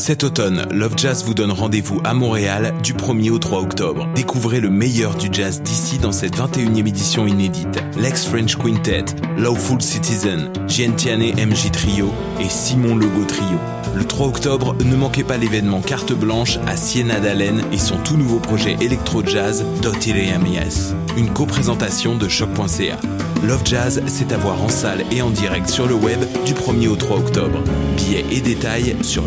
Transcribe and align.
Cet 0.00 0.24
automne, 0.24 0.66
Love 0.72 0.94
Jazz 0.96 1.24
vous 1.26 1.34
donne 1.34 1.52
rendez-vous 1.52 2.00
à 2.04 2.14
Montréal 2.14 2.72
du 2.82 2.94
1er 2.94 3.30
au 3.30 3.38
3 3.38 3.60
octobre. 3.60 4.08
Découvrez 4.14 4.58
le 4.58 4.70
meilleur 4.70 5.14
du 5.14 5.28
jazz 5.30 5.60
d'ici 5.60 5.98
dans 5.98 6.10
cette 6.10 6.38
21e 6.38 6.88
édition 6.88 7.26
inédite. 7.26 7.78
Lex 7.98 8.24
French 8.24 8.56
Quintet, 8.56 9.04
Lawful 9.36 9.82
Citizen, 9.82 10.50
Giantiane 10.66 11.20
MJ 11.20 11.70
Trio 11.70 12.14
et 12.40 12.48
Simon 12.48 12.96
Logo 12.96 13.24
Trio. 13.28 13.58
Le 13.94 14.04
3 14.04 14.28
octobre, 14.28 14.74
ne 14.82 14.96
manquez 14.96 15.22
pas 15.22 15.36
l'événement 15.36 15.82
Carte 15.82 16.14
Blanche 16.14 16.58
à 16.66 16.78
Siena 16.78 17.20
d'Allen 17.20 17.60
et 17.70 17.78
son 17.78 17.98
tout 17.98 18.16
nouveau 18.16 18.38
projet 18.38 18.78
électro-jazz 18.80 19.66
Dotileamias. 19.82 20.94
Une 21.18 21.28
co-présentation 21.28 22.16
de 22.16 22.26
choc.ca. 22.26 22.96
Love 23.42 23.62
Jazz, 23.64 24.02
c'est 24.06 24.32
à 24.32 24.36
voir 24.36 24.62
en 24.62 24.68
salle 24.68 25.04
et 25.10 25.22
en 25.22 25.30
direct 25.30 25.68
sur 25.68 25.86
le 25.86 25.94
web 25.94 26.20
du 26.44 26.52
1er 26.52 26.88
au 26.88 26.96
3 26.96 27.18
octobre. 27.18 27.62
Billets 27.96 28.24
et 28.30 28.40
détails 28.40 28.96
sur 29.02 29.26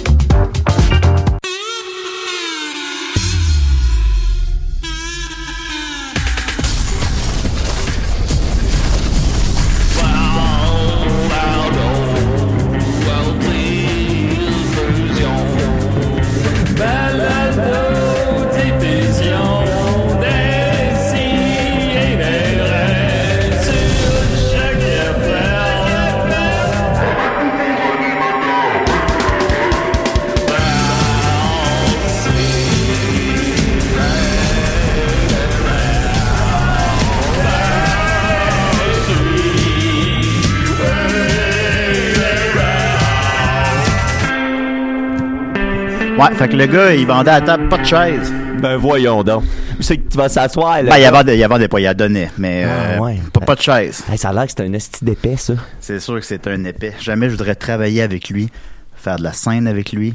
Fait 46.35 46.47
que 46.49 46.55
le 46.55 46.65
gars, 46.65 46.93
il 46.93 47.05
vendait 47.05 47.31
à 47.31 47.39
la 47.39 47.45
table 47.45 47.69
pas 47.69 47.77
de 47.77 47.85
chaise. 47.85 48.33
Ben 48.61 48.77
voyons 48.77 49.23
donc. 49.23 49.43
C'est 49.79 49.97
que 49.97 50.09
tu 50.09 50.17
vas 50.17 50.29
s'asseoir. 50.29 50.83
là. 50.83 50.91
Ben, 50.91 50.97
il 50.97 51.01
y 51.01 51.05
avait, 51.05 51.35
il 51.35 51.39
y 51.39 51.43
avait 51.43 51.67
pas, 51.67 51.79
il 51.79 51.83
y 51.83 51.87
a 51.87 51.93
donné, 51.93 52.29
mais 52.37 52.63
euh, 52.65 52.95
Ah, 52.97 53.01
ouais. 53.01 53.19
pas, 53.33 53.39
pas 53.41 53.55
de 53.55 53.61
chaise. 53.61 54.03
Hey, 54.11 54.17
ça 54.17 54.29
a 54.29 54.33
l'air 54.33 54.45
que 54.45 54.51
c'est 54.55 54.61
un 54.63 54.73
esti 54.73 55.03
d'épais, 55.03 55.35
ça. 55.37 55.53
C'est 55.79 55.99
sûr 55.99 56.19
que 56.19 56.25
c'est 56.25 56.45
un 56.47 56.63
épais. 56.65 56.93
Jamais 56.99 57.27
je 57.27 57.31
voudrais 57.35 57.55
travailler 57.55 58.01
avec 58.01 58.29
lui, 58.29 58.49
faire 58.95 59.15
de 59.17 59.23
la 59.23 59.33
scène 59.33 59.67
avec 59.67 59.91
lui, 59.91 60.13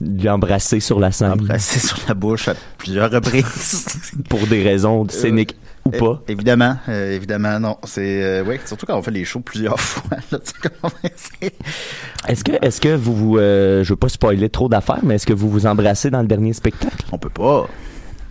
Lui 0.00 0.28
embrasser 0.28 0.80
sur 0.80 1.00
la 1.00 1.10
scène. 1.12 1.32
embrasser 1.32 1.80
sur 1.80 1.98
la 2.08 2.14
bouche 2.14 2.48
à 2.48 2.54
plusieurs 2.78 3.10
reprises. 3.10 3.86
Pour 4.28 4.46
des 4.46 4.62
raisons 4.62 5.06
scéniques 5.08 5.56
ou 5.84 5.90
pas. 5.90 6.22
évidemment, 6.28 6.76
euh, 6.88 7.12
évidemment, 7.14 7.58
non. 7.60 7.76
C'est 7.84 8.22
euh, 8.22 8.42
ouais, 8.44 8.60
surtout 8.64 8.86
quand 8.86 8.96
on 8.98 9.02
fait 9.02 9.10
les 9.10 9.24
shows 9.24 9.40
plusieurs 9.40 9.78
fois. 9.80 10.16
là, 10.32 10.38
tu 10.38 10.46
sais 10.46 10.54
comment 10.80 10.92
c'est. 11.16 11.52
Est-ce 12.28 12.42
que, 12.44 12.52
est-ce 12.62 12.80
que 12.80 12.94
vous, 12.94 13.14
vous 13.14 13.38
euh, 13.38 13.84
je 13.84 13.90
veux 13.90 13.96
pas 13.96 14.08
spoiler 14.08 14.48
trop 14.48 14.68
d'affaires, 14.68 15.00
mais 15.02 15.16
est-ce 15.16 15.26
que 15.26 15.32
vous 15.34 15.50
vous 15.50 15.66
embrassez 15.66 16.10
dans 16.10 16.20
le 16.22 16.26
dernier 16.28 16.52
spectacle? 16.52 17.04
On 17.12 17.18
peut 17.18 17.28
pas. 17.28 17.66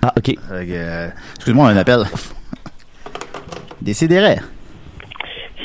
Ah, 0.01 0.13
ok. 0.17 0.35
Euh, 0.51 1.09
Excuse-moi, 1.35 1.69
un 1.69 1.77
appel. 1.77 2.03
Décidérez. 3.81 4.39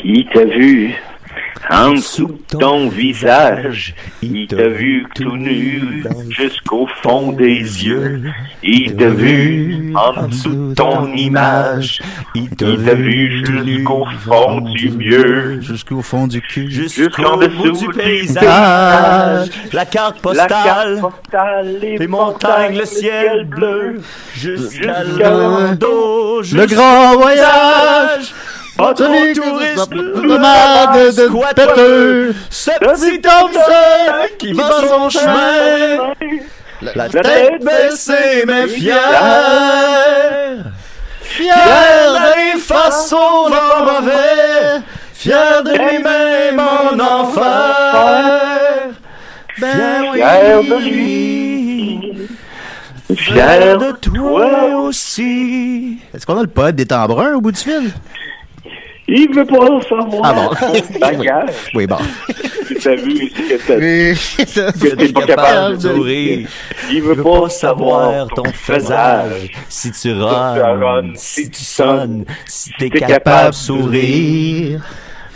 Il 0.05 0.27
t'a 0.33 0.45
vu 0.45 0.95
en 1.71 1.93
dessous 1.93 2.29
de 2.29 2.59
ton 2.59 2.89
visage. 2.89 3.95
Il 4.23 4.47
t'a 4.47 4.69
vu 4.69 5.07
tout 5.15 5.37
nu 5.37 6.05
jusqu'au 6.31 6.87
fond 7.03 7.33
des 7.33 7.59
yeux. 7.59 8.23
Il 8.63 8.97
t'a 8.97 9.09
vu 9.09 9.93
en 9.95 10.27
dessous 10.27 10.71
de 10.71 10.75
ton 10.75 11.13
image. 11.15 12.01
Il 12.35 12.49
t'a 12.51 12.95
vu 12.95 13.45
jusqu'au 13.45 14.05
fond 14.25 14.61
du 14.61 14.91
mieux. 14.91 15.61
Jusqu'au 15.61 16.03
fond 16.03 16.27
du 16.27 16.41
cul. 16.41 16.71
Jusqu'en 16.71 17.37
dessous 17.37 17.73
du 17.73 17.89
paysage, 17.89 19.51
la 19.73 19.87
carte 19.87 20.21
postale, 20.21 21.03
les 21.81 22.07
montagnes, 22.07 22.79
le 22.79 22.85
ciel 22.85 23.45
bleu, 23.45 24.01
jusqu'à 24.35 25.05
l'Ando, 25.05 26.43
Le 26.43 26.67
grand 26.67 27.17
voyage. 27.17 28.33
Celui 28.79 29.35
Celui 29.35 29.35
tourisme 29.35 29.91
de 29.91 31.17
de, 31.17 31.55
péteux. 31.55 32.35
ce 32.49 32.71
petit 32.71 33.21
homme 33.27 33.53
seul 33.53 34.37
qui 34.39 34.53
va 34.53 34.71
son 34.89 35.11
chemin, 35.11 36.15
la 36.95 37.09
tête 37.09 37.65
baissée 37.65 38.45
mais 38.47 38.69
fier, 38.69 38.95
fier 41.23 41.57
d'aller 42.13 42.57
face 42.61 43.13
au 43.13 43.49
vent 43.49 43.85
mauvais, 43.85 44.81
fier 45.13 45.63
de 45.65 45.71
lui-même 45.73 46.61
en 46.61 46.99
enfer. 47.01 48.95
Ben 49.61 50.13
Fier 50.15 50.63
de 50.63 50.75
oui, 50.77 52.29
Fier 53.17 53.77
de 53.77 53.91
toi 53.91 54.77
aussi. 54.85 55.99
Est-ce 56.15 56.25
qu'on 56.25 56.39
a 56.39 56.43
le 56.43 56.47
poète 56.47 56.77
des 56.77 56.87
temps 56.87 57.07
bruns 57.09 57.35
au 57.35 57.41
bout 57.41 57.51
du 57.51 57.59
fil? 57.59 57.91
Il 59.11 59.35
veut 59.35 59.47
pas 59.47 59.81
savoir. 59.89 60.23
Ah 60.23 60.33
bon. 60.35 60.79
bagage. 61.01 61.51
Oui, 61.75 61.87
bon. 61.87 61.97
T'as 62.83 62.95
vu 62.95 63.31
que 63.31 64.45
t'as 64.45 64.73
que 64.73 64.95
t'es 64.95 65.09
pas 65.09 65.23
capable 65.23 65.79
de 65.79 65.95
sourire. 65.95 66.49
Il 66.91 67.03
veut 67.03 67.23
pas 67.23 67.49
savoir 67.49 68.29
ton 68.29 68.45
faisage. 68.53 69.51
Si 69.69 69.91
tu 69.91 70.13
ronnes, 70.13 71.13
si 71.17 71.51
tu 71.51 71.65
sonnes, 71.65 72.25
si 72.47 72.71
t'es 72.79 72.91
capable 72.91 73.51
de 73.51 73.55
sourire. 73.55 74.81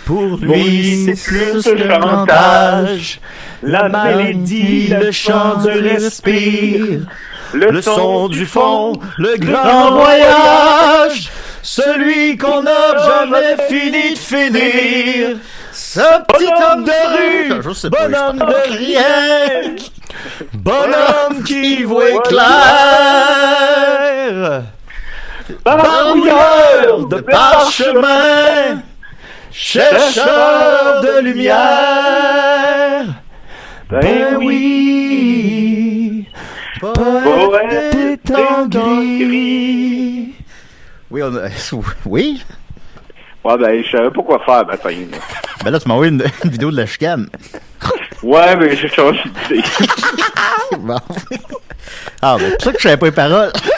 Pour 0.04 0.36
lui, 0.36 1.06
c'est 1.06 1.30
plus 1.30 1.62
que 1.62 1.88
chantage. 1.88 3.20
La 3.62 3.88
maladie, 3.88 4.88
le 4.88 5.10
chant 5.10 5.56
du 5.62 5.70
respire. 5.70 7.06
Le 7.54 7.80
son 7.80 8.28
du 8.28 8.46
fond, 8.46 8.92
le 9.18 9.36
grand 9.38 9.92
voyage. 9.92 11.30
Celui 11.62 12.36
qu'on 12.36 12.62
n'a 12.62 12.98
jamais 12.98 13.56
fini 13.68 14.14
de 14.14 14.18
finir. 14.18 15.36
Ce 15.72 16.00
petit 16.26 16.52
homme 16.70 16.84
de 16.84 16.90
rue, 17.16 17.48
bonhomme 17.88 18.38
de 18.38 18.76
rien. 18.76 19.76
Bonhomme 20.52 21.44
qui 21.44 21.84
voit 21.84 22.20
clair. 22.22 22.42
Barouilleur 25.64 27.06
de 27.08 27.20
parchemin. 27.20 28.82
Chercheur 29.52 31.00
de 31.02 31.20
lumière. 31.20 33.06
Ben 33.88 34.36
oui. 34.40 36.26
Poète 36.80 38.32
en 38.34 38.66
gris. 38.66 40.31
Oui, 41.12 41.22
on 41.22 41.36
a... 41.36 41.48
Oui? 42.06 42.42
Ouais, 43.44 43.58
ben, 43.58 43.82
je 43.84 43.90
savais 43.90 44.10
pas 44.10 44.22
quoi 44.22 44.38
faire 44.44 44.66
matin. 44.66 44.88
là. 44.90 45.18
Ben 45.64 45.70
là, 45.70 45.78
tu 45.80 45.86
m'as 45.88 45.94
envoyé 45.94 46.10
une, 46.12 46.24
une 46.44 46.50
vidéo 46.50 46.70
de 46.70 46.76
la 46.76 46.86
chicane. 46.86 47.28
Ouais, 48.22 48.56
mais 48.56 48.74
j'ai 48.76 48.88
changé 48.88 49.20
d'idée. 49.48 49.62
Bon. 50.78 50.96
Ah, 52.22 52.36
ben, 52.38 52.46
c'est 52.48 52.56
pour 52.56 52.62
ça 52.64 52.72
que 52.72 52.78
je 52.78 52.82
savais 52.84 52.96
pas 52.96 53.06
les 53.06 53.12
paroles. 53.12 53.52
Tu 53.52 53.68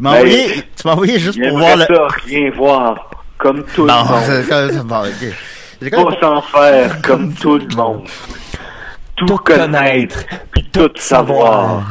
m'as 0.00 0.12
Ben, 0.12 0.16
envoyé, 0.20 0.54
tu 0.54 0.86
m'as 0.86 0.92
envoyé 0.92 1.18
juste 1.18 1.38
pour 1.42 1.58
voir 1.58 1.76
le... 1.76 1.84
ça 1.84 2.06
rien 2.24 2.50
voir, 2.52 3.10
comme 3.36 3.64
tout 3.74 3.84
Non, 3.86 4.02
le 4.02 4.72
monde. 4.78 4.86
bon, 4.86 5.00
ok. 5.02 5.34
J'ai 5.82 5.90
quand 5.90 6.04
même 6.10 6.14
Pas 6.14 6.20
s'en 6.20 6.40
faire, 6.42 7.02
comme 7.02 7.34
tout 7.34 7.58
le 7.58 7.76
monde. 7.76 8.04
Tout, 9.16 9.26
Tout 9.26 9.36
connaître, 9.38 10.20
puis 10.52 10.64
tout 10.72 10.90
savoir. 10.96 11.82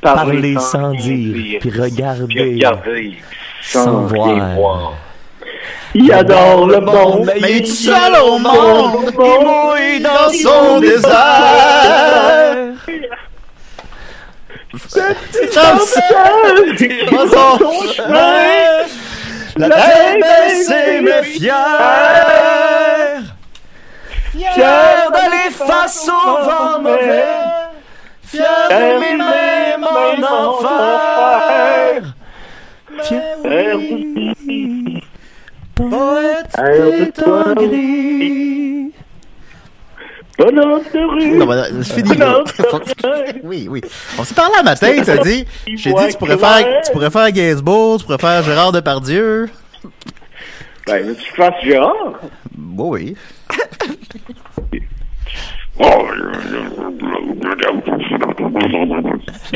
Parler 0.00 0.54
sans 0.60 0.92
dire, 0.92 1.58
puis 1.60 1.70
regarder 1.70 2.26
puis 2.26 2.54
regarder 2.54 3.16
sans 3.68 3.84
sans 3.84 4.06
rien 4.06 4.54
voir. 4.54 4.94
Il 5.94 6.12
adore 6.12 6.66
le 6.66 6.80
monde, 6.80 7.30
Mais 7.40 7.50
il 7.50 7.56
est 7.56 7.60
tout 7.66 7.72
seul 7.72 8.14
au 8.22 8.38
monde, 8.38 9.12
il 9.12 9.18
mouille 9.18 10.00
dans 10.00 10.30
son 10.32 10.80
désert. 10.80 11.14
Dans 15.54 15.78
son 17.28 17.92
chemin, 17.92 18.42
la 19.56 19.68
tête 19.70 20.20
baissée 20.20 21.00
mais 21.02 21.22
fière, 21.24 21.54
fière 24.32 25.10
d'aller 25.12 25.50
face 25.50 26.08
au 26.08 26.44
vent 26.44 26.80
mauvais, 26.80 27.24
fière 28.24 28.68
d'aimer 28.68 29.16
même 29.16 29.84
en 29.84 30.22
enfer. 30.22 32.02
Poète 35.74 36.56
est 36.58 37.22
en 37.22 37.54
gris. 37.54 38.92
Bonhomme 40.38 40.82
de 40.94 40.98
rue. 41.00 41.36
Non, 41.36 41.46
ben, 41.46 41.64
c'est 41.82 41.94
fini. 41.94 42.16
Bonhomme 42.16 42.44
de 42.44 43.46
Oui, 43.46 43.66
oui. 43.68 43.80
On 44.18 44.24
s'est 44.24 44.34
parlé 44.34 44.54
à 44.58 44.62
matin, 44.62 44.92
t'as 45.04 45.18
dit. 45.18 45.44
J'ai 45.66 45.92
dit, 45.92 46.08
tu 46.10 46.16
pourrais 46.16 46.38
faire, 46.38 46.82
tu 46.84 46.92
pourrais 46.92 47.10
faire 47.10 47.32
Gainsbourg, 47.32 47.98
tu 47.98 48.04
pourrais 48.04 48.18
faire 48.18 48.42
Gérard 48.44 48.72
Depardieu. 48.72 49.48
Ben, 50.86 51.04
veux-tu 51.04 51.22
que 51.22 51.28
je 51.28 51.34
fasse 51.34 51.54
Gérard? 51.62 52.20
Oui. 52.56 53.16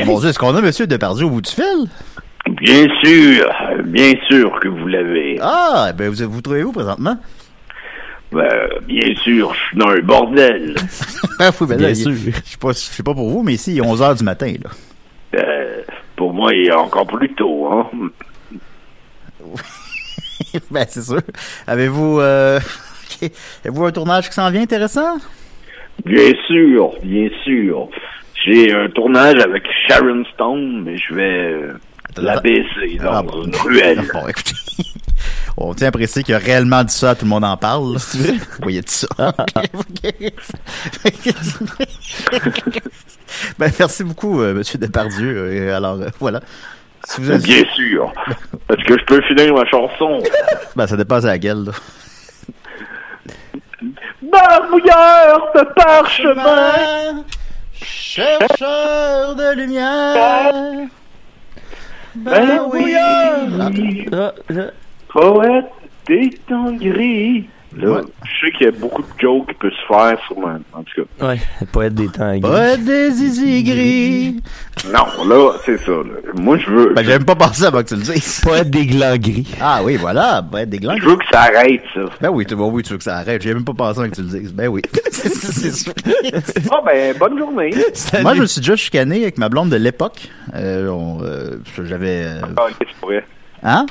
Mon 0.05 0.19
Dieu, 0.19 0.29
est-ce 0.29 0.39
qu'on 0.39 0.55
a 0.55 0.61
Monsieur 0.61 0.87
Depardieu 0.87 1.25
au 1.25 1.29
bout 1.29 1.41
du 1.41 1.51
fil? 1.51 1.87
Bien 2.49 2.87
sûr, 3.03 3.49
bien 3.85 4.13
sûr 4.29 4.59
que 4.59 4.67
vous 4.67 4.87
l'avez. 4.87 5.37
Ah, 5.41 5.91
ben, 5.97 6.09
vous 6.09 6.29
vous 6.29 6.41
trouvez 6.41 6.63
où 6.63 6.71
présentement? 6.71 7.17
Ben, 8.33 8.69
bien 8.85 9.15
sûr, 9.23 9.53
je 9.53 9.59
suis 9.59 9.77
dans 9.77 9.89
un 9.89 9.99
bordel. 9.99 10.75
Ah, 11.39 11.51
oui, 11.61 11.67
ben 11.67 11.79
là, 11.79 11.87
Bien 11.87 11.95
sûr. 11.95 12.11
Je 12.11 12.31
sais 12.31 12.57
pas, 12.59 12.71
je 12.71 12.77
sais 12.77 13.03
pas 13.03 13.13
pour 13.13 13.29
vous, 13.29 13.43
mais 13.43 13.53
ici, 13.53 13.73
il 13.73 13.77
est 13.77 13.81
11 13.81 14.01
h 14.01 14.17
du 14.17 14.23
matin, 14.23 14.53
là. 14.63 14.71
Euh, 15.39 15.81
pour 16.15 16.33
moi, 16.33 16.53
il 16.53 16.67
est 16.67 16.73
encore 16.73 17.07
plus 17.07 17.31
tôt, 17.33 17.67
hein. 17.71 17.89
ben, 20.71 20.85
c'est 20.87 21.03
sûr. 21.03 21.21
Avez-vous, 21.67 22.19
euh. 22.19 22.59
Avez-vous 23.65 23.85
un 23.85 23.91
tournage 23.91 24.27
qui 24.27 24.33
s'en 24.33 24.49
vient 24.51 24.63
intéressant? 24.63 25.17
Bien 26.05 26.31
sûr, 26.47 26.93
bien 27.03 27.29
sûr. 27.43 27.87
J'ai 28.43 28.73
un 28.73 28.89
tournage 28.89 29.39
avec 29.41 29.63
Sharon 29.87 30.23
Stone, 30.33 30.83
mais 30.83 30.97
je 30.97 31.13
vais 31.13 31.55
euh, 32.17 32.21
la 32.21 32.39
baisser 32.39 32.97
dans 33.01 33.11
Ah, 33.13 33.21
bon. 33.23 33.43
une 33.45 33.55
ruelle. 33.55 34.03
Bon, 34.13 34.27
écoutez. 34.27 34.53
On 35.57 35.73
tient 35.73 35.87
à 35.89 35.91
préciser 35.91 36.23
qu'il 36.23 36.33
a 36.33 36.39
réellement 36.39 36.83
dit 36.83 36.93
ça, 36.93 37.13
tout 37.15 37.25
le 37.25 37.29
monde 37.29 37.43
en 37.45 37.55
parle. 37.57 37.95
C'est 37.99 38.17
vrai? 38.17 38.33
Oui, 38.65 38.73
il 38.73 38.79
a 38.79 38.81
dit 38.81 38.91
ça. 38.91 39.07
ben, 43.59 43.71
merci 43.79 44.03
beaucoup, 44.03 44.41
euh, 44.41 44.53
Monsieur 44.53 44.79
Depardieu. 44.79 45.53
Et 45.53 45.71
alors, 45.71 45.95
euh, 46.01 46.07
voilà. 46.19 46.39
Si 47.05 47.21
vous 47.21 47.29
avez- 47.31 47.39
Bien 47.43 47.63
sûr. 47.75 48.11
Est-ce 48.69 48.83
que 48.85 48.97
je 48.99 49.05
peux 49.05 49.21
finir 49.23 49.53
ma 49.53 49.65
chanson? 49.65 50.21
Ben, 50.75 50.87
ça 50.87 50.95
dépasse 50.97 51.23
la 51.25 51.37
gueule, 51.37 51.65
là. 51.65 51.71
Barbouilleur 54.21 55.51
de 55.55 55.61
parchemin, 55.75 57.23
Chercheur 57.73 59.35
de 59.35 59.55
lumière. 59.55 60.87
Ben 62.15 62.61
oui, 62.71 62.93
Ah, 62.95 64.33
là. 64.49 64.71
poète 65.09 65.65
des 66.07 66.29
temps 66.47 66.71
gris. 66.73 67.45
Là, 67.77 67.91
Ouais. 67.91 68.01
je 68.23 68.45
sais 68.45 68.51
qu'il 68.53 68.65
y 68.65 68.69
a 68.69 68.71
beaucoup 68.71 69.01
de 69.01 69.07
jokes 69.19 69.47
qui 69.47 69.53
peuvent 69.55 69.71
se 69.71 69.87
faire 69.87 70.17
sur 70.27 70.39
ma... 70.39 70.59
En 70.73 70.83
tout 70.83 71.03
cas, 71.19 71.27
Ouais, 71.27 71.39
poète 71.71 71.93
des 71.95 72.07
temps 72.07 72.29
gris. 72.31 72.41
Poète 72.41 72.83
des 72.85 73.11
zizi 73.11 73.63
gris. 73.63 74.41
non, 74.91 75.25
là, 75.27 75.53
c'est 75.65 75.77
ça. 75.79 75.91
là. 75.91 76.31
Moi, 76.35 76.57
je 76.59 76.69
veux... 76.69 76.93
Ben, 76.93 77.03
j'ai 77.03 77.11
même 77.13 77.25
pas 77.25 77.35
pensé 77.35 77.63
avant 77.65 77.81
que 77.83 77.87
tu 77.89 77.95
le 77.95 78.01
dises. 78.01 78.41
Poète 78.43 78.69
des 78.69 78.85
glands 78.85 79.17
gris. 79.17 79.47
Ah 79.61 79.81
oui, 79.83 79.95
voilà. 79.97 80.43
Poète 80.49 80.69
des 80.69 80.77
glands. 80.79 80.95
Je 80.97 81.05
veux 81.05 81.15
que 81.15 81.25
ça 81.31 81.41
arrête, 81.43 81.81
ça. 81.93 82.01
Ben 82.21 82.29
oui, 82.29 82.45
tu, 82.45 82.55
bon, 82.55 82.69
oui, 82.71 82.83
tu 82.83 82.91
veux 82.91 82.97
que 82.97 83.03
ça 83.03 83.17
arrête. 83.17 83.41
J'ai 83.41 83.53
même 83.53 83.65
pas 83.65 83.73
pensé 83.73 83.99
avant 83.99 84.09
que 84.09 84.15
tu 84.15 84.21
le 84.21 84.27
dises. 84.27 84.53
Ben 84.53 84.67
oui. 84.67 84.81
c'est 85.11 85.71
sûr. 85.73 85.93
Ah, 86.71 86.81
ben, 86.85 87.15
bonne 87.17 87.37
journée. 87.37 87.71
Moi, 88.21 88.35
je 88.35 88.41
me 88.41 88.45
suis 88.45 88.61
déjà 88.61 88.75
chicané 88.75 89.23
avec 89.23 89.37
ma 89.37 89.49
blonde 89.49 89.69
de 89.69 89.77
l'époque. 89.77 90.29
Euh, 90.55 90.87
on, 90.89 91.19
euh, 91.23 91.57
j'avais. 91.83 92.25
euh, 92.25 92.41
pour 92.99 93.09
vrai. 93.09 93.25
Hein? 93.63 93.85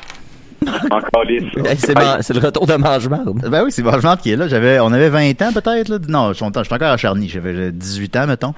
Encore 0.91 1.25
c'est, 1.79 1.95
man- 1.95 2.19
c'est 2.21 2.35
le 2.35 2.41
retour 2.41 2.67
de 2.67 2.75
mange-marde. 2.75 3.49
Ben 3.49 3.63
oui, 3.65 3.71
c'est 3.73 3.83
Vachement 3.83 4.17
qui 4.17 4.31
est 4.33 4.37
là. 4.37 4.49
J'avais, 4.49 4.81
on 4.81 4.93
avait 4.93 5.09
20 5.09 5.41
ans 5.43 5.53
peut-être 5.53 5.89
là. 5.89 5.99
Non, 6.09 6.29
je 6.29 6.35
suis 6.35 6.45
encore 6.45 6.65
à 6.83 6.97
Charny. 6.97 7.29
J'avais 7.29 7.73
18 7.73 8.17
ans 8.17 8.27
mettons. 8.27 8.55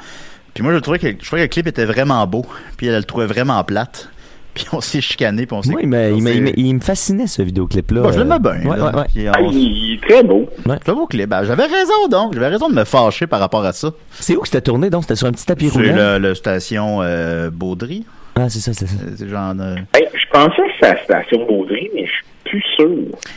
Puis 0.53 0.63
moi, 0.63 0.73
je 0.73 0.79
trouvais 0.79 0.99
que 0.99 1.09
je 1.09 1.27
trouvais 1.27 1.43
que 1.43 1.47
le 1.47 1.49
clip 1.49 1.67
était 1.67 1.85
vraiment 1.85 2.27
beau. 2.27 2.45
Puis 2.77 2.87
elle, 2.87 2.93
elle 2.95 2.99
le 3.01 3.05
trouvait 3.05 3.27
vraiment 3.27 3.63
plate. 3.65 4.09
Puis 4.55 4.67
on 4.73 4.81
s'est 4.81 5.01
chicané. 5.01 5.47
Puis 5.47 5.57
on 5.57 5.63
s'est. 5.63 5.75
Oui, 5.75 5.85
mais 5.85 6.13
on 6.13 6.17
il, 6.19 6.23
me- 6.23 6.29
s'est- 6.31 6.37
il 6.37 6.43
me- 6.43 6.59
il 6.61 6.75
me 6.75 6.81
fascinait 6.81 7.27
ce 7.27 7.43
vidéoclip-là. 7.43 8.03
Bon, 8.03 8.13
je 8.13 8.19
l'aimais 8.21 8.39
bien. 8.39 8.53
Ouais, 8.71 8.77
là. 8.77 8.87
ouais, 8.87 8.95
ouais. 9.01 9.05
Puis 9.13 9.27
Ah, 9.27 9.33
on- 9.41 9.51
il 9.51 9.95
est 9.95 10.09
très 10.09 10.23
beau. 10.23 10.49
C'est 10.65 10.89
un 10.91 10.95
beau 10.95 11.07
clip. 11.07 11.29
Ben, 11.29 11.43
j'avais 11.43 11.65
raison 11.65 12.07
donc. 12.09 12.35
J'avais 12.35 12.49
raison 12.49 12.69
de 12.69 12.75
me 12.75 12.85
fâcher 12.85 13.27
par 13.27 13.41
rapport 13.41 13.65
à 13.65 13.73
ça. 13.73 13.91
C'est 14.13 14.37
où 14.37 14.41
que 14.43 14.47
c'était 14.47 14.61
tourné 14.61 14.91
donc? 14.91 15.03
C'était 15.03 15.17
sur 15.17 15.27
un 15.27 15.33
petit 15.33 15.45
tapis 15.47 15.71
C'est 15.71 15.79
roulant? 15.79 15.97
le, 15.97 16.19
le 16.19 16.35
station 16.37 16.99
euh, 17.03 17.51
Baudry. 17.51 18.05
Ah, 18.37 18.49
c'est 18.49 18.61
ça, 18.61 18.73
c'est 18.73 18.87
ça. 18.87 18.97
C'est 19.17 19.29
genre. 19.29 19.55
euh, 19.61 19.77
Hey, 19.95 20.09
je 20.13 20.31
pensais 20.33 20.57
que 20.57 20.73
c'était 20.81 20.95
la 20.95 21.03
station 21.05 21.47
Baudry, 21.47 21.89
mais 21.95 22.07
je 22.07 22.11
suis 22.13 22.25
plus 22.45 22.63
sûr. 22.77 22.89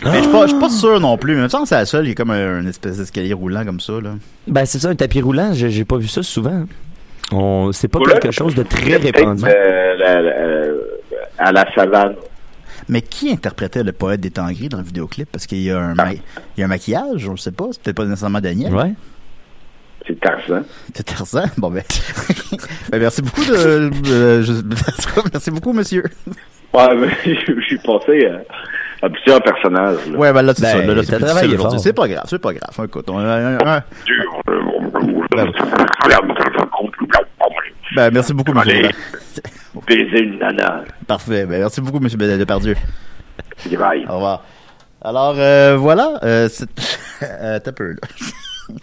Mais 0.06 0.18
je 0.18 0.24
suis 0.24 0.32
pas, 0.32 0.42
je 0.44 0.52
suis 0.52 0.60
pas 0.60 0.70
sûr 0.70 1.00
non 1.00 1.18
plus. 1.18 1.34
Mais 1.34 1.42
il 1.42 1.44
me 1.44 1.50
semble 1.50 1.64
que 1.64 1.70
c'est 1.70 1.76
la 1.76 1.86
seule. 1.86 2.06
Il 2.06 2.10
y 2.10 2.12
a 2.12 2.16
comme 2.16 2.32
un, 2.32 2.62
une 2.62 2.68
espèce 2.68 2.98
d'escalier 2.98 3.34
roulant 3.34 3.64
comme 3.64 3.80
ça 3.80 3.94
là. 4.02 4.12
Ben, 4.48 4.66
c'est 4.66 4.80
ça, 4.80 4.90
un 4.90 4.96
tapis 4.96 5.22
roulant. 5.22 5.54
J'ai, 5.54 5.70
j'ai 5.70 5.86
pas 5.86 5.98
vu 5.98 6.08
ça 6.08 6.24
souvent. 6.24 6.64
On, 7.32 7.72
c'est 7.74 7.88
pas 7.90 8.00
quelque 8.00 8.32
chose 8.32 8.56
de 8.56 8.64
très 8.64 8.96
répandu. 8.98 9.44
euh, 9.46 9.96
la- 9.98 10.22
la- 10.22 10.32
euh, 10.38 10.82
à 11.38 11.52
la 11.52 11.66
savane. 11.76 12.16
Mais 12.90 13.02
qui 13.02 13.32
interprétait 13.32 13.84
le 13.84 13.92
poète 13.92 14.22
des 14.22 14.32
temps 14.32 14.50
gris 14.50 14.70
dans 14.70 14.78
le 14.78 14.84
vidéoclip? 14.84 15.28
Parce 15.32 15.46
qu'il 15.46 15.62
y 15.62 15.70
a 15.72 15.78
un, 15.78 15.94
ma- 15.94 16.14
il 16.14 16.20
y 16.58 16.62
a 16.62 16.66
un 16.66 16.70
maquillage, 16.70 17.28
on 17.28 17.34
ne 17.34 17.38
sait 17.38 17.52
pas. 17.52 17.66
C'est 17.72 17.84
peut-être 17.84 17.98
pas 17.98 18.06
nécessairement 18.06 18.40
Daniel. 18.40 18.74
Ouais. 18.74 18.94
C'est 20.08 20.20
Tarzan. 20.20 20.64
C'est 20.94 21.04
Tarzan? 21.04 21.44
Bon, 21.58 21.70
ben. 21.70 21.84
ben, 22.92 23.00
merci 23.00 23.22
beaucoup 23.22 23.44
de, 23.44 23.54
euh, 24.10 24.42
je- 24.42 24.54
merci 25.34 25.52
beaucoup, 25.52 25.74
monsieur. 25.74 26.04
Ouais, 26.74 26.96
mais 26.96 27.10
j'ai 27.70 27.78
pensé 27.84 28.26
à, 28.28 29.06
à 29.06 29.10
plusieurs 29.10 29.42
personnages. 29.44 29.98
là. 30.10 30.18
Ouais, 30.18 30.32
ben 30.34 30.42
là, 30.44 30.54
c'est 30.54 30.62
Ben, 30.62 30.72
ça. 30.72 30.78
Là, 30.86 30.94
là, 30.94 31.04
c'est. 31.04 31.80
C'est 31.80 31.94
pas 31.94 32.08
grave, 32.08 32.24
c'est 32.30 32.40
pas 32.40 32.54
grave. 32.54 32.86
Écoute, 32.86 33.10
on 33.10 33.18
un- 33.20 33.58
un- 33.58 33.84
ben, 37.96 38.12
merci 38.12 38.34
beaucoup, 38.34 38.54
monsieur. 38.54 38.90
Baiser 39.88 40.24
une 40.24 40.40
nana. 40.40 40.84
Parfait. 41.08 41.46
Ben, 41.46 41.60
merci 41.60 41.82
beaucoup, 41.82 42.00
monsieur 42.00 42.18
Depardieu. 42.18 42.76
Ok, 43.66 43.78
bye. 43.78 44.06
Au 44.10 44.14
revoir. 44.16 44.44
Alors, 45.02 45.36
euh, 45.38 45.76
voilà. 45.78 46.20
Euh, 46.24 46.50
c'est- 46.50 46.68
euh, 47.24 47.60
t'as 47.60 47.72
peu, 47.72 47.92
là. 47.92 48.76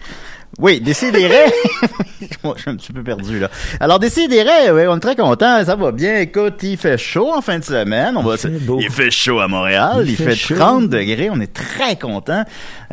Oui, 0.58 0.80
Décidérez. 0.80 1.52
Moi, 2.44 2.54
je 2.56 2.62
suis 2.62 2.70
un 2.70 2.76
petit 2.76 2.92
peu 2.92 3.02
perdu, 3.02 3.38
là. 3.38 3.50
Alors, 3.80 3.98
Décidérez, 3.98 4.70
oui, 4.72 4.82
on 4.88 4.96
est 4.96 5.00
très 5.00 5.16
content. 5.16 5.64
Ça 5.64 5.76
va 5.76 5.92
bien. 5.92 6.20
Écoute, 6.20 6.62
il 6.62 6.76
fait 6.76 6.98
chaud 6.98 7.32
en 7.34 7.40
fin 7.40 7.58
de 7.58 7.64
semaine. 7.64 8.16
On 8.16 8.22
va, 8.22 8.36
fait 8.36 8.50
il 8.80 8.90
fait 8.90 9.10
chaud 9.10 9.40
à 9.40 9.48
Montréal. 9.48 10.02
Il, 10.04 10.10
Il 10.10 10.16
fait, 10.16 10.24
fait 10.30 10.34
chaud. 10.34 10.54
30 10.56 10.88
degrés. 10.88 11.28
On 11.30 11.40
est 11.40 11.52
très 11.52 11.96
content. 11.96 12.44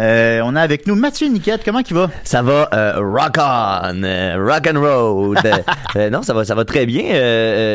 Euh, 0.02 0.42
on 0.44 0.56
a 0.56 0.62
avec 0.62 0.88
nous 0.88 0.96
Mathieu 0.96 1.28
Niquette. 1.28 1.62
Comment 1.64 1.82
il 1.88 1.94
va? 1.96 2.10
Ça 2.24 2.42
va 2.42 2.68
euh, 2.74 2.94
rock 2.98 3.36
on, 3.38 4.04
euh, 4.04 4.36
rock 4.44 4.68
and 4.74 4.80
road. 4.80 5.38
Euh, 5.98 6.10
non, 6.10 6.22
ça 6.22 6.34
va, 6.34 6.46
ça 6.46 6.56
va 6.56 6.64
très 6.64 6.86
bien. 6.86 7.04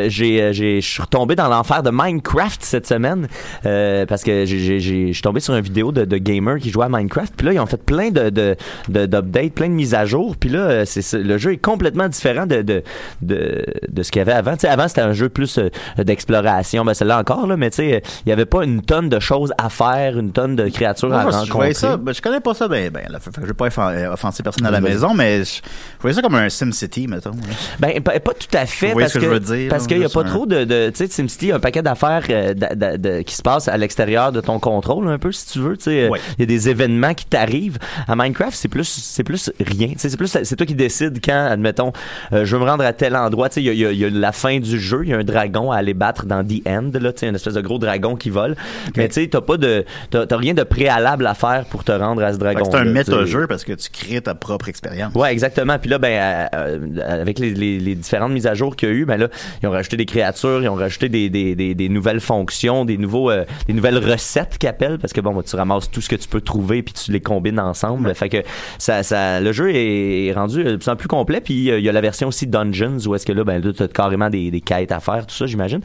J'ai, 0.09 0.51
j'ai, 0.51 0.81
je 0.81 0.87
suis 0.87 1.01
retombé 1.03 1.35
dans 1.35 1.47
l'enfer 1.49 1.83
de 1.83 1.91
Minecraft 1.93 2.63
cette 2.63 2.87
semaine 2.87 3.27
euh, 3.67 4.07
parce 4.07 4.23
que 4.23 4.43
j'ai, 4.45 4.57
j'ai, 4.57 4.79
j'ai- 4.79 5.07
je 5.09 5.13
suis 5.13 5.21
tombé 5.21 5.39
sur 5.39 5.53
une 5.53 5.61
vidéo 5.61 5.91
de, 5.91 6.03
de 6.03 6.17
gamers 6.17 6.57
qui 6.57 6.71
jouaient 6.71 6.85
à 6.85 6.89
Minecraft. 6.89 7.33
Puis 7.37 7.45
là, 7.45 7.53
ils 7.53 7.59
ont 7.59 7.67
fait 7.67 7.77
plein 7.77 8.09
de, 8.09 8.31
de, 8.31 8.55
de- 8.89 9.05
d'updates, 9.05 9.51
plein 9.53 9.67
de 9.67 9.73
mise 9.73 9.93
à 9.93 10.05
jour. 10.05 10.35
Puis 10.35 10.49
là, 10.49 10.83
c'est 10.87 11.13
le 11.13 11.37
jeu 11.37 11.53
est 11.53 11.57
complètement 11.57 12.07
différent 12.07 12.47
de 12.47 12.63
de 12.63 12.81
de, 13.21 13.63
de 13.87 14.01
ce 14.03 14.09
qu'il 14.11 14.19
y 14.19 14.23
avait 14.23 14.31
avant. 14.33 14.53
Tu 14.53 14.61
sais, 14.61 14.67
avant 14.69 14.87
c'était 14.87 15.01
un 15.01 15.13
jeu 15.13 15.29
plus 15.29 15.59
d'exploration. 15.99 16.83
Ben 16.85 16.95
celle-là 16.95 17.19
encore 17.19 17.45
là, 17.45 17.55
mais 17.55 17.69
tu 17.69 17.75
sais, 17.77 18.01
il 18.25 18.29
y 18.29 18.31
avait 18.31 18.45
pas 18.47 18.63
une 18.63 18.81
tonne 18.81 19.09
de 19.09 19.19
choses 19.19 19.53
à 19.59 19.69
faire, 19.69 20.17
une 20.17 20.31
tonne 20.31 20.55
de 20.55 20.67
créatures 20.69 21.13
à 21.13 21.23
rencontrer. 21.25 21.73
ça, 21.75 21.97
ben, 21.97 22.13
je 22.17 22.21
connais 22.21 22.39
pas 22.39 22.53
ça 22.53 22.67
ben, 22.67 22.89
ben, 22.89 23.03
là, 23.09 23.19
fait 23.19 23.31
que 23.31 23.41
je 23.41 23.47
vais 23.47 23.53
pas 23.53 23.67
euh, 23.91 24.11
offenser 24.13 24.43
personne 24.43 24.65
à 24.65 24.71
la 24.71 24.81
maison, 24.81 25.13
mais 25.13 25.39
je, 25.43 25.55
je 25.55 26.01
voyais 26.01 26.15
ça 26.15 26.21
comme 26.21 26.35
un 26.35 26.49
SimCity, 26.49 27.07
mettons. 27.07 27.31
là. 27.31 27.37
Ben, 27.79 28.01
pas, 28.01 28.19
pas 28.19 28.33
tout 28.33 28.47
à 28.57 28.65
fait. 28.65 28.91
Vous 28.93 28.99
parce 28.99 29.13
ce 29.13 29.19
que 29.19 29.25
je 29.25 29.29
veux 29.29 29.39
dire, 29.39 29.69
Parce 29.69 29.87
qu'il 29.87 29.99
y 29.99 30.05
a 30.05 30.09
pas 30.09 30.21
un- 30.21 30.23
trop 30.25 30.45
de, 30.45 30.63
de 30.63 30.89
tu 30.89 30.97
sais, 31.05 31.07
SimCity, 31.07 31.45
il 31.47 31.49
y 31.49 31.51
a 31.51 31.55
un 31.55 31.59
paquet 31.59 31.81
d'affaires 31.81 32.23
euh, 32.29 32.53
de- 32.53 32.75
de- 32.75 32.97
de- 32.97 33.21
qui 33.21 33.35
se 33.35 33.41
passent 33.41 33.67
à 33.67 33.77
l'extérieur 33.77 34.31
de 34.31 34.41
ton 34.41 34.59
contrôle, 34.59 35.07
un 35.07 35.17
peu, 35.19 35.31
si 35.31 35.47
tu 35.47 35.59
veux, 35.59 35.77
tu 35.77 35.83
sais. 35.85 36.03
euh. 36.03 36.09
Il 36.37 36.41
y 36.41 36.43
a 36.43 36.45
des 36.47 36.69
événements 36.69 37.13
qui 37.13 37.25
t'arrivent. 37.25 37.77
À 38.07 38.15
Minecraft, 38.15 38.53
c'est 38.55 38.67
plus, 38.67 38.85
c'est 38.87 39.23
plus 39.23 39.51
rien. 39.59 39.89
C'est 39.97 40.15
plus, 40.17 40.27
c'est 40.43 40.55
toi 40.55 40.65
qui 40.65 40.75
décides 40.75 41.19
quand, 41.23 41.47
admettons, 41.51 41.91
euh, 42.33 42.45
je 42.45 42.55
veux 42.55 42.63
me 42.63 42.69
rendre 42.69 42.83
à 42.83 42.93
tel 42.93 43.15
endroit. 43.15 43.49
Tu 43.49 43.55
sais, 43.55 43.63
il 43.63 43.73
y 43.77 43.85
a, 43.85 43.91
y 43.91 43.97
y 43.97 44.09
la 44.09 44.31
fin 44.31 44.59
du 44.59 44.79
jeu, 44.79 45.01
il 45.03 45.09
y 45.09 45.13
a 45.13 45.17
un 45.17 45.23
dragon 45.23 45.71
à 45.71 45.77
aller 45.77 45.93
battre 45.93 46.25
dans 46.25 46.43
The 46.43 46.67
End, 46.67 46.91
là, 46.99 47.13
tu 47.13 47.19
sais, 47.19 47.27
une 47.27 47.35
espèce 47.35 47.53
de 47.53 47.61
gros 47.61 47.77
dragon 47.79 48.15
qui 48.15 48.29
vole. 48.29 48.55
Mais 48.95 49.07
tu 49.07 49.15
sais, 49.21 49.27
t'as 49.27 49.41
pas 49.41 49.57
de, 49.57 49.85
t'as 50.09 50.25
rien 50.37 50.53
de 50.53 50.63
préalable 50.63 51.25
à 51.27 51.33
faire 51.33 51.65
pour 51.69 51.83
te 51.83 51.91
rendre 51.97 52.23
à 52.23 52.33
ce 52.33 52.37
dragon. 52.37 52.63
C'est 52.63 52.77
un 52.77 52.85
méta-jeu 52.85 53.47
parce 53.47 53.63
que 53.63 53.73
tu 53.73 53.89
crées 53.89 54.21
ta 54.21 54.35
propre 54.35 54.69
expérience. 54.69 55.13
Ouais, 55.15 55.31
exactement. 55.31 55.77
Puis 55.79 55.89
là, 55.89 55.97
ben, 55.97 56.07
euh, 56.13 56.45
euh, 56.55 57.21
avec 57.21 57.39
les, 57.39 57.51
les, 57.53 57.79
les 57.79 57.95
différentes 57.95 58.31
mises 58.31 58.47
à 58.47 58.53
jour 58.53 58.75
qu'il 58.75 58.89
y 58.89 58.91
a 58.91 58.95
eu, 58.95 59.05
ben 59.05 59.17
là, 59.17 59.27
ils 59.61 59.67
ont 59.67 59.71
rajouté 59.71 59.97
des 59.97 60.05
créatures, 60.05 60.61
ils 60.61 60.69
ont 60.69 60.75
rajouté 60.75 61.09
des, 61.09 61.29
des, 61.29 61.55
des, 61.55 61.75
des 61.75 61.89
nouvelles 61.89 62.19
fonctions, 62.21 62.85
des 62.85 62.97
nouveaux, 62.97 63.29
euh, 63.31 63.45
des 63.67 63.73
nouvelles 63.73 63.97
recettes 63.97 64.57
qu'ils 64.57 64.69
appellent, 64.69 64.97
parce 64.99 65.13
que 65.13 65.21
bon, 65.21 65.33
ben, 65.33 65.43
tu 65.43 65.55
ramasses 65.55 65.89
tout 65.91 66.01
ce 66.01 66.09
que 66.09 66.15
tu 66.15 66.27
peux 66.27 66.41
trouver 66.41 66.83
puis 66.83 66.93
tu 66.93 67.11
les 67.11 67.21
combines 67.21 67.59
ensemble. 67.59 68.13
Fait 68.15 68.29
que 68.29 68.37
ça, 68.77 69.03
ça, 69.03 69.39
le 69.39 69.51
jeu 69.51 69.71
est 69.73 70.31
rendu 70.33 70.63
de 70.63 70.75
plus 70.75 70.89
en 70.89 70.95
plus 70.95 71.07
complet. 71.07 71.41
Puis 71.41 71.71
euh, 71.71 71.79
il 71.79 71.85
y 71.85 71.89
a 71.89 71.91
la 71.91 72.01
version 72.01 72.27
aussi 72.27 72.47
Dungeons 72.47 72.97
où 73.07 73.15
est-ce 73.15 73.25
que 73.25 73.33
là, 73.33 73.43
ben, 73.43 73.63
là, 73.63 73.71
t'as 73.75 73.87
carrément 73.87 74.29
des, 74.29 74.51
des 74.51 74.61
quêtes 74.61 74.91
à 74.91 74.99
faire, 74.99 75.25
tout 75.25 75.35
ça, 75.35 75.45
j'imagine. 75.45 75.81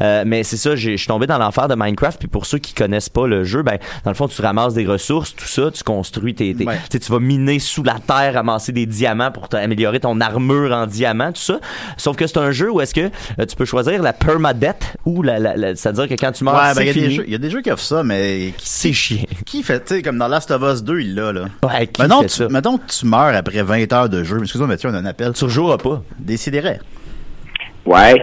Euh, 0.00 0.24
mais 0.26 0.42
c'est 0.42 0.56
ça, 0.56 0.74
j'ai- 0.76 0.92
je 0.92 0.96
suis 0.98 1.06
tombé 1.08 1.26
dans 1.26 1.38
l'enfer 1.38 1.68
de 1.68 1.74
Minecraft. 1.74 2.18
Puis 2.18 2.28
pour 2.28 2.46
ceux 2.46 2.58
qui 2.58 2.74
connaissent 2.74 3.08
pas 3.08 3.26
le 3.26 3.44
jeu, 3.44 3.62
ben, 3.62 3.78
dans 4.04 4.10
le 4.10 4.14
fond, 4.16 4.28
tu 4.28 4.40
ramasses 4.42 4.74
des 4.74 4.86
ressources, 4.86 5.34
tout 5.34 5.44
ça, 5.46 5.53
tu 5.62 5.82
construis 5.82 6.34
tes, 6.34 6.54
tes- 6.54 6.64
Ouais. 6.66 6.78
tu 6.90 6.98
vas 7.12 7.18
miner 7.20 7.58
sous 7.58 7.82
la 7.82 7.96
terre, 7.98 8.34
ramasser 8.34 8.72
des 8.72 8.86
diamants 8.86 9.30
pour 9.30 9.48
améliorer 9.52 10.00
ton 10.00 10.20
armure 10.20 10.72
en 10.72 10.86
diamant, 10.86 11.32
tout 11.32 11.40
ça. 11.40 11.60
Sauf 11.96 12.16
que 12.16 12.26
c'est 12.26 12.38
un 12.38 12.50
jeu 12.50 12.70
où 12.70 12.80
est-ce 12.80 12.94
que 12.94 13.10
euh, 13.38 13.46
tu 13.46 13.56
peux 13.56 13.64
choisir 13.64 14.02
la 14.02 14.12
permadeath 14.12 14.96
ou 15.04 15.22
la, 15.22 15.38
la, 15.38 15.56
la- 15.56 15.74
c'est-à-dire 15.76 16.08
que 16.08 16.14
quand 16.14 16.32
tu 16.32 16.44
meurs, 16.44 16.54
Ouais, 16.54 16.74
ben, 16.74 16.82
il 16.82 16.88
y, 16.88 16.90
c'est 16.90 16.90
a 16.90 16.92
des 16.94 17.00
fini. 17.00 17.14
jeux- 17.14 17.24
il 17.26 17.32
y 17.32 17.34
a 17.34 17.38
des 17.38 17.50
jeux 17.50 17.60
qui 17.62 17.70
offrent 17.70 17.82
ça, 17.82 18.02
mais 18.02 18.52
qui, 18.56 18.68
C'est 18.68 18.92
chiant. 18.92 19.24
qui 19.46 19.62
fait, 19.62 19.80
tu 19.84 19.94
sais, 19.96 20.02
comme 20.02 20.18
dans 20.18 20.28
Last 20.28 20.50
of 20.50 20.62
Us 20.62 20.82
2, 20.82 21.00
il 21.00 21.14
l'a, 21.14 21.32
là. 21.32 21.44
Ouais, 21.62 21.86
qui 21.86 22.02
Mettons, 22.02 22.22
fait 22.22 22.28
ça? 22.28 22.46
tu, 22.46 22.52
mettons 22.52 22.78
que 22.78 22.86
tu 22.90 23.06
meurs 23.06 23.34
après 23.34 23.62
20 23.62 23.92
heures 23.92 24.08
de 24.08 24.22
jeu. 24.24 24.38
Excuse-moi, 24.42 24.68
Mathieu, 24.68 24.88
on 24.90 24.94
a 24.94 24.98
un 24.98 25.04
appel. 25.06 25.32
Tu 25.32 25.44
rejoueras 25.44 25.78
pas. 25.78 26.02
Décidérez. 26.18 26.78
Ouais, 27.86 28.14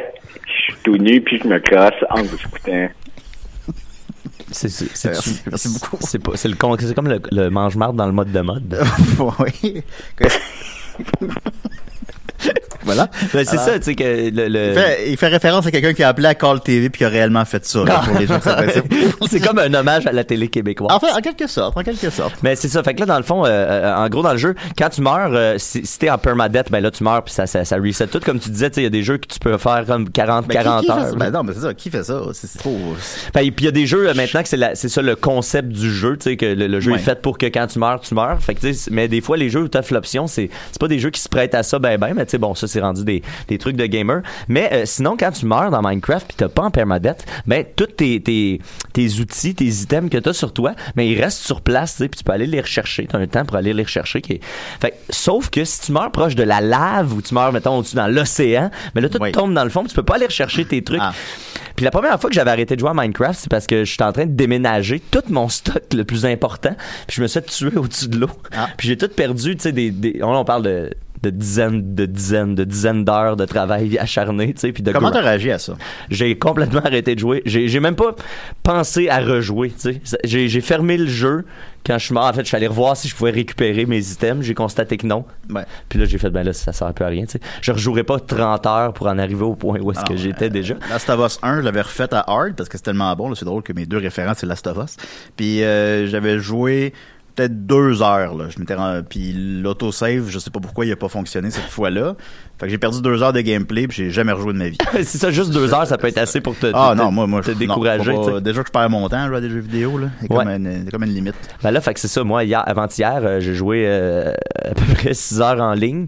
je 0.47 0.73
suis 0.73 0.81
tout 0.83 0.97
nu 0.97 1.21
puis 1.21 1.39
je 1.41 1.47
me 1.47 1.59
crosse 1.59 1.93
en 2.09 2.23
vous 2.23 2.35
écoutant. 2.35 2.89
C'est, 4.51 4.69
merci 5.49 5.69
beaucoup. 5.69 5.97
C'est, 6.01 6.19
pas, 6.19 6.31
c'est, 6.35 6.47
le, 6.47 6.55
con- 6.55 6.75
c'est 6.79 6.93
comme 6.93 7.07
le, 7.07 7.21
le 7.31 7.49
mange-marde 7.49 7.95
dans 7.95 8.05
le 8.05 8.11
mode 8.11 8.31
de 8.31 8.41
mode. 8.41 8.81
oui. 9.63 9.83
voilà. 12.83 13.07
Ben, 13.33 13.45
c'est 13.45 13.57
ça, 13.57 13.77
tu 13.77 13.85
sais, 13.85 13.95
que 13.95 14.03
le... 14.03 14.47
le- 14.47 14.69
Il 14.69 14.73
fait, 14.73 15.09
il 15.11 15.17
fait 15.17 15.27
référence 15.27 15.65
à 15.67 15.71
quelqu'un 15.71 15.93
qui 15.93 16.03
a 16.03 16.09
appelé 16.09 16.27
à 16.27 16.35
Call 16.35 16.61
TV 16.61 16.89
puis 16.89 16.99
qui 16.99 17.05
a 17.05 17.09
réellement 17.09 17.45
fait 17.45 17.63
ça, 17.65 17.83
là, 17.83 18.01
pour 18.05 18.17
les 18.19 18.27
gens 18.27 18.39
c'est 19.29 19.39
comme 19.39 19.59
un 19.59 19.73
hommage 19.73 20.07
à 20.07 20.11
la 20.11 20.23
télé 20.23 20.47
québécoise. 20.47 20.91
En 20.93 20.99
fait, 20.99 21.11
en 21.11 21.21
quelque 21.21 21.47
sorte, 21.47 21.77
en 21.77 21.83
quelque 21.83 22.09
sorte. 22.09 22.33
Mais 22.43 22.55
c'est 22.55 22.67
ça. 22.67 22.83
Fait 22.83 22.93
que 22.93 22.99
là, 23.01 23.05
dans 23.05 23.17
le 23.17 23.23
fond, 23.23 23.45
euh, 23.45 23.49
euh, 23.49 23.95
en 23.95 24.09
gros, 24.09 24.23
dans 24.23 24.31
le 24.31 24.37
jeu, 24.37 24.55
quand 24.77 24.89
tu 24.89 25.01
meurs, 25.01 25.31
euh, 25.33 25.55
si, 25.57 25.85
si 25.85 25.99
t'es 25.99 26.09
en 26.09 26.17
permadeath, 26.17 26.71
ben 26.71 26.79
là, 26.81 26.91
tu 26.91 27.03
meurs 27.03 27.23
puis 27.23 27.33
ça, 27.33 27.45
ça, 27.47 27.63
ça 27.65 27.77
reset 27.77 28.07
tout. 28.07 28.19
Comme 28.19 28.39
tu 28.39 28.49
disais, 28.49 28.69
tu 28.69 28.75
sais, 28.75 28.81
il 28.81 28.85
y 28.85 28.87
a 28.87 28.89
des 28.91 29.03
jeux 29.03 29.17
que 29.17 29.27
tu 29.27 29.39
peux 29.39 29.57
faire 29.57 29.83
comme 29.85 30.09
40, 30.09 30.47
Ben, 30.47 30.57
qui- 30.57 30.63
40 30.63 30.83
qui 30.85 30.91
heures. 30.91 31.15
Ben 31.15 31.29
non, 31.31 31.43
mais 31.43 31.53
c'est 31.53 31.61
ça. 31.61 31.73
Qui 31.73 31.89
fait 31.89 32.03
ça? 32.03 32.21
C'est 32.33 32.57
trop... 32.57 32.77
Ben, 33.33 33.41
et 33.41 33.51
puis 33.51 33.63
il 33.63 33.65
y 33.65 33.69
a 33.69 33.71
des 33.71 33.85
jeux 33.85 34.09
euh, 34.09 34.13
maintenant 34.13 34.41
que 34.43 34.49
c'est 34.49 34.89
ça 34.89 35.01
le 35.01 35.15
concept 35.15 35.69
du 35.69 35.91
jeu, 35.93 36.17
tu 36.17 36.31
sais 36.31 36.37
que 36.37 36.45
le, 36.45 36.67
le 36.67 36.79
jeu 36.79 36.91
Ouais. 36.91 36.97
est 36.97 37.01
fait 37.01 37.21
pour 37.21 37.37
que 37.37 37.45
quand 37.45 37.67
tu 37.67 37.79
meurs, 37.79 38.01
tu 38.01 38.13
meurs. 38.15 38.41
Fait 38.41 38.53
que 38.55 38.59
mais 38.91 39.07
des 39.07 39.21
fois 39.21 39.37
les 39.37 39.49
jeux 39.49 39.61
où 39.61 39.67
t'offres 39.67 39.93
l'option, 39.93 40.27
c'est 40.27 40.49
c'est 40.71 40.79
pas 40.79 40.87
des 40.89 40.99
jeux 40.99 41.09
qui 41.11 41.21
se 41.21 41.29
prêtent 41.29 41.55
à 41.55 41.63
ça 41.63 41.79
ben 41.79 41.97
ben, 41.97 42.13
mais 42.15 42.25
sais 42.31 42.37
bon, 42.37 42.55
ça 42.55 42.67
c'est 42.67 42.81
rendu 42.81 43.03
des, 43.03 43.21
des 43.47 43.57
trucs 43.57 43.75
de 43.75 43.85
gamer. 43.85 44.21
Mais 44.47 44.69
euh, 44.73 44.83
sinon 44.85 45.15
quand 45.17 45.31
tu 45.31 45.45
meurs 45.45 45.71
dans 45.71 45.81
Minecraft 45.81 46.27
puis 46.27 46.35
t'as 46.37 46.49
pas 46.49 46.63
en 46.63 46.71
permadeath, 46.71 47.25
ben 47.45 47.65
tous 47.75 47.85
tes, 47.87 48.21
tes 48.21 48.59
tes 48.93 49.19
outils, 49.19 49.55
tes 49.55 49.65
items 49.65 50.09
que 50.09 50.17
t'as 50.17 50.33
sur 50.33 50.53
toi, 50.53 50.73
ben 50.95 51.03
ils 51.03 51.21
restent 51.21 51.43
sur 51.43 51.61
place, 51.61 51.97
puis 51.97 52.09
tu 52.09 52.23
peux 52.23 52.31
aller 52.33 52.47
les 52.47 52.61
rechercher, 52.61 53.07
t'as 53.07 53.17
un 53.19 53.27
temps 53.27 53.45
pour 53.45 53.57
aller 53.57 53.73
les 53.73 53.83
rechercher 53.83 54.21
qui 54.21 54.33
est... 54.33 54.41
Fait 54.79 54.93
sauf 55.09 55.49
que 55.49 55.63
si 55.63 55.81
tu 55.81 55.91
meurs 55.91 56.11
proche 56.11 56.35
de 56.35 56.43
la 56.43 56.61
lave 56.61 57.13
ou 57.13 57.21
tu 57.21 57.33
meurs 57.33 57.51
mettons 57.53 57.77
au-dessus 57.77 57.95
dans 57.95 58.07
l'océan, 58.07 58.71
ben 58.95 59.01
là 59.01 59.09
tout 59.09 59.19
Oui. 59.21 59.31
tombe 59.31 59.53
dans 59.53 59.63
le 59.63 59.69
fond, 59.69 59.83
tu 59.83 59.93
peux 59.95 60.03
pas 60.03 60.15
aller 60.15 60.25
rechercher 60.25 60.65
tes 60.65 60.81
trucs. 60.83 61.01
Ah. 61.01 61.13
Puis 61.75 61.85
la 61.85 61.91
première 61.91 62.19
fois 62.19 62.29
que 62.29 62.35
j'avais 62.35 62.51
arrêté 62.51 62.75
de 62.75 62.79
jouer 62.79 62.89
à 62.89 62.93
Minecraft, 62.93 63.39
c'est 63.39 63.49
parce 63.49 63.67
que 63.67 63.85
j'étais 63.85 64.03
en 64.03 64.11
train 64.11 64.25
de 64.25 64.31
déménager 64.33 64.99
tout 64.99 65.23
mon 65.29 65.49
stock 65.49 65.81
le 65.93 66.03
plus 66.03 66.25
important, 66.25 66.75
puis 67.07 67.17
je 67.17 67.21
me 67.21 67.27
suis 67.27 67.41
tué 67.41 67.77
au-dessus 67.77 68.07
de 68.07 68.17
l'eau. 68.17 68.29
Ah. 68.55 68.69
Puis 68.77 68.87
j'ai 68.87 68.97
tout 68.97 69.07
perdu, 69.07 69.55
tu 69.55 69.63
sais, 69.63 69.71
des, 69.71 70.19
on 70.21 70.43
parle 70.45 70.63
de 70.63 70.91
de 71.23 71.29
dizaines, 71.29 71.93
de 71.95 72.05
dizaines, 72.05 72.55
de 72.55 72.63
dizaines 72.63 73.05
d'heures 73.05 73.35
de 73.37 73.45
travail 73.45 73.97
acharné, 73.99 74.53
tu 74.53 74.61
sais, 74.61 74.71
puis 74.71 74.83
de 74.83 74.91
Comment 74.91 75.11
t'as 75.11 75.21
réagi 75.21 75.51
à 75.51 75.59
ça? 75.59 75.75
j'ai 76.09 76.37
complètement 76.37 76.81
arrêté 76.81 77.15
de 77.15 77.19
jouer. 77.19 77.41
J'ai 77.45 77.79
même 77.79 77.95
pas 77.95 78.15
pensé 78.63 79.09
à 79.09 79.19
rejouer, 79.19 79.69
tu 79.71 79.99
sais. 80.01 80.17
J'ai 80.23 80.61
fermé 80.61 80.97
le 80.97 81.07
jeu 81.07 81.45
quand 81.85 81.97
je 81.97 82.05
suis 82.05 82.13
mort. 82.13 82.25
En 82.25 82.33
fait, 82.33 82.41
je 82.41 82.47
suis 82.47 82.57
allé 82.57 82.67
revoir 82.67 82.95
si 82.95 83.07
je 83.07 83.15
pouvais 83.15 83.31
récupérer 83.31 83.85
mes 83.85 83.99
items. 84.11 84.45
J'ai 84.45 84.53
constaté 84.53 84.97
que 84.97 85.07
non. 85.07 85.25
Ouais. 85.49 85.63
Puis 85.89 85.99
là, 85.99 86.05
j'ai 86.05 86.17
fait, 86.17 86.29
ben 86.29 86.43
là, 86.43 86.53
ça 86.53 86.73
sert 86.73 86.87
un 86.87 86.93
peu 86.93 87.03
à 87.03 87.07
rien, 87.07 87.25
tu 87.25 87.33
sais. 87.33 87.39
Je 87.61 87.71
rejouerai 87.71 88.03
pas 88.03 88.19
30 88.19 88.65
heures 88.65 88.93
pour 88.93 89.07
en 89.07 89.17
arriver 89.17 89.43
au 89.43 89.55
point 89.55 89.79
où 89.79 89.91
est-ce 89.91 90.01
que 90.01 90.05
Alors, 90.13 90.17
j'étais 90.17 90.45
euh, 90.45 90.49
déjà. 90.49 90.75
Last 90.89 91.09
of 91.09 91.19
Us 91.25 91.39
1, 91.41 91.57
je 91.57 91.65
l'avais 91.65 91.81
refait 91.81 92.13
à 92.13 92.23
hard 92.27 92.55
parce 92.55 92.69
que 92.69 92.77
c'est 92.77 92.83
tellement 92.83 93.15
bon. 93.15 93.29
là, 93.29 93.35
C'est 93.35 93.45
drôle 93.45 93.63
que 93.63 93.73
mes 93.73 93.85
deux 93.85 93.97
références, 93.97 94.37
c'est 94.39 94.45
Last 94.47 94.67
of 94.67 94.77
Us. 94.83 94.97
Puis 95.35 95.63
euh, 95.63 96.07
j'avais 96.07 96.39
joué 96.39 96.93
peut-être 97.35 97.65
deux 97.65 98.01
heures. 98.01 98.35
Là. 98.35 98.45
Je 98.49 98.59
m'étais 98.59 98.75
rendu- 98.75 99.03
Puis 99.09 99.33
l'autosave, 99.61 100.29
je 100.29 100.39
sais 100.39 100.49
pas 100.49 100.59
pourquoi 100.59 100.85
il 100.85 100.91
a 100.91 100.95
pas 100.95 101.09
fonctionné 101.09 101.49
cette 101.51 101.63
fois-là. 101.69 102.15
Fait 102.59 102.67
que 102.67 102.71
j'ai 102.71 102.77
perdu 102.77 103.01
deux 103.01 103.23
heures 103.23 103.33
de 103.33 103.41
gameplay 103.41 103.87
puis 103.87 103.97
j'ai 103.97 104.11
jamais 104.11 104.31
rejoué 104.33 104.53
de 104.53 104.57
ma 104.59 104.69
vie. 104.69 104.77
c'est 104.93 105.17
ça, 105.17 105.31
juste 105.31 105.51
deux 105.51 105.73
heures, 105.73 105.87
ça 105.87 105.97
peut 105.97 106.07
être 106.07 106.17
assez 106.19 106.41
pour 106.41 106.55
te, 106.57 106.67
Ah 106.73 106.91
te- 106.93 106.97
non, 107.01 107.11
moi, 107.11 107.25
moi, 107.27 107.41
te 107.41 107.47
je- 107.47 107.51
non, 107.53 107.59
décourager. 107.59 108.13
pas- 108.13 108.39
déjà 108.41 108.61
que 108.61 108.67
je 108.67 108.71
perds 108.71 108.89
mon 108.89 109.09
temps 109.09 109.17
à 109.23 109.27
jouer 109.27 109.37
à 109.37 109.41
des 109.41 109.49
jeux 109.49 109.59
vidéo, 109.59 109.97
là. 109.97 110.07
C'est 110.21 110.27
comme, 110.27 110.37
Ouais. 110.47 110.55
une, 110.57 110.83
c'est 110.85 110.91
comme 110.91 111.03
une 111.03 111.13
limite. 111.13 111.35
Ben 111.63 111.71
là, 111.71 111.81
fait 111.81 111.93
que 111.93 111.99
c'est 111.99 112.07
ça. 112.07 112.23
Moi, 112.23 112.43
hier, 112.43 112.63
avant-hier, 112.67 113.19
euh, 113.23 113.39
j'ai 113.39 113.55
joué 113.55 113.85
euh, 113.87 114.31
à 114.63 114.73
peu 114.75 114.93
près 114.93 115.13
6 115.13 115.41
heures 115.41 115.59
en 115.61 115.73
ligne. 115.73 116.05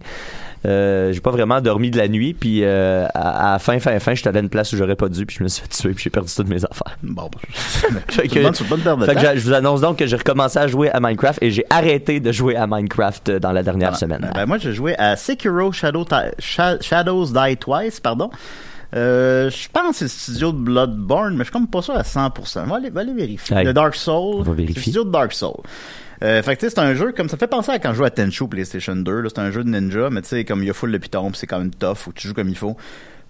Euh, 0.66 1.12
j'ai 1.12 1.20
pas 1.20 1.32
vraiment 1.32 1.60
dormi 1.60 1.92
de 1.92 1.98
la 1.98 2.08
nuit, 2.08 2.34
puis 2.34 2.62
euh, 2.64 3.06
à, 3.14 3.58
fin, 3.60 3.80
fin, 3.80 4.00
fin, 4.00 4.14
j'étais 4.14 4.30
allé 4.30 4.38
à 4.38 4.42
une 4.42 4.50
place 4.50 4.72
où 4.72 4.78
j'aurais 4.78 4.96
pas 4.96 5.10
dû, 5.10 5.26
puis 5.26 5.36
je 5.38 5.44
me 5.44 5.50
suis 5.50 5.62
fait 5.62 5.68
tuer, 5.68 5.94
puis 5.94 6.04
j'ai 6.06 6.10
perdu 6.10 6.32
toutes 6.34 6.48
mes 6.48 6.64
affaires. 6.64 6.98
Bon, 7.04 7.30
bah, 7.32 7.40
Fait 8.10 8.28
que- 8.28 8.40
bonne, 8.70 8.80
bonne 8.82 9.06
Fait 9.06 9.36
je 9.38 9.44
vous 9.44 9.54
annonce 9.54 9.82
donc 9.82 9.98
que 9.98 10.08
j'ai 10.08 10.16
recommencé 10.16 10.58
à 10.60 10.68
jouer 10.68 10.90
à 10.92 11.00
Minecraft 11.00 11.44
et 11.44 11.52
j'ai 11.52 11.66
arrêté 11.70 12.20
de 12.20 12.32
jouer 12.32 12.56
à 12.56 12.66
Minecraft 12.66 13.30
euh, 13.30 13.40
dans 13.40 13.52
la 13.52 13.62
dernière 13.62 13.92
Ah, 13.94 13.98
semaine. 13.98 14.32
Ben, 14.34 14.46
moi, 14.46 14.58
j'ai 14.58 14.72
joué 14.74 14.96
à 14.98 15.16
Sekiro 15.18 15.72
Shadow 15.72 16.06
Sha- 16.40 16.80
Shadows 16.82 17.26
Die 17.28 17.58
Twice, 17.58 18.00
pardon. 18.00 18.30
Euh, 18.96 19.50
je 19.50 19.68
pense 19.74 19.90
que 19.90 19.96
c'est 19.96 20.04
le 20.06 20.10
studio 20.10 20.52
de 20.52 20.58
Bloodborne, 20.60 21.34
mais 21.34 21.40
je 21.40 21.44
suis 21.46 21.52
comme 21.52 21.68
pas 21.68 21.82
sûr 21.82 21.96
à 21.96 22.04
100%. 22.04 22.68
Va 22.68 22.76
aller, 22.76 22.90
va 22.92 23.02
aller 23.02 23.14
vérifier. 23.14 23.64
Le 23.64 23.74
Dark 23.74 23.96
Soul. 23.96 24.14
On 24.16 24.38
va 24.40 24.44
C'est 24.46 24.50
le 24.52 24.56
vérifier. 24.56 24.82
studio 24.84 25.04
de 25.04 25.12
Dark 25.12 25.34
Soul. 25.34 25.56
Euh, 26.24 26.42
fait 26.42 26.56
que 26.56 26.62
tu 26.62 26.70
sais, 26.70 26.76
c'est 26.76 26.82
un 26.82 26.94
jeu 26.94 27.12
comme 27.12 27.28
ça 27.28 27.38
fait 27.38 27.48
penser 27.48 27.72
à 27.72 27.80
quand 27.80 27.92
je 27.92 27.98
jouais 27.98 28.08
à 28.08 28.12
Tenchu 28.12 28.48
PlayStation 28.48 28.96
2. 28.96 29.22
là. 29.22 29.30
C'est 29.34 29.42
un 29.42 29.52
jeu 29.52 29.64
de 29.64 29.70
ninja, 29.70 30.10
mais 30.10 30.22
tu 30.22 30.30
sais, 30.30 30.46
comme 30.46 30.62
il 30.62 30.68
y 30.68 30.70
a 30.70 30.74
full 30.74 30.92
de 30.92 30.98
pitons, 30.98 31.32
pis 31.32 31.40
c'est 31.40 31.48
quand 31.48 31.60
même 31.60 31.74
tough, 31.74 32.08
où 32.08 32.14
tu 32.14 32.28
joues 32.28 32.34
comme 32.34 32.50
il 32.50 32.58
faut. 32.58 32.78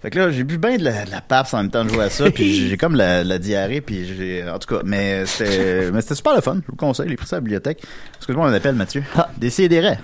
Fait 0.00 0.10
que 0.10 0.18
là, 0.18 0.30
j'ai 0.30 0.44
bu 0.44 0.58
bien 0.58 0.76
de 0.76 0.84
la, 0.84 1.06
de 1.06 1.10
la 1.10 1.22
paps 1.22 1.54
en 1.54 1.58
même 1.62 1.70
temps 1.70 1.84
de 1.84 1.88
jouer 1.88 2.04
à 2.04 2.10
ça, 2.10 2.30
puis 2.30 2.68
j'ai 2.68 2.76
comme 2.76 2.94
la, 2.94 3.24
la 3.24 3.38
diarrhée, 3.38 3.80
puis 3.80 4.04
j'ai... 4.06 4.48
En 4.48 4.58
tout 4.58 4.74
cas, 4.74 4.82
mais 4.84 5.24
c'était 5.24 5.90
mais 5.90 6.02
c'était 6.02 6.14
super 6.14 6.34
le 6.34 6.42
fun. 6.42 6.56
Je 6.56 6.70
vous 6.70 6.76
conseille, 6.76 7.08
j'ai 7.08 7.16
pris 7.16 7.26
ça 7.26 7.36
à 7.36 7.38
la 7.38 7.40
bibliothèque. 7.40 7.82
Excuse-moi, 8.18 8.48
on 8.48 8.52
appelle 8.52 8.74
Mathieu. 8.74 9.02
Ah. 9.16 9.30
Décidérez. 9.38 9.96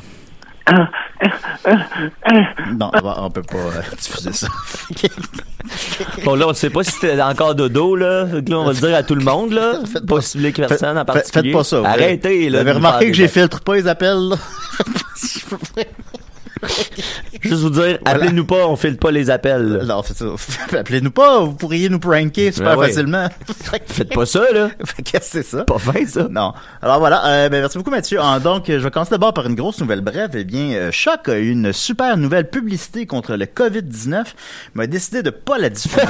Non, 2.77 2.91
on 2.95 3.31
peut 3.31 3.43
pas 3.43 3.57
euh, 3.59 3.83
diffuser 4.01 4.33
ça. 4.33 4.49
Bon, 6.25 6.35
là, 6.37 6.49
on 6.49 6.55
sait 6.55 6.71
pas 6.71 6.83
si 6.83 6.93
c'était 6.93 7.21
encore 7.21 7.55
dodo, 7.55 7.95
là. 7.95 8.25
Là, 8.25 8.41
on 8.59 8.65
va 8.65 8.73
le 8.73 8.79
dire 8.79 8.95
à 8.97 9.03
tout 9.03 9.15
le 9.15 9.23
monde, 9.25 9.53
là. 9.53 9.75
Faites 9.93 10.07
pas 10.07 10.17
que 10.21 10.67
personne 10.67 10.97
en 10.97 11.01
Faites- 11.01 11.07
particulier. 11.07 11.51
Faites 11.51 11.59
pas 11.59 11.65
ça. 11.65 11.83
Arrêtez, 11.85 12.49
là. 12.49 12.59
Vous 12.63 12.69
avez 12.69 12.73
remarqué 12.73 13.09
que 13.11 13.17
j'ai 13.17 13.29
filtre 13.29 13.61
pas 13.61 13.75
les 13.77 13.87
appels, 13.87 14.31
là? 14.31 14.37
Juste 17.41 17.63
vous 17.63 17.71
dire, 17.71 17.99
Voilà. 18.05 18.19
appelez-nous 18.19 18.45
pas, 18.45 18.67
on 18.67 18.77
file 18.77 18.97
pas 18.97 19.11
les 19.11 19.31
appels. 19.31 19.63
là. 19.67 19.85
Non, 19.85 20.03
c'est 20.05 20.17
ça. 20.17 20.27
Appelez-nous 20.79 21.11
pas, 21.11 21.41
vous 21.41 21.55
pourriez 21.55 21.89
nous 21.89 21.99
pranker 21.99 22.53
super 22.53 22.75
Ben 22.75 22.79
ouais. 22.81 22.89
facilement. 22.89 23.29
Faites 23.87 24.13
pas 24.13 24.27
ça, 24.27 24.41
là. 24.53 24.69
Fait 24.85 25.03
que 25.03 25.19
c'est 25.23 25.43
ça. 25.43 25.65
Pas 25.65 25.79
fin, 25.79 26.07
ça. 26.07 26.27
Non. 26.31 26.53
Alors 26.83 26.99
voilà, 26.99 27.25
euh, 27.27 27.49
ben, 27.49 27.61
merci 27.61 27.79
beaucoup 27.79 27.91
Mathieu. 27.91 28.19
Ah, 28.21 28.39
donc, 28.41 28.65
je 28.69 28.75
vais 28.77 28.91
commencer 28.91 29.11
d'abord 29.13 29.33
par 29.35 29.47
une 29.47 29.55
grosse 29.55 29.81
nouvelle 29.81 30.01
brève. 30.03 30.31
Eh 30.35 30.45
bien, 30.45 30.73
euh, 30.75 30.91
Choc 30.93 31.29
a 31.29 31.39
eu 31.39 31.51
une 31.51 31.73
super 31.73 32.17
nouvelle 32.17 32.51
publicité 32.51 33.07
contre 33.07 33.35
le 33.37 33.47
COVID-19, 33.47 34.25
mais 34.75 34.85
a 34.85 34.87
décidé 34.87 35.23
de 35.23 35.31
pas 35.31 35.59
la 35.59 35.71
diffuser. 35.71 36.03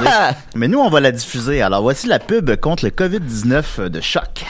mais 0.55 0.67
nous, 0.67 0.79
on 0.79 0.89
va 0.89 0.99
la 0.99 1.11
diffuser. 1.11 1.61
Alors, 1.61 1.81
voici 1.81 2.07
la 2.07 2.19
pub 2.19 2.55
contre 2.57 2.83
le 2.85 2.91
COVID-19 2.91 3.87
de 3.89 4.01
Choc. 4.01 4.45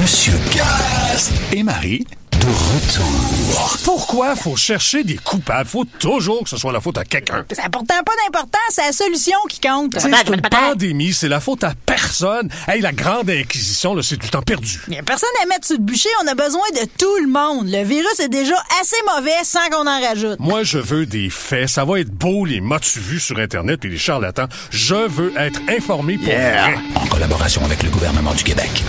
Monsieur 0.00 0.34
Gast 0.54 1.32
et 1.52 1.62
Marie, 1.62 2.06
de 2.44 2.50
retour. 2.50 3.78
Pourquoi 3.84 4.36
faut 4.36 4.56
chercher 4.56 5.02
des 5.02 5.16
coupables? 5.16 5.68
Faut 5.68 5.84
toujours 5.98 6.44
que 6.44 6.50
ce 6.50 6.56
soit 6.56 6.72
la 6.72 6.80
faute 6.80 6.98
à 6.98 7.04
quelqu'un. 7.04 7.44
Ça 7.52 7.62
n'a 7.62 7.70
pourtant 7.70 8.02
pas 8.04 8.12
d'importance, 8.24 8.60
c'est 8.70 8.84
la 8.84 8.92
solution 8.92 9.38
qui 9.48 9.60
compte. 9.60 9.94
C'est 9.98 10.28
une 10.28 10.42
pandémie, 10.42 11.14
c'est 11.14 11.28
la 11.28 11.40
faute 11.40 11.64
à 11.64 11.72
personne. 11.86 12.50
Hey, 12.68 12.82
la 12.82 12.92
grande 12.92 13.30
inquisition, 13.30 13.94
là, 13.94 14.02
c'est 14.02 14.18
du 14.18 14.28
temps 14.28 14.42
perdu. 14.42 14.80
Il 14.88 14.94
y 14.94 14.98
a 14.98 15.02
personne 15.02 15.30
à 15.42 15.46
mettre 15.46 15.66
sur 15.66 15.76
le 15.76 15.82
bûcher, 15.82 16.10
on 16.22 16.26
a 16.26 16.34
besoin 16.34 16.66
de 16.74 16.86
tout 16.98 17.16
le 17.22 17.28
monde. 17.28 17.68
Le 17.68 17.82
virus 17.82 18.20
est 18.20 18.28
déjà 18.28 18.56
assez 18.80 18.96
mauvais 19.14 19.42
sans 19.44 19.66
qu'on 19.70 19.86
en 19.86 20.00
rajoute. 20.00 20.38
Moi, 20.38 20.64
je 20.64 20.78
veux 20.78 21.06
des 21.06 21.30
faits. 21.30 21.68
Ça 21.68 21.84
va 21.84 22.00
être 22.00 22.10
beau, 22.10 22.44
les 22.44 22.60
mots-tu 22.60 22.98
vus 22.98 23.20
sur 23.20 23.38
Internet 23.38 23.84
et 23.84 23.88
les 23.88 23.98
charlatans. 23.98 24.48
Je 24.70 24.94
veux 24.94 25.32
être 25.38 25.60
informé 25.68 26.18
pour 26.18 26.26
vrai. 26.26 26.74
En 26.94 27.06
collaboration 27.06 27.64
avec 27.64 27.82
le 27.82 27.90
gouvernement 27.90 28.34
du 28.34 28.44
Québec. 28.44 28.84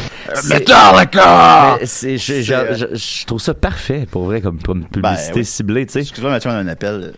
D'accord! 0.50 1.77
Mais 1.79 1.86
c'est- 1.86 2.17
je, 2.17 2.41
je- 2.41 3.25
trouve 3.25 3.39
ça 3.39 3.53
parfait, 3.53 4.05
pour 4.10 4.24
vrai, 4.25 4.41
comme, 4.41 4.60
comme 4.62 4.86
publicité 4.86 5.32
Ben, 5.34 5.39
oui. 5.39 5.46
ciblée, 5.46 5.86
tu 5.86 5.94
sais. 5.94 6.00
Excuse-moi, 6.01 6.32
Mathieu, 6.32 6.50
on 6.50 6.53
a 6.53 6.58
un 6.58 6.67
appel. 6.67 7.13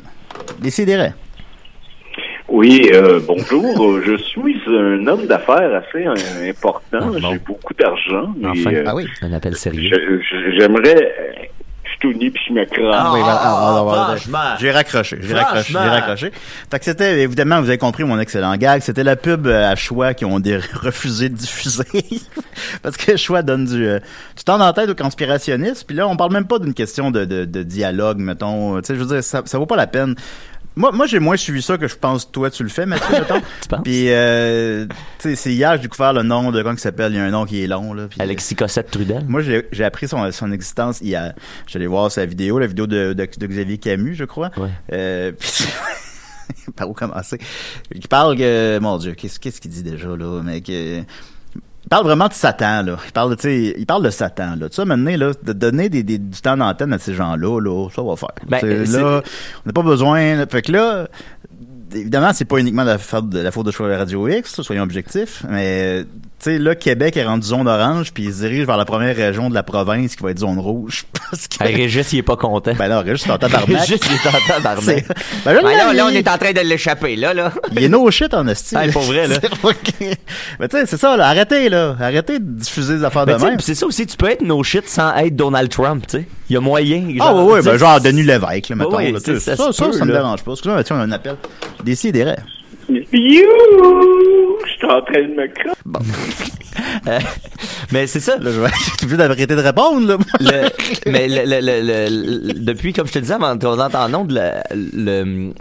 Décidérez. 0.60 1.12
Oui, 2.50 2.90
euh, 2.94 3.20
bonjour. 3.26 4.00
Je 4.06 4.16
suis 4.18 4.62
un 4.68 5.06
homme 5.08 5.26
d'affaires 5.28 5.74
assez 5.84 6.06
euh, 6.08 6.50
important. 6.50 6.82
Ah, 7.02 7.06
bon. 7.06 7.32
J'ai 7.32 7.40
beaucoup 7.40 7.74
d'argent. 7.74 8.34
Enfin, 8.46 8.74
euh, 8.74 8.84
Ah 8.88 8.96
oui. 8.96 9.06
un 9.22 9.34
appel 9.34 9.56
sérieux. 9.56 10.22
J'aimerais... 10.58 11.50
Je 12.02 12.08
suis 12.08 12.14
tout 12.14 12.20
nu 12.20 12.32
puis 12.32 12.42
je 12.48 12.54
me 12.54 12.66
crame. 12.66 12.92
Ah, 12.94 13.12
Oui. 13.14 13.20
Ah, 13.24 13.40
ah, 13.44 14.16
ah. 14.34 14.58
J'ai 14.60 14.72
raccroché, 14.72 15.18
j'ai 15.22 15.34
raccroché, 15.34 15.74
j'ai 15.74 15.78
raccroché. 15.80 16.32
Fait 16.70 16.80
que 16.80 16.86
c'était, 16.86 17.22
évidemment, 17.22 17.60
vous 17.62 17.70
avez 17.70 17.78
compris 17.78 18.04
mon 18.04 18.20
excellent 18.20 18.56
gag, 18.56 18.82
c'était 18.82 19.04
la 19.04 19.16
pub 19.16 19.48
à 19.48 19.76
choix 19.76 20.14
qui 20.14 20.26
ont 20.26 20.40
dé- 20.40 20.58
refusé 20.74 21.30
de 21.30 21.36
diffuser. 21.36 21.86
Parce 22.84 22.98
que 22.98 23.18
choix 23.18 23.42
donne 23.42 23.66
du, 23.66 23.86
euh, 23.88 24.00
du 24.36 24.44
temps 24.44 24.58
dans 24.58 24.66
la 24.66 24.74
tête 24.74 24.90
aux 24.90 24.96
conspirationnistes. 24.96 25.86
Puis 25.88 25.96
là, 25.96 26.08
on 26.08 26.16
parle 26.16 26.34
même 26.34 26.46
pas 26.48 26.60
d'une 26.60 26.74
question 26.74 27.12
de, 27.12 27.26
de, 27.26 27.46
de 27.46 27.64
dialogue, 27.64 28.20
mettons. 28.20 28.78
Tu 28.82 28.88
sais, 28.88 28.96
je 28.96 29.00
veux 29.00 29.08
dire, 29.08 29.24
ça, 29.24 29.42
ça 29.46 29.58
vaut 29.58 29.66
pas 29.66 29.76
la 29.76 29.88
peine. 29.88 30.16
Moi, 30.78 30.92
moi 30.92 31.06
j'ai 31.08 31.20
moins 31.20 31.36
suivi 31.38 31.62
ça 31.62 31.78
que 31.78 31.88
je 31.88 31.96
pense 31.96 32.32
toi 32.32 32.50
tu 32.50 32.64
le 32.64 32.70
fais, 32.70 32.86
Mathieu, 32.86 33.12
mettons. 33.12 33.42
Tu 33.62 33.68
penses? 33.68 33.82
Puis, 33.84 34.10
euh, 34.12 34.86
tu 35.20 35.30
sais, 35.30 35.36
c'est 35.36 35.52
hier 35.54 35.74
j'ai 35.76 35.82
découvert 35.84 36.14
le 36.14 36.24
nom 36.24 36.52
de 36.52 36.62
comment 36.62 36.74
il 36.76 36.80
s'appelle. 36.80 37.12
Il 37.14 37.18
y 37.18 37.20
a 37.20 37.24
un 37.26 37.32
nom 37.32 37.46
qui 37.46 37.64
est 37.64 37.68
long, 37.68 37.94
là. 37.94 38.08
puis- 38.08 38.22
Alexis 38.22 38.56
Cossette 38.56 38.92
Trudel. 38.92 39.26
moi, 39.28 39.42
j'ai 39.42 39.84
appris 39.84 40.08
son, 40.08 40.32
son 40.32 40.52
existence 40.52 41.02
hier. 41.02 41.34
J'allais 41.66 41.88
voir 41.88 42.12
sa 42.12 42.26
vidéo, 42.26 42.60
la 42.60 42.68
vidéo 42.68 42.88
de, 42.88 43.14
de, 43.14 43.28
de 43.38 43.48
Xavier 43.48 43.78
Camus, 43.78 44.16
je 44.16 44.26
crois. 44.26 44.52
Ouais. 44.58 44.70
Euh, 44.94 45.32
par 46.76 46.90
où 46.90 46.94
commencer? 46.94 47.40
Il 47.94 48.08
parle 48.08 48.38
que, 48.38 48.80
mon 48.80 48.98
Dieu, 48.98 49.14
qu'est-ce 49.14 49.40
qu'est-ce 49.40 49.60
qu'il 49.60 49.72
dit 49.72 49.84
déjà, 49.84 50.10
là, 50.16 50.42
mec? 50.44 50.72
Il 51.88 51.90
parle 51.90 52.04
vraiment 52.04 52.28
de 52.28 52.34
Satan, 52.34 52.84
là. 52.84 52.98
Il 53.06 53.12
parle, 53.14 53.38
il 53.46 53.86
parle 53.86 54.04
de 54.04 54.10
Satan, 54.10 54.58
là. 54.60 54.68
Tu 54.68 54.76
sais, 54.76 54.84
maintenant, 54.84 55.16
là, 55.16 55.32
de 55.42 55.54
donner 55.54 55.88
des, 55.88 56.04
des- 56.04 56.18
du 56.18 56.42
temps 56.42 56.58
d'antenne 56.58 56.92
à 56.92 56.98
ces 57.00 57.14
gens-là, 57.14 57.62
là, 57.62 57.88
ça 57.96 58.02
va 58.02 58.18
faire. 58.18 58.28
Ben, 58.46 58.60
là, 58.92 59.22
on 59.64 59.68
n'a 59.68 59.72
pas 59.74 59.84
besoin. 59.84 60.36
là. 60.36 60.46
Fait 60.50 60.62
que 60.62 60.74
là, 60.74 61.08
évidemment, 61.96 62.32
c'est 62.34 62.44
pas 62.44 62.58
uniquement 62.58 62.84
la 62.84 62.98
faute 62.98 63.30
de 63.30 63.40
la 63.40 63.52
faute 63.52 63.68
de 63.68 63.72
choix 63.72 63.88
de 63.88 63.94
Radio 63.94 64.28
X, 64.28 64.62
soyons 64.64 64.84
objectifs, 64.84 65.44
mais 65.50 66.04
sais 66.40 66.58
là 66.60 66.76
Québec 66.76 67.18
est 67.18 67.24
rendu 67.26 67.48
zone 67.48 67.68
orange 67.68 68.12
puis 68.14 68.24
il 68.26 68.34
se 68.34 68.40
dirige 68.42 68.66
vers 68.66 68.78
la 68.78 68.86
première 68.86 69.16
région 69.16 69.50
de 69.50 69.54
la 69.56 69.64
province 69.64 70.16
qui 70.16 70.24
va 70.24 70.32
être 70.32 70.40
zone 70.40 70.60
rouge 70.60 71.06
parce 71.32 71.48
que 71.48 71.64
Hey, 71.64 71.76
Régis, 71.76 72.14
il 72.14 72.20
est 72.20 72.24
pas 72.24 72.36
content. 72.36 72.74
ben 72.78 72.88
là 72.88 73.02
Régis 73.02 73.24
c'est 73.26 73.32
en 73.32 73.38
tabarnak. 73.38 73.80
Régis, 73.82 74.00
il 74.06 74.14
est 74.14 74.28
en 74.36 74.48
tabarnak. 74.48 74.84
C'est- 74.84 75.06
ben 75.46 75.54
là, 75.54 75.94
là, 75.94 76.06
on 76.06 76.10
est 76.10 76.28
en 76.28 76.38
train 76.38 76.52
de 76.54 76.60
l'échapper, 76.62 77.16
là, 77.16 77.34
là. 77.34 77.52
il 77.72 77.84
est 77.84 77.90
no 77.90 78.10
shit 78.12 78.34
en 78.34 78.48
esti. 78.48 78.76
Ah, 78.78 78.84
pour 78.92 79.02
vrai, 79.04 79.28
là. 79.28 79.38
Mais 80.60 80.68
tu 80.68 80.78
sais, 80.78 80.86
c'est 80.86 80.98
ça, 80.98 81.18
là. 81.18 81.28
Arrêtez, 81.28 81.70
là. 81.70 81.96
Arrêtez 82.00 82.40
de 82.40 82.46
diffuser 82.60 82.98
des 82.98 83.04
affaires 83.04 83.26
Ben, 83.26 83.36
de 83.36 83.40
tu 83.40 83.46
même. 83.46 83.60
c'est 83.60 83.76
ça 83.76 83.86
aussi, 83.86 84.06
tu 84.06 84.16
peux 84.18 84.30
être 84.30 84.42
no 84.42 84.62
shit 84.64 84.88
sans 84.88 85.16
être 85.16 85.36
Donald 85.36 85.70
Trump, 85.70 86.06
tu 86.08 86.18
sais. 86.20 86.28
Il 86.50 86.54
y 86.54 86.58
a 86.58 86.62
moyen. 86.62 87.08
Ah, 87.20 87.26
genre, 87.26 87.46
ouais, 87.46 87.54
ouais, 87.54 87.60
tu 87.60 87.66
sais, 87.66 87.72
ben, 87.72 87.78
genre 87.78 88.02
Denis 88.02 88.24
Lévesque, 88.24 88.70
là, 88.70 88.76
mettons. 88.76 88.96
Ouais, 88.98 89.12
là, 89.12 89.20
tu 89.20 89.40
ça 89.40 89.56
ça, 89.56 89.72
ça, 89.74 89.88
me 90.06 90.12
dérange 90.12 90.44
pas. 90.44 90.52
Excuse-moi, 90.52 90.78
Mathieu, 90.78 90.96
on 90.96 91.00
a 91.00 91.04
un 91.04 91.12
appel. 91.12 91.36
Décidérez. 91.84 92.38
You! 92.90 93.48
Je 94.66 94.72
suis 94.72 94.86
en 94.86 95.02
train 95.02 95.22
de 95.24 95.34
me 95.34 95.48
cramer. 95.48 97.20
Mais 97.92 98.08
c'est 98.08 98.20
ça. 98.20 98.38
Là, 98.38 98.52
je 98.52 98.60
être 98.68 98.74
obligé 99.04 99.18
d'arrêter 99.18 99.46
de 99.48 99.62
répondre, 99.62 100.08
là. 100.08 100.18
Le- 100.40 101.12
mais 101.12 101.28
le, 101.28 101.44
le- 101.46 101.62
le- 101.62 101.82
le- 101.82 102.48
le- 102.48 102.54
depuis, 102.60 102.94
comme 102.94 103.08
je 103.08 103.14
te 103.14 103.20
disais 103.20 103.34
avant 103.34 103.56
en 103.96 104.14
ondes, 104.14 104.32
le, 104.32 104.52
le- 104.94 105.54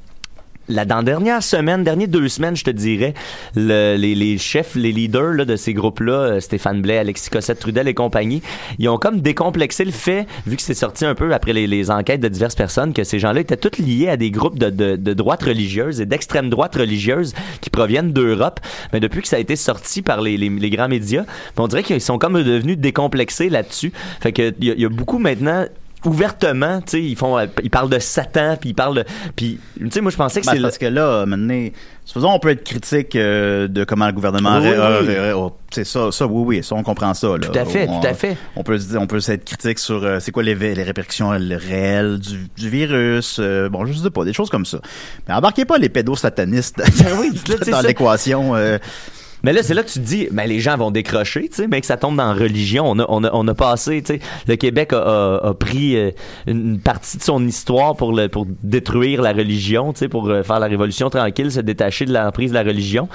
la, 0.69 0.85
dans 0.85 0.97
la 0.97 1.03
dernière 1.03 1.43
semaine, 1.43 1.85
dernières 1.85 2.09
deux 2.09 2.29
semaines, 2.29 2.57
je 2.57 2.65
te 2.65 2.71
dirais, 2.71 3.15
le- 3.55 3.97
les, 3.97 4.15
les 4.15 4.39
chefs, 4.39 4.75
les 4.75 4.93
leaders 4.93 5.33
là, 5.35 5.45
de 5.45 5.57
ces 5.57 5.75
groupes-là, 5.75 6.13
euh, 6.13 6.41
Stéphane 6.41 6.83
Blais, 6.83 6.99
Alexis 6.99 7.31
Cossette, 7.31 7.59
Trudel 7.59 7.89
et 7.89 7.95
compagnie, 7.95 8.43
ils 8.79 8.89
ont 8.89 8.99
comme 8.99 9.21
décomplexé 9.21 9.85
le 9.85 9.93
fait, 9.93 10.27
vu 10.47 10.57
que 10.57 10.63
c'est 10.63 10.75
sorti 10.75 11.05
un 11.05 11.15
peu 11.15 11.33
après 11.33 11.53
les, 11.53 11.67
les 11.67 11.91
enquêtes 11.91 12.21
de 12.21 12.29
diverses 12.29 12.55
personnes, 12.55 12.93
que 12.93 13.05
ces 13.05 13.19
gens-là 13.19 13.41
étaient 13.41 13.57
tous 13.57 13.79
liés 13.81 14.09
à 14.09 14.17
des 14.17 14.31
groupes 14.31 14.59
de, 14.59 14.71
de, 14.71 15.13
droite 15.15 15.43
religieuse 15.43 16.01
et 16.01 16.07
d'extrême 16.07 16.51
droite 16.51 16.75
religieuse 16.75 17.35
qui 17.61 17.71
proviennent 17.71 18.13
d'Europe. 18.13 18.61
Mais 18.93 19.01
depuis 19.01 19.23
que 19.23 19.29
ça 19.29 19.37
a 19.37 19.41
été 19.41 19.57
sorti 19.57 20.03
par 20.03 20.21
les, 20.21 20.37
les, 20.37 20.71
grands 20.71 20.89
médias, 20.89 21.25
on 21.57 21.69
dirait 21.69 21.83
qu'ils 21.83 22.01
sont 22.01 22.19
comme 22.19 22.43
devenus 22.43 22.79
décomplexés 22.79 23.49
là-dessus. 23.49 23.93
Fait 24.21 24.33
que 24.33 24.55
il 24.61 24.81
y 24.81 24.85
a 24.85 24.89
beaucoup 24.89 25.19
maintenant 25.19 25.65
ouvertement, 26.07 26.81
tu 26.81 26.91
sais, 26.93 27.03
ils 27.03 27.17
font, 27.17 27.39
ils 27.63 27.71
parlent 27.71 27.91
de 27.91 27.99
Satan, 27.99 28.57
puis 28.61 28.71
ils 28.71 28.75
parlent 28.75 28.97
de, 28.97 29.05
puis, 29.35 29.59
tu 29.79 29.91
sais, 29.91 30.01
moi 30.01 30.11
je 30.11 30.17
pensais 30.17 30.41
que 30.41 30.47
Ben, 30.47 30.53
c'est, 30.55 30.63
parce 30.63 30.79
que 30.79 30.87
là, 30.87 31.27
maintenant, 31.27 31.69
supposons 32.05 32.31
on 32.33 32.39
peut 32.39 32.51
être 32.51 32.65
critique 32.65 33.17
euh, 33.17 33.69
de 33.69 33.85
comment 33.85 34.07
le 34.07 34.13
gouvernement 34.13 34.59
Oui, 34.61 34.69
euh, 34.69 35.03
oui. 35.03 35.33
oh, 35.35 35.53
c'est 35.71 35.85
ça, 35.85 36.11
ça, 36.13 36.27
oui, 36.27 36.59
oui, 36.59 36.65
ça 36.65 36.75
on 36.75 36.83
comprend 36.83 37.13
ça. 37.15 37.29
Là. 37.29 37.39
Tout 37.39 37.59
à 37.59 37.65
fait, 37.65 37.89
on, 37.89 38.01
tout 38.01 38.07
à 38.07 38.15
fait. 38.15 38.37
On 38.55 38.63
peut, 38.63 38.79
on 38.99 39.07
peut 39.07 39.21
être 39.29 39.45
critique 39.45 39.79
sur 39.79 40.05
euh, 40.05 40.21
c'est 40.21 40.33
quoi 40.33 40.43
les, 40.43 40.55
répercussions 40.55 41.31
réelles 41.31 42.19
du, 42.19 42.49
du 42.57 42.71
virus. 42.71 43.39
euh, 43.41 43.69
bon, 43.69 43.85
je 43.87 43.93
sais 43.93 44.11
pas, 44.11 44.25
des 44.25 44.33
choses 44.33 44.51
comme 44.51 44.67
ça. 44.67 44.79
Mais 45.29 45.35
embarquez 45.35 45.65
pas 45.65 45.79
les 45.79 45.89
pédosatanistes 45.89 46.79
Ben 46.79 47.19
oui, 47.21 47.33
dans 47.71 47.81
l'équation. 47.81 48.55
Euh, 49.47 49.53
Mais 49.53 49.53
là, 49.53 49.63
c'est 49.63 49.75
là 49.75 49.83
que 49.83 49.89
tu 49.89 50.01
te 50.01 50.05
dis, 50.05 50.29
ben, 50.31 50.47
les 50.47 50.61
gens 50.61 50.77
vont 50.77 50.91
décrocher, 50.91 51.49
tu 51.49 51.55
sais, 51.55 51.69
mais 51.69 51.81
que 51.81 51.87
ça 51.87 51.97
tombe 51.97 52.17
dans 52.17 52.27
la 52.27 52.35
religion. 52.35 52.85
On 52.87 52.99
a, 52.99 53.07
on 53.09 53.25
a, 53.25 53.31
on 53.33 53.47
a 53.49 53.55
passé, 53.55 54.03
tu 54.03 54.15
sais, 54.15 54.21
le 54.47 54.57
Québec 54.57 54.93
a, 54.93 54.99
a, 54.99 55.49
a 55.49 55.55
pris 55.55 55.97
euh, 55.97 56.11
une 56.47 56.81
partie 56.81 57.19
de 57.19 57.23
son 57.23 57.47
histoire 57.47 57.97
pour, 57.97 58.13
le, 58.13 58.29
pour 58.29 58.47
détruire 58.63 59.23
la 59.23 59.33
religion, 59.33 59.93
tu 59.93 60.01
sais, 60.01 60.09
pour 60.09 60.29
euh, 60.29 60.43
faire 60.43 60.59
la 60.59 60.67
révolution 60.67 61.11
tranquille, 61.11 61.51
se 61.51 61.61
détacher 61.61 62.05
de 62.05 62.13
l'emprise 62.13 62.51
de 62.51 62.55
la 62.55 62.63
religion. 62.63 63.09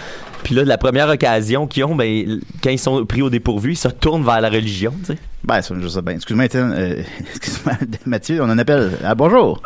Puis 0.44 0.56
là, 0.56 0.64
de 0.64 0.70
la 0.70 0.78
première 0.78 1.10
occasion 1.10 1.68
qu'ils 1.68 1.84
ont, 1.84 1.96
ben, 1.96 2.40
quand 2.64 2.70
ils 2.70 2.80
sont 2.80 3.06
pris 3.06 3.22
au 3.22 3.30
dépourvu, 3.30 3.74
ils 3.74 3.78
se 3.78 3.90
tournent 3.90 4.24
vers 4.24 4.42
la 4.42 4.50
religion, 4.50 4.94
tu 5.06 5.14
sais. 5.14 5.18
ben, 5.44 5.62
ça, 5.62 5.76
je 5.80 5.88
sais 5.88 6.02
bien. 6.02 6.16
Excuse-moi, 6.16 6.46
euh, 6.56 7.02
excuse-moi, 7.36 7.74
Mathieu, 8.06 8.42
on 8.42 8.50
en 8.50 8.58
appelle. 8.58 8.92
Ah, 9.04 9.16
bonjour. 9.16 9.62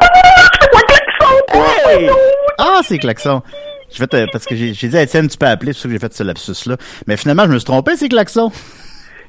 Ah, 2.57 2.81
c'est 2.83 2.97
Klaxon. 2.97 3.41
J'ai 3.95 4.03
fait, 4.03 4.13
euh, 4.13 4.25
parce 4.31 4.45
que 4.45 4.55
j'ai 4.55 4.71
dit 4.73 4.97
à 4.97 5.03
Étienne, 5.03 5.29
tu 5.29 5.37
peux 5.37 5.45
appeler, 5.45 5.71
c'est 5.71 5.77
pour 5.77 5.83
ça 5.83 5.87
que 5.87 5.93
j'ai 5.93 5.99
fait 5.99 6.13
ce 6.13 6.23
lapsus-là. 6.23 6.75
Mais 7.07 7.15
finalement, 7.15 7.45
je 7.45 7.51
me 7.51 7.57
suis 7.59 7.65
trompé, 7.65 7.95
c'est 7.95 8.09
Klaxon. 8.09 8.51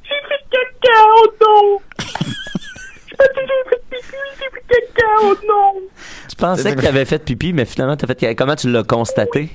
J'ai 0.02 0.10
fait 0.28 0.44
caca, 0.50 0.98
oh 1.18 1.26
non! 1.40 1.78
Je 2.00 3.14
j'ai 3.14 3.16
fait 3.16 3.82
pipi, 3.90 4.16
j'ai 4.38 4.50
fait 4.50 4.66
caca, 4.68 5.06
oh 5.22 5.34
non! 5.46 5.82
Tu 6.28 6.34
pensais 6.36 6.74
que 6.74 6.80
tu 6.80 6.86
avais 6.86 7.04
fait 7.04 7.24
pipi, 7.24 7.52
mais 7.52 7.64
finalement, 7.64 7.96
t'as 7.96 8.08
fait, 8.08 8.34
comment 8.34 8.56
tu 8.56 8.68
l'as 8.70 8.82
constaté? 8.82 9.50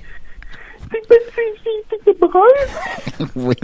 C'est 0.92 1.00
j'ai- 1.10 1.84
c'était 1.90 2.18
brun. 2.20 2.40
oui. 3.36 3.56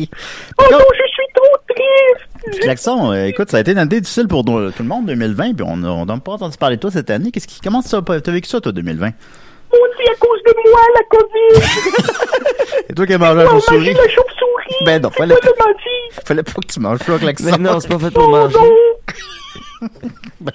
Oh 0.57 0.63
non, 0.71 0.79
je 0.93 1.07
suis 1.11 1.27
trop 1.33 1.57
triste! 1.69 2.61
Klaxon, 2.61 3.11
euh, 3.13 3.25
écoute, 3.25 3.49
ça 3.51 3.57
a 3.57 3.59
été 3.61 3.71
une 3.71 3.77
année 3.77 4.01
difficile 4.01 4.27
pour 4.27 4.43
nous- 4.45 4.71
tout 4.71 4.83
le 4.83 4.89
monde, 4.89 5.05
2020, 5.07 5.53
puis 5.55 5.65
on 5.65 5.77
n'a 5.77 6.17
pas 6.19 6.33
entendu 6.33 6.57
parler 6.57 6.75
de 6.75 6.81
toi 6.81 6.91
cette 6.91 7.09
année. 7.09 7.31
Qu'est-ce 7.31 7.47
qui, 7.47 7.59
comment 7.61 7.81
ça, 7.81 8.01
t'as 8.05 8.31
vécu 8.31 8.49
ça, 8.49 8.59
toi, 8.61 8.71
2020? 8.73 9.11
C'est 9.71 10.09
à 10.11 10.15
cause 10.15 10.41
de 10.43 10.53
moi, 10.69 10.81
la 10.95 11.03
COVID! 11.09 12.85
Et 12.89 12.93
toi 12.93 13.05
qui 13.05 13.13
as 13.13 13.17
mangé 13.17 13.35
la 13.43 13.49
chauve-souris? 13.49 13.93
la 13.93 14.07
chauve-souris! 14.09 14.85
Ben 14.85 15.01
non, 15.01 15.09
fallait, 15.09 15.35
pas 15.35 15.47
de 15.47 15.53
mentir! 15.57 16.21
fallait 16.25 16.43
pas 16.43 16.51
que 16.53 16.67
tu 16.67 16.79
manges 16.79 16.99
ça, 16.99 17.17
Klaxon. 17.17 17.45
Mais 17.51 17.57
non, 17.57 17.79
c'est 17.79 17.87
pas 17.89 17.99
fait 17.99 18.11
pour 18.11 18.23
Oh 18.25 18.29
manger. 18.29 18.57
non! 18.59 19.89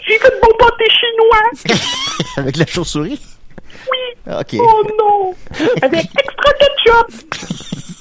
J'ai 0.06 0.18
fait 0.18 0.34
mon 0.42 0.56
pâté 0.56 0.84
chinois! 0.88 1.76
Avec 2.36 2.56
la 2.56 2.66
chauve-souris? 2.66 3.20
Oui! 3.90 4.32
Ok. 4.32 4.56
Oh 4.60 4.82
non! 4.98 5.34
Avec 5.82 6.06
extra 6.18 6.52
ketchup! 6.54 7.10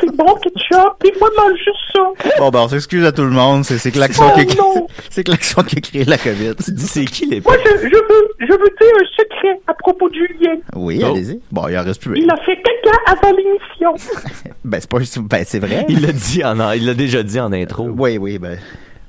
C'est 0.00 0.14
bon 0.16 0.34
ketchup! 0.36 1.02
Des 1.02 1.12
fois, 1.14 1.28
mange 1.36 1.56
juste 1.58 1.76
ça! 1.94 2.34
Bon, 2.38 2.50
ben, 2.50 2.60
on 2.60 2.68
s'excuse 2.68 3.04
à 3.04 3.12
tout 3.12 3.22
le 3.22 3.30
monde. 3.30 3.64
C'est 3.64 3.78
c'est 3.78 3.90
Klaxon 3.90 4.30
Oh 4.36 4.40
qui, 4.44 4.58
c'est 5.10 5.24
Klaxon 5.24 5.62
qui 5.62 5.78
a 5.78 5.80
créé 5.80 6.04
la 6.04 6.18
COVID. 6.18 6.54
Tu 6.64 6.72
dis, 6.72 6.86
c'est 6.86 7.04
qui 7.04 7.26
les 7.26 7.40
Moi, 7.40 7.54
je, 7.64 7.70
je 7.88 7.94
veux, 7.96 8.28
je 8.40 8.52
veux 8.52 8.58
dire 8.80 8.94
un 9.00 9.22
secret 9.22 9.60
à 9.66 9.74
propos 9.74 10.08
de 10.08 10.14
Julien. 10.14 10.56
Oui, 10.74 11.00
Oh. 11.04 11.06
allez-y. 11.12 11.40
Bon, 11.52 11.68
il 11.68 11.78
en 11.78 11.84
reste 11.84 12.02
plus. 12.02 12.18
Il 12.20 12.30
a 12.30 12.36
fait 12.44 12.56
caca 12.56 12.96
avant 13.06 13.36
l'émission. 13.36 13.94
Ben, 14.64 14.80
c'est 14.80 14.88
pas, 14.90 14.98
ben, 15.20 15.44
c'est 15.46 15.58
vrai. 15.58 15.84
Il 15.90 16.00
l'a 16.00 16.12
dit 16.12 16.42
en, 16.42 16.72
il 16.72 16.86
l'a 16.86 16.94
déjà 16.94 17.22
dit 17.22 17.38
en 17.38 17.52
intro. 17.52 17.86
Oui, 17.96 18.16
oui, 18.18 18.38
ben. 18.38 18.58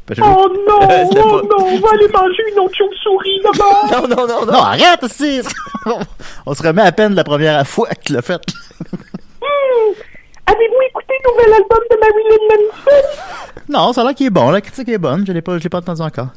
ben, 0.08 0.16
Oh 0.22 0.48
non! 0.68 0.80
Oh 0.82 1.14
pas- 1.14 1.22
non! 1.22 1.66
On 1.66 1.80
va 1.80 1.90
aller 1.94 2.08
manger 2.10 2.44
une 2.52 2.60
autre 2.60 2.76
chauve-souris 2.78 3.40
d'abord! 3.42 3.88
Non, 3.92 4.08
non, 4.16 4.28
non, 4.28 4.46
non. 4.46 4.52
Non, 4.52 4.60
arrête, 4.60 5.02
aussi! 5.02 5.42
On 6.46 6.54
se 6.54 6.62
remet 6.62 6.82
à 6.82 6.92
peine 6.92 7.16
la 7.16 7.24
première 7.24 7.66
fois 7.66 7.88
que 7.90 8.02
tu 8.06 8.14
l'as 8.14 8.22
fait. 8.22 8.42
Hum, 9.42 9.94
Avez-vous 10.48 10.82
écouté 10.90 11.14
le 11.24 11.32
nouvel 11.32 11.54
album 11.54 11.80
de 11.90 11.98
Marilyn 12.00 12.44
Manson? 12.50 13.08
Non, 13.70 13.94
ça 13.94 14.02
a 14.02 14.04
l'air 14.06 14.14
qu'il 14.16 14.28
est 14.28 14.32
bon. 14.32 14.52
La 14.52 14.62
critique 14.62 14.90
est 14.90 14.98
bonne. 14.98 15.26
Je 15.26 15.32
l'ai 15.32 15.42
pas, 15.42 15.58
je 15.58 15.64
l'ai 15.64 15.70
pas 15.70 15.80
entendu 15.80 16.02
encore. 16.02 16.28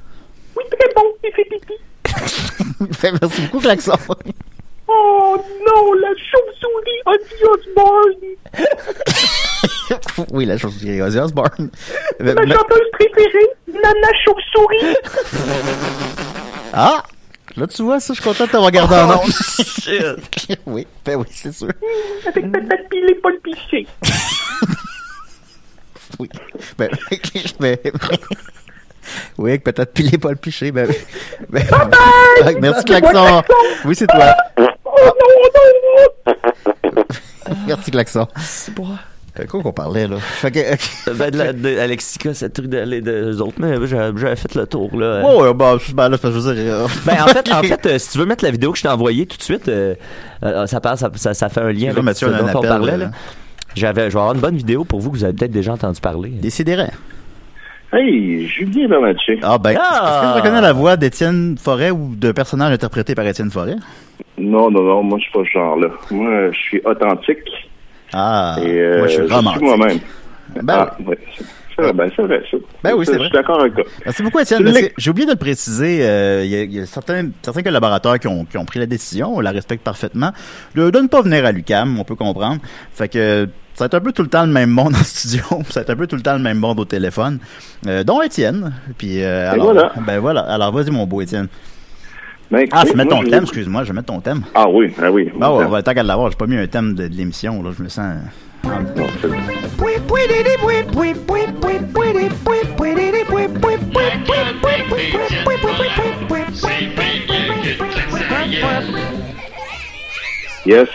Oui, 0.56 0.64
très 0.70 0.88
bon, 0.94 1.02
il 1.22 1.32
fait 1.32 1.44
pipi. 1.44 1.74
Fait- 2.94 3.12
Merci 3.20 3.42
beaucoup, 3.42 3.60
Klaxon. 3.60 3.92
Oh 4.90 5.36
non, 5.66 5.92
la 5.94 6.08
chauve-souris 6.16 7.02
Ozzy 7.04 7.44
Osbourne. 7.44 8.14
oui, 10.32 10.46
la 10.46 10.54
est 10.54 10.64
Ozzy 11.02 11.18
Osbourne. 11.18 11.70
Ma 12.20 12.32
chanteuse 12.34 12.90
préférée, 12.92 13.50
Nana 13.66 14.08
Chauve-souris. 14.24 14.96
Ah! 16.72 17.02
Là, 17.58 17.66
tu 17.66 17.82
vois, 17.82 17.98
ça, 17.98 18.14
je 18.14 18.20
suis 18.20 18.28
content 18.28 18.46
de 18.46 18.50
t'avoir 18.50 18.70
gardé 18.70 18.94
en 18.94 19.10
Oh, 19.16 19.24
ondes. 19.24 19.32
oui, 20.66 20.86
ben 21.04 21.16
oui, 21.16 21.26
c'est 21.30 21.52
sûr. 21.52 21.68
Avec 22.26 22.52
patate 22.52 22.88
pilée, 22.88 23.16
Paul 23.20 23.38
Piché. 23.40 23.86
Oui. 26.18 26.28
Ben, 26.78 26.88
ben, 27.60 27.76
oui, 29.38 29.50
avec 29.50 29.64
peut-être 29.64 29.92
pilé 29.92 30.18
pas 30.18 30.30
le 30.30 30.36
piché. 30.36 30.70
Ben, 30.72 30.88
ben, 31.48 31.64
Bye! 31.68 32.56
merci, 32.60 32.84
Klaxon. 32.84 33.42
Oui, 33.84 33.94
c'est 33.94 34.06
toi. 34.06 34.34
Oh 34.58 34.64
non, 34.96 35.12
non, 36.94 37.04
Merci, 37.66 37.90
Klaxon. 37.90 38.26
C'est 38.38 38.74
bon. 38.74 38.96
Quoi 39.46 39.62
qu'on 39.62 39.72
parlait, 39.72 40.06
là? 40.08 40.16
Fait 40.18 40.50
que. 40.50 41.12
Ben, 41.12 41.30
de, 41.30 41.38
la- 41.38 41.52
de 41.52 41.78
Alexica, 41.78 42.34
ce 42.34 42.46
truc 42.46 42.66
d'aller 42.66 43.00
des 43.00 43.40
autres, 43.40 43.54
mais 43.58 43.74
j'avais 43.86 44.36
fait 44.36 44.54
le 44.54 44.66
tour, 44.66 44.90
là. 44.98 45.22
Oh, 45.24 45.42
ouais, 45.42 45.54
bah, 45.54 45.76
ben, 45.94 46.08
là, 46.08 46.16
je 46.22 46.28
veux 46.28 46.54
dire. 46.54 46.74
euh, 46.74 46.86
Ben, 47.06 47.22
en 47.22 47.26
fait, 47.28 47.52
en 47.52 47.62
fait 47.62 47.86
euh, 47.86 47.98
si 47.98 48.10
tu 48.12 48.18
veux 48.18 48.26
mettre 48.26 48.44
la 48.44 48.50
vidéo 48.50 48.72
que 48.72 48.78
je 48.78 48.82
t'ai 48.82 48.88
envoyée 48.88 49.26
tout 49.26 49.36
de 49.36 49.42
suite, 49.42 49.68
euh, 49.68 49.94
euh, 50.42 50.66
ça, 50.66 50.80
passe, 50.80 51.00
ça, 51.00 51.10
ça, 51.14 51.34
ça 51.34 51.48
fait 51.48 51.60
un 51.60 51.72
lien 51.72 51.90
avec 51.90 52.16
ce 52.16 52.26
dont 52.26 52.58
on 52.58 52.62
parlait. 52.62 52.96
Là. 52.96 53.10
J'avais, 53.74 54.10
je 54.10 54.14
vais 54.14 54.20
avoir 54.20 54.34
une 54.34 54.40
bonne 54.40 54.56
vidéo 54.56 54.84
pour 54.84 54.98
vous 55.00 55.10
que 55.10 55.16
vous 55.18 55.24
avez 55.24 55.34
peut-être 55.34 55.50
déjà 55.52 55.72
entendu 55.74 56.00
parler. 56.00 56.30
Décidérez. 56.30 56.88
Hey, 57.92 58.46
Julien 58.48 58.86
Bernatchez. 58.88 59.38
Ah, 59.42 59.56
ben, 59.56 59.74
Ah! 59.80 59.80
est-ce 60.02 60.20
que 60.20 60.32
tu 60.40 60.42
reconnais 60.46 60.60
la 60.60 60.72
voix 60.74 60.96
d'Étienne 60.98 61.56
Forêt 61.58 61.90
ou 61.90 62.14
d'un 62.14 62.32
personnage 62.34 62.72
interprété 62.72 63.14
par 63.14 63.26
Étienne 63.26 63.50
Forêt? 63.50 63.76
Non, 64.36 64.70
non, 64.70 64.82
non, 64.82 65.02
moi, 65.02 65.18
je 65.18 65.22
suis 65.24 65.32
pas 65.32 65.40
ce 65.44 65.50
genre-là. 65.58 65.88
Moi, 66.10 66.50
je 66.52 66.58
suis 66.58 66.80
authentique. 66.84 67.38
Ah, 68.12 68.56
et, 68.62 68.66
euh, 68.78 68.98
moi, 68.98 69.06
je 69.08 69.12
suis 69.12 69.32
romantique. 69.32 69.62
moi-même. 69.62 69.98
Ben, 70.62 70.74
ah, 70.88 70.96
vrai, 71.04 71.18
ben, 71.92 72.10
c'est 72.16 72.22
vrai, 72.22 72.42
ça. 72.50 72.56
Ben 72.82 72.94
oui, 72.96 73.04
c'est 73.06 73.12
Je 73.12 73.18
vrai. 73.18 73.26
suis 73.28 73.34
d'accord 73.36 73.60
avec 73.60 73.74
toi. 73.74 73.84
Merci 74.04 74.22
beaucoup, 74.22 74.38
Étienne. 74.40 74.72
J'ai 74.96 75.10
oublié 75.10 75.26
de 75.26 75.32
le 75.32 75.36
préciser. 75.38 75.98
euh, 76.02 76.42
Il 76.44 76.50
y 76.50 76.56
a, 76.56 76.62
il 76.62 76.72
y 76.72 76.80
a 76.80 76.86
certains, 76.86 77.28
certains 77.42 77.62
collaborateurs 77.62 78.18
qui 78.18 78.26
ont, 78.26 78.44
qui 78.44 78.56
ont 78.58 78.64
pris 78.64 78.78
la 78.80 78.86
décision, 78.86 79.36
on 79.36 79.40
la 79.40 79.50
respecte 79.52 79.84
parfaitement, 79.84 80.32
de, 80.74 80.90
de 80.90 80.98
ne 80.98 81.06
pas 81.06 81.22
venir 81.22 81.44
à 81.44 81.52
l'UCAM, 81.52 81.98
on 82.00 82.04
peut 82.04 82.16
comprendre. 82.16 82.60
Fait 82.92 83.08
que 83.08 83.48
ça 83.74 83.84
va 83.84 83.86
être 83.86 83.94
un 83.94 84.00
peu 84.00 84.10
tout 84.12 84.22
le 84.22 84.28
temps 84.28 84.44
le 84.46 84.52
même 84.52 84.70
monde 84.70 84.94
en 84.98 85.04
studio, 85.04 85.44
ça 85.68 85.80
va 85.80 85.80
être 85.82 85.90
un 85.90 85.96
peu 85.96 86.06
tout 86.08 86.16
le 86.16 86.22
temps 86.22 86.32
le 86.34 86.42
même 86.42 86.58
monde 86.58 86.80
au 86.80 86.84
téléphone, 86.84 87.38
euh, 87.86 88.02
dont 88.02 88.22
Étienne. 88.22 88.72
Puis, 88.96 89.22
euh, 89.22 89.52
alors, 89.52 89.66
voilà. 89.66 89.92
Ben 90.04 90.18
voilà. 90.18 90.40
Alors, 90.40 90.72
vas-y, 90.72 90.90
mon 90.90 91.06
beau 91.06 91.20
Étienne. 91.20 91.46
Ben, 92.50 92.66
Ah, 92.72 92.82
je 92.86 92.90
vais 92.92 92.96
mettre 92.96 93.10
moi, 93.10 93.18
ton 93.20 93.26
je- 93.26 93.30
thème, 93.30 93.42
excuse-moi, 93.42 93.82
je 93.84 93.88
vais 93.88 93.94
mettre 93.94 94.06
ton 94.06 94.20
thème. 94.20 94.42
Ah 94.54 94.68
oui, 94.68 94.90
ah 95.02 95.10
oui. 95.12 95.28
Ah 95.40 95.54
ouais, 95.54 95.64
ouais, 95.66 95.82
tant 95.82 95.92
qu'à 95.92 96.02
l'avoir, 96.02 96.30
j'ai 96.30 96.36
pas 96.36 96.46
mis 96.46 96.56
un 96.56 96.66
thème 96.66 96.94
de, 96.94 97.06
de 97.08 97.14
l'émission, 97.14 97.62
là, 97.62 97.70
je 97.76 97.82
me 97.82 97.88
sens... 97.88 98.16
Non, 98.64 99.06
c'est- 99.20 99.28
Yes. 110.66 110.88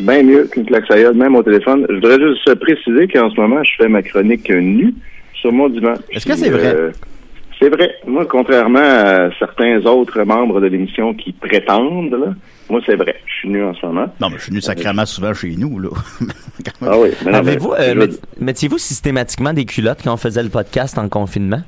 Bien 0.00 0.22
mieux 0.22 0.44
qu'une 0.46 0.66
claque 0.66 0.90
même 1.14 1.36
au 1.36 1.42
téléphone. 1.42 1.86
Je 1.88 1.94
voudrais 1.94 2.18
juste 2.18 2.54
préciser 2.56 3.08
qu'en 3.08 3.30
ce 3.30 3.40
moment, 3.40 3.62
je 3.64 3.70
fais 3.78 3.88
ma 3.88 4.02
chronique 4.02 4.48
nue 4.50 4.94
sur 5.34 5.52
mon 5.52 5.68
divan. 5.68 5.94
Est-ce 6.10 6.26
que 6.26 6.34
c'est 6.34 6.50
vrai? 6.50 6.74
euh, 6.74 6.90
c'est 7.60 7.68
vrai. 7.68 7.96
Moi, 8.06 8.26
contrairement 8.26 8.78
à 8.80 9.30
certains 9.38 9.84
autres 9.86 10.22
membres 10.24 10.60
de 10.60 10.66
l'émission 10.66 11.14
qui 11.14 11.32
prétendent, 11.32 12.10
là, 12.12 12.34
moi, 12.68 12.80
c'est 12.84 12.96
vrai. 12.96 13.16
Je 13.26 13.32
suis 13.34 13.48
nu 13.48 13.62
en 13.64 13.74
ce 13.74 13.86
moment. 13.86 14.06
Non, 14.20 14.28
mais 14.28 14.36
je 14.38 14.42
suis 14.42 14.50
venu 14.50 14.60
sacrément 14.60 15.06
souvent 15.06 15.32
chez 15.34 15.54
nous, 15.56 15.78
là. 15.78 15.88
Ah 16.82 16.98
oui. 16.98 17.10
mais 17.24 17.32
non, 17.32 17.42
mais- 17.42 17.52
Avez-vous, 17.52 17.72
euh, 17.78 18.06
mettiez-vous 18.40 18.78
systématiquement 18.78 19.52
des 19.52 19.64
culottes 19.64 20.00
quand 20.04 20.12
on 20.12 20.16
faisait 20.16 20.42
le 20.42 20.48
podcast 20.48 20.98
en 20.98 21.08
confinement? 21.08 21.62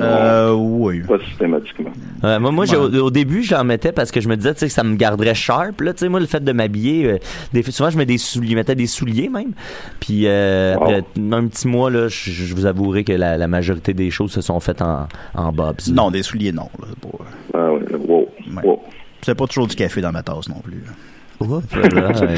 Euh, 0.00 0.52
oui. 0.52 1.00
Pas 1.00 1.18
systématiquement. 1.28 1.90
Euh, 2.24 2.38
moi, 2.40 2.50
moi 2.52 2.66
Ouais. 2.66 2.76
au, 2.76 3.06
au 3.06 3.10
début, 3.10 3.42
j'en 3.42 3.64
mettais 3.64 3.92
parce 3.92 4.10
que 4.10 4.20
je 4.20 4.28
me 4.28 4.36
disais 4.36 4.52
tu 4.54 4.60
sais, 4.60 4.66
que 4.66 4.72
ça 4.72 4.84
me 4.84 4.96
garderait 4.96 5.34
sharp. 5.34 5.80
Là, 5.80 5.92
Tu 5.94 6.00
sais, 6.00 6.08
moi, 6.08 6.20
le 6.20 6.26
fait 6.26 6.42
de 6.44 6.52
m'habiller, 6.52 7.06
euh, 7.06 7.18
des, 7.52 7.62
souvent, 7.62 7.88
je 7.90 7.96
mets 7.98 8.06
des 8.06 8.18
souliers, 8.18 8.50
je 8.50 8.56
mettais 8.56 8.74
des 8.74 8.86
souliers 8.86 9.28
même. 9.28 9.52
Puis 10.00 10.26
euh, 10.26 10.74
Wow. 10.76 10.82
après 10.82 11.04
un 11.32 11.46
petit 11.46 11.68
mois, 11.68 11.90
là, 11.90 12.08
je, 12.08 12.30
je 12.30 12.54
vous 12.54 12.66
avouerai 12.66 13.04
que 13.04 13.12
la, 13.12 13.36
la 13.38 13.48
majorité 13.48 13.94
des 13.94 14.10
choses 14.10 14.30
se 14.32 14.40
sont 14.42 14.60
faites 14.60 14.82
en, 14.82 15.08
en 15.34 15.52
bobs. 15.52 15.76
là. 15.86 15.92
Non, 15.94 16.10
des 16.10 16.22
souliers, 16.22 16.52
non. 16.52 16.68
Là, 16.80 16.86
c'est 16.90 17.10
pas- 17.10 17.24
Ah 17.54 17.68
oui. 17.72 17.80
Wow. 18.06 18.28
Ouais. 18.56 18.62
wow. 18.64 18.82
C'est 19.22 19.34
pas 19.34 19.46
toujours 19.46 19.66
du 19.66 19.74
café 19.74 20.00
dans 20.00 20.12
ma 20.12 20.22
tasse 20.22 20.48
non 20.48 20.60
plus. 20.62 20.82
Oups. 21.40 21.64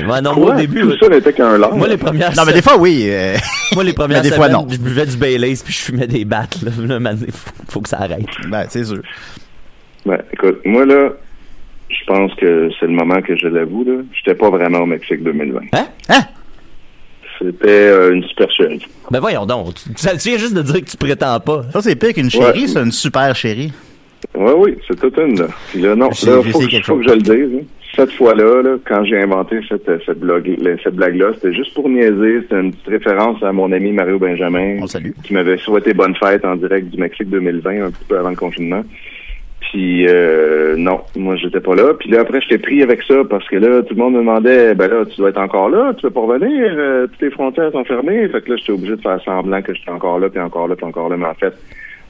Ouais, 0.09 0.21
non, 0.21 0.35
moi, 0.37 0.55
au 0.55 0.59
début, 0.59 0.81
Tout 0.83 0.97
ça 0.99 1.09
n'était 1.09 1.33
qu'un 1.33 1.57
lard. 1.57 1.75
moi, 1.75 1.89
les 1.89 1.97
premières 1.97 2.35
Non, 2.37 2.43
mais 2.47 2.53
des 2.53 2.63
fois, 2.63 2.77
oui. 2.79 3.05
euh, 3.07 3.37
Moi, 3.75 3.85
les 3.85 3.93
premières 3.93 4.23
Mais 4.23 4.29
des 4.31 4.37
fois, 4.37 4.49
non. 4.49 4.67
je 4.69 4.77
buvais 4.79 5.07
du 5.07 5.17
Baileys 5.17 5.57
puis 5.65 5.73
je 5.73 5.79
fumais 5.79 6.07
des 6.07 6.25
battes. 6.25 6.61
Là, 6.63 6.71
faut, 6.71 7.51
faut 7.69 7.81
que 7.81 7.89
ça 7.89 7.99
arrête. 8.01 8.27
ben, 8.49 8.65
c'est 8.69 8.85
sûr. 8.85 9.01
Ben, 10.05 10.19
écoute, 10.33 10.61
moi, 10.65 10.85
là, 10.85 11.11
je 11.89 12.05
pense 12.07 12.35
que 12.35 12.69
c'est 12.79 12.87
le 12.87 12.93
moment 12.93 13.21
que 13.23 13.37
je 13.37 13.47
l'avoue, 13.47 13.85
là. 13.85 14.03
J'étais 14.13 14.37
pas 14.37 14.51
vraiment 14.51 14.81
au 14.81 14.87
Mexique 14.87 15.23
2020. 15.23 15.61
Hein? 15.73 15.87
Hein? 16.09 16.21
C'était 17.39 17.69
euh, 17.69 18.13
une 18.15 18.23
supercherie. 18.25 18.87
Ben 19.11 19.19
voyons 19.21 19.47
donc. 19.47 19.75
Tu, 19.75 19.83
ça 19.97 20.15
tu 20.17 20.29
viens 20.29 20.37
juste 20.39 20.53
de 20.55 20.61
dire 20.63 20.81
que 20.85 20.91
tu 20.91 20.97
prétends 20.99 21.41
pas. 21.41 21.63
Ça, 21.73 21.81
c'est 21.81 21.97
pire 21.97 22.13
qu'une 22.13 22.31
chérie, 22.31 22.63
Ouais. 22.63 22.67
c'est 22.69 22.81
une 22.83 22.93
super 22.93 23.35
chérie. 23.35 23.73
Oui, 24.35 24.53
oui, 24.59 24.77
c'est 24.87 25.01
toute 25.01 25.17
une, 25.17 25.39
là. 25.41 25.47
Puis 25.71 25.81
là, 25.81 25.95
non, 25.97 26.09
là, 26.09 26.13
faut, 26.15 26.43
que, 26.43 26.83
faut 26.83 26.97
que 26.99 27.03
je 27.09 27.15
le 27.15 27.23
dise. 27.23 27.61
hein. 27.61 27.65
Cette 27.97 28.13
fois-là, 28.13 28.63
là, 28.63 28.77
quand 28.87 29.05
j'ai 29.05 29.19
inventé 29.19 29.59
cette, 29.69 29.91
cette, 30.07 30.23
la- 30.23 30.77
cette 30.83 30.95
blague-là, 30.95 31.33
c'était 31.35 31.53
juste 31.55 31.75
pour 31.75 31.89
niaiser. 31.89 32.43
C'était 32.43 32.61
une 32.61 32.73
petite 32.73 32.87
référence 32.89 33.43
à 33.43 33.53
mon 33.53 33.73
ami 33.73 33.93
Mario 33.93 34.19
Benjamin. 34.19 34.79
On 34.83 34.87
salue. 34.87 35.11
Qui 35.25 35.35
m'avait 35.35 35.59
souhaité 35.59 35.93
bonne 35.93 36.15
fête 36.17 36.45
en 36.45 36.57
direct 36.57 36.89
du 36.89 36.99
Mexique 37.01 37.29
2020, 37.29 37.87
un 37.87 37.91
petit 37.91 38.05
peu 38.09 38.17
avant 38.19 38.31
le 38.31 38.37
confinement. 38.37 38.85
Puis 39.71 40.07
euh, 40.09 40.75
non, 40.77 41.01
moi 41.17 41.37
j'étais 41.37 41.61
pas 41.61 41.75
là. 41.75 41.95
Puis 41.99 42.11
là 42.11 42.21
après 42.23 42.41
j'étais 42.41 42.59
pris 42.59 42.83
avec 42.83 43.03
ça 43.03 43.23
parce 43.29 43.47
que 43.49 43.57
là 43.57 43.83
tout 43.83 43.95
le 43.95 44.01
monde 44.03 44.15
me 44.15 44.19
demandait 44.21 44.75
ben 44.75 44.89
là 44.91 45.05
tu 45.05 45.17
dois 45.19 45.29
être 45.31 45.39
encore 45.41 45.69
là, 45.69 45.93
tu 45.95 46.07
veux 46.07 46.11
pas 46.13 46.21
revenir, 46.23 46.73
Euh, 46.77 47.07
toutes 47.07 47.21
les 47.23 47.31
frontières 47.31 47.71
sont 47.71 47.85
fermées. 47.85 48.27
Fait 48.29 48.41
que 48.41 48.51
là 48.51 48.57
j'étais 48.57 48.73
obligé 48.73 48.97
de 48.97 49.01
faire 49.01 49.21
semblant 49.25 49.63
que 49.63 49.75
j'étais 49.75 49.91
encore 49.91 50.19
là, 50.19 50.29
puis 50.29 50.41
encore 50.41 50.67
là, 50.67 50.75
puis 50.77 50.87
encore 50.87 51.09
là. 51.09 51.17
Mais 51.17 51.27
en 51.27 51.35
fait, 51.35 51.53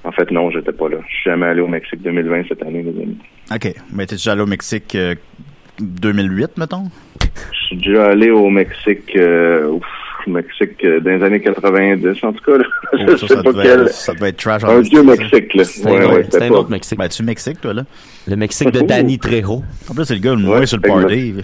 en 0.05 0.13
fait 0.13 0.31
non, 0.31 0.51
j'étais 0.51 0.73
pas 0.73 0.89
là. 0.89 0.99
Je 1.07 1.13
suis 1.15 1.31
jamais 1.31 1.47
allé 1.47 1.61
au 1.61 1.67
Mexique 1.67 2.01
2020 2.03 2.45
cette 2.49 2.63
année, 2.63 2.83
les 2.83 3.03
amis. 3.03 3.19
OK. 3.55 3.75
Mais 3.95 4.07
t'es 4.07 4.15
déjà 4.15 4.33
allé 4.33 4.43
au 4.43 4.47
Mexique 4.47 4.95
euh, 4.95 5.15
2008, 5.81 6.57
mettons? 6.59 6.85
Je 7.53 7.67
suis 7.67 7.77
déjà 7.77 8.07
allé 8.11 8.31
au 8.31 8.51
Mexique, 8.51 9.15
euh, 9.17 9.67
ouf, 9.69 9.85
Mexique 10.27 10.85
euh, 10.85 11.01
dans 11.01 11.11
les 11.11 11.23
années 11.25 11.41
90 11.41 12.23
en 12.25 12.33
tout 12.33 12.45
cas. 12.45 12.59
Là. 12.59 12.65
Oh, 12.93 12.97
je 13.09 13.17
ça, 13.17 13.27
sais 13.29 13.35
ça 13.37 13.43
pas 13.43 13.53
devait, 13.53 13.63
quel. 13.63 13.89
ça 13.89 14.15
devait 14.15 14.29
être 14.31 14.37
trash. 14.39 14.65
Un 14.65 14.81
vieux. 14.81 15.03
Mexique 15.03 15.55
là. 15.55 15.65
C'est 15.65 15.85
Ouais, 15.85 15.97
un, 15.97 16.01
ouais, 16.01 16.05
autre- 16.07 16.17
c'est 16.25 16.33
c'était 16.33 16.45
un 16.45 16.49
pas. 16.49 16.55
autre 16.57 16.71
Mexique. 16.71 16.99
Ben, 16.99 17.09
tu 17.09 17.23
Mexique, 17.23 17.61
toi, 17.61 17.73
là? 17.75 17.85
Le 18.27 18.37
Mexique 18.37 18.71
de. 18.71 18.81
Danny 18.81 19.19
Trejo. 19.19 19.63
En 19.89 19.95
plus, 19.95 20.05
c'est 20.05 20.15
le 20.15 20.21
gars 20.21 20.31
le 20.33 20.37
moins 20.39 20.59
Ouais, 20.61 20.67
sur 20.67 20.79
le 20.79 20.83
party. 20.83 21.35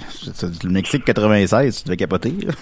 Le 0.64 0.70
Mexique 0.70 1.05
96, 1.05 1.79
tu 1.79 1.85
devais 1.85 1.96
capoter. 1.96 2.33
là. 2.46 2.53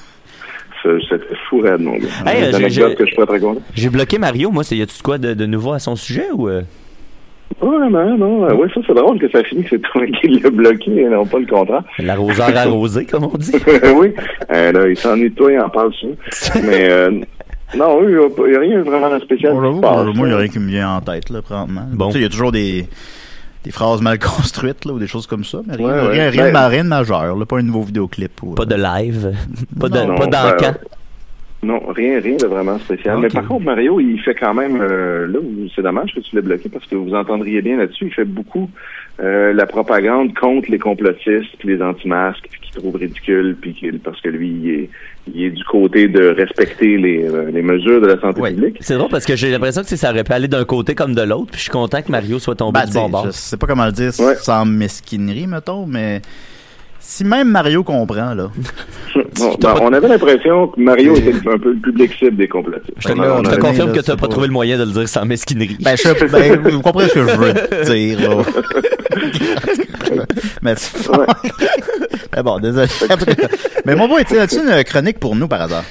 C'était 1.08 1.24
fou 1.48 1.60
raide, 1.60 1.80
mon 1.80 1.96
gars. 1.96 2.08
Hey, 2.26 2.44
euh, 2.54 2.68
j'ai- 2.68 3.88
bloqué 3.88 4.18
Mario. 4.18 4.50
Moi, 4.50 4.64
c'est 4.64 4.76
y 4.76 4.82
a-tu 4.82 4.98
de 4.98 5.02
quoi 5.02 5.16
de, 5.16 5.32
de 5.32 5.46
nouveau 5.46 5.72
à 5.72 5.78
son 5.78 5.96
sujet 5.96 6.26
ou 6.34 6.46
euh? 7.64 7.70
Pas 7.70 7.79
vraiment, 7.79 8.16
non. 8.18 8.44
Euh, 8.44 8.55
Ouais, 8.55 8.68
ça, 8.74 8.81
c'est 8.87 8.94
drôle 8.94 9.18
que 9.18 9.31
ça 9.31 9.42
finit 9.44 9.62
que 9.64 9.70
c'est 9.70 9.83
toi 9.83 10.03
qui 10.07 10.29
l'as 10.29 10.50
bloqué 10.50 10.90
et 10.96 11.09
non 11.09 11.24
pas 11.27 11.38
le 11.38 11.46
contraire. 11.46 11.83
l'arroseur 11.98 12.50
arrosé, 12.57 13.05
comme 13.07 13.24
on 13.24 13.37
dit? 13.38 13.53
oui. 13.96 14.12
Euh, 14.53 14.72
là, 14.72 14.88
il 14.88 14.96
s'ennuie 14.96 15.31
de 15.31 15.35
toi, 15.35 15.53
il 15.53 15.61
en 15.61 15.68
parle 15.68 15.92
souvent. 15.94 16.14
Mais, 16.66 16.90
euh, 16.90 17.11
non, 17.77 17.98
oui, 18.00 18.12
il 18.12 18.50
n'y 18.50 18.57
a, 18.57 18.61
rien 18.61 18.83
vraiment 18.83 19.14
de 19.14 19.20
spécial. 19.20 19.53
Bon, 19.55 19.81
moi, 19.81 20.12
il 20.14 20.24
n'y 20.27 20.33
a 20.33 20.37
rien 20.37 20.48
qui 20.48 20.59
me 20.59 20.68
vient 20.68 20.96
en 20.96 21.00
tête, 21.00 21.31
là, 21.31 21.42
présentement. 21.42 21.83
Bon. 21.92 22.07
Tu 22.09 22.12
sais, 22.12 22.18
il 22.20 22.22
y 22.22 22.27
a 22.27 22.29
toujours 22.29 22.53
des, 22.53 22.87
des 23.64 23.70
phrases 23.72 24.00
mal 24.00 24.18
construites, 24.18 24.85
là, 24.85 24.92
ou 24.92 24.98
des 24.98 25.07
choses 25.09 25.27
comme 25.27 25.44
ça, 25.44 25.59
mais 25.66 25.74
rien, 25.77 25.87
Ouais, 25.87 25.92
ouais. 25.92 26.09
rien, 26.12 26.31
rien, 26.31 26.53
Ben- 26.53 26.66
de 26.66 26.70
rien 26.70 26.85
de 26.85 26.88
majeur, 26.90 27.37
là, 27.37 27.44
pas 27.46 27.59
un 27.59 27.62
nouveau 27.62 27.83
vidéoclip. 27.83 28.42
Ou, 28.42 28.55
Pas 28.55 28.66
de 28.66 28.77
live. 28.77 29.33
Pas 29.81 29.88
de, 29.88 29.98
Non, 29.98 30.14
pas 30.16 30.27
d'encan. 30.27 30.57
ben, 30.61 30.74
Non, 31.64 31.81
rien, 31.88 32.20
rien 32.20 32.37
de 32.37 32.46
vraiment 32.46 32.79
spécial. 32.79 33.18
Mais 33.18 33.29
par 33.29 33.46
contre, 33.46 33.64
Mario, 33.64 33.98
il 34.00 34.20
fait 34.20 34.35
quand 34.35 34.55
même, 34.55 34.79
euh, 34.81 35.27
là, 35.27 35.38
c'est 35.74 35.83
dommage 35.83 36.14
que 36.14 36.20
tu 36.20 36.37
l'aies 36.37 36.42
bloqué 36.42 36.68
parce 36.68 36.87
que 36.87 36.94
vous 36.96 37.14
entendriez 37.14 37.62
bien 37.62 37.77
là-dessus, 37.79 38.07
il 38.07 38.12
fait 38.14 38.24
beaucoup 38.24 38.70
euh, 39.20 39.53
la 39.53 39.66
propagande 39.66 40.35
contre 40.37 40.70
les 40.72 40.79
complotistes, 40.79 41.57
puis 41.59 41.68
les 41.68 41.81
anti-masques, 41.81 42.48
puis 42.50 42.61
qu'il 42.61 42.72
trouve 42.83 42.96
ridicule, 42.96 43.57
puis 43.61 43.72
qu'il- 43.72 44.00
parce 44.00 44.20
que 44.20 44.29
lui, 44.29 44.48
il 44.50 44.70
est, 44.70 44.90
il 45.33 45.44
est 45.44 45.50
du 45.50 45.62
côté 45.64 46.09
de 46.09 46.27
respecter 46.31 46.96
les, 46.98 47.24
euh, 47.24 47.48
les 47.53 47.62
mesures 47.62 48.00
de 48.00 48.07
la 48.09 48.20
santé 48.20 48.40
Ouais. 48.40 48.50
publique. 48.53 48.77
C'est 48.81 48.96
drôle 48.96 49.11
parce 49.11 49.24
que 49.24 49.37
j'ai 49.37 49.50
l'impression 49.53 49.83
que 49.83 49.88
ça 49.94 50.11
aurait 50.11 50.24
pu 50.24 50.33
aller 50.33 50.48
d'un 50.48 50.64
côté 50.64 50.96
comme 50.96 51.14
de 51.14 51.22
l'autre. 51.22 51.53
Puis 51.53 51.59
je 51.59 51.62
suis 51.62 51.70
content 51.70 52.03
que 52.03 52.11
Mario 52.11 52.40
soit 52.40 52.57
tombé 52.57 52.81
Ben, 52.81 52.87
du 52.87 52.92
bon 52.94 53.09
bord. 53.09 53.27
je 53.27 53.31
sais 53.31 53.57
pas 53.57 53.68
comment 53.68 53.87
le 53.87 53.92
dire 53.92 54.11
Ouais. 54.18 54.35
sans 54.35 54.66
mesquinerie, 54.66 55.46
mettons, 55.46 55.87
mais 55.87 56.20
Si 57.07 57.23
même 57.23 57.49
Mario 57.51 57.85
comprend, 57.85 58.33
là. 58.35 58.49
Bon, 59.38 59.55
ben, 59.61 59.75
on 59.83 59.93
avait 59.93 60.09
l'impression 60.09 60.69
que 60.69 60.81
Mario 60.81 61.14
était 61.17 61.33
un 61.49 61.59
peu 61.59 61.73
le 61.73 61.79
public 61.81 62.12
cible 62.19 62.37
des 62.37 62.49
complotistes. 62.49 62.93
Je 62.99 63.09
te, 63.09 63.12
On 63.12 63.38
on 63.38 63.43
te 63.43 63.57
confirme 63.61 63.88
là, 63.90 63.95
que 63.97 64.01
tu 64.05 64.11
n'as 64.11 64.17
pas 64.17 64.27
trouvé 64.29 64.47
le 64.49 64.53
moyen 64.53 64.77
de 64.79 64.85
le 64.85 64.90
dire 64.90 65.09
sans 65.09 65.25
mesquinerie. 65.25 65.77
Ben, 65.81 65.97
je, 65.97 66.27
ben, 66.33 66.71
vous 66.71 66.81
comprenez 66.83 67.09
ce 67.09 67.14
que 67.14 67.29
je 67.29 67.37
veux 67.37 67.53
dire, 67.85 68.21
là. 68.21 68.37
Mais, 70.62 70.75
bon, 72.43 72.59
désolé. 72.59 72.87
Mais 73.85 73.95
mon 73.95 74.09
boy, 74.09 74.23
as-tu 74.23 74.57
une 74.57 74.85
chronique 74.85 75.19
pour 75.19 75.37
nous 75.37 75.49
par 75.49 75.62
hasard? 75.62 75.85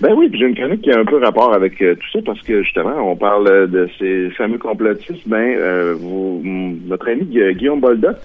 Ben 0.00 0.12
oui, 0.16 0.28
puis 0.28 0.38
j'ai 0.38 0.46
une 0.46 0.54
chronique 0.54 0.82
qui 0.82 0.92
a 0.92 0.98
un 1.00 1.04
peu 1.04 1.18
rapport 1.18 1.52
avec 1.52 1.82
euh, 1.82 1.96
tout 1.96 2.06
ça 2.12 2.20
parce 2.24 2.40
que 2.42 2.62
justement, 2.62 2.94
on 3.10 3.16
parle 3.16 3.68
de 3.68 3.88
ces 3.98 4.30
fameux 4.36 4.58
complotistes. 4.58 5.26
Ben, 5.26 5.56
euh, 5.58 5.94
vous, 5.98 6.40
notre 6.86 7.08
ami 7.10 7.24
Gu- 7.24 7.54
Guillaume 7.54 7.80
Bolda, 7.80 8.16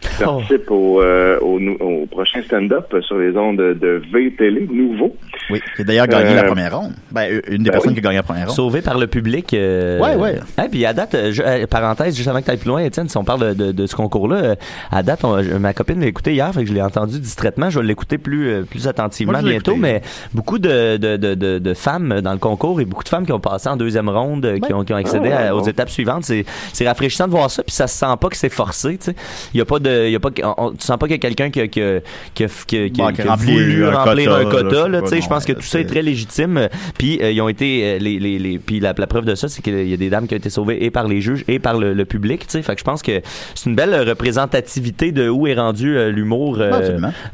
qui 0.00 0.08
Oh. 0.20 0.24
participe 0.24 0.70
au, 0.70 1.00
euh, 1.02 1.38
au, 1.40 2.06
prochain 2.10 2.42
stand-up 2.42 2.94
sur 3.02 3.18
les 3.18 3.36
ondes 3.36 3.56
de, 3.58 3.74
de 3.74 4.02
V-Télé, 4.12 4.66
nouveau. 4.70 5.16
Oui, 5.50 5.60
il 5.78 5.82
a 5.82 5.84
d'ailleurs 5.84 6.06
gagné 6.08 6.30
Euh, 6.32 6.36
la 6.36 6.42
première 6.44 6.76
ronde. 6.78 6.92
Ben, 7.12 7.40
une 7.48 7.58
des 7.62 7.70
ben 7.70 7.72
personnes 7.72 7.90
oui. 7.90 7.94
qui 7.94 8.00
a 8.00 8.02
gagné 8.04 8.16
la 8.16 8.22
première 8.22 8.46
ronde. 8.46 8.54
Sauvé 8.56 8.80
par 8.82 8.98
le 8.98 9.06
public. 9.06 9.54
euh, 9.54 9.98
Ouais, 10.00 10.14
ouais. 10.16 10.40
Et 10.64 10.68
puis 10.68 10.84
à 10.84 10.92
date, 10.92 11.14
euh, 11.14 11.32
je- 11.32 11.42
euh, 11.42 11.66
parenthèse, 11.66 12.16
juste 12.16 12.28
avant 12.28 12.40
que 12.40 12.44
tu 12.46 12.50
ailles 12.50 12.56
plus 12.58 12.68
loin, 12.68 12.80
Étienne, 12.82 13.08
si 13.08 13.16
on 13.16 13.24
parle 13.24 13.54
de, 13.54 13.66
de- 13.66 13.72
de 13.72 13.86
ce 13.86 13.94
concours-là, 13.96 14.36
euh, 14.36 14.54
à 14.90 15.02
date, 15.02 15.24
on- 15.24 15.42
je- 15.42 15.52
ma 15.54 15.72
copine 15.74 16.00
l'a 16.00 16.06
écouté 16.06 16.32
hier, 16.34 16.52
fait 16.52 16.62
que 16.62 16.68
je 16.68 16.74
l'ai 16.74 16.82
entendu 16.82 17.20
distraitement. 17.20 17.70
Je 17.70 17.78
vais 17.80 17.86
l'écouter 17.86 18.18
plus, 18.18 18.48
euh, 18.50 18.62
plus 18.62 18.88
attentivement 18.88 19.32
Moi, 19.34 19.42
bientôt, 19.42 19.72
écouté. 19.72 19.78
mais 19.80 20.02
beaucoup 20.34 20.58
de, 20.58 20.96
de, 20.96 21.16
de, 21.16 21.34
de, 21.34 21.58
de 21.58 21.74
femmes 21.74 22.20
dans 22.22 22.32
le 22.32 22.38
concours 22.38 22.80
et 22.80 22.84
beaucoup 22.84 23.04
de 23.04 23.08
femmes 23.08 23.26
qui 23.26 23.32
ont 23.32 23.40
passé 23.40 23.68
en 23.68 23.76
deuxième 23.76 24.08
ronde, 24.08 24.44
euh, 24.44 24.58
qui, 24.58 24.72
ont, 24.72 24.84
qui 24.84 24.92
ont 24.92 24.96
accédé 24.96 25.30
ah, 25.32 25.48
à- 25.50 25.54
aux 25.54 25.60
bon. 25.60 25.66
étapes 25.66 25.90
suivantes. 25.90 26.24
C'est, 26.24 26.44
c'est 26.72 26.86
rafraîchissant 26.88 27.26
de 27.26 27.32
voir 27.32 27.50
ça, 27.50 27.62
puis 27.62 27.72
ça 27.74 27.86
se 27.86 27.96
sent 27.98 28.06
pas 28.20 28.28
que 28.28 28.36
c'est 28.36 28.48
forcé. 28.52 28.98
Tu 28.98 29.04
sais, 29.06 29.14
il 29.54 29.58
y 29.58 29.60
a 29.60 29.64
pas 29.64 29.78
de, 29.78 29.87
il 30.06 30.12
y 30.12 30.16
a 30.16 30.20
pas, 30.20 30.30
on- 30.56 30.70
tu 30.72 30.84
sens 30.86 30.96
pas 30.98 31.06
qu'il 31.06 31.14
y 31.14 31.18
a 31.18 31.18
quelqu'un 31.18 31.50
qui, 31.50 31.60
a- 31.60 31.68
qui, 31.68 31.80
a- 31.82 32.00
qui, 32.34 32.44
a- 32.44 32.48
qui, 32.66 32.76
a- 32.76 32.88
qui, 32.90 33.00
a- 33.00 33.04
Bon, 33.06 33.12
qui 33.12 33.20
a 33.20 33.24
qui 33.24 33.28
a 33.28 33.30
rempli 33.32 33.52
voulu 33.52 33.84
un 33.86 33.90
remplir 33.92 34.30
quota, 34.30 34.38
un 34.48 34.50
quota. 34.50 34.88
là, 34.88 34.98
je 34.98 35.04
tu 35.04 35.08
sais 35.08 35.14
sais, 35.14 35.16
pas, 35.20 35.24
je 35.24 35.28
pense 35.28 35.44
que 35.44 35.52
tout 35.52 35.62
ça 35.62 35.80
est 35.80 35.84
très 35.84 36.02
légitime. 36.02 36.68
Puis 36.98 37.18
euh, 37.22 37.30
ils 37.30 37.40
ont 37.40 37.48
été 37.48 37.82
euh, 37.84 37.98
les, 37.98 38.18
les, 38.18 38.38
les 38.38 38.58
puis 38.58 38.80
la, 38.80 38.94
la 38.96 39.06
preuve 39.06 39.24
de 39.24 39.34
ça, 39.34 39.48
c'est 39.48 39.62
qu'il 39.62 39.88
y 39.88 39.94
a 39.94 39.96
des 39.96 40.10
dames 40.10 40.26
qui 40.26 40.34
ont 40.34 40.38
été 40.38 40.50
sauvées 40.50 40.84
et 40.84 40.90
par 40.90 41.06
les 41.08 41.20
juges 41.20 41.44
et 41.48 41.58
par 41.58 41.78
le, 41.78 41.94
le 41.94 42.04
public. 42.04 42.40
Tu 42.46 42.52
sais, 42.52 42.62
fait 42.62 42.74
que 42.74 42.80
je 42.80 42.84
pense 42.84 43.02
que 43.02 43.20
c'est 43.54 43.68
une 43.70 43.76
belle 43.76 43.94
représentativité 44.08 45.12
de 45.12 45.28
où 45.28 45.46
est 45.46 45.54
rendu 45.54 45.96
euh, 45.96 46.10
l'humour 46.10 46.58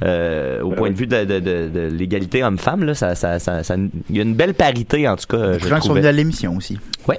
euh, 0.03 0.61
au 0.63 0.71
point 0.71 0.91
de 0.91 0.95
vue 0.97 1.07
de, 1.07 1.25
de, 1.25 1.39
de, 1.41 1.69
de 1.69 1.81
l'égalité 1.97 2.43
homme-femme. 2.45 2.85
Là, 2.85 2.95
ça, 2.95 3.15
ça, 3.15 3.39
ça, 3.39 3.63
ça- 3.63 3.77
il 4.11 4.17
y 4.17 4.21
a 4.21 4.23
une 4.23 4.35
belle 4.35 4.55
parité 4.55 5.09
en 5.09 5.17
tout 5.17 5.27
cas. 5.29 5.53
Les 5.53 5.59
Je 5.59 5.69
gens 5.69 5.79
qui 5.81 5.87
sont 5.89 5.95
venus 5.95 6.07
à 6.09 6.13
l'émission 6.13 6.57
aussi. 6.57 6.79
Ouais. 7.09 7.19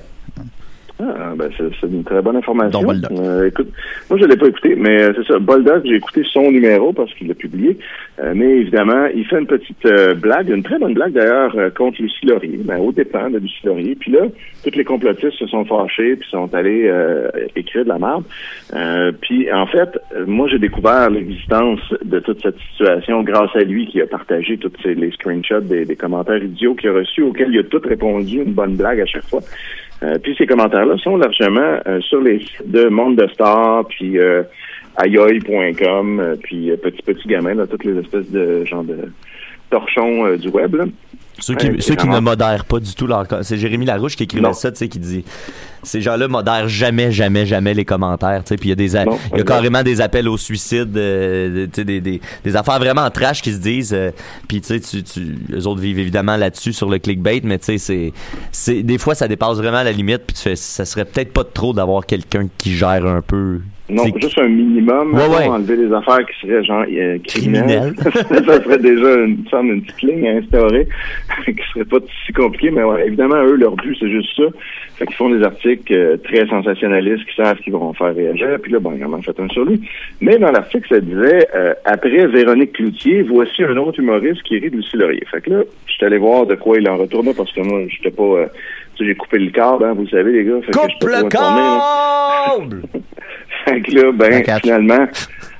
Ah, 1.36 1.48
ben 1.50 1.70
c'est 1.82 1.88
une 1.88 2.04
très 2.04 2.22
bonne 2.22 2.38
information. 2.38 2.82
Euh, 3.12 3.48
écoute, 3.48 3.68
moi 4.10 4.20
je 4.20 4.26
l'ai 4.26 4.38
pas 4.38 4.48
écouté, 4.48 4.76
mais 4.76 5.04
euh, 5.04 5.14
c'est 5.16 5.34
ça. 5.34 5.40
Boldock, 5.40 5.84
j'ai 5.86 5.96
écouté 5.96 6.24
son 6.32 6.52
numéro 6.52 6.94
parce 6.94 7.14
qu'il 7.14 7.28
l'a 7.28 7.34
publié. 7.34 7.78
Euh, 8.20 8.34
mais 8.36 8.60
évidemment, 8.60 9.08
il 9.14 9.26
fait 9.26 9.40
une 9.40 9.48
petite 9.48 9.86
euh, 9.86 10.14
blague, 10.14 10.50
une 10.50 10.64
très 10.64 10.80
bonne 10.80 10.94
blague 10.94 11.14
d'ailleurs 11.14 11.54
euh, 11.58 11.70
contre 11.70 12.02
Lucie 12.02 12.26
Laurier, 12.26 12.60
ben, 12.64 12.80
au 12.80 12.92
dépens 12.92 13.30
de 13.30 13.40
Lucie 13.40 13.66
Laurier. 13.66 13.96
Puis 13.96 14.12
là, 14.12 14.22
tous 14.64 14.76
les 14.76 14.86
complotistes 14.86 15.38
se 15.38 15.48
sont 15.48 15.66
fâchés 15.66 16.16
puis 16.16 16.30
sont 16.30 16.54
allés 16.54 16.88
euh, 16.88 17.30
écrire 17.56 17.84
de 17.84 17.90
la 17.90 18.00
merde. 18.00 18.24
Euh, 18.74 19.12
puis 19.22 19.52
en 19.52 19.68
fait, 19.68 19.90
moi 20.26 20.48
j'ai 20.48 20.60
découvert 20.60 21.10
l'existence 21.10 21.82
de 22.04 22.20
toute 22.20 22.42
cette 22.42 22.60
situation 22.72 23.24
grâce 23.24 23.54
à 23.56 23.62
lui 23.62 23.88
qui 23.88 24.02
a 24.02 24.08
partagé 24.08 24.58
tous 24.58 24.72
les 24.86 25.12
screenshots 25.12 25.62
des, 25.62 25.86
des 25.86 25.96
commentaires 25.96 26.42
idiots 26.42 26.76
qu'il 26.76 26.90
a 26.90 26.94
reçus 26.94 27.24
auxquels 27.24 27.52
il 27.52 27.60
a 27.60 27.64
tout 27.64 27.82
répondu 27.84 28.38
une 28.38 28.54
bonne 28.54 28.76
blague 28.76 29.02
à 29.02 29.06
chaque 29.06 29.26
fois. 29.26 29.42
Euh, 30.04 30.18
puis 30.22 30.36
ces 30.38 30.46
commentaires-là 30.46 30.98
sont 30.98 31.18
largement 31.18 31.80
euh, 31.88 32.02
sur 32.02 32.22
les 32.22 32.40
sites 32.40 32.70
de 32.70 32.88
Monde 32.90 33.16
de 33.16 33.28
Star, 33.28 33.86
puis 33.88 34.20
euh, 34.20 34.44
ayoy.com, 35.04 36.20
euh, 36.20 36.36
puis 36.42 36.72
euh, 36.72 36.78
Petit 36.78 37.02
Petit 37.02 37.28
Gamin, 37.28 37.56
là, 37.56 37.68
toutes 37.68 37.86
les 37.86 37.98
espèces 38.00 38.30
de 38.32 38.66
genre 38.66 38.84
de 38.84 38.98
torchons 39.80 40.26
euh, 40.26 40.38
du 40.38 40.48
web. 40.50 40.76
Là. 40.76 40.86
Ceux 41.40 41.56
qui, 41.56 41.68
Ouais, 41.68 41.74
ceux 41.82 41.82
c'est 41.82 41.96
qui 41.98 42.08
ne 42.08 42.20
modèrent 42.20 42.64
pas 42.64 42.80
du 42.80 42.96
tout 42.96 43.08
leur... 43.08 43.26
C'est 43.42 43.58
Jérémy 43.58 43.86
Larouche 43.86 44.16
qui 44.16 44.24
écrivait 44.24 44.42
Non. 44.48 44.54
ça, 44.54 44.72
tu 44.72 44.78
sais, 44.78 44.88
qui 44.88 45.00
dit... 45.00 45.26
Ces 45.84 46.00
gens-là 46.02 46.28
modèrent 46.30 46.68
jamais, 46.70 47.12
jamais, 47.12 47.46
jamais 47.46 47.74
les 47.74 47.84
commentaires, 47.84 48.42
tu 48.44 48.50
sais. 48.50 48.56
Puis 48.56 48.70
il 48.70 48.72
y 48.72 48.72
a 48.72 48.76
des... 48.76 48.96
a- 48.96 49.04
Non, 49.06 49.20
y 49.36 49.42
a 49.42 49.44
carrément 49.44 49.84
des 49.84 50.00
appels 50.00 50.30
au 50.30 50.38
suicide, 50.38 50.96
euh, 50.98 51.66
tu 51.66 51.82
sais, 51.82 51.84
des, 51.84 52.00
des, 52.00 52.22
des 52.44 52.56
affaires 52.56 52.80
vraiment 52.80 53.10
trash 53.12 53.42
qui 53.42 53.52
se 53.52 53.60
disent. 53.60 53.94
euh, 53.94 54.12
puis 54.48 54.62
tu 54.62 54.68
sais, 54.68 54.80
tu, 54.80 55.04
tu, 55.04 55.36
eux 55.54 55.68
autres 55.68 55.82
vivent 55.82 56.00
évidemment 56.00 56.38
là-dessus 56.38 56.72
sur 56.74 56.90
le 56.90 56.98
clickbait, 57.00 57.42
mais 57.44 57.60
tu 57.60 57.66
sais, 57.66 57.78
c'est... 57.78 58.14
c'est- 58.54 58.82
Des 58.84 58.98
fois, 58.98 59.14
ça 59.14 59.28
dépasse 59.28 59.58
vraiment 59.58 59.84
la 59.84 59.92
limite, 59.92 60.24
puis 60.26 60.36
tu 60.38 60.42
fais... 60.42 60.56
Ça 60.56 60.86
serait 60.86 61.06
peut-être 61.06 61.34
pas 61.34 61.44
trop 61.44 61.74
d'avoir 61.74 62.06
quelqu'un 62.06 62.48
qui 62.58 62.76
gère 62.76 63.06
un 63.06 63.22
peu... 63.22 63.60
Non, 63.88 64.04
juste 64.20 64.40
un 64.40 64.48
minimum, 64.48 65.14
Ouais, 65.14 65.28
ouais. 65.28 65.48
enlever 65.48 65.76
les 65.76 65.94
affaires 65.94 66.26
qui 66.26 66.48
seraient 66.48 66.64
genre 66.64 66.86
euh, 66.92 67.20
Criminelles. 67.24 67.94
ça 68.04 68.64
serait 68.64 68.80
déjà 68.80 69.14
une, 69.14 69.46
semble 69.52 69.74
une 69.74 69.82
petite 69.84 70.02
ligne 70.02 70.28
à 70.28 70.32
instaurer 70.32 70.88
qui 71.46 71.54
serait 71.72 71.86
pas 71.86 71.98
si 72.26 72.34
compliqué, 72.34 72.72
mais 72.72 72.84
ouais, 72.84 73.06
évidemment, 73.06 73.44
eux, 73.44 73.56
leur 73.56 73.76
but, 73.76 73.96
c'est 74.00 74.10
juste 74.10 74.36
ça. 74.36 74.44
Fait 74.96 75.06
qu'ils 75.06 75.16
font 75.16 75.30
des 75.30 75.44
articles 75.44 75.94
euh, 75.94 76.18
très 76.18 76.48
sensationnalistes 76.48 77.26
qui 77.28 77.36
savent 77.36 77.58
qu'ils 77.60 77.74
vont 77.74 77.94
faire 77.94 78.16
réagir. 78.16 78.58
Puis 78.64 78.72
là, 78.72 78.80
bon, 78.80 78.94
ils 78.98 79.06
en 79.06 79.14
ont 79.14 79.22
fait 79.22 79.40
un 79.40 79.50
sur 79.50 79.66
lui. 79.66 79.80
Mais 80.20 80.38
dans 80.40 80.52
l'article, 80.52 80.88
ça 80.90 81.00
disait 81.00 81.48
euh, 81.54 81.74
après 81.86 82.26
Véronique 82.28 82.74
Cloutier, 82.74 83.22
voici 83.22 83.64
un 83.64 83.78
autre 83.78 84.00
humoriste 84.00 84.42
qui 84.44 84.58
rit 84.58 84.72
de 84.72 84.78
Lucie 84.78 84.98
Laurier. 84.98 85.22
Fait 85.30 85.42
que 85.42 85.50
là, 85.52 85.60
je 85.86 85.94
suis 85.94 86.06
allé 86.06 86.18
voir 86.18 86.48
de 86.48 86.56
quoi 86.56 86.78
il 86.80 86.90
en 86.90 86.98
retournait 86.98 87.34
parce 87.36 87.52
que 87.52 87.62
moi, 87.62 87.82
j'étais 87.90 88.10
pas. 88.10 88.24
euh, 88.24 88.46
tu 88.96 89.04
sais, 89.04 89.10
j'ai 89.10 89.16
coupé 89.16 89.38
le 89.38 89.52
câble, 89.52 89.84
hein, 89.84 89.94
vous 89.94 90.04
le 90.04 90.08
savez, 90.08 90.32
les 90.32 90.46
gars. 90.46 90.54
Fait 90.66 90.72
que 90.72 90.78
Coupe 90.78 91.12
pas 91.12 91.22
le 91.22 91.28
câble! 91.30 92.82
Fait 93.66 93.82
que 93.82 93.92
là, 93.96 94.12
ben, 94.12 94.44
finalement, 94.62 95.08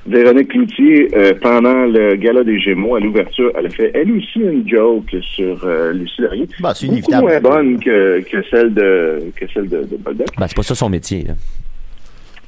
Véronique 0.06 0.48
Cloutier, 0.48 1.08
euh, 1.16 1.34
pendant 1.40 1.84
le 1.86 2.14
gala 2.14 2.44
des 2.44 2.58
Gémeaux, 2.60 2.94
à 2.94 3.00
l'ouverture, 3.00 3.50
elle 3.58 3.66
a 3.66 3.70
fait 3.70 3.90
elle 3.94 4.12
aussi 4.12 4.38
une 4.38 4.68
joke 4.68 5.14
sur 5.34 5.64
euh, 5.64 5.92
Lucie 5.92 6.22
Laurier. 6.22 6.48
Bah, 6.60 6.72
c'est 6.74 6.86
Beaucoup 6.86 7.12
moins 7.12 7.40
bonne 7.40 7.80
que, 7.80 8.20
que 8.20 8.42
celle 8.50 8.72
de 8.72 9.32
que 9.34 9.46
celle 9.52 9.68
de. 9.68 9.86
Ben, 10.06 10.26
c'est 10.46 10.54
pas 10.56 10.62
ça 10.62 10.74
son 10.74 10.88
métier, 10.88 11.24
là. 11.24 11.34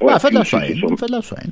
Ouais, 0.01 0.13
Ah, 0.15 0.19
faites 0.19 0.31
de 0.31 0.35
la 0.35 0.41
de 0.41 0.45
chaîne. 0.45 1.51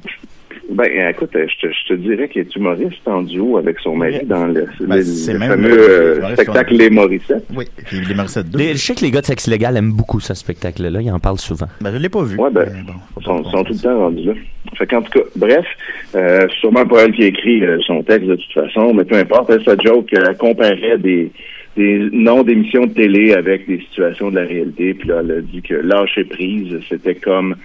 Ben, 0.69 1.09
écoute, 1.09 1.29
je 1.33 1.67
te, 1.67 1.71
je 1.73 1.87
te 1.87 1.93
dirais 1.93 2.27
qu'il 2.27 2.41
est 2.41 2.55
humoriste 2.55 3.07
en 3.07 3.21
duo 3.21 3.57
avec 3.57 3.79
son 3.79 3.95
mari 3.95 4.19
dans 4.25 4.47
le, 4.47 4.65
Ben, 4.81 4.97
le- 4.97 5.01
c'est 5.03 5.33
le 5.33 5.39
même 5.39 5.49
fameux 5.51 5.69
le- 5.69 6.23
euh, 6.25 6.33
spectacle 6.33 6.75
Les 6.75 6.89
Morissettes. 6.89 7.45
Oui, 7.55 7.65
puis 7.85 8.01
les 8.07 8.13
Morissette 8.13 8.49
2. 8.49 8.59
Les- 8.59 8.71
je 8.73 8.77
sais 8.77 8.93
que 8.95 9.01
les 9.01 9.11
gars 9.11 9.21
de 9.21 9.25
Sexe 9.25 9.47
Légal 9.47 9.77
aiment 9.77 9.93
beaucoup 9.93 10.19
ce 10.19 10.33
spectacle-là. 10.33 10.99
Ils 11.01 11.11
en 11.11 11.19
parlent 11.19 11.37
souvent. 11.39 11.67
Ben, 11.81 11.91
je 11.93 11.97
l'ai 11.97 12.09
pas 12.09 12.21
vu. 12.23 12.37
Ouais, 12.37 12.49
ben, 12.51 12.65
bon, 12.85 12.93
Ils 13.19 13.23
sont, 13.23 13.63
tout 13.63 13.73
le 13.73 13.79
temps 13.81 13.97
rendus 13.97 14.25
là. 14.25 14.33
Fait 14.77 14.85
qu'en 14.85 15.01
tout 15.01 15.11
cas, 15.19 15.25
bref, 15.37 15.65
euh, 16.15 16.45
sûrement 16.59 16.85
pas 16.85 17.05
elle 17.05 17.13
qui 17.13 17.23
a 17.23 17.27
écrit 17.27 17.63
euh, 17.63 17.79
son 17.87 18.03
texte 18.03 18.27
de 18.27 18.35
toute 18.35 18.53
façon, 18.53 18.93
mais 18.93 19.05
peu 19.05 19.15
importe, 19.15 19.49
elle, 19.49 19.63
sa 19.63 19.77
joke, 19.77 20.09
elle 20.11 20.35
comparait 20.37 20.97
des, 20.97 21.31
des 21.77 22.09
noms 22.11 22.43
d'émissions 22.43 22.85
de 22.87 22.93
télé 22.93 23.33
avec 23.33 23.65
des 23.67 23.79
situations 23.79 24.29
de 24.29 24.35
la 24.35 24.43
réalité, 24.45 24.93
puis 24.95 25.07
là, 25.07 25.21
elle 25.23 25.31
a 25.31 25.41
dit 25.41 25.61
que 25.61 25.75
lâcher 25.75 26.25
prise, 26.25 26.75
c'était 26.89 27.15
comme 27.15 27.55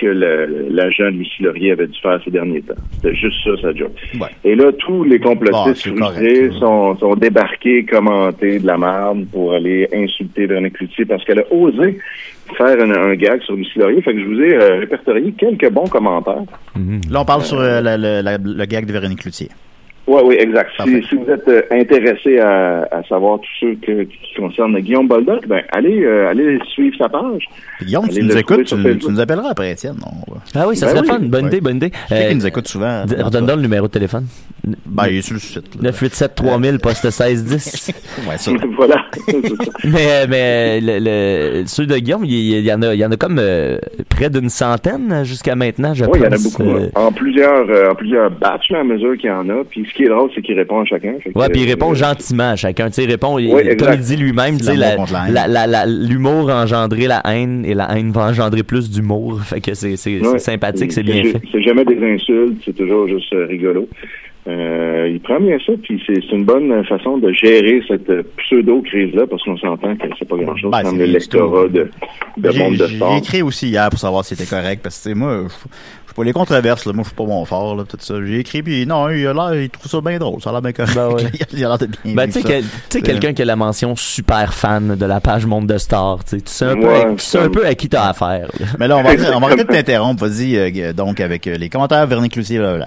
que 0.00 0.06
le- 0.06 0.66
l'agent 0.70 1.08
Lucie 1.10 1.42
Laurier 1.42 1.72
avait 1.72 1.86
dû 1.86 1.98
faire 2.00 2.20
ces 2.24 2.30
derniers 2.30 2.62
temps. 2.62 2.74
C'était 2.92 3.14
juste 3.14 3.36
ça, 3.44 3.50
sa. 3.62 3.68
Ouais. 3.68 4.28
Et 4.44 4.54
là, 4.54 4.72
tous 4.78 5.04
les 5.04 5.18
complotistes 5.18 5.88
Bon, 5.90 5.96
frustrés 5.98 6.34
correct. 6.48 6.52
sont, 6.58 6.96
sont 6.96 7.14
débarqués, 7.14 7.84
commentés 7.84 8.58
de 8.58 8.66
la 8.66 8.78
merde 8.78 9.26
pour 9.32 9.52
aller 9.54 9.88
insulter 9.92 10.46
Véronique 10.46 10.74
Cloutier 10.74 11.04
parce 11.04 11.24
qu'elle 11.24 11.40
a 11.40 11.52
osé 11.52 11.98
faire 12.56 12.80
un, 12.80 12.90
un 12.90 13.14
gag 13.14 13.40
sur 13.42 13.54
Lucie 13.54 13.78
Laurier. 13.78 14.02
Fait 14.02 14.12
que 14.14 14.20
je 14.20 14.24
vous 14.26 14.40
ai 14.40 14.54
euh, 14.54 14.78
répertorié 14.80 15.32
quelques 15.32 15.70
bons 15.70 15.86
commentaires. 15.88 16.42
Là, 17.10 17.20
on 17.20 17.24
parle 17.24 17.42
sur 17.42 17.60
euh, 17.60 17.80
la- 17.80 17.96
la- 17.96 18.22
la- 18.22 18.38
le 18.38 18.64
gag 18.66 18.86
de 18.86 18.92
Véronique 18.92 19.20
Cloutier. 19.20 19.48
Oui, 20.12 20.22
oui, 20.24 20.36
exact. 20.40 20.70
Si, 20.84 21.02
si 21.08 21.14
vous 21.14 21.30
êtes 21.30 21.46
euh, 21.46 21.62
intéressé 21.70 22.38
à, 22.40 22.82
à 22.90 23.02
savoir 23.08 23.38
tout 23.38 23.46
ce 23.60 23.66
que, 23.76 24.02
qui 24.02 24.34
concerne 24.36 24.76
Guillaume 24.80 25.06
Boldoc, 25.06 25.46
ben 25.46 25.62
allez, 25.70 26.02
euh, 26.02 26.28
allez 26.30 26.58
suivre 26.72 26.96
sa 26.98 27.08
page. 27.08 27.44
Guillaume, 27.80 28.06
Allez 28.06 28.14
tu 28.14 28.22
nous 28.24 28.36
écoutes, 28.36 28.64
tu, 28.64 28.74
nous 28.74 29.20
appelleras 29.20 29.50
après, 29.50 29.70
Étienne. 29.70 29.94
On 30.04 30.32
va- 30.34 30.40
Ah 30.56 30.66
oui, 30.68 30.74
ça 30.76 30.86
Ben 30.86 30.92
serait 30.96 31.02
oui. 31.02 31.06
fun. 31.08 31.18
Bonne 31.28 31.42
Ouais. 31.44 31.48
idée, 31.50 31.60
bonne 31.60 31.76
idée. 31.76 31.90
Je 32.08 32.14
sais 32.16 32.24
Euh, 32.24 32.28
qu'il 32.28 32.38
nous 32.38 32.46
écoute 32.46 32.66
souvent. 32.66 33.02
Redonne-donc 33.02 33.56
le 33.56 33.62
numéro 33.62 33.86
de 33.86 33.92
téléphone. 33.92 34.26
Ben, 34.86 35.04
il 35.08 35.18
est 35.18 35.22
sur 35.22 35.34
le 35.34 35.40
site. 35.40 35.76
là. 35.76 35.90
987 35.90 36.34
3000 36.34 36.78
poste 36.80 37.04
1610. 37.04 37.92
Ouais, 38.28 38.36
ça. 38.36 38.50
voilà. 38.76 39.04
Mais 39.84 40.26
mais 40.28 40.80
le, 40.80 40.98
le, 41.60 41.66
ceux 41.66 41.86
de 41.86 41.96
Guillaume, 41.96 42.24
il, 42.24 42.32
il 42.58 42.64
y 42.64 42.72
en 42.72 42.82
a 42.82 42.92
il 42.94 43.00
y 43.00 43.04
en 43.04 43.10
a 43.12 43.16
comme 43.16 43.38
euh, 43.38 43.78
près 44.08 44.28
d'une 44.28 44.48
centaine 44.48 45.24
jusqu'à 45.24 45.54
maintenant, 45.54 45.94
je 45.94 46.04
Oui, 46.04 46.10
il 46.16 46.22
y 46.22 46.24
en 46.24 46.26
a 46.26 46.30
pense. 46.32 46.52
beaucoup. 46.58 46.68
Euh, 46.70 46.86
hein. 46.94 47.00
En 47.06 47.12
plusieurs, 47.12 47.68
euh, 47.70 47.90
en 47.90 47.94
plusieurs 47.94 48.30
batchs, 48.30 48.72
à 48.72 48.84
mesure 48.84 49.16
qu'il 49.16 49.30
y 49.30 49.32
en 49.32 49.48
a. 49.48 49.64
Puis 49.64 49.86
ce 49.88 49.94
qui 50.00 50.06
est 50.06 50.08
drôle, 50.08 50.30
c'est 50.34 50.42
qu'il 50.42 50.54
répond 50.56 50.80
à 50.80 50.84
chacun. 50.84 51.14
Ouais, 51.34 51.48
puis 51.50 51.60
il 51.62 51.66
euh, 51.66 51.70
répond 51.70 51.94
gentiment 51.94 52.50
à 52.50 52.56
chacun. 52.56 52.86
Tu 52.88 52.94
sais, 53.02 53.04
répond, 53.06 53.38
il- 53.38 53.52
Oui, 53.54 53.76
comme 53.76 53.92
il 53.94 54.00
dit 54.00 54.16
lui-même, 54.16 54.56
tu 54.58 54.64
sais, 54.64 54.76
l'amour 54.76 55.06
la- 55.12 55.28
la 55.30 55.46
la- 55.46 55.66
la- 55.66 55.84
la- 55.84 55.86
l'humour 55.86 56.50
a 56.50 56.62
engendré 56.62 57.06
la 57.06 57.22
haine 57.26 57.64
et 57.66 57.74
la 57.74 57.96
haine 57.96 58.10
va 58.10 58.22
engendrer 58.28 58.62
plus 58.62 58.90
d'humour. 58.90 59.40
Fait 59.44 59.60
que 59.60 59.74
c'est 59.74 59.90
Ouais. 60.20 60.38
sympathique, 60.38 60.92
c'est 60.92 61.02
bien 61.02 61.22
C'est- 61.22 61.30
fait. 61.32 61.42
C'est 61.52 61.62
jamais 61.62 61.84
des 61.84 61.98
insultes, 62.02 62.62
c'est 62.64 62.76
toujours 62.76 63.06
juste 63.08 63.32
euh, 63.34 63.46
rigolo. 63.46 63.88
Euh, 64.50 65.08
il 65.12 65.20
prend 65.20 65.38
bien 65.40 65.58
ça, 65.64 65.72
puis 65.82 66.02
c'est 66.06 66.32
une 66.32 66.44
bonne 66.44 66.84
façon 66.84 67.18
de 67.18 67.32
gérer 67.32 67.82
cette 67.86 68.10
pseudo-crise-là, 68.38 69.26
parce 69.28 69.42
qu'on 69.44 69.56
s'entend 69.58 69.94
que 69.96 70.08
c'est 70.18 70.28
pas 70.28 70.36
grand-chose 70.36 70.72
Ben, 70.72 70.82
comme 70.82 70.98
l'électorat 70.98 71.68
de, 71.68 71.88
de 72.36 72.50
J'ai- 72.50 72.58
monde 72.58 72.76
de 72.76 72.86
J'ai 72.86 72.96
sport. 72.96 73.16
écrit 73.16 73.42
aussi 73.42 73.68
hier 73.68 73.88
pour 73.90 73.98
savoir 73.98 74.24
si 74.24 74.34
c'était 74.34 74.48
correct, 74.50 74.80
parce 74.82 74.98
que, 74.98 75.02
tu 75.04 75.08
sais, 75.10 75.14
moi, 75.14 75.44
je 75.46 75.52
suis 75.52 76.14
pas 76.16 76.24
les 76.24 76.32
controverses, 76.32 76.84
là. 76.86 76.92
Moi, 76.92 77.04
je 77.04 77.08
suis 77.10 77.16
pas 77.16 77.24
mon 77.24 77.44
fort, 77.44 77.76
là, 77.76 77.84
tout 77.88 77.96
ça. 78.00 78.14
J'ai 78.24 78.40
écrit, 78.40 78.62
puis 78.62 78.84
non, 78.86 79.08
il 79.10 79.24
a 79.26 79.32
l'air, 79.32 79.54
il 79.62 79.70
trouve 79.70 79.86
ça 79.90 80.00
bien 80.00 80.18
drôle. 80.18 80.40
Ça 80.42 80.50
a 80.50 80.52
l'air 80.54 80.62
bien 80.62 80.72
correct. 80.72 80.98
il 81.52 81.64
a 81.64 81.68
l'air 81.68 81.78
de 81.78 81.86
bien 82.04 82.14
Ben, 82.14 82.26
tu 82.30 82.40
sais, 82.40 83.02
quelqu'un 83.02 83.32
qui 83.32 83.42
a 83.42 83.44
la 83.44 83.56
mention 83.56 83.94
super 83.94 84.52
fan 84.52 84.96
de 84.96 85.06
la 85.06 85.20
page 85.20 85.46
Monde 85.46 85.66
de 85.66 85.78
Stars, 85.78 86.24
tu 86.24 86.36
sais, 86.36 86.42
tu 86.42 86.50
sais 86.52 86.64
un 86.64 86.74
peu, 86.76 86.86
Ouais, 86.88 87.04
à- 87.04 87.14
tu 87.14 87.20
sais 87.24 87.38
un 87.38 87.48
peu 87.50 87.64
à 87.64 87.74
qui 87.74 87.88
t'as 87.88 88.08
affaire. 88.08 88.48
là. 88.58 88.66
Mais 88.80 88.88
là, 88.88 88.96
on 88.98 89.02
va, 89.02 89.10
arrêter- 89.10 89.24
on 89.34 89.38
va 89.40 89.46
arrêter 89.48 89.64
de 89.64 89.68
t'interrompre. 89.72 90.24
Vas-y, 90.26 90.56
euh, 90.56 90.92
donc, 90.92 91.20
avec 91.20 91.46
euh, 91.46 91.56
les 91.56 91.68
commentaires 91.68 92.06
Véronique 92.06 92.34
Lucier, 92.36 92.58
là, 92.58 92.76
là. 92.76 92.86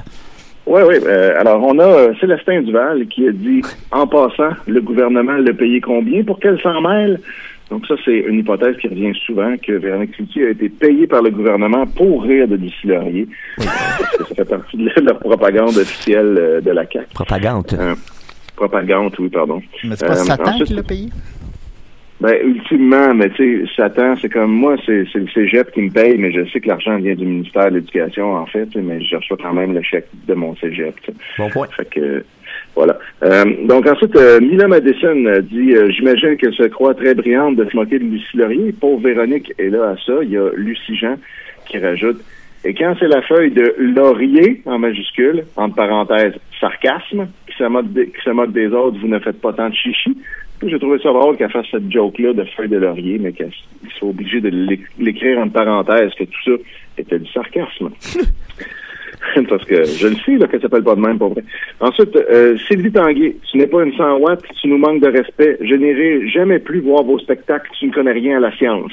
Oui, 0.66 0.82
oui. 0.88 0.96
euh, 1.06 1.34
alors, 1.40 1.62
on 1.64 1.78
a 1.80 1.84
euh, 1.86 2.14
Célestin 2.20 2.62
Duval 2.62 3.06
qui 3.08 3.28
a 3.28 3.32
dit, 3.32 3.62
en 3.92 4.08
passant, 4.08 4.52
le 4.68 4.80
gouvernement 4.82 5.34
l'a 5.34 5.54
payé 5.54 5.82
combien 5.82 6.24
pour 6.24 6.40
qu'elle 6.40 6.60
s'en 6.62 6.82
mêle? 6.82 7.20
Donc 7.70 7.86
ça, 7.88 7.96
c'est 8.06 8.18
une 8.20 8.40
hypothèse 8.40 8.78
qui 8.78 8.88
revient 8.88 9.14
souvent, 9.26 9.56
que 9.58 9.72
Véronique 9.74 10.12
Cloutier 10.12 10.48
a 10.48 10.50
été 10.52 10.70
payée 10.70 11.08
par 11.08 11.22
le 11.22 11.32
gouvernement 11.32 11.86
pour 11.88 12.24
rire 12.24 12.48
de 12.48 12.56
Lucie 12.56 12.88
Laurier. 12.88 13.28
Euh, 13.60 13.64
parce 13.66 14.18
que 14.18 14.24
ça 14.26 14.36
fait 14.36 14.46
partie 14.46 14.78
de 14.78 14.90
leur 15.02 15.20
propagande 15.20 15.76
officielle 15.78 16.36
euh, 16.40 16.62
de 16.62 16.72
la 16.72 16.84
CAQ. 16.84 17.08
Propagande. 17.14 17.78
propagande, 18.56 19.14
oui, 19.20 19.30
pardon. 19.30 19.62
Mais 19.84 19.96
c'est 19.96 20.06
pas 20.06 20.14
Euh, 20.14 20.24
Satan 20.24 20.44
ensuite- 20.52 20.68
qui 20.68 20.74
l'a 20.76 20.84
payé? 20.84 21.10
Ben, 22.22 22.36
ultimement, 22.44 23.14
mais 23.14 23.30
tu 23.32 23.66
sais, 23.66 23.74
Satan, 23.76 24.16
c'est 24.22 24.30
comme 24.30 24.52
moi, 24.52 24.76
c'est 24.86 25.06
le 25.14 25.28
cégep 25.34 25.72
qui 25.72 25.82
me 25.82 25.90
paye, 25.90 26.18
mais 26.18 26.32
je 26.32 26.50
sais 26.50 26.62
que 26.62 26.68
l'argent 26.68 26.98
vient 26.98 27.16
du 27.16 27.26
ministère 27.26 27.70
de 27.70 27.76
l'Éducation, 27.76 28.36
en 28.36 28.46
fait, 28.46 28.70
mais 28.76 29.04
je 29.04 29.16
reçois 29.16 29.38
quand 29.42 29.54
même 29.54 29.74
le 29.74 29.82
chèque 29.82 30.08
de 30.28 30.34
mon 30.34 30.56
cégep. 30.56 30.96
tu 31.02 31.12
sais. 31.12 31.18
Bon 31.38 31.50
point. 31.50 31.68
Fait 31.76 31.90
que, 31.90 32.24
voilà. 32.76 32.98
Euh, 33.24 33.46
donc, 33.66 33.88
ensuite, 33.88 34.16
euh, 34.16 34.40
Mila 34.40 34.68
Madison 34.68 35.26
euh, 35.26 35.42
dit 35.42 35.74
euh, 35.76 35.92
J'imagine 35.92 36.38
qu'elle 36.38 36.54
se 36.54 36.64
croit 36.64 36.94
très 36.94 37.14
brillante 37.14 37.56
de 37.56 37.70
se 37.70 37.76
moquer 37.76 38.00
de 38.00 38.06
Lucie 38.06 38.38
Laurier. 38.38 38.72
Pauvre 38.72 39.02
Véronique 39.02 39.54
est 39.58 39.70
là 39.70 39.90
à 39.90 39.96
ça. 40.06 40.14
Il 40.22 40.30
y 40.30 40.38
a 40.38 40.50
Lucie 40.56 40.96
Jean 40.96 41.16
qui 41.68 41.78
rajoute 41.78 42.22
Et 42.64 42.74
quand 42.74 42.96
c'est 43.00 43.08
la 43.08 43.22
feuille 43.22 43.52
de 43.52 43.76
Laurier, 43.78 44.62
en 44.66 44.80
majuscule, 44.80 45.46
entre 45.56 45.76
parenthèses, 45.76 46.34
sarcasme, 46.60 47.28
qui 47.48 47.58
se 47.58 47.64
moque 47.64 47.94
qui 47.94 48.22
se 48.24 48.30
moque 48.32 48.54
des 48.54 48.68
autres, 48.68 48.98
vous 49.00 49.08
ne 49.08 49.20
faites 49.20 49.40
pas 49.42 49.54
tant 49.54 49.70
de 49.70 49.76
chichi. 49.76 50.18
J'ai 50.68 50.80
trouvé 50.80 51.00
ça 51.00 51.10
drôle 51.12 51.38
qu'elle 51.38 51.52
fasse 51.52 51.68
cette 51.72 51.92
joke-là 51.92 52.34
de 52.34 52.44
feuille 52.56 52.70
de 52.70 52.78
laurier, 52.78 53.18
mais 53.20 53.32
qu'elle 53.34 53.52
soit 53.98 54.10
obligé 54.10 54.40
de 54.42 54.50
l'éc- 54.50 54.88
l'écrire 55.00 55.40
en 55.40 55.50
parenthèse, 55.50 56.12
que 56.18 56.24
tout 56.24 56.42
ça 56.46 56.52
était 56.98 57.20
du 57.20 57.30
sarcasme. 57.32 57.90
Parce 59.50 59.64
que 59.66 59.84
je 59.86 60.08
le 60.08 60.16
sais 60.18 60.38
là, 60.38 60.48
qu'elle 60.48 60.62
s'appelle 60.62 60.84
pas 60.84 60.96
de 60.96 61.00
même, 61.02 61.18
pour 61.18 61.30
vrai. 61.30 61.44
Ensuite, 61.80 62.16
euh, 62.16 62.58
Sylvie 62.68 62.92
Tanguay, 62.92 63.36
tu 63.50 63.58
n'es 63.58 63.68
pas 63.68 63.84
une 63.84 63.94
100 63.94 64.18
watts, 64.18 64.44
tu 64.62 64.68
nous 64.68 64.78
manques 64.78 65.02
de 65.02 65.08
respect. 65.08 65.58
Je 65.62 65.76
n'irai 65.76 66.28
jamais 66.30 66.60
plus 66.60 66.82
voir 66.82 67.04
vos 67.04 67.18
spectacles, 67.20 67.70
tu 67.80 67.88
ne 67.88 67.92
connais 67.94 68.12
rien 68.12 68.38
à 68.38 68.40
la 68.42 68.52
science. 68.58 68.92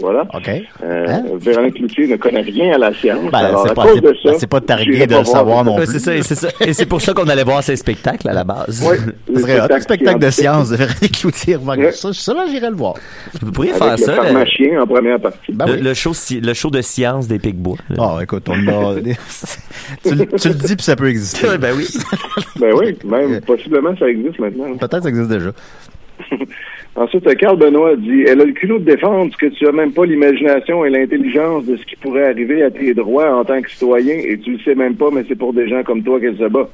Voilà. 0.00 0.22
OK. 0.34 0.50
Euh, 0.82 1.06
Véronique 1.40 1.74
Cloutier 1.74 2.06
ne 2.08 2.16
connaît 2.16 2.40
rien 2.40 2.74
à 2.74 2.78
la 2.78 2.94
science. 2.94 3.30
Ben, 3.30 3.38
Alors, 3.38 3.62
c'est 3.64 3.70
à 3.70 3.74
pas- 3.74 3.82
cause 3.82 3.94
c'est- 3.94 4.00
de 4.00 4.16
ça, 4.32 4.38
c'est 4.38 4.46
pas 4.46 4.60
targué 4.60 4.92
j'irai 4.92 5.06
de 5.06 5.10
le 5.12 5.16
voir 5.22 5.26
savoir 5.26 5.64
non 5.64 5.76
plus. 5.76 5.86
c'est 5.86 5.98
ça, 5.98 6.14
et 6.16 6.22
c'est 6.22 6.34
ça. 6.34 6.48
Et 6.60 6.72
c'est 6.72 6.86
pour 6.86 7.00
ça 7.00 7.12
qu'on 7.14 7.28
allait 7.28 7.44
voir 7.44 7.62
ces 7.62 7.76
spectacles 7.76 8.28
à 8.28 8.32
la 8.32 8.44
base. 8.44 8.84
Oui, 8.88 8.96
serait 9.40 9.60
hot, 9.60 9.66
un 9.72 9.80
spectacle 9.80 10.18
de 10.18 10.30
science 10.30 10.70
de 10.70 10.76
Véronique 10.76 11.26
remarque. 11.60 11.92
Ça, 11.92 12.12
ça, 12.12 12.34
là, 12.34 12.46
j'irais 12.50 12.70
le 12.70 12.76
voir. 12.76 12.94
Vous 13.42 13.52
pourriez 13.52 13.72
Avec 13.72 13.82
faire 13.82 13.92
le 13.96 14.02
ça. 14.02 14.16
le- 14.16 14.22
pharmacien 14.22 14.82
en 14.82 14.86
première 14.86 15.20
partie. 15.20 15.52
Ben 15.52 15.66
le, 15.66 15.72
oui. 15.74 15.80
le 15.82 15.94
show, 15.94 16.12
le 16.30 16.52
de 16.70 16.82
science 16.82 17.28
des 17.28 17.38
Picbois. 17.38 17.76
Oh, 17.98 18.18
écoute, 18.22 18.48
on 18.48 18.52
a... 18.68 18.94
tu, 20.04 20.14
le- 20.14 20.26
tu 20.26 20.48
le 20.48 20.54
dis, 20.54 20.76
puis 20.76 20.84
ça 20.84 20.96
peut 20.96 21.08
exister. 21.08 21.46
Ouais, 21.48 21.58
ben 21.58 21.74
oui. 21.76 21.86
Ben 22.60 22.72
oui, 22.74 22.96
même 23.04 23.40
possiblement 23.42 23.96
ça 23.98 24.08
existe 24.08 24.38
maintenant. 24.38 24.76
Peut-être 24.76 25.02
ça 25.02 25.08
existe 25.08 25.28
déjà. 25.28 25.50
Ensuite, 27.00 27.36
Carl 27.36 27.56
Benoît 27.56 27.94
dit 27.96 28.24
Elle 28.26 28.40
a 28.40 28.44
le 28.44 28.52
culot 28.52 28.78
de 28.78 28.84
défendre 28.84 29.34
que 29.36 29.46
tu 29.46 29.66
as 29.68 29.72
même 29.72 29.92
pas 29.92 30.04
l'imagination 30.04 30.84
et 30.84 30.90
l'intelligence 30.90 31.64
de 31.64 31.76
ce 31.76 31.84
qui 31.84 31.96
pourrait 31.96 32.30
arriver 32.30 32.62
à 32.62 32.70
tes 32.70 32.92
droits 32.94 33.32
en 33.38 33.44
tant 33.44 33.60
que 33.62 33.70
citoyen 33.70 34.14
et 34.14 34.38
tu 34.38 34.52
le 34.52 34.58
sais 34.64 34.74
même 34.74 34.96
pas, 34.96 35.10
mais 35.12 35.24
c'est 35.28 35.36
pour 35.36 35.52
des 35.52 35.68
gens 35.68 35.82
comme 35.84 36.02
toi 36.02 36.18
qu'elle 36.20 36.36
se 36.36 36.48
bat. 36.48 36.68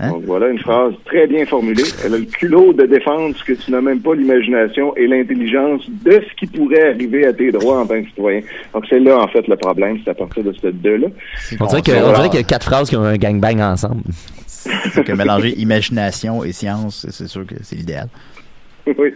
Hein? 0.00 0.10
Donc 0.10 0.24
voilà 0.24 0.48
une 0.48 0.58
phrase 0.58 0.92
très 1.06 1.26
bien 1.26 1.46
formulée. 1.46 1.82
Elle 2.04 2.14
a 2.14 2.18
le 2.18 2.24
culot 2.24 2.72
de 2.72 2.84
défendre 2.84 3.34
ce 3.36 3.44
que 3.44 3.52
tu 3.54 3.70
n'as 3.70 3.80
même 3.80 4.00
pas 4.00 4.14
l'imagination 4.14 4.94
et 4.96 5.06
l'intelligence 5.06 5.88
de 6.04 6.12
ce 6.12 6.34
qui 6.38 6.46
pourrait 6.46 6.90
arriver 6.90 7.26
à 7.26 7.32
tes 7.32 7.50
droits 7.50 7.80
en 7.80 7.86
tant 7.86 8.02
que 8.02 8.08
citoyen. 8.08 8.40
Donc 8.74 8.84
c'est 8.90 8.98
là 9.00 9.18
en 9.20 9.28
fait 9.28 9.46
le 9.48 9.56
problème, 9.56 9.98
c'est 10.04 10.10
à 10.10 10.14
partir 10.14 10.42
de 10.44 10.52
ce 10.52 10.66
deux-là. 10.66 11.06
On 11.60 11.66
dirait, 11.66 11.80
que- 11.82 11.92
on 11.92 12.12
dirait 12.12 12.28
qu'il 12.28 12.40
y 12.40 12.42
a 12.42 12.46
quatre 12.46 12.64
phrases 12.66 12.90
qui 12.90 12.96
ont 12.96 13.04
un 13.04 13.16
gangbang 13.16 13.60
ensemble. 13.60 14.02
C'est 14.92 15.04
que 15.04 15.12
mélanger 15.12 15.54
imagination 15.60 16.42
et 16.44 16.52
science, 16.52 17.06
c'est 17.10 17.26
sûr 17.28 17.46
que 17.46 17.54
c'est 17.62 17.76
l'idéal. 17.76 18.08
oui. 18.98 19.14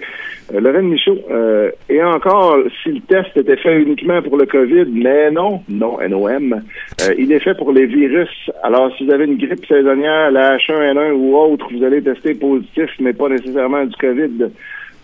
Euh, 0.54 0.82
Michaud, 0.82 1.18
euh, 1.30 1.70
et 1.90 2.02
encore, 2.02 2.56
si 2.82 2.90
le 2.90 3.00
test 3.00 3.36
était 3.36 3.56
fait 3.56 3.80
uniquement 3.82 4.22
pour 4.22 4.38
le 4.38 4.46
COVID, 4.46 4.86
mais 4.92 5.30
non, 5.30 5.62
non, 5.68 5.98
NOM, 6.08 6.54
euh, 6.54 7.14
il 7.18 7.32
est 7.32 7.40
fait 7.40 7.54
pour 7.54 7.72
les 7.72 7.86
virus. 7.86 8.50
Alors, 8.62 8.90
si 8.96 9.04
vous 9.04 9.12
avez 9.12 9.26
une 9.26 9.36
grippe 9.36 9.66
saisonnière, 9.66 10.30
la 10.30 10.56
H1N1 10.56 11.12
ou 11.12 11.36
autre, 11.36 11.66
vous 11.70 11.84
allez 11.84 12.02
tester 12.02 12.34
positif, 12.34 12.90
mais 13.00 13.12
pas 13.12 13.28
nécessairement 13.28 13.84
du 13.84 13.96
COVID. 13.96 14.50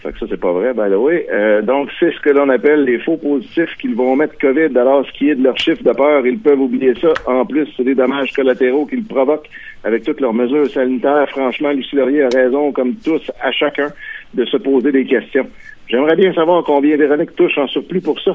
Fait 0.05 0.13
que 0.13 0.19
ça, 0.19 0.27
c'est 0.29 0.41
pas 0.41 0.53
vrai, 0.53 0.75
by 0.75 0.91
the. 0.91 1.33
Euh, 1.33 1.63
donc, 1.63 1.89
c'est 1.99 2.13
ce 2.13 2.21
que 2.21 2.29
l'on 2.29 2.51
appelle 2.51 2.85
les 2.85 2.99
faux 2.99 3.17
positifs 3.17 3.75
qu'ils 3.81 3.95
vont 3.95 4.17
mettre 4.17 4.37
COVID. 4.39 4.77
Alors, 4.77 5.07
ce 5.07 5.13
qui 5.13 5.31
est 5.31 5.35
de 5.35 5.43
leur 5.43 5.57
chiffre 5.57 5.83
de 5.83 5.93
peur, 5.93 6.27
ils 6.27 6.39
peuvent 6.39 6.61
oublier 6.61 6.93
ça. 7.01 7.15
En 7.27 7.47
plus, 7.47 7.67
c'est 7.75 7.85
des 7.85 7.95
dommages 7.95 8.33
collatéraux 8.33 8.85
qu'ils 8.85 9.05
provoquent 9.05 9.49
avec 9.83 10.05
toutes 10.05 10.21
leurs 10.21 10.35
mesures 10.35 10.71
sanitaires. 10.71 11.27
Franchement, 11.31 11.71
Lucie 11.73 11.97
Laurier 11.97 12.25
a 12.25 12.29
raison, 12.29 12.71
comme 12.71 12.97
tous, 12.97 13.31
à 13.41 13.51
chacun, 13.51 13.89
de 14.35 14.45
se 14.45 14.57
poser 14.57 14.93
des 14.93 15.05
questions. 15.05 15.47
J'aimerais 15.89 16.17
bien 16.17 16.33
savoir 16.35 16.65
combien 16.65 16.97
Véronique 16.97 17.35
touche 17.37 17.57
en 17.59 17.67
surplus 17.69 18.01
pour 18.01 18.19
ça. 18.21 18.33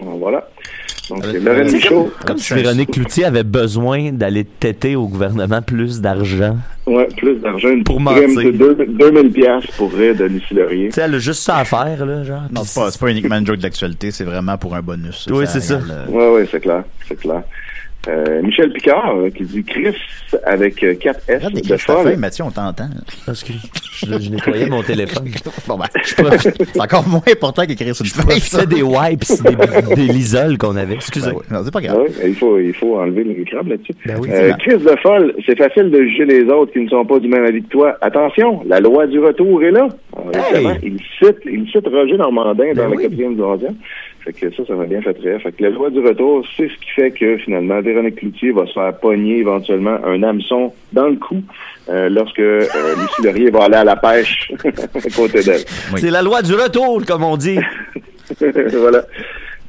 Voilà. 0.00 0.48
Donc, 1.10 1.24
c'est 1.24 1.40
Michaud. 1.40 2.10
comme, 2.18 2.26
comme 2.26 2.38
si 2.38 2.52
Véronique 2.52 2.90
Cloutier 2.90 3.24
avait 3.24 3.42
besoin 3.42 4.12
d'aller 4.12 4.44
têter 4.44 4.94
au 4.94 5.08
gouvernement 5.08 5.62
plus 5.62 6.02
d'argent. 6.02 6.56
Ouais, 6.86 7.08
plus 7.16 7.36
d'argent, 7.36 7.70
une 7.70 7.82
Pour 7.82 7.98
mentir. 7.98 8.28
de 8.28 8.50
deux- 8.50 8.76
2000 8.86 9.32
piastres 9.32 9.72
pour 9.78 9.90
rire 9.92 10.14
de 10.14 10.24
Lucie 10.24 10.52
Laurier. 10.52 10.86
Tu 10.88 10.92
sais, 10.92 11.00
elle 11.00 11.14
a 11.14 11.18
juste 11.18 11.40
ça 11.42 11.56
à 11.56 11.64
faire, 11.64 12.04
là, 12.04 12.24
genre. 12.24 12.42
Non, 12.52 12.60
c'est 12.62 12.78
pas, 12.78 12.90
pas 13.06 13.10
uniquement 13.10 13.36
une 13.38 13.46
joke 13.46 13.58
d'actualité, 13.58 14.10
c'est 14.10 14.24
vraiment 14.24 14.58
pour 14.58 14.74
un 14.74 14.82
bonus. 14.82 15.26
Oui, 15.30 15.46
c'est 15.48 15.62
ça. 15.62 15.80
euh, 15.90 16.06
Ouais, 16.10 16.28
ouais, 16.42 16.48
c'est 16.50 16.60
clair, 16.60 16.84
c'est 17.08 17.18
clair. 17.18 17.42
Euh, 18.08 18.40
Michel 18.42 18.72
Picard 18.72 19.16
euh, 19.16 19.30
qui 19.30 19.44
dit 19.44 19.62
Chris 19.64 19.94
avec 20.44 20.82
euh, 20.82 20.94
4 20.94 21.20
S 21.28 21.42
Arrête 21.42 21.50
de 21.50 21.54
d'écrire 21.56 21.76
ta 21.76 21.92
folle. 21.94 22.16
Mathieu, 22.16 22.44
on 22.44 22.50
t'entend. 22.50 22.88
Excuse. 23.28 23.60
Je, 23.98 24.18
je 24.18 24.30
nettoyais 24.30 24.66
mon 24.68 24.82
téléphone. 24.82 25.26
Bon, 25.66 25.76
ben, 25.76 25.84
c'est 26.02 26.80
encore 26.80 27.06
moins 27.06 27.20
important 27.30 27.66
qu'écrire 27.66 27.94
sur 27.94 28.04
une 28.04 28.10
Je 28.10 28.14
feuille. 28.14 28.40
profitais 28.40 28.66
des 28.66 28.82
wipes, 28.82 29.24
des, 29.88 29.94
des 29.96 30.12
lisoles 30.12 30.56
qu'on 30.56 30.76
avait. 30.76 30.94
Excusez. 30.94 31.30
Ben 31.30 31.36
oui. 31.36 31.42
Non, 31.50 31.60
c'est 31.62 31.70
pas 31.72 31.80
Ah 31.82 31.86
grave. 31.88 32.00
oui, 32.06 32.14
il 32.28 32.34
faut, 32.34 32.58
il 32.58 32.72
faut 32.74 32.98
enlever 32.98 33.24
le 33.24 33.44
crabe 33.44 33.68
là-dessus. 33.68 33.92
Ben 34.06 34.16
oui, 34.20 34.28
Euh, 34.32 34.52
Chris 34.60 34.78
de 34.78 34.96
folle, 35.02 35.34
c'est 35.44 35.58
facile 35.58 35.90
de 35.90 36.02
juger 36.04 36.24
les 36.24 36.44
autres 36.44 36.72
qui 36.72 36.80
ne 36.80 36.88
sont 36.88 37.04
pas 37.04 37.18
du 37.18 37.28
même 37.28 37.44
avis 37.44 37.62
que 37.62 37.68
toi. 37.68 37.98
Attention, 38.00 38.62
la 38.66 38.80
loi 38.80 39.06
du 39.06 39.18
retour 39.20 39.62
est 39.62 39.70
là. 39.72 39.88
Hey! 40.54 40.66
il 40.82 40.98
cite, 41.18 41.38
il 41.44 41.68
cite 41.70 41.86
Roger 41.86 42.16
Normandin 42.16 42.68
dans 42.68 42.74
Ben 42.84 42.90
la 42.90 42.96
oui. 42.96 43.02
quatrième 43.02 43.34
dimension. 43.34 43.74
Fait 44.24 44.32
que 44.32 44.50
ça, 44.54 44.64
ça 44.66 44.74
m'a 44.74 44.84
bien 44.84 45.00
fait 45.00 45.16
rire. 45.18 45.40
Fait 45.42 45.52
que 45.52 45.62
la 45.62 45.70
loi 45.70 45.90
du 45.90 46.00
retour, 46.00 46.44
c'est 46.56 46.68
ce 46.68 46.74
qui 46.74 46.90
fait 46.94 47.10
que 47.10 47.36
finalement, 47.38 47.80
Véronique 47.80 48.16
Cloutier 48.16 48.52
va 48.52 48.66
se 48.66 48.72
faire 48.72 48.94
pogner 48.98 49.38
éventuellement 49.38 49.98
un 50.04 50.22
hameçon 50.22 50.72
dans 50.92 51.08
le 51.08 51.16
cou 51.16 51.42
euh, 51.88 52.08
lorsque 52.08 52.38
euh, 52.40 52.66
Lucie 53.00 53.22
Laurier 53.22 53.50
va 53.50 53.64
aller 53.64 53.76
à 53.76 53.84
la 53.84 53.96
pêche 53.96 54.52
à 54.64 55.10
côté 55.16 55.42
d'elle. 55.42 55.64
C'est 55.96 56.10
la 56.10 56.22
loi 56.22 56.42
du 56.42 56.54
retour, 56.54 57.04
comme 57.06 57.24
on 57.24 57.36
dit. 57.36 57.58
voilà. 58.40 59.04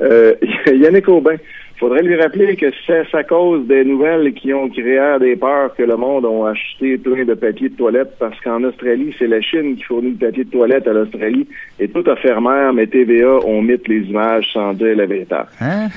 Euh, 0.01 0.35
Yannick 0.67 1.07
Aubin, 1.07 1.35
faudrait 1.79 2.03
lui 2.03 2.19
rappeler 2.21 2.55
que 2.55 2.67
c'est 2.85 3.15
à 3.15 3.23
cause 3.23 3.65
des 3.67 3.83
nouvelles 3.85 4.33
qui 4.33 4.53
ont 4.53 4.69
créé 4.69 4.99
des 5.19 5.35
peurs 5.35 5.73
que 5.75 5.83
le 5.83 5.95
monde 5.95 6.25
a 6.25 6.49
acheté 6.49 6.97
plein 6.97 7.23
de 7.25 7.33
papier 7.33 7.69
de 7.69 7.75
toilette 7.75 8.13
parce 8.19 8.39
qu'en 8.41 8.63
Australie, 8.63 9.13
c'est 9.17 9.27
la 9.27 9.41
Chine 9.41 9.75
qui 9.77 9.83
fournit 9.83 10.11
le 10.19 10.27
papier 10.27 10.43
de 10.43 10.49
toilette 10.51 10.87
à 10.87 10.93
l'Australie 10.93 11.47
et 11.79 11.87
tout 11.87 12.03
a 12.09 12.39
mer, 12.41 12.73
mais 12.73 12.87
TVA 12.87 13.39
ont 13.45 13.61
mis 13.61 13.77
les 13.87 14.01
images 14.09 14.47
sans 14.53 14.73
dire 14.73 14.95
la 14.95 15.05
vérité. 15.05 15.35
Hein? 15.61 15.87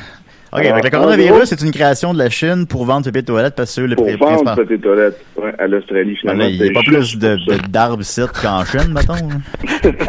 OK, 0.54 0.58
Alors, 0.60 0.72
avec 0.72 0.84
le 0.84 0.90
coronavirus, 0.90 1.44
c'est 1.44 1.62
une 1.62 1.70
création 1.72 2.12
de 2.12 2.18
la 2.18 2.28
Chine 2.28 2.66
pour 2.68 2.84
vendre 2.84 3.06
papier 3.06 3.22
de 3.22 3.26
toilette 3.26 3.54
parce 3.56 3.74
que 3.74 3.80
le 3.80 3.96
Pour 3.96 4.04
prix 4.06 4.16
vendre 4.16 4.54
papier 4.54 4.76
de 4.76 4.82
toilette 4.82 5.24
ouais, 5.36 5.52
à 5.58 5.66
l'Australie, 5.66 6.12
Ben 6.12 6.18
finalement. 6.32 6.44
il 6.44 6.62
n'y 6.62 6.68
a 6.68 6.72
pas 6.74 6.82
plus 6.82 7.18
de- 7.18 7.36
ça. 7.48 7.56
de- 7.56 7.68
d'arbres 7.70 8.02
ici 8.02 8.20
qu'en 8.42 8.62
Chine, 8.64 8.92
mettons. 8.94 9.14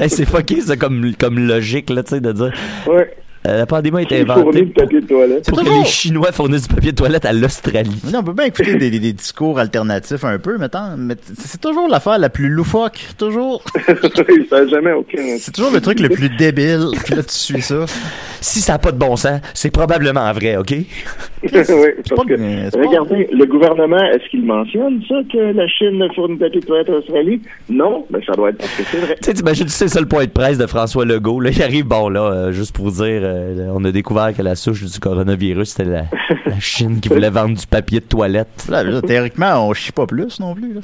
Hey, 0.00 0.08
c'est 0.08 0.26
fucké, 0.26 0.60
ça, 0.60 0.76
comme, 0.76 1.12
comme 1.18 1.38
logique, 1.40 1.90
là, 1.90 2.02
tu 2.02 2.10
sais, 2.14 2.20
de 2.20 2.32
dire. 2.32 2.52
Ouais. 2.86 3.10
Euh, 3.48 3.58
la 3.58 3.66
pandémie 3.66 3.98
a 3.98 4.02
été 4.02 4.24
fournit 4.24 4.40
inventée 4.40 4.60
le 4.60 4.66
papier 4.72 5.00
de 5.00 5.06
toilette? 5.06 5.48
pour 5.48 5.62
que 5.62 5.68
les 5.80 5.84
Chinois 5.84 6.32
fournissent 6.32 6.68
du 6.68 6.74
papier 6.74 6.92
de 6.92 6.96
toilette 6.96 7.24
à 7.24 7.32
l'Australie. 7.32 8.00
Mais 8.04 8.12
non, 8.12 8.20
on 8.20 8.24
peut 8.24 8.32
bien 8.32 8.46
écouter 8.46 8.74
des, 8.76 8.90
des- 8.90 8.98
des 9.00 9.12
discours 9.12 9.58
alternatifs 9.58 10.24
un 10.24 10.38
peu, 10.38 10.58
mettons, 10.58 10.96
mais 10.96 11.14
t- 11.16 11.22
c'est 11.38 11.60
toujours 11.60 11.88
l'affaire 11.88 12.18
la 12.18 12.28
plus 12.28 12.48
loufoque, 12.48 12.98
toujours. 13.16 13.62
ça 14.50 14.66
jamais 14.66 14.92
aucun... 14.92 15.22
C'est 15.38 15.52
toujours 15.52 15.70
le 15.72 15.80
truc 15.80 16.00
le 16.00 16.08
plus 16.08 16.28
débile, 16.30 16.86
puis 17.04 17.14
là, 17.14 17.22
tu 17.22 17.32
suis 17.34 17.62
ça. 17.62 17.84
si 18.40 18.60
ça 18.60 18.72
n'a 18.74 18.78
pas 18.78 18.92
de 18.92 18.98
bon 18.98 19.16
sens, 19.16 19.40
c'est 19.54 19.70
probablement 19.70 20.32
vrai, 20.32 20.56
OK? 20.56 20.70
oui, 21.42 21.50
parce 21.52 21.66
que, 21.68 22.78
regardez, 22.86 23.28
le 23.32 23.44
gouvernement, 23.46 24.02
est-ce 24.12 24.28
qu'il 24.30 24.44
mentionne 24.44 25.00
ça, 25.08 25.14
que 25.32 25.38
la 25.52 25.68
Chine 25.68 26.04
fournit 26.14 26.36
des 26.36 26.44
papier 26.46 26.60
de 26.60 26.66
toilette 26.66 26.88
à 26.88 26.92
l'Australie? 26.92 27.40
Non, 27.70 28.06
mais 28.10 28.18
ça 28.26 28.32
doit 28.32 28.50
être 28.50 28.58
parce 28.58 28.72
que 28.74 28.82
c'est 28.90 28.98
vrai. 28.98 29.16
Tu 29.22 29.26
sais, 29.26 29.34
t'imagines, 29.34 29.68
c'est 29.68 29.88
ça 29.88 30.00
le 30.00 30.06
point 30.08 30.24
de 30.24 30.30
presse 30.30 30.58
de 30.58 30.66
François 30.66 31.04
Legault. 31.04 31.40
Là, 31.40 31.50
il 31.50 31.62
arrive, 31.62 31.84
bon, 31.84 32.08
là, 32.08 32.20
euh, 32.22 32.52
juste 32.52 32.74
pour 32.74 32.90
dire, 32.90 33.04
euh, 33.22 33.37
on 33.74 33.84
a 33.84 33.92
découvert 33.92 34.34
que 34.36 34.42
la 34.42 34.54
souche 34.54 34.84
du 34.84 34.98
coronavirus, 35.00 35.68
c'était 35.70 35.84
la, 35.88 36.04
la 36.46 36.60
Chine 36.60 37.00
qui 37.00 37.08
voulait 37.08 37.30
vendre 37.30 37.56
du 37.56 37.66
papier 37.66 38.00
de 38.00 38.04
toilette. 38.06 38.66
Là, 38.70 38.82
là, 38.82 39.00
théoriquement, 39.02 39.68
on 39.68 39.72
chie 39.74 39.92
pas 39.92 40.06
plus 40.06 40.40
non 40.40 40.54
plus. 40.54 40.74
là. 40.74 40.80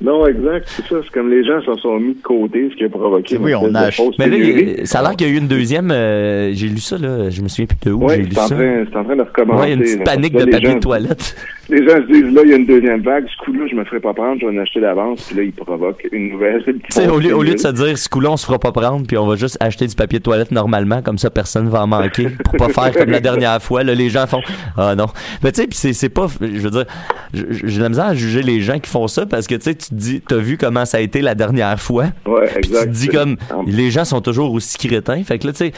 Non, 0.00 0.26
exact, 0.26 0.64
c'est 0.66 0.82
ça. 0.88 0.96
C'est 1.04 1.12
comme 1.12 1.30
les 1.30 1.44
gens 1.44 1.60
se 1.64 1.80
sont 1.80 1.96
mis 2.00 2.14
de 2.14 2.22
côté, 2.22 2.68
ce 2.72 2.76
qui 2.76 2.82
a 2.84 2.88
provoqué. 2.88 3.36
Oui, 3.36 3.52
une 3.52 3.56
on 3.58 3.74
a 3.76 3.88
Mais 4.18 4.26
là, 4.26 4.36
il- 4.36 4.84
ça 4.84 4.98
a 4.98 5.02
l'air 5.02 5.12
qu'il 5.14 5.28
y 5.28 5.30
a 5.30 5.32
eu 5.32 5.36
une 5.38 5.46
deuxième. 5.46 5.92
euh, 5.92 6.50
j'ai 6.54 6.66
lu 6.66 6.78
ça, 6.78 6.98
là. 6.98 7.30
Je 7.30 7.40
me 7.40 7.46
souviens 7.46 7.66
plus 7.66 7.78
de 7.88 7.92
où 7.94 8.06
Oui, 8.06 8.14
j'ai 8.16 8.22
lu 8.22 8.36
en, 8.36 8.48
ça. 8.48 8.56
c'est 8.58 8.96
en 8.96 9.04
train 9.04 9.14
de 9.14 9.22
recommencer. 9.22 9.60
Ouais, 9.62 9.66
il 9.68 9.70
y 9.70 9.72
a 9.72 9.76
une 9.76 9.82
petite 9.82 10.04
panique 10.04 10.32
de 10.34 10.44
papier 10.44 10.68
gens- 10.70 10.74
de 10.74 10.80
toilette. 10.80 11.36
Les 11.68 11.86
gens 11.86 11.96
se 11.96 12.12
disent, 12.12 12.34
là, 12.34 12.42
il 12.44 12.50
y 12.50 12.52
a 12.54 12.56
une 12.56 12.66
deuxième 12.66 13.02
vague, 13.02 13.24
ce 13.28 13.44
coup-là, 13.44 13.66
je 13.70 13.76
me 13.76 13.84
ferai 13.84 14.00
pas 14.00 14.12
prendre, 14.12 14.40
je 14.40 14.46
vais 14.46 14.58
en 14.58 14.60
acheter 14.60 14.80
d'avance, 14.80 15.22
puis 15.28 15.36
là, 15.36 15.42
il 15.44 15.52
provoque 15.52 16.06
une 16.10 16.30
nouvelle. 16.30 16.62
Tu 16.64 16.74
sais, 16.90 17.08
au 17.08 17.18
lieu, 17.18 17.34
au 17.34 17.42
lieu 17.42 17.54
de 17.54 17.58
se 17.58 17.68
dire, 17.68 17.96
ce 17.96 18.08
coup-là, 18.08 18.30
on 18.32 18.36
se 18.36 18.44
fera 18.46 18.58
pas 18.58 18.72
prendre, 18.72 19.06
puis 19.06 19.16
on 19.16 19.26
va 19.26 19.36
juste 19.36 19.56
acheter 19.60 19.86
du 19.86 19.94
papier 19.94 20.18
de 20.18 20.24
toilette 20.24 20.50
normalement, 20.50 21.02
comme 21.02 21.18
ça, 21.18 21.30
personne 21.30 21.68
va 21.68 21.82
en 21.82 21.86
manquer, 21.86 22.28
pour 22.44 22.56
pas 22.56 22.68
faire 22.68 22.92
comme 22.92 23.10
la 23.10 23.20
dernière 23.20 23.62
fois. 23.62 23.84
Là, 23.84 23.94
les 23.94 24.10
gens 24.10 24.26
font, 24.26 24.40
ah 24.76 24.94
non. 24.96 25.06
Mais 25.42 25.52
tu 25.52 25.62
sais, 25.62 25.66
puis 25.68 25.78
c'est, 25.78 25.92
c'est 25.92 26.08
pas, 26.08 26.26
je 26.40 26.46
veux 26.46 26.70
dire, 26.70 26.84
j'ai 27.32 27.78
de 27.78 27.82
la 27.82 27.88
misère 27.88 28.06
à 28.06 28.14
juger 28.14 28.42
les 28.42 28.60
gens 28.60 28.78
qui 28.78 28.90
font 28.90 29.06
ça, 29.06 29.26
parce 29.26 29.46
que 29.46 29.54
tu 29.54 29.62
sais, 29.62 29.74
tu 29.74 29.88
te 29.90 29.94
dis, 29.94 30.20
t'as 30.20 30.36
vu 30.36 30.58
comment 30.58 30.84
ça 30.84 30.98
a 30.98 31.00
été 31.00 31.20
la 31.20 31.34
dernière 31.34 31.80
fois? 31.80 32.06
Ouais, 32.26 32.48
Puis 32.60 32.70
tu 32.70 32.76
exact. 32.76 32.86
te 32.86 32.90
dis 32.90 33.08
comme, 33.08 33.36
les 33.66 33.90
gens 33.90 34.04
sont 34.04 34.20
toujours 34.20 34.52
aussi 34.52 34.78
crétins. 34.78 35.22
Fait 35.22 35.38
que 35.38 35.46
là, 35.46 35.52
tu 35.52 35.70
sais, 35.70 35.72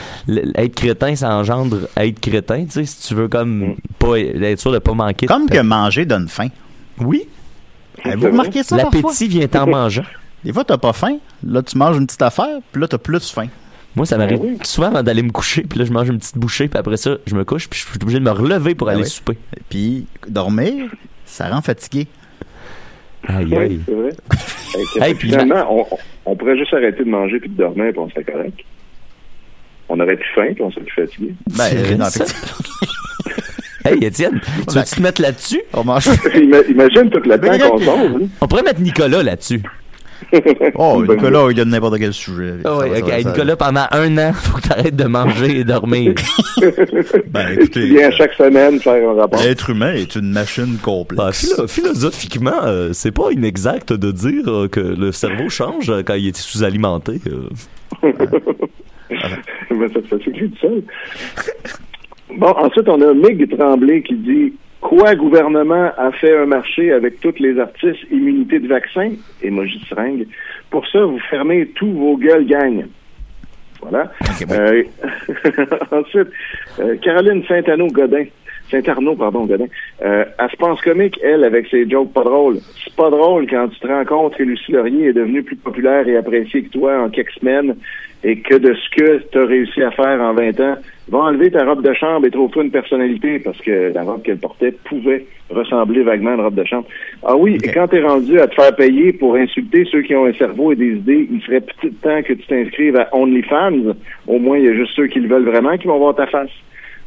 être 0.56 0.74
crétin, 0.74 1.14
ça 1.14 1.34
engendre 1.34 1.76
être 1.96 2.20
crétin, 2.20 2.64
tu 2.64 2.70
sais, 2.70 2.84
si 2.84 3.08
tu 3.08 3.14
veux 3.14 3.28
comme, 3.28 3.74
pas 3.98 4.18
être 4.18 4.60
sûr 4.60 4.72
de 4.72 4.78
pas 4.78 4.94
manquer. 4.94 5.26
Comme 5.26 5.48
que 5.48 5.60
manger 5.74 6.04
donne 6.06 6.28
faim. 6.28 6.48
Oui. 7.00 7.22
Avez-vous 8.04 8.26
remarqué 8.26 8.62
ça 8.62 8.76
parfois? 8.76 9.00
L'appétit 9.02 9.28
vient 9.28 9.48
en 9.54 9.66
mangeant. 9.70 10.04
Des 10.44 10.52
fois, 10.52 10.64
t'as 10.64 10.78
pas 10.78 10.92
faim. 10.92 11.18
Là, 11.46 11.62
tu 11.62 11.78
manges 11.78 11.96
une 11.96 12.06
petite 12.06 12.22
affaire, 12.22 12.58
puis 12.70 12.80
là, 12.80 12.88
t'as 12.88 12.98
plus 12.98 13.30
faim. 13.32 13.46
Moi, 13.96 14.06
ça 14.06 14.18
m'arrive 14.18 14.40
Ben 14.40 14.58
souvent 14.64 14.88
avant 14.88 15.02
d'aller 15.02 15.22
me 15.22 15.30
coucher, 15.30 15.62
puis 15.62 15.78
là, 15.78 15.84
je 15.84 15.92
mange 15.92 16.08
une 16.08 16.18
petite 16.18 16.36
bouchée, 16.36 16.66
puis 16.68 16.78
après 16.78 16.96
ça, 16.96 17.16
je 17.26 17.34
me 17.36 17.44
couche, 17.44 17.68
puis 17.68 17.78
je 17.80 17.86
suis 17.86 17.98
obligé 18.02 18.18
de 18.18 18.24
me 18.24 18.30
relever 18.32 18.74
pour 18.74 18.88
Ben 18.88 18.94
aller 18.94 19.04
oui. 19.04 19.08
souper. 19.08 19.38
Puis, 19.70 20.06
dormir, 20.28 20.90
ça 21.24 21.48
rend 21.48 21.62
fatigué. 21.62 22.08
Aïe, 23.26 23.46
Oui, 23.46 23.56
aïe. 23.56 23.80
c'est 23.86 23.94
vrai. 23.94 24.10
Hey, 25.00 25.14
puis 25.14 25.30
finalement, 25.30 25.64
on, 25.70 25.86
on 26.26 26.36
pourrait 26.36 26.58
juste 26.58 26.74
arrêter 26.74 27.04
de 27.04 27.08
manger 27.08 27.38
puis 27.38 27.48
de 27.48 27.56
dormir, 27.56 27.86
puis 27.90 27.98
on 28.00 28.10
serait 28.10 28.24
correct. 28.24 28.58
On 29.88 30.00
aurait 30.00 30.16
plus 30.16 30.28
faim, 30.34 30.48
puis 30.52 30.62
on 30.64 30.70
serait 30.72 30.84
plus 30.84 31.02
fatigué. 31.06 31.34
Ben, 31.56 31.64
euh, 31.72 31.96
non, 31.96 32.04
ça. 32.06 32.24
effectivement. 32.24 32.68
Hey, 33.84 34.02
Étienne, 34.04 34.40
tu 34.68 34.74
veux-tu 34.78 34.96
te 34.96 35.02
mettre 35.02 35.20
là-dessus? 35.22 35.60
On 35.74 35.84
mange. 35.84 36.06
Ima- 36.34 36.66
Imagine 36.70 37.10
tout 37.10 37.20
le 37.24 37.38
temps 37.38 37.70
qu'on 37.70 37.78
sauve. 37.78 38.22
hein. 38.22 38.26
On 38.40 38.46
pourrait 38.48 38.62
mettre 38.62 38.80
Nicolas 38.80 39.22
là-dessus. 39.22 39.62
Oh, 40.76 41.04
Nicolas, 41.06 41.46
il 41.50 41.54
donne 41.56 41.68
n'importe 41.70 41.98
quel 41.98 42.12
sujet. 42.12 42.54
Ah 42.64 42.68
Ça 42.80 42.80
ça 42.80 42.86
Hey, 42.86 43.00
ça 43.02 43.28
va. 43.28 43.30
Nicolas, 43.30 43.56
pendant 43.56 43.86
un 43.90 44.18
an, 44.18 44.32
faut 44.32 44.56
que 44.58 44.68
t'arrêtes 44.68 44.96
de 44.96 45.04
manger 45.04 45.58
et 45.60 45.64
dormir. 45.64 46.14
Ben, 47.26 47.46
Tu 47.48 47.52
écoutez, 47.54 47.86
viens 47.88 48.10
chaque 48.10 48.32
semaine 48.34 48.80
faire 48.80 49.10
un 49.10 49.14
rapport. 49.20 49.40
l'être 49.42 49.70
humain 49.70 49.92
est 49.92 50.14
une 50.16 50.30
machine 50.32 50.76
Bah, 50.76 50.80
complexe. 50.82 51.52
philo- 51.54 51.66
philosophiquement, 51.68 52.62
euh, 52.64 52.90
c'est 52.94 53.10
pas 53.12 53.30
inexact 53.32 53.92
de 53.92 54.10
dire 54.12 54.48
euh, 54.48 54.68
que 54.68 54.80
le 54.80 55.12
cerveau 55.12 55.48
change 55.50 55.90
euh, 55.90 56.02
quand 56.04 56.14
il 56.14 56.28
est 56.28 56.36
sous-alimenté. 56.36 57.20
euh. 57.26 57.48
Mais 59.70 59.88
ça, 59.88 60.00
ça 60.10 60.16
seul. 60.60 60.82
Bon, 62.36 62.48
ensuite, 62.48 62.88
on 62.88 63.00
a 63.00 63.14
Mig 63.14 63.48
Tremblay 63.56 64.02
qui 64.02 64.14
dit 64.14 64.52
Quoi, 64.80 65.14
gouvernement 65.14 65.90
a 65.96 66.12
fait 66.12 66.36
un 66.36 66.44
marché 66.44 66.92
avec 66.92 67.18
tous 67.20 67.34
les 67.38 67.58
artistes 67.58 68.04
immunité 68.10 68.58
de 68.58 68.68
vaccin? 68.68 69.12
Émoji 69.42 69.78
de 69.78 69.84
seringue. 69.86 70.26
Pour 70.70 70.86
ça, 70.88 71.02
vous 71.04 71.18
fermez 71.30 71.66
tous 71.68 71.90
vos 71.90 72.18
gueules, 72.18 72.46
gang. 72.46 72.84
Voilà. 73.80 74.12
Euh, 74.50 74.82
ensuite, 75.90 76.28
euh, 76.80 76.96
Caroline 76.96 77.42
Saint-Arnaud-Godin. 77.48 78.26
Saint-Arnaud, 78.70 79.16
pardon, 79.16 79.46
Godin. 79.46 79.66
Euh, 80.02 80.24
elle 80.38 80.50
se 80.50 80.56
pense 80.56 80.80
comique, 80.82 81.18
elle, 81.22 81.44
avec 81.44 81.66
ses 81.68 81.88
jokes 81.88 82.12
pas 82.12 82.24
drôles. 82.24 82.58
C'est 82.82 82.94
pas 82.94 83.10
drôle 83.10 83.46
quand 83.48 83.68
tu 83.68 83.78
te 83.78 83.86
rends 83.86 84.04
compte 84.04 84.36
que 84.36 84.42
Lucie 84.42 84.72
Laurier 84.72 85.08
est 85.08 85.12
devenue 85.12 85.42
plus 85.42 85.56
populaire 85.56 86.06
et 86.08 86.16
appréciée 86.16 86.62
que 86.62 86.70
toi 86.70 87.04
en 87.04 87.08
quelques 87.08 87.32
semaines 87.40 87.76
et 88.24 88.38
que 88.38 88.54
de 88.54 88.74
ce 88.74 88.90
que 88.90 89.22
tu 89.30 89.38
as 89.38 89.44
réussi 89.44 89.82
à 89.82 89.90
faire 89.90 90.20
en 90.20 90.32
20 90.32 90.58
ans, 90.60 90.76
va 91.08 91.18
enlever 91.18 91.50
ta 91.50 91.64
robe 91.64 91.82
de 91.82 91.92
chambre 91.92 92.26
et 92.26 92.30
trouve-toi 92.30 92.64
une 92.64 92.70
personnalité 92.70 93.38
parce 93.38 93.60
que 93.60 93.92
la 93.92 94.02
robe 94.02 94.22
qu'elle 94.22 94.38
portait 94.38 94.72
pouvait 94.72 95.26
ressembler 95.50 96.02
vaguement 96.02 96.30
à 96.30 96.34
une 96.34 96.40
robe 96.40 96.54
de 96.54 96.64
chambre. 96.64 96.86
Ah 97.22 97.36
oui, 97.36 97.58
et 97.62 97.68
quand 97.68 97.88
t'es 97.88 98.00
rendu 98.00 98.40
à 98.40 98.46
te 98.46 98.54
faire 98.54 98.74
payer 98.74 99.12
pour 99.12 99.36
insulter 99.36 99.84
ceux 99.90 100.00
qui 100.00 100.14
ont 100.14 100.24
un 100.24 100.32
cerveau 100.32 100.72
et 100.72 100.76
des 100.76 100.92
idées, 100.92 101.28
il 101.30 101.42
serait 101.42 101.60
petit 101.60 101.92
temps 101.92 102.22
que 102.22 102.32
tu 102.32 102.46
t'inscrives 102.46 102.96
à 102.96 103.14
OnlyFans. 103.14 103.94
Au 104.26 104.38
moins, 104.38 104.56
il 104.56 104.64
y 104.64 104.68
a 104.68 104.74
juste 104.74 104.92
ceux 104.96 105.06
qui 105.06 105.20
le 105.20 105.28
veulent 105.28 105.48
vraiment 105.48 105.76
qui 105.76 105.86
vont 105.86 105.98
voir 105.98 106.14
ta 106.14 106.26
face. 106.26 106.50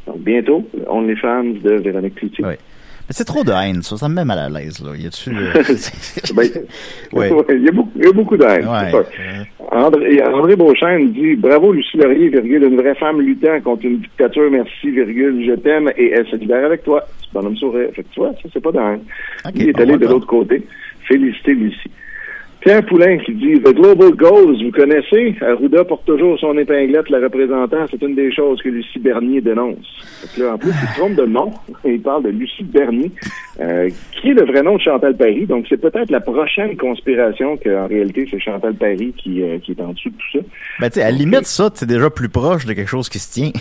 Donc, 0.06 0.20
bientôt, 0.20 0.64
OnlyFans 0.86 1.60
de 1.64 1.72
Véronique 1.72 2.14
Cloutier. 2.14 2.44
Oui. 2.44 2.54
Mais 3.08 3.14
c'est 3.14 3.24
trop 3.24 3.42
de 3.42 3.52
haine, 3.52 3.82
ça. 3.82 3.96
Ça 3.96 4.08
me 4.08 4.14
met 4.16 4.24
mal 4.24 4.38
à 4.38 4.48
l'aise, 4.50 4.84
là. 4.84 4.94
Y 4.94 5.06
a-tu. 5.06 5.30
euh, 5.30 5.52
Ben, 6.34 6.44
il, 7.48 7.64
y 7.64 7.68
a 7.68 7.72
beaucoup, 7.72 7.90
il 7.96 8.04
y 8.04 8.08
a 8.08 8.12
beaucoup 8.12 8.36
d'aide. 8.36 8.66
Ouais. 8.66 8.90
c'est 8.90 8.90
ça. 8.92 9.46
André, 9.70 10.22
André 10.22 10.56
Beauchesne 10.56 11.12
dit 11.12 11.34
Bravo 11.36 11.72
Lucie 11.72 11.96
Laurier, 11.96 12.28
virgule, 12.28 12.64
une 12.64 12.76
vraie 12.80 12.94
femme 12.94 13.20
luttant 13.20 13.60
contre 13.62 13.86
une 13.86 13.98
dictature, 13.98 14.50
merci, 14.50 14.90
virgule, 14.90 15.44
je 15.46 15.54
t'aime 15.54 15.90
et 15.96 16.10
elle 16.10 16.26
se 16.26 16.36
libère 16.36 16.64
avec 16.66 16.84
toi. 16.84 17.02
C'est 17.20 17.32
bonhomme 17.32 17.56
sourire. 17.56 17.88
Fait 17.94 18.02
que 18.02 18.08
tu 18.12 18.20
vois, 18.20 18.32
ça, 18.42 18.48
c'est 18.52 18.62
pas 18.62 18.72
dingue. 18.72 19.00
Ok, 19.46 19.52
Il 19.56 19.68
est 19.70 19.80
allé 19.80 19.96
de 19.96 20.06
l'autre 20.06 20.26
côté. 20.26 20.62
Félicité 21.06 21.54
Lucie. 21.54 21.90
Pierre 22.60 22.84
Poulain 22.84 23.18
qui 23.18 23.34
dit 23.34 23.60
The 23.60 23.72
Global 23.72 24.10
Goals, 24.16 24.64
vous 24.64 24.72
connaissez? 24.72 25.36
Arruda 25.40 25.84
porte 25.84 26.04
toujours 26.04 26.38
son 26.40 26.58
épinglette, 26.58 27.08
la 27.08 27.20
représentant. 27.20 27.86
C'est 27.90 28.02
une 28.02 28.16
des 28.16 28.34
choses 28.34 28.60
que 28.62 28.68
Lucie 28.68 28.98
Bernier 28.98 29.40
dénonce. 29.40 29.86
Là, 30.36 30.54
en 30.54 30.58
plus, 30.58 30.70
il 30.70 30.88
se 30.88 30.98
trompe 30.98 31.14
de 31.14 31.24
nom. 31.24 31.52
Il 31.84 32.00
parle 32.00 32.24
de 32.24 32.30
Lucie 32.30 32.64
Bernier, 32.64 33.12
euh, 33.60 33.88
qui 34.12 34.30
est 34.30 34.34
le 34.34 34.44
vrai 34.44 34.62
nom 34.62 34.76
de 34.76 34.80
Chantal 34.80 35.16
Paris. 35.16 35.46
Donc, 35.46 35.66
c'est 35.68 35.80
peut-être 35.80 36.10
la 36.10 36.20
prochaine 36.20 36.76
conspiration 36.76 37.56
qu'en 37.56 37.86
réalité, 37.86 38.26
c'est 38.30 38.40
Chantal 38.40 38.74
Paris 38.74 39.14
qui, 39.16 39.42
euh, 39.42 39.58
qui 39.58 39.72
est 39.72 39.80
en 39.80 39.92
dessous 39.92 40.10
de 40.10 40.16
tout 40.16 40.38
ça. 40.38 40.44
Ben, 40.80 40.90
tu 40.90 40.94
sais, 40.94 41.02
à 41.02 41.10
la 41.10 41.16
limite, 41.16 41.44
ça, 41.44 41.70
c'est 41.72 41.86
déjà 41.86 42.10
plus 42.10 42.28
proche 42.28 42.66
de 42.66 42.72
quelque 42.72 42.90
chose 42.90 43.08
qui 43.08 43.20
se 43.20 43.32
tient. 43.32 43.52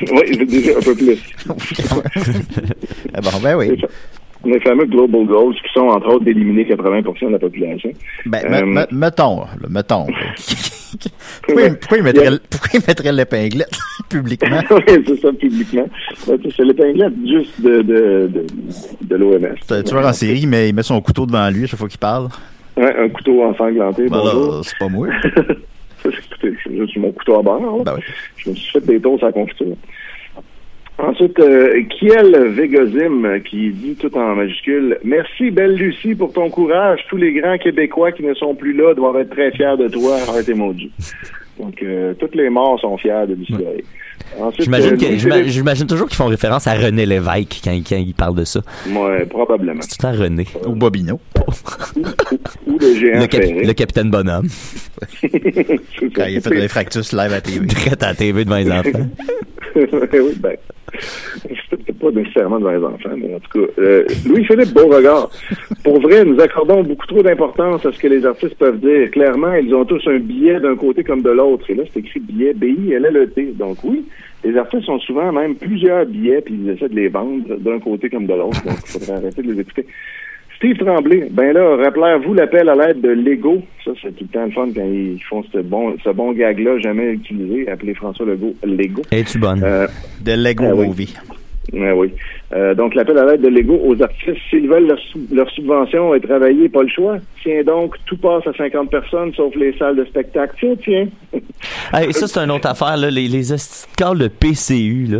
oui, 0.12 0.46
déjà 0.46 0.78
un 0.78 0.82
peu 0.82 0.94
plus. 0.94 1.22
Ah 3.14 3.20
bon, 3.20 3.30
ben 3.42 3.56
oui. 3.56 3.82
Les 4.44 4.60
fameux 4.60 4.86
Global 4.86 5.26
Goals 5.26 5.54
qui 5.54 5.72
sont, 5.74 5.88
entre 5.88 6.08
autres, 6.14 6.24
d'éliminer 6.24 6.64
80% 6.64 7.26
de 7.26 7.32
la 7.32 7.38
population. 7.38 7.90
Ben, 8.26 8.40
Euh, 8.44 8.60
me- 8.64 8.66
me- 8.66 8.86
mettons, 8.92 9.40
là, 9.40 9.68
mettons. 9.68 10.06
pourquoi, 11.42 12.80
mettrait 12.86 13.12
l'épinglette 13.12 13.78
publiquement? 14.08 14.60
oui, 14.70 14.82
c'est 15.06 15.20
ça, 15.20 15.32
publiquement. 15.32 15.88
C'est 16.16 16.58
l'épinglette 16.64 17.12
juste 17.26 17.60
de, 17.60 17.82
de, 17.82 18.30
de, 18.32 18.46
de 19.02 19.16
l'OMS. 19.16 19.54
C'est 19.66 19.74
un 19.76 19.82
tueur 19.82 20.06
en 20.06 20.12
série, 20.12 20.46
mais 20.46 20.68
il 20.68 20.74
met 20.74 20.82
son 20.82 21.00
couteau 21.00 21.26
devant 21.26 21.48
lui 21.50 21.64
à 21.64 21.66
chaque 21.66 21.78
fois 21.78 21.88
qu'il 21.88 21.98
parle. 21.98 22.28
Ouais, 22.76 22.94
un 22.96 23.08
couteau 23.08 23.42
ensanglanté, 23.42 24.04
Ben 24.04 24.18
bonjour. 24.18 24.64
c'est 24.64 24.78
pas 24.78 24.88
moi. 24.88 25.08
Écoutez, 26.04 26.54
c'est 26.64 27.00
mon 27.00 27.10
couteau 27.10 27.40
à 27.40 27.42
barre. 27.42 27.60
là. 27.60 27.82
Ben 27.84 27.94
oui. 27.96 28.02
Je 28.36 28.50
me 28.50 28.54
suis 28.54 28.70
fait 28.70 28.86
des 28.86 29.00
tours 29.00 29.18
à 29.22 29.26
la 29.26 29.32
confiture. 29.32 29.74
Ensuite, 30.98 31.38
euh, 31.38 31.80
Kiel 31.90 32.34
Vegozim 32.54 33.38
qui 33.48 33.70
dit 33.70 33.94
tout 33.94 34.14
en 34.16 34.34
majuscule 34.34 34.98
Merci, 35.04 35.50
belle 35.52 35.74
Lucie, 35.74 36.16
pour 36.16 36.32
ton 36.32 36.50
courage. 36.50 37.00
Tous 37.08 37.16
les 37.16 37.32
grands 37.34 37.56
Québécois 37.56 38.10
qui 38.10 38.24
ne 38.24 38.34
sont 38.34 38.54
plus 38.56 38.72
là 38.72 38.94
doivent 38.94 39.16
être 39.18 39.30
très 39.30 39.52
fiers 39.52 39.76
de 39.78 39.86
toi. 39.88 40.16
Heart 40.18 40.48
emoji. 40.48 40.90
Donc, 41.58 41.80
euh, 41.82 42.14
toutes 42.14 42.34
les 42.34 42.50
morts 42.50 42.80
sont 42.80 42.96
fiers 42.98 43.26
de 43.28 43.34
Lucie. 43.34 43.54
J'imagine 44.58 44.96
euh, 45.00 45.42
j'imagine 45.46 45.86
toujours 45.86 46.08
qu'ils 46.08 46.16
font 46.16 46.26
référence 46.26 46.66
à 46.66 46.74
René 46.74 47.06
Lévesque 47.06 47.60
quand, 47.64 47.70
quand 47.88 47.96
ils 47.96 48.14
parlent 48.14 48.34
de 48.34 48.44
ça. 48.44 48.60
Ouais, 48.88 49.24
probablement. 49.26 49.80
C'est 49.82 49.96
tout 49.98 50.06
le 50.06 50.12
temps 50.16 50.22
René. 50.22 50.44
Ou 50.66 50.74
Bobino. 50.74 51.20
Ou 52.66 52.78
le 52.78 52.94
géant 52.94 53.20
Le, 53.20 53.26
cap- 53.26 53.42
ferré. 53.42 53.64
le 53.64 53.72
capitaine 53.72 54.10
Bonhomme. 54.10 54.48
Quand 55.22 56.24
il 56.26 56.38
a 56.38 56.40
fait 56.40 56.50
le 56.50 56.68
fractus 56.68 57.12
live 57.12 57.32
à 57.32 57.40
TV. 57.40 57.66
Traite 57.68 58.02
à 58.02 58.08
la 58.08 58.14
TV 58.14 58.44
devant 58.44 58.56
les 58.56 58.70
enfants. 58.70 59.06
oui, 59.76 60.34
ben, 60.38 60.56
pas 62.00 62.10
nécessairement 62.10 62.58
devant 62.58 62.70
les 62.70 62.84
enfants, 62.84 63.16
mais 63.16 63.34
en 63.34 63.40
tout 63.40 63.60
cas, 63.60 63.72
euh, 63.78 64.04
Louis-Philippe 64.26 64.72
Beauregard. 64.72 65.30
Pour 65.84 66.00
vrai, 66.00 66.24
nous 66.24 66.40
accordons 66.40 66.82
beaucoup 66.82 67.06
trop 67.06 67.22
d'importance 67.22 67.84
à 67.84 67.92
ce 67.92 67.98
que 67.98 68.08
les 68.08 68.24
artistes 68.24 68.56
peuvent 68.56 68.78
dire. 68.78 69.10
Clairement, 69.10 69.54
ils 69.54 69.74
ont 69.74 69.84
tous 69.84 70.02
un 70.06 70.18
billet 70.18 70.60
d'un 70.60 70.76
côté 70.76 71.04
comme 71.04 71.22
de 71.22 71.30
l'autre. 71.30 71.68
Et 71.70 71.74
là, 71.74 71.84
c'est 71.92 72.00
écrit 72.00 72.20
billet, 72.20 72.54
B-I-L-L-E-T. 72.54 73.54
Donc 73.58 73.78
oui, 73.84 74.04
les 74.44 74.56
artistes 74.56 74.88
ont 74.88 75.00
souvent 75.00 75.32
même 75.32 75.56
plusieurs 75.56 76.06
billets, 76.06 76.40
puis 76.40 76.54
ils 76.62 76.70
essaient 76.70 76.88
de 76.88 76.94
les 76.94 77.08
vendre 77.08 77.56
d'un 77.56 77.78
côté 77.80 78.08
comme 78.08 78.26
de 78.26 78.34
l'autre. 78.34 78.64
Donc, 78.64 78.76
il 78.84 78.90
faudrait 78.90 79.18
arrêter 79.18 79.42
de 79.42 79.52
les 79.52 79.60
écouter. 79.60 79.86
Steve 80.58 80.76
Tremblay, 80.78 81.28
ben 81.30 81.52
là, 81.52 81.76
rappelez-vous 81.76 82.34
l'appel 82.34 82.68
à 82.68 82.74
l'aide 82.74 83.00
de 83.00 83.10
Lego. 83.10 83.62
Ça, 83.84 83.92
c'est 84.02 84.10
tout 84.16 84.24
le 84.24 84.28
temps 84.28 84.44
le 84.44 84.50
fun 84.50 84.66
quand 84.74 84.84
ils 84.84 85.22
font 85.30 85.44
ce 85.52 85.58
bon, 85.58 85.94
ce 86.02 86.10
bon 86.10 86.32
gag-là, 86.32 86.78
jamais 86.80 87.12
utilisé, 87.12 87.68
appelé 87.70 87.94
François 87.94 88.26
Legault 88.26 88.54
Lego. 88.64 89.02
Es-tu 89.12 89.38
bonne? 89.38 89.62
Euh, 89.62 89.86
De 90.20 90.32
Lego 90.32 90.64
Ah 90.68 90.74
oui. 90.74 90.86
Movie. 90.88 91.14
Oui. 91.72 92.12
Euh, 92.54 92.74
donc, 92.74 92.94
l'appel 92.94 93.18
à 93.18 93.26
l'aide 93.26 93.42
de 93.42 93.48
Lego 93.48 93.78
aux 93.84 94.00
artistes, 94.02 94.38
s'ils 94.48 94.68
veulent 94.68 94.86
leur, 94.86 94.98
sou- 95.12 95.26
leur 95.30 95.50
subvention 95.50 96.14
et 96.14 96.20
travailler, 96.20 96.68
pas 96.70 96.82
le 96.82 96.88
choix. 96.88 97.18
Tiens 97.42 97.62
donc, 97.62 97.96
tout 98.06 98.16
passe 98.16 98.46
à 98.46 98.52
50 98.56 98.90
personnes, 98.90 99.32
sauf 99.34 99.54
les 99.54 99.76
salles 99.76 99.96
de 99.96 100.04
spectacle. 100.06 100.54
Tiens, 100.58 100.74
tiens. 100.82 101.08
Hey, 101.92 102.12
ça, 102.12 102.26
c'est 102.28 102.38
une 102.40 102.50
autre 102.50 102.68
affaire, 102.68 102.96
là. 102.96 103.10
Les, 103.10 103.28
les 103.28 103.48
de 103.48 104.28
PCU, 104.28 105.06
là. 105.10 105.18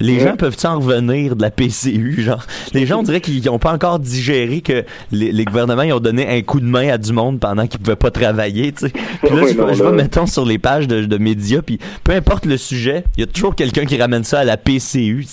Les 0.00 0.20
gens 0.20 0.36
peuvent-ils 0.36 0.66
en 0.66 0.78
revenir 0.80 1.36
de 1.36 1.42
la 1.42 1.50
PCU, 1.50 2.14
genre? 2.22 2.44
Les 2.72 2.86
gens, 2.86 3.00
on 3.00 3.02
dirait 3.02 3.20
qu'ils 3.20 3.44
n'ont 3.44 3.58
pas 3.58 3.72
encore 3.72 3.98
digéré 3.98 4.60
que 4.60 4.84
les, 5.12 5.32
les 5.32 5.44
gouvernements, 5.44 5.82
ils 5.82 5.92
ont 5.92 6.00
donné 6.00 6.26
un 6.28 6.40
coup 6.42 6.60
de 6.60 6.64
main 6.66 6.88
à 6.88 6.98
du 6.98 7.12
monde 7.12 7.40
pendant 7.40 7.66
qu'ils 7.66 7.80
pouvaient 7.80 7.96
pas 7.96 8.10
travailler, 8.10 8.72
tu 8.72 8.86
sais. 8.86 8.92
Puis 8.92 9.36
là, 9.36 9.46
je, 9.48 9.56
non, 9.58 9.72
je 9.74 9.82
là- 9.84 9.90
vais, 9.90 9.96
mettons, 9.96 10.26
sur 10.26 10.44
les 10.46 10.58
pages 10.58 10.88
de, 10.88 11.04
de 11.04 11.18
médias, 11.18 11.60
puis 11.62 11.78
peu 12.04 12.12
importe 12.12 12.46
le 12.46 12.56
sujet, 12.56 13.04
il 13.16 13.20
y 13.20 13.24
a 13.24 13.26
toujours 13.26 13.54
quelqu'un 13.54 13.84
qui 13.84 14.00
ramène 14.00 14.24
ça 14.24 14.40
à 14.40 14.44
la 14.44 14.56
PCU, 14.56 15.24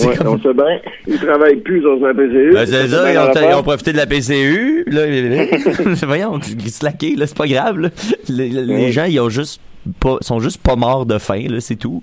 Ouais, 0.00 0.16
comme... 0.16 0.26
on 0.28 0.38
sait 0.40 0.54
bien. 0.54 0.80
Ils 1.06 1.18
travaillent 1.18 1.60
plus 1.60 1.80
sur 1.80 1.96
la 1.96 2.14
PCU. 2.14 2.50
Ben, 2.52 2.66
c'est 2.66 2.88
ça, 2.88 3.12
ils 3.12 3.18
ont, 3.18 3.24
dans 3.26 3.30
ils 3.30 3.34
l'affaire. 3.34 3.58
ont 3.58 3.62
profité 3.62 3.92
de 3.92 3.96
la 3.98 4.06
PCU. 4.06 4.84
Là, 4.86 5.02
voyons, 6.06 6.40
slacké, 6.66 7.16
là, 7.16 7.26
c'est 7.26 7.36
pas 7.36 7.46
grave. 7.46 7.78
là. 7.78 7.88
Les, 8.28 8.48
les 8.48 8.64
Ouais. 8.86 8.92
gens, 8.92 9.04
ils 9.04 9.20
ont 9.20 9.28
juste 9.28 9.60
pas, 10.00 10.16
sont 10.20 10.40
juste 10.40 10.62
pas 10.62 10.76
morts 10.76 11.06
de 11.06 11.18
faim, 11.18 11.44
là, 11.48 11.60
c'est 11.60 11.76
tout. 11.76 12.02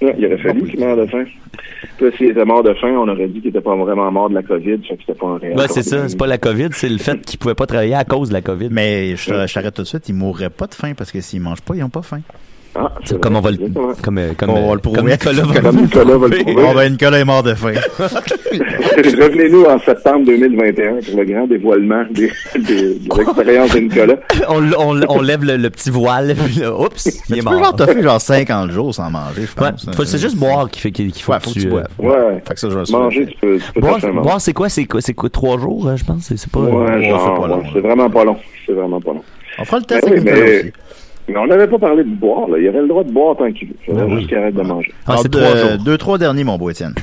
Ouais, 0.00 0.14
il 0.18 0.26
aurait 0.26 0.38
fallu 0.38 0.68
qu'il 0.68 0.80
meure 0.80 0.96
de 0.96 1.06
faim. 1.06 1.24
Puis 1.98 2.06
s'il 2.16 2.30
était 2.30 2.44
mort 2.44 2.62
de 2.64 2.74
faim, 2.74 2.88
on 2.96 3.06
aurait 3.08 3.28
dit 3.28 3.40
qu'il 3.40 3.50
était 3.50 3.60
pas 3.60 3.76
vraiment 3.76 4.10
mort 4.10 4.28
de 4.30 4.34
la 4.34 4.42
COVID, 4.42 4.78
fait 4.88 4.96
que 4.96 5.00
c'était 5.06 5.18
pas 5.18 5.26
un 5.28 5.38
réel. 5.38 5.56
Ouais, 5.56 5.68
c'est 5.68 5.82
ça, 5.84 6.08
c'est 6.08 6.16
pas 6.18 6.26
la 6.26 6.38
COVID, 6.38 6.68
c'est 6.72 6.88
le 6.88 6.98
fait 6.98 7.20
qu'ils 7.24 7.38
pouvaient 7.38 7.54
pas 7.54 7.66
travailler 7.66 7.94
à 7.94 8.04
cause 8.04 8.30
de 8.30 8.34
la 8.34 8.40
COVID. 8.40 8.68
Mais 8.72 9.14
je 9.14 9.30
te- 9.30 9.46
je 9.46 9.54
t'arrête 9.54 9.74
tout 9.74 9.82
de 9.82 9.86
suite, 9.86 10.08
ils 10.08 10.14
mourraient 10.14 10.50
pas 10.50 10.66
de 10.66 10.74
faim 10.74 10.92
parce 10.96 11.12
que 11.12 11.20
s'ils 11.20 11.40
mangent 11.40 11.60
pas, 11.60 11.76
ils 11.76 11.84
ont 11.84 11.88
pas 11.88 12.02
faim. 12.02 12.20
Ah, 12.74 12.90
C'est 13.04 13.20
comme 13.20 13.36
on 13.36 13.40
va 13.40 13.50
le, 13.50 13.58
comme, 14.02 14.16
euh, 14.18 14.32
comme, 14.36 14.48
On 14.50 14.54
va 14.66 14.70
euh, 14.70 14.74
le 14.74 14.80
prouver. 14.80 14.98
comme 14.98 15.10
Nicolas 15.10 15.42
va 15.44 15.60
Comme 15.60 15.76
Nicolas 15.82 16.16
va 16.16 16.28
le 16.28 16.36
prouver. 16.38 16.54
Bon, 16.62 16.74
ben, 16.74 16.92
Nicolas 16.92 17.18
est 17.20 17.24
mort 17.24 17.42
de 17.42 17.54
faim. 17.54 17.72
Revenez-nous 18.50 19.64
en 19.64 19.78
septembre 19.78 20.24
2021 20.26 21.00
pour 21.00 21.18
le 21.18 21.24
grand 21.24 21.46
dévoilement 21.46 22.04
des, 22.10 22.30
des, 22.58 22.94
des 22.94 23.20
expériences 23.20 23.72
de 23.72 23.78
Nicolas. 23.80 24.16
on, 24.48 24.62
on, 24.72 25.00
on 25.08 25.20
lève 25.20 25.44
le, 25.44 25.56
le 25.56 25.70
petit 25.70 25.90
voile, 25.90 26.34
puis 26.34 26.60
là, 26.60 26.74
oups, 26.74 27.20
il 27.28 27.38
est 27.38 27.42
mort. 27.42 27.62
genre 27.62 27.76
t'as 27.76 27.86
fait 27.86 28.02
genre 28.02 28.20
50 28.20 28.70
jours 28.70 28.94
sans 28.94 29.10
manger, 29.10 29.42
je 29.56 29.62
Ouais, 29.62 29.70
pense. 29.72 29.86
faut- 29.94 30.04
c'est 30.04 30.18
juste 30.18 30.36
boire 30.36 30.70
qu'il 30.70 30.80
fait 30.80 30.90
qu'il 30.92 31.12
faut, 31.14 31.32
Ouais, 31.32 31.38
faut 31.40 31.50
que 31.50 31.58
tu 31.58 31.66
euh, 31.66 31.70
boives. 31.70 31.88
Ouais. 31.98 32.42
Fait 32.46 32.54
que 32.54 32.60
ça, 32.60 32.70
je 32.70 32.78
vais 32.78 32.82
Manger, 32.90 33.26
tu 33.26 33.36
peux, 33.38 33.58
tu 33.58 33.72
peux 33.72 33.80
Boire, 33.80 33.98
boire, 34.22 34.40
c'est 34.40 34.52
quoi, 34.52 34.68
c'est 34.68 34.84
quoi, 34.84 35.00
c'est 35.00 35.14
quoi, 35.14 35.28
trois 35.30 35.58
jours, 35.58 35.88
hein, 35.88 35.96
je 35.96 36.04
pense, 36.04 36.32
c'est 36.34 36.50
pas. 36.50 36.60
Ouais, 36.60 37.08
genre, 37.08 37.40
pas 37.40 37.46
long, 37.48 37.58
ouais, 37.58 37.66
c'est 37.72 37.80
vraiment 37.80 38.10
pas 38.10 38.24
long. 38.24 38.36
C'est 38.66 38.72
vraiment 38.72 39.00
pas 39.00 39.12
long. 39.12 39.22
On 39.58 39.64
fera 39.64 39.78
le 39.78 39.84
Ben 39.86 40.00
test 40.00 40.04
oui, 40.06 40.12
avec 40.12 40.24
Nicolas 40.24 40.46
mais, 40.46 40.58
aussi. 40.60 40.72
Mais 41.28 41.36
on 41.38 41.46
n'avait 41.46 41.68
pas 41.68 41.78
parlé 41.78 42.04
de 42.04 42.08
boire, 42.08 42.48
là. 42.48 42.58
Il 42.58 42.68
avait 42.68 42.80
le 42.80 42.88
droit 42.88 43.04
de 43.04 43.12
boire 43.12 43.36
tant 43.36 43.50
qu'il 43.52 43.68
veut. 43.68 43.74
Il 43.86 43.94
fallait 43.94 44.06
Ben 44.06 44.16
juste 44.16 44.28
qu'il 44.28 44.38
arrête 44.38 44.54
de 44.54 44.62
manger. 44.62 44.92
Ah, 45.06 45.16
c'est 45.18 45.34
Alors, 45.34 45.50
trois 45.50 45.60
jours. 45.60 45.84
Deux, 45.84 45.98
trois 45.98 46.18
derniers, 46.18 46.44
mon 46.44 46.58
beau 46.58 46.70
Étienne. 46.70 46.94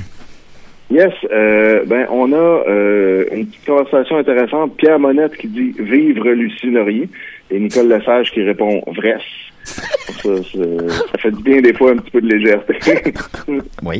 Yes, 0.90 1.12
euh, 1.32 1.84
ben 1.86 2.06
on 2.10 2.32
a 2.32 2.36
euh, 2.36 3.24
une 3.32 3.46
petite 3.46 3.64
conversation 3.64 4.16
intéressante. 4.16 4.76
Pierre 4.76 4.98
Monette 4.98 5.36
qui 5.36 5.46
dit 5.46 5.72
Vivre 5.78 6.28
Lucie 6.30 6.70
Laurier 6.70 7.08
et 7.50 7.60
Nicole 7.60 7.88
Lesage 7.88 8.32
qui 8.32 8.42
répond 8.42 8.82
Vresse. 8.88 9.22
Ça, 9.64 10.30
ça 10.42 11.18
fait 11.18 11.30
du 11.30 11.42
bien 11.42 11.60
des 11.60 11.72
fois 11.72 11.92
un 11.92 11.96
petit 11.96 12.10
peu 12.10 12.20
de 12.20 12.28
légèreté. 12.28 12.74
Oui. 13.82 13.98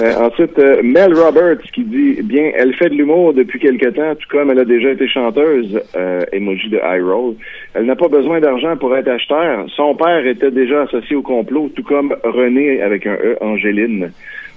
Euh, 0.00 0.14
ensuite, 0.16 0.58
euh, 0.58 0.82
Mel 0.82 1.14
Roberts 1.14 1.62
qui 1.72 1.84
dit 1.84 2.20
bien, 2.22 2.50
elle 2.54 2.74
fait 2.74 2.90
de 2.90 2.94
l'humour 2.94 3.32
depuis 3.32 3.58
quelque 3.58 3.86
temps, 3.86 4.14
tout 4.16 4.28
comme 4.28 4.50
elle 4.50 4.58
a 4.58 4.64
déjà 4.64 4.90
été 4.90 5.08
chanteuse. 5.08 5.80
Euh, 5.96 6.24
emoji 6.32 6.68
de 6.68 6.76
high 6.76 7.02
roll. 7.02 7.34
Elle 7.74 7.86
n'a 7.86 7.96
pas 7.96 8.08
besoin 8.08 8.40
d'argent 8.40 8.76
pour 8.76 8.94
être 8.96 9.08
acheteur. 9.08 9.66
Son 9.74 9.94
père 9.94 10.26
était 10.26 10.50
déjà 10.50 10.82
associé 10.82 11.16
au 11.16 11.22
complot, 11.22 11.70
tout 11.74 11.82
comme 11.82 12.14
René 12.24 12.82
avec 12.82 13.06
un 13.06 13.14
E, 13.14 13.36
Angéline. 13.40 14.10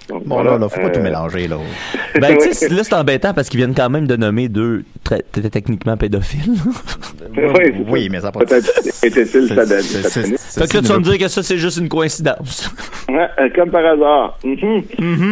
Donc, 0.09 0.25
Bon, 0.25 0.35
voilà, 0.35 0.51
là, 0.51 0.57
là, 0.59 0.69
faut 0.69 0.81
pas 0.81 0.89
tout 0.89 0.99
euh, 0.99 1.03
mélanger, 1.03 1.47
là. 1.47 1.57
Ben, 2.19 2.37
tu 2.37 2.53
sais, 2.53 2.69
là, 2.69 2.83
c'est 2.83 2.93
embêtant 2.95 3.33
parce 3.33 3.49
qu'ils 3.49 3.59
viennent 3.59 3.75
quand 3.75 3.89
même 3.89 4.07
de 4.07 4.15
nommer 4.15 4.49
deux 4.49 4.83
très, 5.03 5.21
très 5.21 5.49
techniquement 5.49 5.95
pédophiles. 5.97 6.53
Oui, 7.37 7.73
Oui, 7.87 8.03
ça. 8.05 8.09
mais 8.11 8.19
ça 8.19 8.31
pas 8.31 8.41
était-il 8.41 8.91
Fait 8.91 9.09
que 10.67 10.75
là, 10.77 10.81
tu 10.81 10.87
vas 10.87 10.97
me 10.99 11.03
dire 11.03 11.17
que 11.17 11.27
ça, 11.27 11.43
c'est 11.43 11.57
juste 11.57 11.77
une 11.77 11.89
coïncidence. 11.89 12.69
Ouais, 13.09 13.27
euh, 13.39 13.49
comme 13.55 13.69
par 13.71 13.85
hasard. 13.85 14.37
Mhm. 14.43 14.83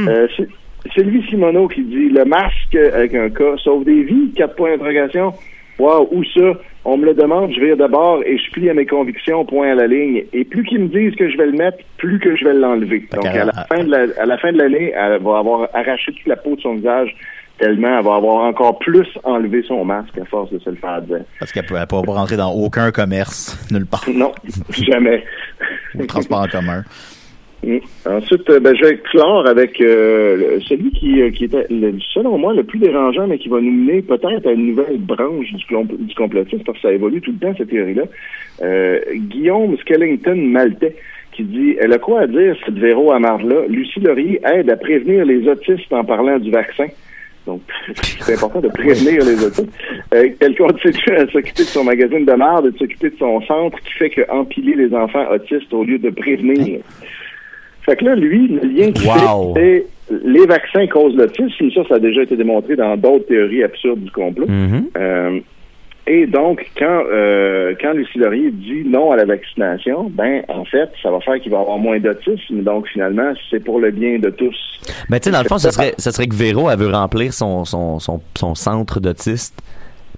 Euh, 0.09 0.27
c'est- 0.35 0.47
Sylvie 0.93 1.25
Simoneau 1.29 1.67
qui 1.67 1.83
dit 1.83 2.09
le 2.09 2.25
masque 2.25 2.75
avec 2.75 3.13
un 3.15 3.29
cas 3.29 3.55
sauve 3.63 3.85
des 3.85 4.03
vies, 4.03 4.31
quatre 4.35 4.55
points 4.55 4.71
d'interrogation. 4.71 5.33
Wow, 5.77 6.09
où 6.11 6.23
ça? 6.25 6.53
On 6.91 6.97
me 6.97 7.05
le 7.05 7.13
demande, 7.13 7.51
je 7.53 7.59
vais 7.59 7.75
d'abord 7.75 8.23
et 8.25 8.39
je 8.39 8.51
plie 8.51 8.67
à 8.67 8.73
mes 8.73 8.87
convictions, 8.87 9.45
point 9.45 9.73
à 9.73 9.75
la 9.75 9.85
ligne. 9.85 10.23
Et 10.33 10.43
plus 10.43 10.63
qu'ils 10.63 10.79
me 10.79 10.87
disent 10.87 11.15
que 11.15 11.29
je 11.29 11.37
vais 11.37 11.45
le 11.45 11.51
mettre, 11.51 11.77
plus 11.97 12.19
que 12.19 12.35
je 12.35 12.43
vais 12.45 12.53
l'enlever. 12.53 13.07
Donc, 13.13 13.27
à 13.27 13.45
la, 13.45 13.53
fin 13.69 13.83
de 13.83 13.91
la, 13.91 14.07
à 14.19 14.25
la 14.25 14.37
fin 14.39 14.51
de 14.51 14.57
l'année, 14.57 14.91
elle 14.97 15.21
va 15.21 15.37
avoir 15.37 15.69
arraché 15.75 16.11
toute 16.11 16.25
la 16.25 16.35
peau 16.35 16.55
de 16.55 16.61
son 16.61 16.75
visage 16.75 17.15
tellement 17.59 17.99
elle 17.99 18.05
va 18.05 18.15
avoir 18.15 18.45
encore 18.45 18.79
plus 18.79 19.07
enlevé 19.23 19.63
son 19.67 19.83
masque 19.83 20.17
à 20.17 20.25
force 20.25 20.49
de 20.51 20.59
se 20.59 20.69
le 20.69 20.77
faire 20.77 21.01
dire. 21.01 21.25
Parce 21.39 21.51
qu'elle 21.51 21.65
peut 21.65 21.75
elle 21.79 21.85
pourra 21.87 22.03
pas 22.03 22.13
rentrer 22.13 22.37
dans 22.37 22.53
aucun 22.53 22.89
commerce, 22.91 23.59
nulle 23.69 23.85
part, 23.85 24.05
Non, 24.11 24.31
jamais. 24.71 25.23
ou 25.95 26.05
transport 26.05 26.41
en 26.43 26.47
commun. 26.47 26.83
Ensuite, 28.05 28.49
euh, 28.49 28.59
ben, 28.59 28.75
je 28.75 28.85
vais 28.85 28.97
clore 28.97 29.45
avec 29.45 29.81
euh, 29.81 30.59
celui 30.67 30.91
qui, 30.91 31.21
euh, 31.21 31.29
qui 31.31 31.45
était, 31.45 31.65
le- 31.69 31.99
selon 32.13 32.37
moi, 32.37 32.53
le 32.53 32.63
plus 32.63 32.79
dérangeant, 32.79 33.27
mais 33.27 33.37
qui 33.37 33.49
va 33.49 33.59
nous 33.59 33.71
mener 33.71 34.01
peut-être 34.01 34.47
à 34.47 34.51
une 34.51 34.67
nouvelle 34.67 34.97
branche 34.97 35.51
du, 35.53 36.15
complotisme, 36.15 36.63
parce 36.65 36.77
que 36.77 36.81
ça 36.87 36.93
évolue 36.93 37.21
tout 37.21 37.31
le 37.31 37.37
temps, 37.37 37.53
cette 37.57 37.69
théorie-là. 37.69 38.03
Euh, 38.61 38.99
Guillaume 39.13 39.77
Skellington 39.79 40.35
Maltais, 40.35 40.95
qui 41.33 41.43
dit 41.43 41.75
«Elle 41.79 41.93
a 41.93 41.97
quoi 41.97 42.21
à 42.21 42.27
dire, 42.27 42.55
cette 42.65 42.77
Véro 42.77 43.11
Amard-là? 43.11 43.67
Lucie 43.67 43.99
Laurier 43.99 44.39
aide 44.45 44.69
à 44.69 44.77
prévenir 44.77 45.25
les 45.25 45.47
autistes 45.47 45.91
en 45.91 46.03
parlant 46.05 46.39
du 46.39 46.51
vaccin.» 46.51 46.87
Donc, 47.45 47.61
c'est 48.21 48.33
important 48.33 48.59
de 48.61 48.67
prévenir 48.69 49.23
les 49.25 49.43
autistes. 49.45 49.71
Euh, 50.13 50.29
elle 50.39 50.55
continue 50.55 51.17
à 51.17 51.27
s'occuper 51.27 51.63
de 51.63 51.67
son 51.67 51.83
magazine 51.83 52.23
de 52.25 52.33
marde 52.33 52.71
de 52.71 52.77
s'occuper 52.77 53.09
de 53.09 53.17
son 53.17 53.41
centre 53.41 53.77
qui 53.79 53.91
fait 53.93 54.09
que 54.09 54.21
empiler 54.29 54.75
les 54.75 54.93
enfants 54.93 55.25
autistes 55.31 55.73
au 55.73 55.83
lieu 55.83 55.97
de 55.97 56.09
prévenir. 56.09 56.81
Fait 57.89 57.95
que 57.95 58.05
là, 58.05 58.13
lui, 58.15 58.47
le 58.47 58.67
lien 58.67 58.91
qui 58.91 59.07
Wow. 59.07 59.55
fait, 59.55 59.87
c'est 60.09 60.19
les 60.23 60.45
vaccins 60.45 60.85
causent 60.85 61.15
l'autisme. 61.15 61.71
Ça, 61.73 61.81
ça 61.89 61.95
a 61.95 61.99
déjà 61.99 62.21
été 62.21 62.35
démontré 62.35 62.75
dans 62.75 62.95
d'autres 62.95 63.25
théories 63.25 63.63
absurdes 63.63 64.01
du 64.03 64.11
complot. 64.11 64.45
Mhm. 64.47 64.85
Euh, 64.95 65.39
et 66.05 66.27
donc, 66.27 66.65
quand, 66.77 67.03
euh, 67.11 67.73
quand 67.81 67.93
Lucie 67.93 68.19
Laurier 68.19 68.51
dit 68.51 68.83
non 68.85 69.11
à 69.11 69.15
la 69.15 69.25
vaccination, 69.25 70.09
ben, 70.11 70.43
en 70.49 70.65
fait, 70.65 70.89
ça 71.01 71.09
va 71.09 71.19
faire 71.19 71.39
qu'il 71.39 71.51
va 71.51 71.57
y 71.57 71.61
avoir 71.61 71.79
moins 71.79 71.99
d'autisme. 71.99 72.61
Donc, 72.61 72.87
finalement, 72.87 73.33
c'est 73.49 73.63
pour 73.63 73.79
le 73.79 73.89
bien 73.89 74.19
de 74.19 74.29
tous. 74.29 74.55
Ben, 75.09 75.19
tu 75.19 75.25
sais, 75.25 75.31
dans 75.31 75.41
le 75.41 75.47
fond, 75.47 75.57
ce 75.57 75.71
serait, 75.71 75.93
ce 75.97 76.11
serait 76.11 76.27
que 76.27 76.35
Véro, 76.35 76.69
elle 76.69 76.77
veut 76.77 76.91
remplir 76.91 77.33
son, 77.33 77.65
son, 77.65 77.99
son, 77.99 78.21
son 78.35 78.53
centre 78.53 78.99
d'autistes. 78.99 79.59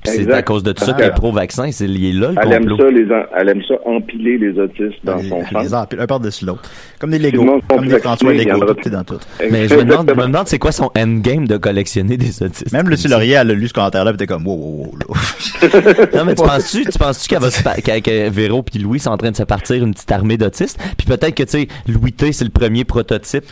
C'est 0.04 0.32
à 0.32 0.41
cause 0.41 0.64
de 0.64 0.72
tout 0.72 0.84
ça 0.84 0.91
Ah. 0.95 0.97
qu'elle 0.99 1.10
est 1.10 1.14
pro-vaccin. 1.14 1.72
C'est 1.72 1.88
lié 1.88 2.12
là, 2.14 2.32
le 2.32 2.36
Elle 2.41 2.54
aime, 2.54 2.78
ça, 2.78 2.89
les 2.89 3.06
en- 3.12 3.24
elle 3.38 3.49
aime 3.49 3.62
ça 3.68 3.76
empiler 3.86 4.38
les 4.38 4.60
autistes 4.60 4.99
dans 5.04 5.16
Les, 5.18 5.30
son 5.30 5.38
les 5.60 5.68
centre. 5.68 5.76
empile 5.84 5.99
un 5.99 6.08
par-dessus 6.08 6.45
l'autre. 6.45 6.62
Comme 6.99 7.12
des 7.12 7.20
Legos. 7.20 7.62
Comme 7.70 7.88
des 7.88 7.99
François 7.99 8.34
Lego, 8.34 8.74
tout 8.74 8.88
est 8.88 8.91
dans 8.91 9.04
tout. 9.04 9.20
Mais 9.52 9.68
je 9.68 9.76
me 9.76 9.84
demande, 9.84 10.10
je 10.10 10.16
me 10.20 10.26
demande 10.28 10.47
c'est 10.47 10.60
quoi 10.60 10.72
son 10.72 10.89
endgame 10.97 11.47
de 11.47 11.58
collectionner 11.58 12.18
des 12.18 12.41
autistes? 12.43 12.72
Même 12.74 12.89
Lucie 12.89 13.08
Laurier, 13.08 13.34
elle 13.34 13.52
a 13.52 13.54
lu 13.54 13.68
ce 13.68 13.74
commentaire-là, 13.74 14.12
pis 14.12 14.18
t'es 14.18 14.28
comme, 14.28 14.45
wow, 14.47 14.56
wow, 14.56 14.86
wow, 14.86 14.97
là. 14.97 15.68
Non, 16.18 16.26
mais 16.26 16.36
tu 16.36 16.43
penses-tu, 16.43 16.86
tu 16.86 16.97
penses-tu 16.97 17.28
qu'elle 17.30 17.39
va 17.41 17.52
se 17.52 17.62
que 18.02 18.30
Véro 18.30 18.64
puis 18.64 18.80
Louis 18.80 18.99
sont 18.99 19.12
en 19.12 19.18
train 19.18 19.32
de 19.32 19.36
se 19.36 19.43
partir 19.43 19.84
une 19.84 19.93
petite 19.93 20.12
armée 20.12 20.38
d'autistes? 20.38 20.80
Puis 20.97 21.06
peut-être 21.08 21.36
que, 21.36 21.43
tu 21.43 21.49
sais, 21.52 21.68
Louis 21.88 22.12
T, 22.14 22.32
c'est 22.32 22.45
le 22.45 22.49
premier 22.52 22.84
prototype. 22.86 23.43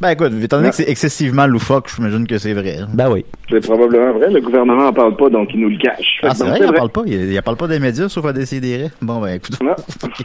Ben 0.00 0.10
écoute, 0.10 0.32
étant 0.40 0.58
donné 0.58 0.68
que 0.70 0.76
c'est 0.76 0.88
excessivement 0.88 1.46
loufoque, 1.48 1.90
j'imagine 1.94 2.24
que 2.24 2.38
c'est 2.38 2.52
vrai. 2.52 2.76
Ben 2.94 3.10
oui. 3.10 3.24
C'est 3.50 3.60
probablement 3.60 4.12
vrai. 4.12 4.30
Le 4.30 4.40
gouvernement 4.40 4.76
n'en 4.84 4.92
parle 4.92 5.16
pas, 5.16 5.28
donc 5.28 5.48
il 5.52 5.60
nous 5.60 5.70
le 5.70 5.76
cache. 5.78 6.20
Ah, 6.22 6.32
c'est 6.34 6.44
vrai, 6.44 6.60
il 6.62 6.66
en 6.68 6.72
parle 6.72 6.90
pas. 6.90 7.02
Il, 7.06 7.32
il 7.32 7.36
en 7.38 7.42
parle 7.42 7.56
pas 7.56 7.66
des 7.66 7.80
médias, 7.80 8.08
sauf 8.08 8.24
à 8.26 8.32
décider. 8.32 8.86
Bon, 9.02 9.20
ben 9.20 9.34
écoute. 9.34 9.58
Non. 9.60 9.74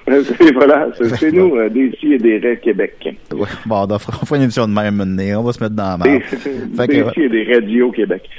Voilà, 0.54 0.90
c'est 0.98 1.16
c'est 1.16 1.32
nous, 1.32 1.56
euh, 1.56 1.70
des 1.70 1.92
si 2.00 2.14
et 2.14 2.20
des 2.20 2.38
raies 2.38 2.60
Québec. 2.64 2.94
Ouais, 3.34 3.48
bon, 3.66 3.88
on 3.90 3.98
fera 4.00 4.38
une 4.38 4.44
émission 4.44 4.68
de 4.68 4.74
même 4.74 4.96
maintenant. 4.96 5.40
On 5.40 5.44
va 5.44 5.54
se 5.54 5.64
mettre 5.64 5.76
dans 5.76 5.98
la 5.98 6.20
que- 6.88 7.12
si 7.14 7.22
et 7.22 7.30
des 7.30 7.54
radios 7.54 7.92
Québec. 7.92 8.30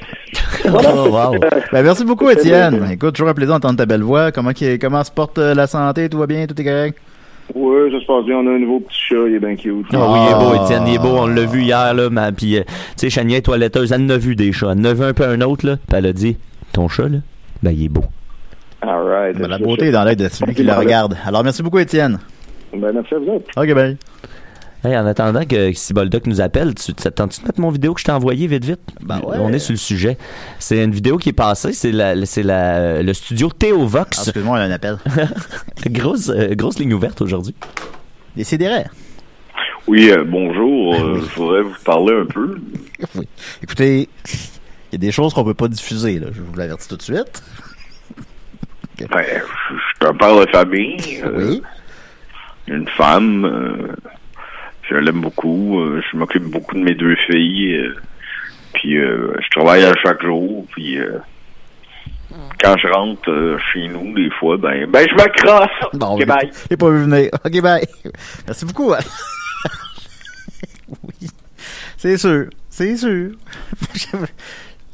Oh, 0.66 1.09
wow. 1.11 1.39
Ben, 1.72 1.82
merci 1.82 2.05
beaucoup, 2.05 2.30
Étienne. 2.30 2.87
Écoute, 2.93 3.14
toujours 3.14 3.28
un 3.28 3.35
plaisir 3.35 3.55
d'entendre 3.55 3.76
ta 3.76 3.87
belle 3.87 4.03
voix. 4.03 4.30
Comment, 4.30 4.53
comment 4.80 5.03
se 5.03 5.11
porte 5.11 5.39
euh, 5.39 5.55
la 5.55 5.66
santé? 5.66 6.09
Tout 6.09 6.18
va 6.18 6.26
bien? 6.26 6.47
Tout 6.47 6.59
est 6.61 6.64
correct? 6.64 6.99
Ouais, 7.55 7.90
ça 7.92 8.01
se 8.01 8.07
passe 8.07 8.24
bien. 8.24 8.36
On 8.36 8.47
a 8.47 8.51
un 8.53 8.59
nouveau 8.59 8.80
petit 8.80 8.99
chat, 9.09 9.26
il 9.28 9.34
est 9.34 9.38
bien 9.38 9.55
cute. 9.57 9.86
Ah 9.92 10.11
oui, 10.12 10.18
il 10.26 10.30
est 10.30 10.38
beau, 10.38 10.57
Ah. 10.59 10.62
Étienne, 10.64 10.82
il 10.86 10.95
est 10.95 10.99
beau. 10.99 11.09
On 11.18 11.26
l'a 11.26 11.45
vu 11.45 11.62
hier, 11.62 11.92
là. 11.95 12.09
ma- 12.11 12.32
Puis, 12.32 12.57
euh, 12.57 12.62
tu 12.66 12.74
sais, 12.97 13.11
Chania 13.11 13.36
est 13.38 13.42
toiletteuse. 13.42 13.92
Elle 13.92 14.03
en 14.03 14.11
a 14.11 14.16
vu 14.16 14.34
des 14.34 14.51
chats. 14.53 14.72
Elle 14.72 14.80
en 14.80 14.84
a 14.84 14.95
vu 14.95 15.05
un 15.05 15.12
peu 15.12 15.24
un 15.24 15.40
autre, 15.42 15.66
là. 15.66 15.76
Puis 15.76 15.99
elle 15.99 16.07
a 16.07 16.12
dit, 16.12 16.36
ton 16.72 16.88
chat, 16.88 17.09
là, 17.09 17.18
ben, 17.62 17.70
il 17.70 17.84
est 17.84 17.88
beau. 17.88 18.05
All 18.80 19.03
right. 19.07 19.36
Ben, 19.38 19.49
la 19.49 19.59
beauté 19.59 19.86
est 19.86 19.92
dans 19.92 20.05
l'œil 20.05 20.16
de 20.16 20.28
celui 20.28 20.55
qui 20.55 20.62
la 20.62 20.76
regarde. 20.78 21.16
Alors, 21.26 21.45
merci 21.45 21.62
beaucoup, 21.62 21.78
Étienne. 21.78 22.18
Ben, 22.72 22.92
merci 22.92 23.14
à 23.14 23.18
vous 23.18 23.26
autres. 23.30 23.51
OK, 23.57 23.74
bye. 23.74 23.97
Hey, 24.85 24.95
en 24.99 25.07
attendant 25.07 25.47
que 25.47 25.72
si 25.72 25.95
Boldoc 25.95 26.26
nous 26.26 26.43
appelle, 26.43 26.74
tu 26.74 26.93
t'attends-tu 26.93 27.41
de 27.41 27.47
mettre 27.47 27.59
mon 27.61 27.70
vidéo 27.70 27.95
que 27.95 28.01
je 28.01 28.05
t'ai 28.05 28.12
envoyée 28.12 28.47
vite 28.47 28.66
vite? 28.66 28.80
Ben 29.01 29.18
ouais. 29.20 29.39
On 29.41 29.51
est 29.51 29.59
sur 29.59 29.72
le 29.72 29.78
sujet. 29.78 30.18
C'est 30.59 30.85
une 30.85 30.91
vidéo 30.91 31.16
qui 31.16 31.30
est 31.30 31.32
passée, 31.32 31.72
c'est 31.72 31.91
la, 31.91 32.26
c'est 32.26 32.43
la, 32.43 33.03
le 33.03 33.14
studio 33.14 33.49
Ah, 33.51 33.57
Théovox. 33.59 34.18
Excuse-moi, 34.18 34.59
il 34.59 34.61
y 34.61 34.64
a 34.64 34.66
un 34.66 34.70
appel. 34.70 34.99
grosse, 35.87 36.28
euh, 36.28 36.55
grosse 36.55 36.78
ligne 36.78 36.93
ouverte 36.93 37.22
aujourd'hui. 37.22 37.55
Décidérez. 38.37 38.85
Oui, 39.87 40.11
euh, 40.11 40.22
bonjour. 40.26 40.95
euh, 41.01 41.20
je 41.20 41.35
voudrais 41.35 41.62
vous 41.62 41.74
parler 41.85 42.14
un 42.20 42.26
peu. 42.26 42.59
Oui. 43.14 43.26
Écoutez, 43.62 44.09
il 44.26 44.93
y 44.93 44.95
a 44.97 44.99
des 44.99 45.12
choses 45.12 45.32
qu'on 45.35 45.45
peut 45.45 45.55
pas 45.55 45.68
diffuser, 45.68 46.18
là. 46.18 46.28
Je 46.32 46.41
vous 46.43 46.55
l'avertis 46.57 46.89
tout 46.89 46.97
de 46.97 47.03
suite. 47.03 47.43
Ben, 48.99 49.09
je 49.20 49.76
suis 49.76 50.09
un 50.09 50.14
père 50.14 50.37
de 50.41 50.47
famille. 50.51 51.22
euh, 51.24 51.49
Oui. 51.49 51.62
Une 52.68 52.89
femme. 52.89 53.95
Je 54.95 54.99
l'aime 55.01 55.20
beaucoup. 55.20 55.80
euh, 55.80 56.01
je 56.11 56.16
m'occupe 56.16 56.45
beaucoup 56.45 56.74
de 56.74 56.80
mes 56.82 56.95
deux 56.95 57.16
filles. 57.26 57.74
euh, 57.76 57.95
puis 58.74 58.97
euh, 58.97 59.34
je 59.42 59.49
travaille 59.51 59.84
à 59.84 59.92
chaque 60.03 60.22
jour. 60.22 60.66
Puis 60.72 60.99
euh, 60.99 61.18
quand 62.62 62.76
je 62.78 62.88
rentre 62.88 63.30
euh, 63.30 63.59
chez 63.72 63.86
nous, 63.88 64.12
des 64.14 64.30
fois, 64.30 64.57
ben, 64.57 64.86
ben 64.90 65.07
je 65.09 65.14
me 65.14 65.28
crosse. 65.45 65.90
Bon, 65.95 66.14
Ok, 66.14 66.20
j'ai- 66.20 66.26
bye. 66.26 66.51
j'ai 66.70 66.76
pas 66.76 66.90
vu 66.90 67.05
venir. 67.05 67.30
OK, 67.45 67.61
bye. 67.62 67.86
Merci 68.47 68.64
beaucoup. 68.66 68.92
hein. 68.92 68.99
oui. 70.88 71.28
C'est 71.97 72.16
sûr. 72.16 72.47
C'est 72.68 72.97
sûr. 72.97 73.30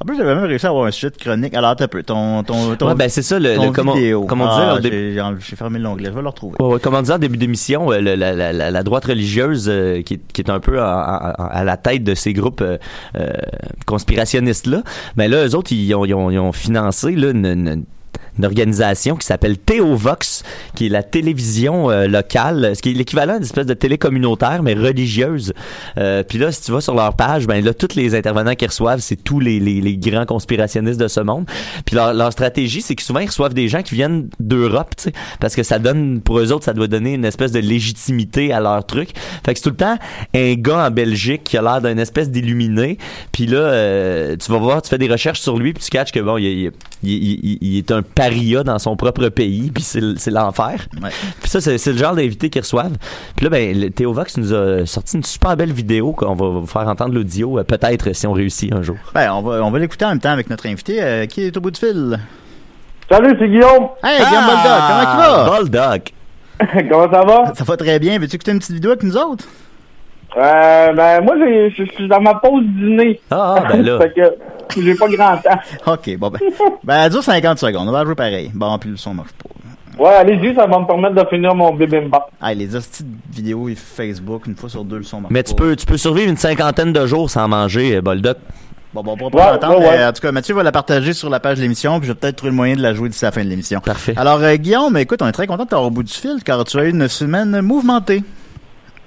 en 0.02 0.06
plus, 0.06 0.16
j'avais 0.16 0.34
même 0.34 0.44
réussi 0.44 0.64
à 0.64 0.70
avoir 0.70 0.86
un 0.86 0.90
sujet 0.90 1.10
de 1.10 1.16
chronique. 1.16 1.52
Alors, 1.54 1.76
t'as 1.76 1.86
peu. 1.86 2.02
Ton, 2.02 2.42
ton, 2.42 2.74
ton, 2.76 2.88
Ouais, 2.88 2.94
ben, 2.94 3.08
c'est 3.10 3.20
ça, 3.22 3.38
le- 3.38 3.54
ton 3.56 3.66
le- 3.66 3.70
comment- 3.72 3.92
vidéo. 3.94 4.24
comment 4.24 4.44
on 4.46 4.78
disait, 4.78 5.18
Ah, 5.20 5.32
j'ai- 5.38 5.56
fermé 5.56 5.78
l'onglet. 5.78 6.08
Je 6.08 6.14
vais 6.14 6.22
le 6.22 6.28
retrouver. 6.28 6.56
Ouais, 6.58 6.74
ouais, 6.74 6.80
comme 6.80 6.94
on 6.94 7.00
disait 7.02 7.12
en 7.14 7.18
début 7.18 7.36
d'émission, 7.36 7.92
euh, 7.92 8.00
la, 8.00 8.16
la- 8.16 8.52
la- 8.52 8.70
la 8.70 8.82
droite 8.82 9.04
religieuse 9.04 9.68
euh, 9.68 10.00
qui, 10.02 10.14
est- 10.14 10.32
qui 10.32 10.40
est 10.40 10.50
un 10.50 10.58
peu 10.60 10.80
à, 10.80 10.98
à- 11.00 11.44
à 11.58 11.64
la 11.64 11.76
tête 11.76 12.02
de 12.02 12.14
ces 12.14 12.32
groupes 12.32 12.62
euh, 12.62 12.78
euh, 13.18 13.28
conspirationnistes-là, 13.86 14.82
mais 15.16 15.28
là, 15.28 15.46
eux 15.46 15.54
autres, 15.54 15.72
ils 15.72 15.94
ont, 15.94 16.04
ils 16.04 16.14
ont- 16.14 16.30
ils 16.30 16.38
ont 16.38 16.52
financé 16.52 17.12
là, 17.12 17.30
une, 17.30 17.46
une- 17.46 17.84
une 18.38 18.44
organisation 18.46 19.16
qui 19.16 19.26
s'appelle 19.26 19.58
Théovox, 19.58 20.42
qui 20.74 20.86
est 20.86 20.88
la 20.88 21.02
télévision 21.02 21.90
euh, 21.90 22.06
locale, 22.06 22.72
ce 22.74 22.80
qui 22.82 22.90
est 22.90 22.94
l'équivalent 22.94 23.34
d'une 23.34 23.42
espèce 23.42 23.66
de 23.66 23.74
télé 23.74 23.98
communautaire, 23.98 24.62
mais 24.62 24.74
religieuse. 24.74 25.52
Euh, 25.98 26.22
Puis 26.22 26.38
là, 26.38 26.50
si 26.52 26.62
tu 26.62 26.72
vas 26.72 26.80
sur 26.80 26.94
leur 26.94 27.14
page, 27.14 27.46
ben 27.46 27.62
là, 27.64 27.74
tous 27.74 27.94
les 27.96 28.14
intervenants 28.14 28.54
qu'ils 28.54 28.68
reçoivent, 28.68 29.00
c'est 29.00 29.16
tous 29.22 29.40
les, 29.40 29.60
les- 29.60 29.96
grands 29.96 30.24
conspirationnistes 30.24 30.98
de 31.00 31.08
ce 31.08 31.20
monde. 31.20 31.44
Puis 31.84 31.96
leur, 31.96 32.14
leur 32.14 32.32
stratégie, 32.32 32.80
c'est 32.80 32.94
que 32.94 33.02
souvent, 33.02 33.20
ils 33.20 33.26
reçoivent 33.26 33.52
des 33.54 33.68
gens 33.68 33.82
qui 33.82 33.94
viennent 33.94 34.28
d'Europe, 34.38 34.94
tu 34.96 35.04
sais, 35.04 35.12
parce 35.40 35.54
que 35.54 35.62
ça 35.62 35.78
donne, 35.78 36.20
pour 36.22 36.38
eux 36.38 36.52
autres, 36.52 36.64
ça 36.64 36.72
doit 36.72 36.86
donner 36.86 37.14
une 37.14 37.24
espèce 37.24 37.52
de 37.52 37.58
légitimité 37.60 38.52
à 38.52 38.60
leur 38.60 38.86
truc. 38.86 39.10
Fait 39.44 39.52
que 39.52 39.58
c'est 39.58 39.64
tout 39.64 39.70
le 39.70 39.76
temps 39.76 39.96
un 40.34 40.54
gars 40.54 40.86
en 40.86 40.90
Belgique 40.90 41.44
qui 41.44 41.58
a 41.58 41.62
l'air 41.62 41.80
d'un 41.80 41.98
espèce 41.98 42.30
d'illuminé. 42.30 42.96
Puis 43.32 43.46
là, 43.46 43.58
euh, 43.58 44.36
tu 44.36 44.50
vas 44.50 44.58
voir, 44.58 44.80
tu 44.82 44.88
fais 44.88 44.98
des 44.98 45.08
recherches 45.08 45.40
sur 45.40 45.58
lui, 45.58 45.72
puis 45.74 45.82
tu 45.84 45.90
catches 45.90 46.12
que 46.12 46.20
bon, 46.20 46.38
il- 46.38 46.46
il- 46.66 46.70
il- 47.02 47.58
il 47.60 47.76
est 47.78 47.90
un 47.90 47.99
paria 48.02 48.62
dans 48.62 48.78
son 48.78 48.96
propre 48.96 49.28
pays, 49.28 49.70
puis 49.70 49.82
c'est 49.82 50.30
l'enfer. 50.30 50.86
Puis 51.40 51.50
ça, 51.50 51.60
c'est 51.60 51.92
le 51.92 51.98
genre 51.98 52.14
d'invité 52.14 52.50
qu'ils 52.50 52.62
reçoivent. 52.62 52.96
Puis 53.36 53.44
là, 53.44 53.50
ben, 53.50 53.78
le 53.78 53.90
Théovox 53.90 54.36
nous 54.36 54.52
a 54.54 54.86
sorti 54.86 55.16
une 55.16 55.24
super 55.24 55.56
belle 55.56 55.72
vidéo 55.72 56.12
qu'on 56.12 56.34
va 56.34 56.48
vous 56.48 56.66
faire 56.66 56.88
entendre 56.88 57.14
l'audio, 57.14 57.58
euh, 57.58 57.64
peut-être 57.64 58.14
si 58.14 58.26
on 58.26 58.32
réussit 58.32 58.72
un 58.72 58.82
jour. 58.82 58.96
Ben, 59.14 59.32
on 59.32 59.42
va, 59.42 59.62
on 59.62 59.70
va 59.70 59.78
l'écouter 59.78 60.04
en 60.04 60.10
même 60.10 60.20
temps 60.20 60.30
avec 60.30 60.50
notre 60.50 60.66
invité 60.66 61.02
euh, 61.02 61.26
qui 61.26 61.42
est 61.42 61.56
au 61.56 61.60
bout 61.60 61.70
du 61.70 61.80
fil. 61.80 62.18
Salut, 63.10 63.34
c'est 63.38 63.48
Guillaume. 63.48 63.88
Hey, 64.04 64.24
Guillaume 64.24 64.44
Boldoc, 64.46 64.80
comment 64.88 65.00
tu 65.00 65.16
vas? 65.16 65.50
Boldoc. 65.50 66.12
Comment 66.90 67.10
ça 67.10 67.24
va? 67.24 67.54
Ça 67.54 67.64
va 67.64 67.76
très 67.76 67.98
bien. 67.98 68.18
Veux-tu 68.18 68.36
écouter 68.36 68.52
une 68.52 68.58
petite 68.58 68.74
vidéo 68.74 68.90
avec 68.90 69.02
nous 69.02 69.16
autres? 69.16 69.46
Euh, 70.36 70.92
ben, 70.92 71.20
moi, 71.22 71.34
j'ai- 71.38 71.70
je 71.70 71.84
suis 71.92 72.08
dans 72.08 72.20
ma 72.20 72.34
pause 72.34 72.64
dîner. 72.64 73.20
Ah, 73.30 73.64
ben 73.70 73.82
là. 73.82 73.98
fait 74.02 74.12
que 74.14 74.80
j'ai 74.80 74.94
pas 74.94 75.08
grand 75.08 75.36
temps. 75.38 75.92
OK, 75.92 76.16
bon 76.18 76.30
ben. 76.30 76.38
Ben, 76.84 77.04
elle 77.04 77.10
dure 77.10 77.22
50 77.22 77.58
secondes. 77.58 77.88
On 77.88 77.92
va 77.92 78.04
jouer 78.04 78.14
pareil. 78.14 78.50
Bon, 78.54 78.78
puis 78.78 78.90
le 78.90 78.96
son 78.96 79.14
marche 79.14 79.32
pas. 79.32 80.02
Ouais, 80.02 80.14
allez-y, 80.14 80.54
ça 80.54 80.66
va 80.66 80.78
me 80.78 80.86
permettre 80.86 81.14
de 81.16 81.28
finir 81.28 81.54
mon 81.54 81.74
bibimbap. 81.74 82.30
Ah, 82.40 82.54
les 82.54 82.74
hosties 82.74 83.02
de 83.04 83.10
vidéos 83.34 83.68
et 83.68 83.74
Facebook, 83.74 84.46
une 84.46 84.56
fois 84.56 84.70
sur 84.70 84.84
deux, 84.84 84.98
le 84.98 85.02
son 85.02 85.20
marche 85.20 85.32
Mais 85.32 85.42
tu 85.42 85.54
pas. 85.54 85.64
peux, 85.64 85.76
tu 85.76 85.84
peux 85.84 85.96
survivre 85.98 86.30
une 86.30 86.36
cinquantaine 86.38 86.92
de 86.92 87.06
jours 87.06 87.28
sans 87.28 87.46
manger, 87.48 87.96
euh, 87.96 88.00
Boldoc. 88.00 88.38
Bon, 88.94 89.02
bon, 89.02 89.12
on 89.12 89.16
pourra 89.16 89.30
pas 89.30 89.38
Ouais, 89.46 89.52
l'entendre, 89.52 89.78
ouais, 89.80 89.86
ouais. 89.88 89.98
mais 89.98 90.04
en 90.06 90.12
tout 90.12 90.22
cas, 90.22 90.32
Mathieu 90.32 90.54
va 90.54 90.62
la 90.62 90.72
partager 90.72 91.12
sur 91.12 91.28
la 91.28 91.38
page 91.38 91.58
de 91.58 91.62
l'émission, 91.62 91.98
puis 91.98 92.06
je 92.08 92.12
vais 92.12 92.18
peut-être 92.18 92.36
trouver 92.36 92.50
le 92.50 92.56
moyen 92.56 92.76
de 92.76 92.82
la 92.82 92.94
jouer 92.94 93.08
d'ici 93.08 93.24
la 93.24 93.30
fin 93.32 93.44
de 93.44 93.48
l'émission. 93.48 93.80
Parfait. 93.80 94.14
Alors, 94.16 94.40
euh, 94.42 94.56
Guillaume, 94.56 94.96
écoute, 94.96 95.20
on 95.22 95.26
est 95.28 95.32
très 95.32 95.46
content 95.46 95.64
de 95.64 95.68
t'avoir 95.68 95.88
au 95.88 95.90
bout 95.90 96.02
du 96.02 96.12
fil, 96.12 96.36
car 96.44 96.64
tu 96.64 96.78
as 96.78 96.84
eu 96.84 96.90
une 96.90 97.06
semaine 97.08 97.60
mouvementée. 97.60 98.22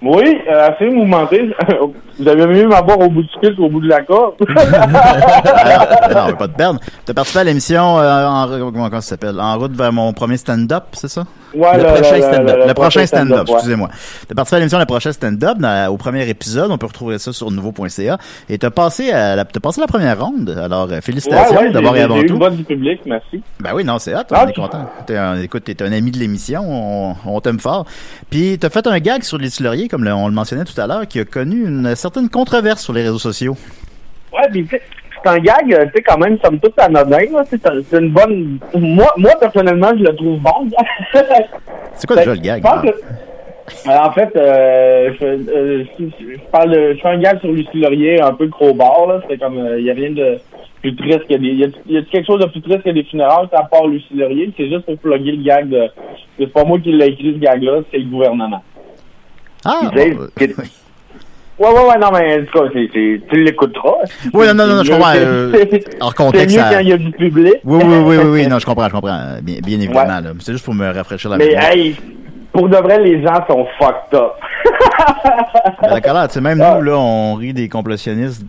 Oui, 0.04 0.38
euh, 0.50 0.70
assez 0.70 0.90
mouvementé. 0.90 1.50
Vous 2.20 2.28
avez 2.28 2.46
mieux 2.46 2.68
m'avoir 2.68 3.00
au 3.00 3.10
bout 3.10 3.24
du 3.24 3.30
fil 3.40 3.56
qu'au 3.56 3.70
bout 3.70 3.80
de 3.80 3.88
la 3.88 4.02
corde. 4.02 4.36
Alors, 4.54 6.28
non, 6.28 6.36
pas 6.36 6.48
te 6.48 6.58
perdre. 6.58 6.80
T'as 7.06 7.14
participé 7.14 7.40
à 7.40 7.44
l'émission 7.46 8.00
euh, 8.00 8.28
en, 8.28 8.92
ça 8.96 9.02
s'appelle? 9.02 9.40
En 9.40 9.58
route 9.58 9.72
vers 9.72 9.94
mon 9.94 10.12
premier 10.12 10.38
stand-up, 10.38 10.84
c'est 10.92 11.08
ça? 11.08 11.24
Ouais, 11.54 11.78
le, 11.78 11.84
le- 11.84 11.88
prochain 12.02 12.22
stand-up. 12.22 12.58
le- 12.62 12.68
Le, 12.68 12.74
prochain 12.74 13.06
stand-up, 13.06 13.48
ouais. 13.48 13.54
excusez-moi. 13.56 13.90
T'as 14.28 14.36
participé 14.36 14.56
à 14.56 14.60
l'émission 14.60 14.80
Le 14.80 14.86
prochain 14.86 15.12
stand-up 15.12 15.58
au 15.92 15.98
premier 15.98 16.28
épisode. 16.28 16.72
On 16.72 16.78
peut 16.78 16.88
retrouver 16.88 17.20
ça 17.20 17.32
sur 17.34 17.52
nouveau.ca. 17.52 18.18
Et 18.50 18.58
t'as 18.58 18.70
passé 18.72 19.12
à 19.12 19.36
la, 19.36 19.46
t'as 19.46 19.60
passé 19.60 19.82
la 19.82 19.88
première 19.88 20.20
ronde. 20.24 20.50
Alors, 20.50 20.86
euh, 20.86 20.96
Ouais, 20.96 21.02
félicitations 21.02 21.56
ouais, 21.58 21.72
d'abord 21.72 21.94
j'ai- 21.94 22.00
et 22.00 22.04
avant 22.04 22.18
eu 22.22 22.26
tout. 22.26 22.34
une 22.34 22.40
du 22.56 22.64
public, 22.64 23.02
merci. 23.06 23.42
Ben 23.60 23.72
oui, 23.76 23.84
non, 23.84 24.00
c'est 24.00 24.16
hot, 24.16 24.20
on 24.32 24.36
Ah, 24.36 24.46
est 24.50 24.54
content. 24.54 24.90
T'es 25.06 25.18
un, 25.18 25.40
écoute, 25.42 25.64
t'es 25.66 25.82
un 25.84 25.92
ami 25.92 26.12
de 26.12 26.18
l'émission, 26.18 26.64
on, 26.68 27.16
on 27.26 27.40
t'aime 27.42 27.60
fort. 27.60 27.86
Puis 28.30 28.58
t'as 28.60 28.70
fait 28.70 28.86
un 28.88 29.00
gag 29.00 29.24
sur 29.24 29.38
les 29.38 29.50
Laurier, 29.60 29.88
comme 29.88 30.08
on 30.08 30.28
le 30.28 30.34
mentionnait 30.34 30.66
tout 30.66 30.80
à 30.82 30.88
l'heure, 30.88 31.08
qui 31.08 31.20
a 31.20 31.26
connu 31.26 31.66
une 31.68 31.96
certaine 31.96 32.30
controverse 32.30 32.82
sur 32.82 32.94
les 32.94 33.04
réseaux 33.04 33.20
sociaux. 33.20 33.56
Ouais, 34.34 34.50
sais, 34.68 34.82
c'est 35.24 35.30
un 35.30 35.40
gag, 35.40 35.74
euh, 35.74 35.86
tu 35.86 35.92
sais, 35.96 36.02
quand 36.04 36.18
même, 36.18 36.38
somme 36.44 36.60
toute 36.60 36.78
anodin. 36.80 37.18
C'est 37.50 37.66
un- 37.68 37.82
c'est 37.90 38.00
une 38.00 38.10
bonne... 38.10 38.60
Moi, 38.76 39.08
moi, 39.18 39.32
personnellement, 39.40 39.92
je 39.98 40.04
le 40.04 40.16
trouve 40.16 40.40
bon. 40.40 40.70
C'est 41.96 42.08
quoi 42.08 42.16
déjà 42.18 42.34
le 42.34 42.40
gag? 42.42 42.62
Que- 42.64 42.88
Euh, 43.88 43.98
en 43.98 44.12
fait, 44.12 44.30
euh, 44.36 45.14
je, 45.18 45.26
euh, 45.26 45.84
je, 45.98 46.06
je 46.20 46.38
parle 46.52 46.72
de, 46.72 46.94
je 46.96 47.00
fais 47.02 47.08
un 47.08 47.18
gag 47.18 47.40
sur 47.40 47.50
Lucie 47.50 47.80
Laurier, 47.80 48.20
un 48.22 48.34
peu 48.34 48.50
crowbar, 48.50 49.08
là. 49.08 49.22
C'est 49.30 49.38
comme, 49.40 49.58
il 49.78 49.86
y 49.86 49.90
a 49.90 49.94
rien 49.94 50.12
de 50.12 50.38
plus 50.82 50.94
triste 50.98 51.26
que 51.30 51.36
des, 51.36 51.48
y 51.54 51.64
a, 51.64 51.68
y 51.88 51.98
a 51.98 52.02
quelque 52.02 52.26
chose 52.26 52.42
de 52.42 52.48
plus 52.48 52.62
triste 52.62 52.84
que 52.84 52.90
des 52.90 53.06
funérailles, 53.06 53.48
à 53.54 53.64
part 53.64 53.88
Lucie 53.88 54.16
Laurier. 54.16 54.52
C'est 54.58 54.68
juste 54.68 54.82
pour 54.86 54.98
plugger 54.98 55.32
le 55.32 55.44
gag 55.44 55.70
de, 55.70 55.88
c'est 56.38 56.48
pas 56.52 56.66
moi 56.66 56.78
qui 56.80 56.92
l'ai 56.92 57.06
écrit, 57.08 57.34
ce 57.36 57.40
gag-là, 57.40 57.80
c'est 57.90 58.00
le 58.00 58.10
gouvernement. 58.10 58.62
Ah, 59.64 59.80
Ouais, 61.60 61.70
ouais, 61.70 61.88
ouais, 61.88 61.98
non, 62.00 62.10
mais 62.12 62.42
en 62.42 62.46
tout 62.46 62.60
cas, 62.60 62.70
c'est- 62.74 62.90
c'est- 62.94 63.22
tu 63.30 63.44
l'écouteras. 63.44 63.94
Oui, 64.34 64.48
non, 64.48 64.54
non, 64.56 64.76
non, 64.78 64.84
je 64.84 64.92
comprends. 64.92 65.14
c'est- 65.14 65.20
euh, 65.24 65.52
contexte, 66.16 66.50
C'est 66.50 66.58
mieux 66.58 66.64
quand 66.76 66.80
il 66.80 66.88
y 66.90 66.94
a 66.94 66.98
du 66.98 67.12
public. 67.12 67.54
Oui, 67.64 67.82
oui, 67.86 67.96
oui, 68.06 68.18
oui, 68.18 68.26
oui, 68.26 68.48
non, 68.50 68.58
je 68.60 68.66
comprends, 68.66 68.88
je 68.88 68.94
comprends. 68.94 69.20
Bien, 69.42 69.60
bien 69.64 69.78
évidemment, 69.80 70.20
là. 70.20 70.22
C'est 70.40 70.54
juste 70.54 70.66
pour 70.66 70.74
me 70.74 70.92
rafraîchir 70.92 71.30
la 71.30 71.38
Mais 71.38 71.48
mémoire. 71.50 71.64
hey, 71.72 71.96
pour 72.52 72.68
de 72.70 72.78
vrai, 72.78 73.00
les 73.00 73.22
gens 73.22 73.46
sont 73.48 73.68
fucked 73.80 74.14
up. 74.20 74.34
Ben, 75.82 75.90
D'accord, 75.90 76.28
tu 76.28 76.34
sais, 76.36 76.42
même 76.42 76.58
nous, 76.58 76.82
là, 76.82 76.98
on 76.98 77.36
rit 77.36 77.54
des 77.54 77.68
complotionnistes, 77.70 78.46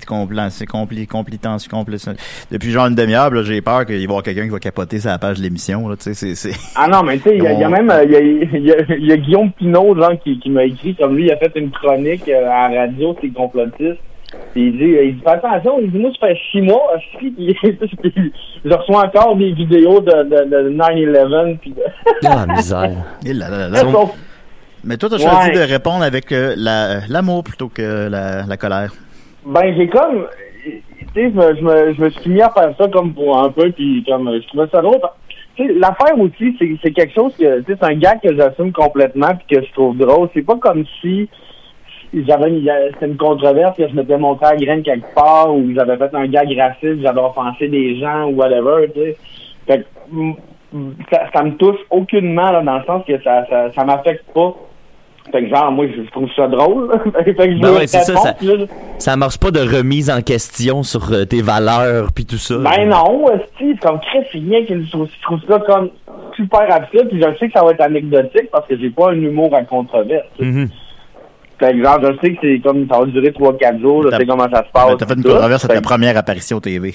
c'est 0.50 0.66
compli, 0.66 1.06
complitants, 1.06 1.56
complotionnistes. 1.70 2.46
Depuis 2.50 2.70
genre 2.70 2.86
une 2.86 2.94
demi-heure, 2.94 3.30
là, 3.30 3.42
j'ai 3.42 3.60
peur 3.60 3.84
qu'il 3.86 3.96
va 3.96 4.00
y 4.00 4.04
avoir 4.04 4.22
quelqu'un 4.22 4.44
qui 4.44 4.48
va 4.50 4.58
capoter 4.58 4.98
sa 5.00 5.18
page 5.18 5.38
de 5.38 5.42
l'émission, 5.42 5.88
là, 5.88 5.96
tu 5.96 6.14
sais, 6.14 6.34
c'est. 6.34 6.52
Ah 6.76 6.86
non, 6.88 7.02
mais 7.02 7.16
tu 7.18 7.24
sais, 7.24 7.36
il 7.36 7.42
y, 7.42 7.46
a- 7.46 7.52
il 7.52 7.60
y 7.60 7.64
a 7.64 7.68
On- 7.68 7.70
même 7.70 7.92
il 8.04 8.10
y 8.12 8.16
a, 8.16 8.20
il 8.20 8.64
y 8.66 8.72
a- 8.72 8.94
il 8.96 9.06
y 9.06 9.12
a 9.12 9.16
Guillaume 9.16 9.50
Pinot, 9.52 9.94
genre, 9.96 10.12
qui, 10.22 10.38
qui 10.38 10.50
m'a 10.50 10.64
écrit, 10.64 10.94
comme 10.94 11.16
lui, 11.16 11.26
il 11.26 11.30
a 11.32 11.36
fait 11.36 11.52
une 11.56 11.70
chronique 11.70 12.28
euh, 12.28 12.48
à 12.50 12.68
la 12.68 12.80
radio, 12.82 13.16
c'est 13.20 13.28
complotiste. 13.32 13.98
Puis 14.52 14.66
il 14.68 14.72
dit, 14.72 14.96
il 15.02 15.14
dit, 15.16 15.20
fais 15.22 15.30
attention, 15.30 15.78
il 15.80 15.90
dit, 15.92 15.98
moi, 15.98 16.10
ça 16.20 16.26
fait 16.28 16.36
six 16.50 16.60
mois, 16.60 16.82
je 17.22 18.70
reçois 18.74 19.06
encore 19.06 19.36
des 19.36 19.52
vidéos 19.52 20.00
de, 20.00 20.10
de, 20.24 20.50
de 20.50 20.70
9-11, 20.70 21.58
puis 21.58 21.70
de... 21.70 21.82
Ah, 22.26 22.44
misère. 22.46 22.90
Et 23.26 23.32
là, 23.32 23.48
là, 23.48 23.68
là, 23.68 23.82
là. 23.82 23.90
Mais 24.84 24.96
toi, 24.96 25.08
t'as 25.08 25.18
choisi 25.18 25.50
Ouais. 25.50 25.54
de 25.66 25.72
répondre 25.72 26.02
avec 26.02 26.30
euh, 26.32 26.54
la, 26.56 27.06
l'amour 27.08 27.42
plutôt 27.44 27.68
que 27.68 28.08
la, 28.08 28.44
la 28.46 28.56
colère. 28.56 28.92
Ben, 29.46 29.74
j'ai 29.76 29.88
comme, 29.88 30.26
tu 30.64 30.82
sais, 31.14 31.30
je 31.30 31.62
me, 31.62 31.94
je, 31.94 32.00
me, 32.02 32.10
suis 32.10 32.30
mis 32.30 32.42
à 32.42 32.50
faire 32.50 32.74
ça 32.76 32.88
comme 32.88 33.12
pour 33.14 33.38
un 33.38 33.50
peu, 33.50 33.70
puis 33.72 34.04
comme, 34.06 34.30
je 34.32 34.46
trouvais 34.48 34.68
ça 34.70 34.80
drôle. 34.82 35.00
Tu 35.56 35.66
sais, 35.66 35.72
l'affaire 35.74 36.18
aussi, 36.18 36.56
c'est 36.82 36.90
quelque 36.92 37.14
chose 37.14 37.34
que, 37.36 37.60
tu 37.60 37.72
sais, 37.72 37.78
c'est 37.80 37.86
un 37.86 37.94
gars 37.94 38.16
que 38.16 38.34
j'assume 38.36 38.72
complètement, 38.72 39.28
puis 39.46 39.56
que 39.56 39.64
je 39.66 39.72
trouve 39.72 39.96
drôle. 39.96 40.28
C'est 40.34 40.42
pas 40.44 40.56
comme 40.56 40.84
si 41.00 41.28
j'avais 42.12 42.48
une- 42.50 42.68
c'était 42.94 43.06
une 43.06 43.16
controverse 43.16 43.76
que 43.76 43.88
je 43.88 43.94
m'étais 43.94 44.18
monté 44.18 44.44
à 44.46 44.56
graine 44.56 44.82
quelque 44.82 45.14
part, 45.14 45.54
ou 45.54 45.72
j'avais 45.74 45.96
fait 45.96 46.14
un 46.14 46.26
gag 46.26 46.48
raciste, 46.58 47.00
j'avais 47.02 47.20
offensé 47.20 47.68
des 47.68 47.98
gens, 47.98 48.24
ou 48.26 48.36
whatever, 48.36 48.88
tu 48.94 49.00
sais. 49.00 49.16
Fait 49.66 49.78
que, 49.80 49.84
ça, 51.10 51.22
ça 51.34 51.42
me 51.42 51.52
touche 51.56 51.78
aucunement, 51.90 52.50
là, 52.50 52.60
dans 52.62 52.78
le 52.78 52.84
sens 52.84 53.02
que 53.06 53.20
ça, 53.22 53.46
ça, 53.48 53.70
ça 53.72 53.84
m'affecte 53.84 54.24
pas. 54.34 54.54
Fait 55.32 55.42
que 55.42 55.48
genre, 55.48 55.72
moi, 55.72 55.86
je 55.88 56.02
trouve 56.10 56.28
ça 56.36 56.46
drôle. 56.48 56.90
fait 57.24 57.34
que 57.34 57.42
je 57.56 57.58
Ben 57.60 57.68
veux 57.68 57.76
ouais, 57.78 57.86
c'est 57.86 58.00
ça, 58.02 58.12
répondre, 58.12 58.66
ça, 58.98 59.06
là, 59.08 59.12
amorce 59.14 59.38
pas 59.38 59.50
de 59.50 59.60
remise 59.60 60.10
en 60.10 60.20
question 60.20 60.82
sur 60.82 61.10
euh, 61.12 61.24
tes 61.24 61.40
valeurs 61.42 62.12
puis 62.14 62.26
tout 62.26 62.36
ça. 62.36 62.56
Ben 62.58 62.88
non, 62.88 63.24
c'est 63.58 63.78
comme 63.80 63.98
Chris, 64.00 64.24
c'est 64.30 64.38
rien 64.38 64.64
que 64.66 64.78
je 64.82 64.90
trouve, 64.90 65.08
trouve 65.22 65.40
ça 65.48 65.58
comme 65.60 65.88
super 66.36 66.70
absurde, 66.70 67.08
puis 67.08 67.20
je 67.22 67.38
sais 67.38 67.46
que 67.48 67.52
ça 67.58 67.64
va 67.64 67.70
être 67.72 67.80
anecdotique 67.80 68.50
parce 68.52 68.66
que 68.68 68.78
j'ai 68.78 68.90
pas 68.90 69.10
un 69.12 69.14
humour 69.14 69.54
à 69.54 69.62
controverse. 69.62 70.26
Mhm. 70.38 70.68
Par 71.58 71.68
exemple, 71.70 72.12
je 72.14 72.20
sais 72.26 72.34
que 72.34 72.38
c'est 72.42 72.60
comme 72.60 72.86
ça 72.90 72.98
va 72.98 73.06
durer 73.06 73.30
3-4 73.30 73.80
jours, 73.80 74.02
je 74.10 74.16
sais 74.16 74.26
comment 74.26 74.48
ça 74.52 74.64
se 74.66 74.72
passe. 74.72 74.88
Ben, 74.90 74.96
T'as 74.98 75.06
fait 75.06 75.14
une 75.14 75.22
controverse 75.22 75.64
à 75.64 75.68
ta 75.68 75.74
Fait- 75.76 75.80
première 75.80 76.16
apparition 76.18 76.60
TV. 76.60 76.92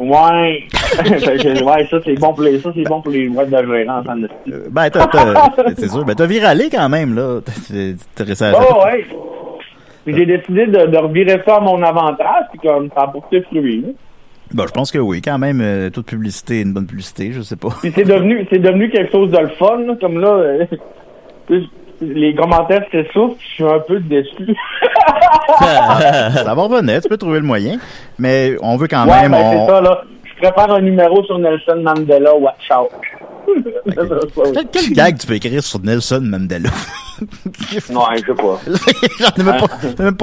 Ouais. 0.00 0.64
Que, 1.00 1.62
ouais, 1.64 1.86
ça 1.90 1.98
c'est 2.04 2.14
bon 2.18 2.32
pour 2.34 2.42
les, 2.42 2.58
ça 2.58 2.70
c'est 2.74 2.82
bon 2.84 3.00
pour 3.00 3.12
les 3.12 3.28
de 3.28 3.34
gérants 3.50 4.02
en 4.08 4.22
esti. 4.24 4.52
Ben, 4.70 4.90
t'as, 4.90 5.06
t'as- 5.06 5.52
c'est 5.76 5.88
sûr. 5.88 6.04
Ben, 6.04 6.14
t'as 6.14 6.26
viralé 6.26 6.68
quand 6.70 6.88
même, 6.88 7.14
là. 7.14 7.40
T'as- 7.44 8.24
t'as- 8.24 8.52
Oh, 8.58 8.84
ouais. 8.84 9.06
Puis 10.04 10.16
j'ai 10.16 10.26
décidé 10.26 10.66
de, 10.66 10.86
de 10.86 10.96
revirer 10.96 11.40
ça 11.44 11.56
à 11.56 11.60
mon 11.60 11.82
avantage, 11.82 12.44
puis 12.50 12.60
comme 12.66 12.88
ça 12.94 13.02
a 13.02 13.08
porté 13.08 13.42
fruit. 13.42 13.82
là. 13.82 13.88
Ben, 14.52 14.66
je 14.66 14.72
pense 14.72 14.90
que 14.90 14.98
oui, 14.98 15.20
quand 15.22 15.38
même, 15.38 15.60
euh, 15.60 15.90
toute 15.90 16.06
publicité 16.06 16.58
est 16.60 16.62
une 16.62 16.72
bonne 16.72 16.86
publicité, 16.86 17.30
je 17.32 17.42
sais 17.42 17.56
pas. 17.56 17.68
Puis 17.80 17.92
c'est 17.94 18.04
devenu, 18.04 18.46
c'est 18.50 18.58
devenu 18.58 18.90
quelque 18.90 19.12
chose 19.12 19.30
de 19.30 19.38
le 19.38 19.48
fun, 19.50 19.78
là, 19.86 19.94
comme 20.00 20.18
là. 20.18 20.28
euh, 20.28 20.64
les 22.00 22.34
commentaires 22.34 22.82
s'essoufflent, 22.90 23.36
je 23.40 23.46
suis 23.46 23.64
un 23.64 23.78
peu 23.80 24.00
déçu. 24.00 24.54
ça 25.58 26.54
va 26.54 26.62
revenir, 26.62 27.00
tu 27.02 27.08
peux 27.08 27.16
trouver 27.16 27.40
le 27.40 27.46
moyen. 27.46 27.78
Mais 28.18 28.56
on 28.62 28.76
veut 28.76 28.88
quand 28.88 29.06
ouais, 29.06 29.22
même. 29.22 29.32
ben, 29.32 29.38
on- 29.42 29.66
c'est 29.66 29.72
ça, 29.72 29.80
là. 29.80 30.02
Je 30.24 30.42
prépare 30.46 30.72
un 30.74 30.80
numéro 30.80 31.22
sur 31.24 31.38
Nelson 31.38 31.82
Mandela, 31.82 32.34
watch 32.34 32.70
out. 32.74 32.88
Quel, 34.54 34.66
quel 34.72 34.92
gag 34.92 35.18
tu 35.18 35.26
peux 35.26 35.34
écrire 35.34 35.62
sur 35.62 35.80
Nelson 35.80 36.20
Mandela? 36.22 36.70
Non, 37.90 38.04
je 38.14 38.20
sais 38.20 38.34
pas. 38.34 38.58
J'en 39.20 39.42
ai 39.42 39.44
même 39.44 39.60
pas, 39.60 39.66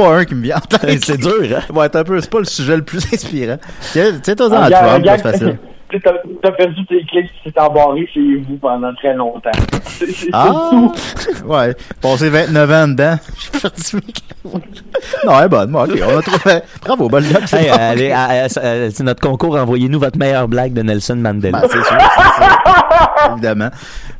même 0.07 0.17
un 0.17 0.25
qui 0.25 0.33
me 0.33 0.41
vient 0.41 0.55
en 0.57 0.61
tête. 0.61 1.05
C'est 1.05 1.17
dur, 1.17 1.31
hein? 1.43 1.61
Ouais, 1.71 1.87
c'est 1.91 1.99
un 1.99 2.03
peu, 2.03 2.19
c'est 2.19 2.29
pas 2.31 2.39
le 2.39 2.45
sujet 2.45 2.75
le 2.75 2.83
plus 2.83 3.05
inspirant. 3.13 3.57
Tiens, 3.91 4.13
tiens-toi 4.23 4.47
à 4.57 4.67
gars- 4.67 4.83
un 4.95 4.99
Trump, 4.99 5.05
c'est 5.07 5.17
facile. 5.31 5.59
Tu 5.89 5.95
sais, 5.97 6.03
T'as 6.03 6.11
t'as 6.41 6.51
perdu 6.51 6.85
tes 6.85 7.03
clics, 7.05 7.31
tu 7.43 7.51
t'es 7.51 7.59
embarré 7.61 8.05
chez 8.13 8.19
vous 8.47 8.57
pendant 8.57 8.93
très 8.95 9.13
longtemps. 9.13 9.51
C'est 9.85 10.11
c'est 10.11 10.27
Ah! 10.33 10.69
tout. 10.69 10.93
Ouais, 11.45 11.73
passé 12.01 12.29
29 12.29 12.71
ans 12.71 12.87
dedans. 12.89 13.15
J'ai 13.53 13.59
perdu 13.59 13.81
mes 13.93 14.01
clics. 14.01 14.23
Non, 15.25 15.39
elle 15.39 15.45
est 15.45 15.49
bonne. 15.49 15.71
Bon, 15.71 15.83
ok, 15.85 15.91
on 16.05 16.17
a 16.17 16.21
trouvé. 16.21 16.59
Bravo, 16.81 17.07
bonne 17.09 17.23
c'est 17.45 17.57
Hey, 17.63 17.69
bon. 17.69 17.75
allez, 17.79 18.11
à- 18.11 18.23
à- 18.23 18.43
à- 18.45 18.91
c'est 18.91 19.03
notre 19.03 19.21
concours, 19.21 19.55
envoyez-nous 19.55 19.99
votre 19.99 20.17
meilleure 20.17 20.47
blague 20.49 20.73
de 20.73 20.81
Nelson 20.81 21.15
Mandela. 21.15 21.61
Ben, 21.61 21.67
c'est 21.69 21.83
sûr, 21.83 21.97
c'est 22.37 22.43
ça. 22.43 23.31
Évidemment. 23.31 23.69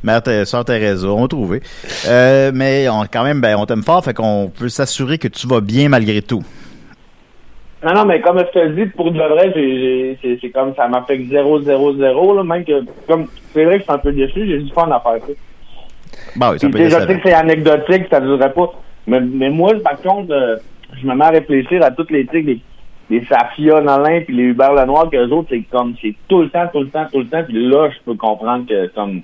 Mère 0.02 0.22
Sœur 0.46 0.64
Thérèse, 0.64 1.04
on 1.04 1.24
a 1.24 1.28
trouvé. 1.28 1.62
Euh, 2.06 2.50
mais 2.54 2.88
on, 2.88 3.04
quand 3.12 3.24
même, 3.24 3.40
ben, 3.40 3.56
on 3.58 3.66
t'aime 3.66 3.82
fort, 3.82 4.02
fait 4.04 4.14
qu'on 4.14 4.50
peut 4.56 4.68
s'assurer 4.68 5.18
que 5.18 5.28
tu 5.28 5.46
vas 5.46 5.60
bien 5.60 5.88
malgré 5.88 6.22
tout. 6.22 6.42
Non, 7.84 7.92
non, 7.94 8.04
mais 8.06 8.20
comme 8.20 8.38
je 8.40 8.44
te 8.60 8.68
dis, 8.68 8.86
pour 8.86 9.12
de 9.12 9.18
vrai, 9.18 9.52
j'ai- 9.54 10.18
c'est 10.40 10.50
comme 10.50 10.74
ça 10.74 10.88
m'affecte 10.88 11.30
0, 11.30 11.60
0, 11.62 11.94
0, 11.94 12.34
là, 12.34 12.42
même 12.42 12.64
que, 12.64 12.84
comme, 13.06 13.26
c'est 13.52 13.64
vrai 13.64 13.74
que 13.74 13.80
je 13.80 13.84
suis 13.84 13.92
un 13.92 13.98
peu 13.98 14.12
déçu, 14.12 14.46
j'ai 14.46 14.58
du 14.58 14.72
fun 14.72 14.90
à 14.90 14.98
faire 15.00 15.20
ça. 15.26 15.32
Bah 16.34 16.50
oui, 16.52 16.58
ça 16.58 16.68
peut 16.68 16.78
je 16.84 16.90
sais 16.90 17.06
que 17.06 17.20
c'est 17.22 17.34
anecdotique, 17.34 18.06
ça 18.10 18.20
ne 18.20 18.26
durerait 18.26 18.52
pas. 18.52 18.72
Mais, 19.06 19.20
mais 19.20 19.50
moi, 19.50 19.72
par 19.82 20.00
contre, 20.00 20.32
euh, 20.32 20.56
je 21.00 21.06
me 21.06 21.14
mets 21.14 21.24
à 21.24 21.30
réfléchir 21.30 21.82
à 21.84 21.92
toutes 21.92 22.10
les, 22.10 22.26
sais, 22.26 22.40
les, 22.40 22.60
les 23.10 23.24
Safia 23.26 23.80
Nolin 23.80 24.22
puis 24.22 24.34
les 24.36 24.42
Hubert 24.44 24.74
Lenoir, 24.74 25.08
qu'eux 25.08 25.28
autres, 25.28 25.48
c'est 25.50 25.62
comme, 25.70 25.94
c'est 26.02 26.14
tout 26.28 26.42
le 26.42 26.50
temps, 26.50 26.66
tout 26.72 26.80
le 26.80 26.88
temps, 26.88 27.06
tout 27.12 27.20
le 27.20 27.26
temps, 27.26 27.44
puis 27.44 27.68
là, 27.68 27.90
je 27.90 27.96
peux 28.04 28.16
comprendre 28.16 28.66
que, 28.66 28.88
comme, 28.88 29.22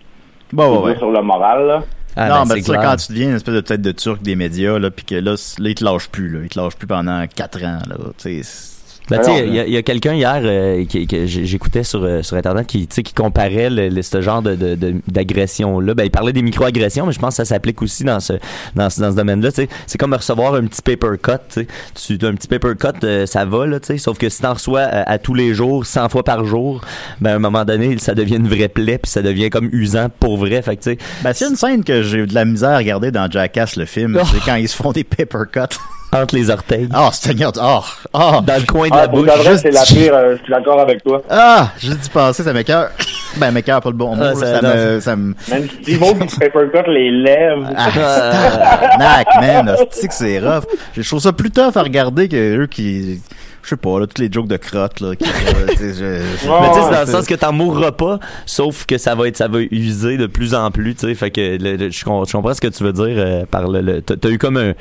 Bon, 0.52 0.76
c'est 0.76 0.80
ouais, 0.80 0.92
ouais. 0.92 0.98
sur 0.98 1.10
le 1.10 1.22
moral, 1.22 1.66
là. 1.66 1.82
Ah, 2.16 2.28
non, 2.28 2.46
ben, 2.46 2.54
mais 2.54 2.62
ça, 2.62 2.74
clair. 2.74 2.82
quand 2.82 2.96
tu 2.96 3.12
deviens 3.12 3.30
une 3.30 3.36
espèce 3.36 3.54
de 3.54 3.60
tête 3.60 3.82
de 3.82 3.92
turc 3.92 4.22
des 4.22 4.36
médias, 4.36 4.78
là, 4.78 4.90
puis 4.90 5.04
que 5.04 5.14
là, 5.16 5.32
là, 5.58 5.68
ils 5.68 5.74
te 5.74 5.84
lâchent 5.84 6.08
plus, 6.08 6.28
là. 6.28 6.40
Ils 6.42 6.48
te 6.48 6.58
lâchent 6.58 6.76
plus 6.76 6.86
pendant 6.86 7.26
quatre 7.26 7.62
ans, 7.64 7.80
là. 7.88 7.96
Tu 8.18 8.42
sais, 8.42 8.73
Ben, 9.10 9.18
tu 9.18 9.24
sais, 9.24 9.30
Alors, 9.32 9.40
il 9.46 9.54
y 9.54 9.60
a, 9.60 9.66
y 9.66 9.76
a 9.76 9.82
quelqu'un 9.82 10.14
hier 10.14 10.40
euh, 10.42 10.84
qui, 10.86 11.06
que 11.06 11.26
j'écoutais 11.26 11.82
sur, 11.84 12.02
euh, 12.04 12.22
sur 12.22 12.36
Internet 12.38 12.66
qui, 12.66 12.86
tu 12.86 12.94
sais, 12.94 13.02
qui 13.02 13.12
comparait 13.12 13.68
le, 13.68 13.90
le- 13.90 14.00
ce 14.02 14.22
genre 14.22 14.40
de, 14.40 14.54
de, 14.54 14.74
de- 14.76 14.94
d'agression-là. 15.08 15.92
Ben, 15.94 16.04
il 16.04 16.10
parlait 16.10 16.32
des 16.32 16.40
micro-agressions, 16.42 17.04
mais 17.06 17.12
je 17.12 17.18
pense 17.18 17.30
que 17.30 17.36
ça 17.36 17.44
s'applique 17.44 17.82
aussi 17.82 18.04
dans 18.04 18.20
ce, 18.20 18.32
dans 18.74 18.88
ce, 18.88 19.00
dans 19.02 19.10
ce 19.10 19.16
domaine-là. 19.16 19.50
tu 19.52 19.62
sais. 19.62 19.68
C'est 19.86 19.98
comme 19.98 20.14
recevoir 20.14 20.54
un 20.54 20.64
petit 20.66 20.80
paper 20.80 21.18
cut. 21.22 21.32
Tu 21.50 21.66
sais. 21.96 22.16
Tu 22.18 22.26
un 22.26 22.34
petit 22.34 22.48
paper 22.48 22.72
cut, 22.80 23.04
euh, 23.04 23.26
ça 23.26 23.44
va, 23.44 23.66
là, 23.66 23.78
tu 23.78 23.88
sais. 23.88 23.98
sauf 23.98 24.16
que 24.16 24.28
si 24.30 24.40
t'en 24.40 24.54
reçois 24.54 24.80
euh, 24.80 25.02
à 25.06 25.18
tous 25.18 25.34
les 25.34 25.52
jours, 25.52 25.84
100 25.84 26.08
fois 26.08 26.22
par 26.24 26.44
jour, 26.46 26.80
ben, 27.20 27.32
à 27.32 27.34
un 27.34 27.38
moment 27.38 27.64
donné, 27.66 27.98
ça 27.98 28.14
devient 28.14 28.36
une 28.36 28.48
vraie 28.48 28.68
plaie, 28.68 28.96
puis 28.98 29.10
ça 29.10 29.20
devient 29.20 29.50
comme 29.50 29.68
usant 29.72 30.08
pour 30.18 30.38
vrai. 30.38 30.62
Fait 30.62 30.76
que, 30.76 30.82
tu 30.82 30.90
sais, 30.92 30.98
Ben, 31.22 31.32
c'est 31.34 31.46
une 31.48 31.56
scène 31.56 31.84
que 31.84 32.02
j'ai 32.02 32.18
eu 32.20 32.26
de 32.26 32.34
la 32.34 32.44
misère 32.46 32.70
à 32.70 32.78
regarder 32.78 33.10
dans 33.10 33.30
Jackass, 33.30 33.76
le 33.76 33.84
film. 33.84 34.18
Oh. 34.20 34.24
C'est 34.32 34.40
quand 34.44 34.56
ils 34.56 34.68
se 34.68 34.76
font 34.76 34.92
des 34.92 35.04
paper 35.04 35.40
cuts. 35.52 35.76
Entre 36.14 36.34
les 36.36 36.50
orteils, 36.50 36.88
Ah, 36.92 37.10
Seigneur, 37.12 37.52
ah, 37.60 37.82
ah, 38.12 38.40
dans 38.44 38.60
le 38.60 38.66
coin 38.66 38.88
de 38.88 38.94
Ah, 38.94 39.02
la 39.02 39.06
bouche. 39.08 39.28
juste- 39.44 39.62
c'est 39.62 39.70
la 39.70 39.82
pire, 39.82 40.14
euh, 40.14 40.36
je 40.36 40.42
suis 40.42 40.52
d'accord 40.52 40.80
avec 40.80 41.02
toi. 41.02 41.22
ah, 41.30 41.68
juste 41.78 41.98
d'y 42.00 42.08
penser, 42.10 42.42
ça 42.42 42.52
m'écoeure. 42.52 42.88
Ben, 43.36 43.50
m'écoeure, 43.50 43.80
pas 43.80 43.90
le 43.90 43.96
bon 43.96 44.14
mot, 44.14 44.22
Ah, 44.22 44.26
là, 44.26 44.34
ça- 44.36 44.60
ça, 44.60 44.76
me, 44.76 45.00
ça 45.00 45.16
me, 45.16 45.34
Même 45.50 45.68
Steve 45.82 45.98
qui 46.28 46.38
papercut 46.38 46.88
les 46.88 47.10
lèvres. 47.10 47.68
ah, 47.76 47.90
tabarnak, 48.30 49.26
man, 49.40 49.68
hostie 49.76 50.06
que 50.08 50.14
c'est 50.14 50.38
rough. 50.38 50.64
Je 50.96 51.02
trouve 51.06 51.18
ça 51.20 51.32
plus 51.32 51.50
tough 51.50 51.76
à 51.76 51.82
regarder 51.82 52.28
que 52.28 52.58
eux 52.62 52.66
qui, 52.68 53.20
je 53.64 53.68
sais 53.68 53.76
pas, 53.76 53.98
là, 53.98 54.06
toutes 54.06 54.20
les 54.20 54.30
jokes 54.30 54.46
de 54.46 54.56
crotte, 54.56 55.00
là, 55.00 55.16
qui, 55.16 55.24
euh, 55.24 55.66
tu 55.68 55.76
sais, 55.78 55.94
je- 55.94 56.48
Ouais, 56.48 56.58
Mais 56.60 56.68
tu 56.68 56.74
sais, 56.74 56.80
c'est 56.84 56.90
dans 56.92 57.00
le 57.00 57.06
c'est- 57.06 57.10
sens 57.12 57.26
que 57.26 57.34
t'en 57.34 57.52
mourras 57.52 57.90
pas, 57.90 58.20
sauf 58.46 58.86
que 58.86 58.98
ça 58.98 59.16
va 59.16 59.26
être, 59.26 59.36
ça 59.36 59.48
va 59.48 59.58
user 59.70 60.16
de 60.16 60.26
plus 60.26 60.54
en 60.54 60.70
plus, 60.70 60.94
tu 60.94 61.08
sais. 61.08 61.14
Fait 61.16 61.32
que 61.32 61.40
le- 61.60 61.74
le- 61.76 61.90
je, 61.90 62.04
com- 62.04 62.24
je 62.24 62.32
comprends 62.32 62.54
ce 62.54 62.60
que 62.60 62.68
tu 62.68 62.84
veux 62.84 62.92
dire 62.92 63.16
euh, 63.18 63.44
par 63.50 63.66
le. 63.66 63.80
le- 63.80 64.00
t'as 64.00 64.28
eu 64.28 64.38
comme 64.38 64.58
un, 64.58 64.74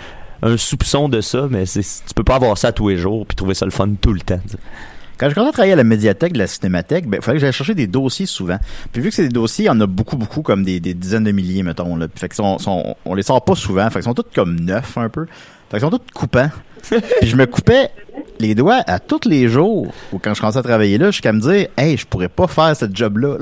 un 0.44 0.58
soupçon 0.58 1.10
de 1.10 1.22
ça, 1.22 1.48
mais 1.50 1.66
c'est, 1.66 1.82
tu 1.82 2.14
peux 2.16 2.24
pas 2.24 2.36
avoir 2.36 2.58
ça 2.58 2.72
tous 2.72 2.90
les 2.90 2.98
jours 2.98 3.26
puis 3.26 3.36
trouver 3.36 3.54
ça 3.56 3.66
le 3.66 3.72
fun 3.72 3.90
tout 4.00 4.14
le 4.14 4.20
temps. 4.20 4.40
Quand 5.18 5.30
je 5.30 5.36
commençais 5.36 5.50
à 5.50 5.54
travailler 5.54 5.74
à 5.74 5.78
la 5.78 5.84
médiathèque 5.84 6.34
de 6.34 6.40
la 6.40 6.48
cinémathèque, 6.48 7.08
ben, 7.08 7.20
il 7.22 7.24
fallait 7.24 7.38
que 7.38 7.42
j'aille 7.42 7.54
chercher 7.54 7.76
des 7.76 7.88
dossiers 7.88 8.26
souvent. 8.26 8.58
Puis 8.92 9.02
vu 9.02 9.10
que 9.10 9.16
c'est 9.16 9.24
des 9.24 9.30
dossiers, 9.30 9.66
il 9.66 9.68
y 9.68 9.72
en 9.72 9.80
a 9.80 9.86
beaucoup, 9.86 10.18
beaucoup, 10.18 10.42
comme 10.42 10.64
des, 10.64 10.80
des 10.80 10.94
dizaines 10.94 11.24
de 11.24 11.32
milliers, 11.32 11.64
mettons, 11.64 11.96
là. 11.96 12.08
Fait 12.16 12.28
que 12.28 12.36
sont, 12.36 12.58
sont- 12.60 12.96
on 13.06 13.14
les 13.16 13.24
sort 13.24 13.46
pas 13.46 13.56
souvent. 13.56 13.88
Fait 13.90 14.00
qu'ils 14.00 14.04
sont 14.04 14.14
tous 14.16 14.26
comme 14.36 14.60
neufs, 14.60 14.98
un 14.98 15.10
peu. 15.10 15.26
Fait 15.70 15.78
qu'ils 15.78 15.82
sont 15.82 15.92
tous 15.92 16.02
coupants. 16.14 16.50
Puis 16.90 17.30
je 17.30 17.36
me 17.38 17.46
coupais 17.46 17.90
les 18.40 18.56
doigts 18.56 18.82
à 18.88 19.00
tous 19.00 19.22
les 19.26 19.48
jours. 19.48 19.94
Ou 20.12 20.18
quand 20.20 20.34
je 20.34 20.42
commençais 20.42 20.60
à 20.60 20.64
travailler 20.64 20.98
là, 20.98 21.12
jusqu'à 21.12 21.32
me 21.32 21.40
dire, 21.40 21.68
hey, 21.78 21.96
je 21.96 22.06
pourrais 22.06 22.28
pas 22.28 22.48
faire 22.48 22.76
ce 22.76 22.86
job-là. 22.92 23.38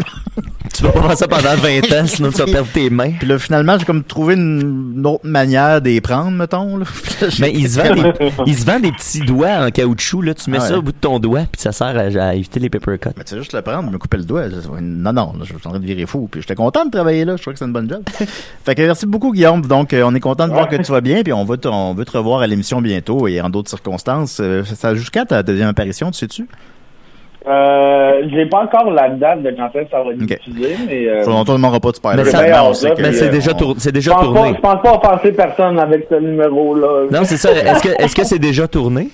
Tu 0.74 0.84
vas 0.84 0.92
pas 0.92 1.02
faire 1.02 1.18
ça 1.18 1.28
pendant 1.28 1.56
20 1.56 1.80
ans, 2.02 2.08
sinon 2.08 2.30
tu 2.32 2.38
vas 2.38 2.46
perdre 2.46 2.68
tes 2.74 2.90
mains. 2.90 3.12
Puis 3.20 3.28
là, 3.28 3.38
finalement, 3.40 3.78
j'ai 3.78 3.86
comme 3.86 4.04
trouvé 4.04 4.36
une, 4.36 4.94
une 4.98 5.06
autre 5.06 5.26
manière 5.26 5.82
d'y 5.82 6.00
prendre, 6.02 6.32
mettons, 6.32 6.78
là. 6.78 6.86
Mais 7.40 7.52
il 7.54 7.70
se 7.70 7.80
vend 7.80 7.94
des, 7.94 8.14
il 8.46 8.58
se 8.58 8.66
vend 8.66 8.80
des 8.80 8.92
petits 8.92 9.22
doigts 9.22 9.66
en 9.66 9.70
caoutchouc, 9.70 10.22
là. 10.22 10.34
Tu 10.34 10.50
mets 10.50 10.58
Ah 10.60 10.68
ça 10.68 10.78
au 10.80 10.82
bout 10.82 10.92
de 10.92 10.98
ton 10.98 11.20
doigt, 11.20 11.42
puis 11.52 11.62
ça 11.62 11.72
sert 11.72 11.88
à, 11.98 12.24
à 12.30 12.34
éviter 12.36 12.60
les 12.60 12.70
paper 12.70 12.98
cuts. 12.98 13.10
Ben, 13.16 13.24
tu 13.24 13.32
sais 13.32 13.38
juste 13.38 13.54
le 13.54 13.62
prendre, 13.62 13.92
me 13.92 13.98
couper 13.98 14.18
le 14.18 14.24
doigt. 14.24 14.44
Non, 14.82 15.14
non, 15.14 15.34
là, 15.38 15.40
je 15.42 15.46
suis 15.46 15.56
en 15.56 15.70
train 15.72 15.80
de 15.80 15.86
virer 15.86 16.06
fou. 16.06 16.28
Puis 16.32 16.42
j'étais 16.42 16.56
content 16.56 16.86
de 16.86 16.92
travailler 16.92 17.26
là. 17.26 17.36
Je 17.36 17.42
trouvais 17.42 17.54
que 17.54 17.60
c'est 17.60 17.66
une 17.66 17.74
bonne 17.74 17.90
job. 17.90 18.04
fait 18.64 18.76
que 18.76 18.82
merci 18.82 19.06
beaucoup, 19.06 19.32
Guillaume. 19.32 19.62
Donc, 19.62 19.94
euh, 19.94 20.04
on 20.06 20.16
est 20.16 20.20
content 20.20 20.48
de 20.48 20.54
voir 20.54 20.68
que 20.70 20.76
tu 20.78 20.92
vas 20.92 21.02
bien. 21.02 21.24
Puis 21.24 21.34
on 21.34 21.46
va 21.46 21.58
te, 21.58 21.68
on 21.68 21.94
veut 21.94 22.06
te 22.06 22.18
revoir 22.18 22.42
à 22.42 22.48
l'émission 22.48 22.82
bientôt 22.82 23.28
et 23.28 23.42
en 23.42 23.50
d'autres 23.50 23.70
circonstances. 23.70 24.40
Euh, 24.40 24.64
ça 24.64 24.96
jusqu'à 24.96 25.26
ta 25.26 25.44
deuxième 25.44 25.70
apparition, 25.70 26.12
tu 26.12 26.20
sais-tu? 26.20 26.48
Euh, 27.48 28.22
j'ai 28.32 28.46
pas 28.46 28.64
encore 28.66 28.92
la 28.92 29.10
date 29.10 29.42
de 29.42 29.50
quand 29.52 29.70
est-ce 29.74 29.86
que 29.86 29.90
ça 29.90 30.04
va 30.04 30.12
être 30.12 30.22
Ok. 30.22 30.28
diffusé, 30.46 30.76
mais, 30.88 31.08
euh, 31.08 31.24
On 31.28 31.44
demandera 31.44 31.80
pas 31.80 31.90
de 31.90 31.96
spoiler. 31.96 32.24
Mais 32.24 32.30
ça- 32.30 32.44
mais 33.00 33.14
c'est 33.14 33.26
euh, 33.26 33.30
déjà, 33.30 33.54
tour- 33.54 33.74
c'est 33.80 33.90
je 33.90 33.94
déjà 33.96 34.12
pense 34.12 34.20
pas, 34.20 34.26
tourné. 34.34 34.54
je 34.56 34.62
pense 34.62 34.82
pas 34.84 34.94
offenser 34.94 35.32
personne 35.32 35.80
avec 35.80 36.06
ce 36.10 36.16
numéro-là. 36.16 37.08
Non, 37.12 37.22
c'est 37.24 37.38
ça. 37.38 37.52
Est-ce 37.52 37.82
que, 37.82 37.90
est-ce 38.04 38.16
que 38.16 38.24
c'est 38.24 38.38
déjà 38.40 38.68
tourné? 38.68 39.10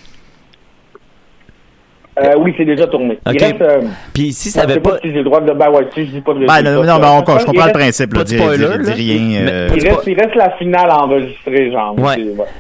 Euh, 2.20 2.34
oui, 2.40 2.54
c'est 2.58 2.66
déjà 2.66 2.88
tourné. 2.88 3.20
Ok. 3.28 3.34
Il 3.36 3.44
reste, 3.44 3.62
euh, 3.62 3.82
Puis 4.14 4.34
si 4.34 4.50
je 4.50 4.54
ça 4.56 4.62
sais 4.62 4.72
avait 4.72 4.80
pas 4.80 4.92
pas. 4.92 4.98
si 5.04 5.10
j'ai 5.10 5.18
le 5.20 5.24
droit 5.24 5.40
de, 5.40 5.54
ben 5.54 5.70
ouais, 5.70 5.88
si 5.94 6.06
je 6.08 6.12
dis 6.14 6.22
pas 6.22 6.34
de 6.34 6.46
Ben, 6.48 6.62
non, 6.64 6.84
non, 6.84 7.00
mais 7.00 7.06
on- 7.08 7.20
je 7.20 7.46
comprends 7.46 7.64
reste- 7.64 7.68
le 7.68 7.72
principe. 7.74 8.14
Là, 8.14 8.20
pas 8.20 8.24
de 8.24 8.30
dis, 8.30 8.38
spoiler, 8.38 8.58
dis- 8.58 8.84
dis 8.84 8.88
là. 8.90 8.94
rien. 8.96 9.42
Mais- 9.46 9.52
euh, 9.52 9.68
Il 9.76 9.88
reste, 9.88 10.04
il 10.08 10.20
reste 10.20 10.36
la 10.36 10.50
finale 10.58 10.90
enregistrée, 10.92 11.72
genre. 11.72 11.96
Ouais. 12.00 12.16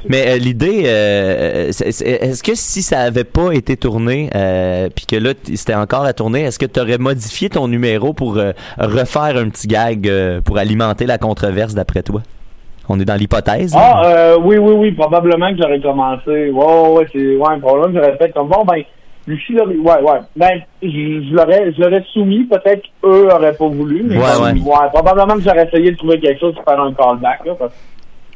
Mais 0.07 0.27
euh, 0.27 0.37
l'idée, 0.37 0.83
euh, 0.85 1.67
est-ce 1.69 2.43
que 2.43 2.51
si 2.53 2.81
ça 2.83 2.99
avait 2.99 3.23
pas 3.23 3.51
été 3.53 3.77
tourné, 3.77 4.29
euh, 4.35 4.89
puis 4.95 5.05
que 5.07 5.15
là 5.15 5.31
c'était 5.55 5.73
encore 5.75 6.03
à 6.05 6.13
tourner, 6.13 6.41
est-ce 6.43 6.59
que 6.59 6.65
tu 6.67 6.79
aurais 6.79 6.97
modifié 6.99 7.49
ton 7.49 7.67
numéro 7.67 8.13
pour 8.13 8.37
euh, 8.37 8.51
refaire 8.77 9.37
un 9.37 9.49
petit 9.49 9.67
gag 9.67 10.07
euh, 10.07 10.39
pour 10.41 10.57
alimenter 10.59 11.05
la 11.07 11.17
controverse 11.17 11.73
d'après 11.73 12.03
toi? 12.03 12.21
On 12.89 12.99
est 12.99 13.05
dans 13.05 13.15
l'hypothèse. 13.15 13.73
Ah, 13.75 14.01
euh, 14.05 14.37
oui, 14.41 14.57
oui, 14.57 14.71
oui, 14.77 14.91
probablement 14.93 15.49
que 15.51 15.57
j'aurais 15.61 15.81
commencé. 15.81 16.51
Ouais, 16.51 16.89
ouais, 16.91 17.07
c'est, 17.11 17.35
ouais, 17.35 17.59
probablement 17.59 17.87
que 17.87 17.95
j'aurais 17.95 18.17
fait 18.17 18.31
comme, 18.31 18.47
bon, 18.47 18.63
ben, 18.63 18.81
Lucie, 19.27 19.53
ouais, 19.55 19.65
ouais. 19.75 20.19
Ben, 20.37 20.61
je, 20.81 20.87
je 20.87 21.33
l'aurais, 21.35 21.73
je 21.73 21.81
l'aurais 21.81 22.03
soumis, 22.13 22.45
peut-être 22.45 22.83
qu'eux 23.01 23.27
auraient 23.29 23.53
pas 23.53 23.67
voulu, 23.67 24.03
mais 24.03 24.17
Ouais, 24.17 24.23
comme, 24.33 24.67
ouais. 24.67 24.89
probablement 24.93 25.35
que 25.35 25.41
j'aurais 25.41 25.67
essayé 25.67 25.91
de 25.91 25.97
trouver 25.97 26.19
quelque 26.19 26.39
chose 26.39 26.55
pour 26.55 26.63
faire 26.63 26.79
un 26.81 26.93
callback, 26.93 27.45
là, 27.45 27.55
parce 27.59 27.73
que 27.73 27.77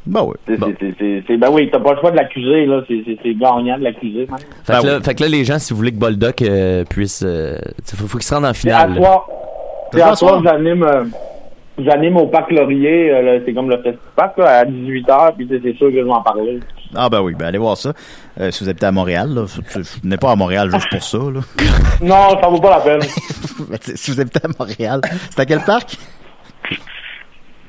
Ben 0.06 0.22
oui. 0.22 0.34
c'est, 0.46 0.58
Bon. 0.58 0.72
c'est, 0.78 0.94
c'est, 0.98 1.22
c'est- 1.26 1.36
ben 1.38 1.48
oui, 1.50 1.70
t'as 1.72 1.78
pas 1.80 1.94
le 1.94 1.98
choix 2.00 2.10
de 2.10 2.16
l'accuser, 2.16 2.66
là, 2.66 2.82
c'est, 2.86 3.02
c'est, 3.06 3.18
c'est 3.22 3.34
gagnant 3.34 3.78
de 3.78 3.84
l'accuser. 3.84 4.26
Fait, 4.26 4.32
que 4.36 4.82
Ben 4.82 4.82
là, 4.86 4.96
oui. 4.98 5.02
fait 5.04 5.14
que 5.14 5.22
là, 5.22 5.28
les 5.30 5.44
gens, 5.46 5.58
si 5.58 5.72
vous 5.72 5.78
voulez 5.78 5.92
que 5.92 5.98
Boldoc 5.98 6.42
euh, 6.42 6.84
puisse... 6.84 7.22
euh, 7.26 7.56
faut, 7.96 8.06
faut 8.06 8.18
qu'il 8.18 8.26
se 8.26 8.34
rende 8.34 8.44
en 8.44 8.52
C'est 8.52 8.70
à 8.70 8.82
finale. 8.86 9.00
C'est 9.92 9.98
c'est 9.98 10.02
à 10.02 10.08
à 10.10 10.14
soir, 10.16 10.40
soir? 10.40 10.42
j'anime, 10.44 10.82
euh, 10.82 11.04
j'anime 11.78 12.16
au 12.16 12.26
Parc 12.26 12.50
Laurier, 12.50 13.12
euh, 13.12 13.40
c'est 13.44 13.52
comme 13.54 13.68
le 13.70 13.76
festival, 13.76 14.32
là, 14.36 14.58
à 14.60 14.64
18h, 14.64 15.34
puis 15.36 15.48
c'est 15.50 15.76
sûr 15.76 15.88
que 15.88 15.98
je 15.98 16.04
vais 16.04 16.10
en 16.10 16.22
parler. 16.22 16.60
Ah 16.94 17.08
ben 17.08 17.22
oui, 17.22 17.34
ben 17.34 17.46
allez 17.46 17.58
voir 17.58 17.76
ça. 17.76 17.92
Euh, 18.40 18.50
si 18.50 18.64
vous 18.64 18.70
habitez 18.70 18.86
à 18.86 18.92
Montréal, 18.92 19.28
là, 19.34 19.42
vous 19.42 19.82
venez 20.02 20.16
pas 20.16 20.32
à 20.32 20.36
Montréal 20.36 20.70
juste 20.70 20.88
pour 20.90 21.02
ça. 21.02 21.18
Là. 21.18 21.40
Non, 22.02 22.40
ça 22.40 22.48
vaut 22.48 22.60
pas 22.60 22.70
la 22.70 22.80
peine. 22.80 23.00
Ben, 23.70 23.78
si 23.80 24.10
vous 24.10 24.20
habitez 24.20 24.40
à 24.44 24.48
Montréal, 24.58 25.00
c'est 25.30 25.40
à 25.40 25.46
quel 25.46 25.60
parc? 25.60 25.96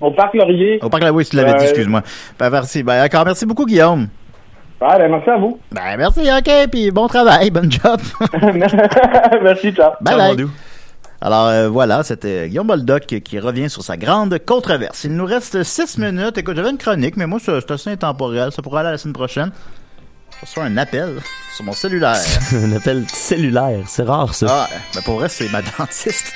au 0.03 0.11
Parc 0.11 0.33
Laurier. 0.33 0.79
Au 0.81 0.89
Parc 0.89 1.03
Laurier, 1.03 1.25
tu 1.25 1.35
l'avais 1.35 1.53
dit, 1.57 1.63
excuse-moi. 1.63 2.01
Ben, 2.37 2.49
merci. 2.49 2.83
Ben, 2.83 3.01
d'accord, 3.01 3.25
merci 3.25 3.45
beaucoup, 3.45 3.65
Guillaume. 3.65 4.07
Ah, 4.81 4.97
ben, 4.97 5.09
merci 5.09 5.29
à 5.29 5.37
vous. 5.37 5.59
Ben, 5.71 5.97
merci, 5.97 6.21
OK, 6.21 6.69
puis 6.69 6.91
bon 6.91 7.07
travail, 7.07 7.49
bon 7.51 7.71
job. 7.71 8.01
merci, 9.41 9.71
ciao. 9.71 9.91
Bye 10.01 10.35
bye. 10.35 10.47
Alors 11.23 11.47
euh, 11.47 11.69
voilà, 11.69 12.03
c'était 12.03 12.49
Guillaume 12.49 12.67
Boldoc 12.67 13.05
qui, 13.05 13.39
revient 13.39 13.69
sur 13.69 13.81
sa 13.81 13.95
grande 13.95 14.37
controverse. 14.45 15.05
Il 15.05 15.15
nous 15.15 15.25
reste 15.25 15.63
six 15.63 15.97
minutes. 15.97 16.37
Écoute, 16.37 16.57
j'avais 16.57 16.69
une 16.69 16.77
chronique, 16.77 17.15
mais 17.15 17.25
moi, 17.25 17.39
c'est 17.41 17.71
assez 17.71 17.91
intemporel. 17.91 18.51
Ça 18.51 18.61
pourrait 18.61 18.81
aller 18.81 18.91
la 18.91 18.97
semaine 18.97 19.13
prochaine. 19.13 19.51
Je 20.35 20.41
reçois 20.41 20.65
un 20.65 20.75
appel 20.75 21.21
sur 21.55 21.63
mon 21.63 21.71
cellulaire. 21.71 22.19
Un 22.53 22.73
appel 22.73 23.05
cellulaire, 23.07 23.85
c'est 23.87 24.03
rare 24.03 24.35
ça. 24.35 24.47
Ah, 24.49 24.69
ben 24.93 25.01
pour 25.03 25.15
vrai, 25.15 25.29
c'est 25.29 25.47
ma 25.47 25.61
dentiste. 25.61 26.33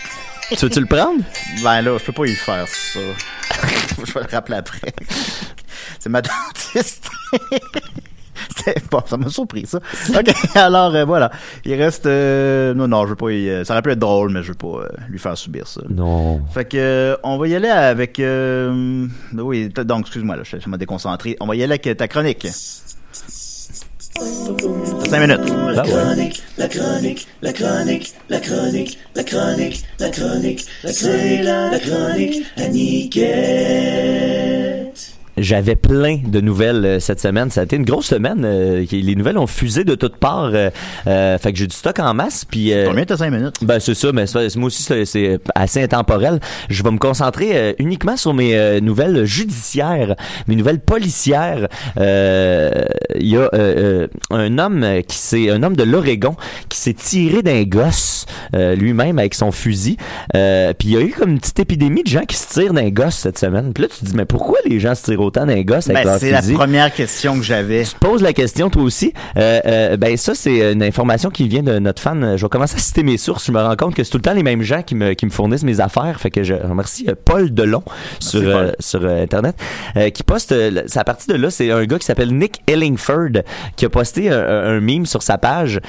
Tu 0.52 0.56
veux-tu 0.56 0.80
le 0.80 0.86
prendre? 0.86 1.22
Ben 1.62 1.82
là, 1.82 1.98
je 1.98 2.06
peux 2.06 2.14
pas 2.14 2.26
y 2.26 2.36
faire 2.36 2.66
ça. 2.66 3.00
je 4.06 4.14
vais 4.14 4.22
le 4.22 4.32
rappeler 4.32 4.56
après. 4.56 4.94
C'est 6.00 6.10
ma 6.10 6.22
dentiste. 6.22 7.10
Bon, 8.92 9.02
ça 9.06 9.18
m'a 9.18 9.30
surpris 9.30 9.66
ça. 9.66 9.80
Ok, 10.18 10.32
alors 10.56 10.94
euh, 10.96 11.06
voilà. 11.06 11.32
Il 11.66 11.74
reste 11.76 12.06
euh, 12.06 12.74
non 12.74 12.88
non, 12.88 13.04
je 13.06 13.10
veux 13.10 13.16
pas. 13.16 13.32
y- 13.32 13.50
euh, 13.50 13.64
ça 13.64 13.74
aurait 13.74 13.82
pu 13.82 13.92
être 13.92 14.00
drôle, 14.00 14.32
mais 14.32 14.44
je 14.44 14.50
veux 14.50 14.54
pas 14.56 14.68
euh, 14.84 14.88
lui 15.10 15.20
faire 15.20 15.38
subir 15.38 15.68
ça. 15.68 15.82
Non. 15.90 16.42
Fait 16.54 16.66
que 16.66 16.78
euh, 16.78 17.16
on 17.24 17.38
va 17.38 17.48
y 17.48 17.56
aller 17.56 17.70
avec. 17.70 18.20
euh, 18.20 19.08
oui, 19.34 19.70
donc 19.70 20.02
excuse-moi 20.02 20.36
là, 20.38 20.44
je, 20.44 20.58
je 20.60 20.70
m'ai 20.70 20.78
déconcentré. 20.78 21.38
On 21.40 21.48
va 21.48 21.56
y 21.56 21.64
aller 21.64 21.80
avec 21.84 21.98
ta 21.98 22.08
chronique. 22.08 22.48
Cinq 25.10 25.20
minutes. 25.20 25.40
Ah 25.48 25.68
ouais. 25.68 25.76
La 25.76 25.84
chronique, 25.84 26.44
la 26.58 26.68
chronique, 27.54 28.14
la 28.30 28.40
chronique, 28.40 28.98
la 29.16 29.24
chronique, 29.24 29.84
la 30.00 30.10
chronique, 30.10 30.66
c'est 30.86 31.44
la 31.44 31.80
chronique 31.80 32.44
à 32.58 32.68
Niquette. 32.68 33.28
J'avais 35.38 35.76
plein 35.76 36.18
de 36.26 36.42
nouvelles 36.42 36.86
euh, 36.86 37.00
cette 37.00 37.20
semaine. 37.20 37.50
Ça 37.50 37.62
a 37.62 37.64
été 37.66 37.76
une 37.76 37.86
grosse 37.86 38.08
semaine. 38.08 38.44
euh, 38.44 38.86
qui- 38.86 39.02
les 39.02 39.16
nouvelles 39.16 39.38
ont 39.38 39.48
fusé 39.48 39.84
de 39.84 39.96
toutes 39.96 40.18
parts. 40.18 40.52
euh, 40.54 40.70
euh, 41.08 41.38
fait 41.38 41.52
que 41.54 41.60
j'ai 41.60 41.68
du 41.68 41.76
stock 41.76 42.00
en 42.00 42.14
masse. 42.14 42.46
Puis 42.46 42.74
euh, 42.74 42.86
Combien 42.88 43.06
t'as 43.06 43.18
cinq 43.18 43.32
minutes? 43.32 43.56
Ben 43.62 43.80
c'est 43.80 43.94
ça, 43.94 44.12
mais 44.12 44.26
c'est- 44.28 44.56
moi 44.56 44.68
aussi 44.68 44.84
c'est- 44.84 45.06
c'est 45.06 45.40
assez 45.56 45.82
intemporel. 45.84 46.40
Je 46.70 46.84
vais 46.84 46.92
me 46.92 46.98
concentrer 46.98 47.52
euh, 47.56 47.74
uniquement 47.80 48.18
sur 48.18 48.34
mes 48.34 48.56
euh, 48.58 48.80
nouvelles 48.80 49.26
judiciaires, 49.26 50.16
mes 50.48 50.56
nouvelles 50.56 50.80
policières. 50.80 51.68
Euh, 52.00 52.72
Il 53.20 53.28
y 53.28 53.38
a 53.38 53.42
euh, 53.42 53.50
euh, 53.54 54.08
un 54.32 54.58
homme 54.60 54.86
qui 55.08 55.18
s'est 55.18 55.50
un 55.50 55.64
homme 55.64 55.76
de 55.76 55.84
l'Oregon 55.84 56.36
qui 56.70 56.78
s'est 56.78 56.94
tiré 56.94 57.42
d'un 57.42 57.64
gosse 57.64 58.26
euh, 58.56 58.76
lui-même 58.76 59.18
avec 59.20 59.34
son 59.34 59.52
fusil. 59.52 59.98
Euh, 60.36 60.74
puis 60.78 60.90
il 60.90 60.94
y 60.94 60.98
a 60.98 61.02
eu 61.02 61.10
comme 61.12 61.32
une 61.32 61.40
petite 61.40 61.60
épidémie 61.60 62.04
de 62.04 62.10
gens 62.10 62.26
qui 62.26 62.36
se 62.38 62.48
tirent 62.54 62.74
d'un 62.74 62.90
gosse 62.90 63.16
cette 63.16 63.38
semaine. 63.40 63.74
Puis 63.74 63.84
là 63.84 63.90
tu 63.90 64.00
te 64.02 64.06
dis 64.06 64.16
mais 64.16 64.26
pourquoi 64.26 64.58
les 64.66 64.80
gens 64.80 64.94
se 64.96 65.04
tirent 65.04 65.22
autant 65.28 65.46
d'un 65.46 65.62
gosse 65.62 65.90
avec 65.90 66.04
Ben, 66.06 66.18
c'est 66.20 66.32
la 66.32 66.42
première 66.56 66.94
question 66.94 67.38
que 67.38 67.44
j'avais. 67.44 67.84
Tu 67.84 67.92
te 67.94 68.00
poses 68.00 68.22
la 68.22 68.34
question 68.34 68.70
toi 68.70 68.82
aussi. 68.82 69.14
Euh, 69.38 69.60
euh, 69.66 69.98
ben 69.98 70.18
ça 70.18 70.34
c'est 70.36 70.72
une 70.74 70.84
information 70.84 71.30
qui 71.30 71.48
vient 71.48 71.64
de 71.64 71.80
notre 71.80 72.02
fan. 72.02 72.36
Je 72.38 72.46
vais 72.46 72.50
commencer 72.50 72.76
à 72.76 72.80
citer 72.80 73.04
mes 73.04 73.18
sources. 73.18 73.46
Je 73.48 73.52
me 73.52 73.62
rends 73.62 73.76
compte 73.76 73.96
que 73.96 74.04
c'est 74.04 74.10
tout 74.12 74.18
le 74.18 74.24
temps 74.24 74.34
les 74.34 74.44
mêmes 74.44 74.62
gens 74.64 74.82
qui 74.82 74.96
me, 74.96 75.14
qui 75.14 75.26
me 75.26 75.32
fournissent 75.32 75.64
mes 75.64 75.80
affaires. 75.80 76.20
Fait 76.20 76.32
que 76.32 76.44
je 76.44 76.54
remercie 76.54 77.06
euh, 77.08 77.14
Paul 77.24 77.54
Delon 77.54 77.84
sur 78.20 78.42
euh, 78.42 78.72
sur 78.80 79.06
internet 79.06 79.56
qui 80.14 80.24
poste. 80.24 80.54
à 80.96 81.04
partir 81.04 81.36
de 81.36 81.42
là 81.42 81.50
c'est 81.50 81.72
un 81.72 81.86
gars 81.86 82.00
qui 82.00 82.06
s'appelle 82.06 82.34
Nick 82.36 82.62
Ellingford 82.68 83.42
qui 83.76 83.86
a 83.86 83.90
posté 83.90 84.30
un, 84.30 84.38
un- 84.40 84.80
meme 84.80 85.06
sur 85.06 85.22
sa 85.24 85.38
page 85.38 85.80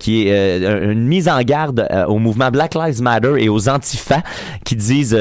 qui 0.00 0.26
est 0.28 0.58
une 0.62 1.04
mise 1.06 1.28
en 1.28 1.40
garde 1.42 1.86
au 2.08 2.18
mouvement 2.18 2.50
Black 2.50 2.74
Lives 2.74 3.00
Matter 3.02 3.34
et 3.38 3.48
aux 3.48 3.68
antifas 3.68 4.22
qui 4.64 4.74
disent 4.76 5.16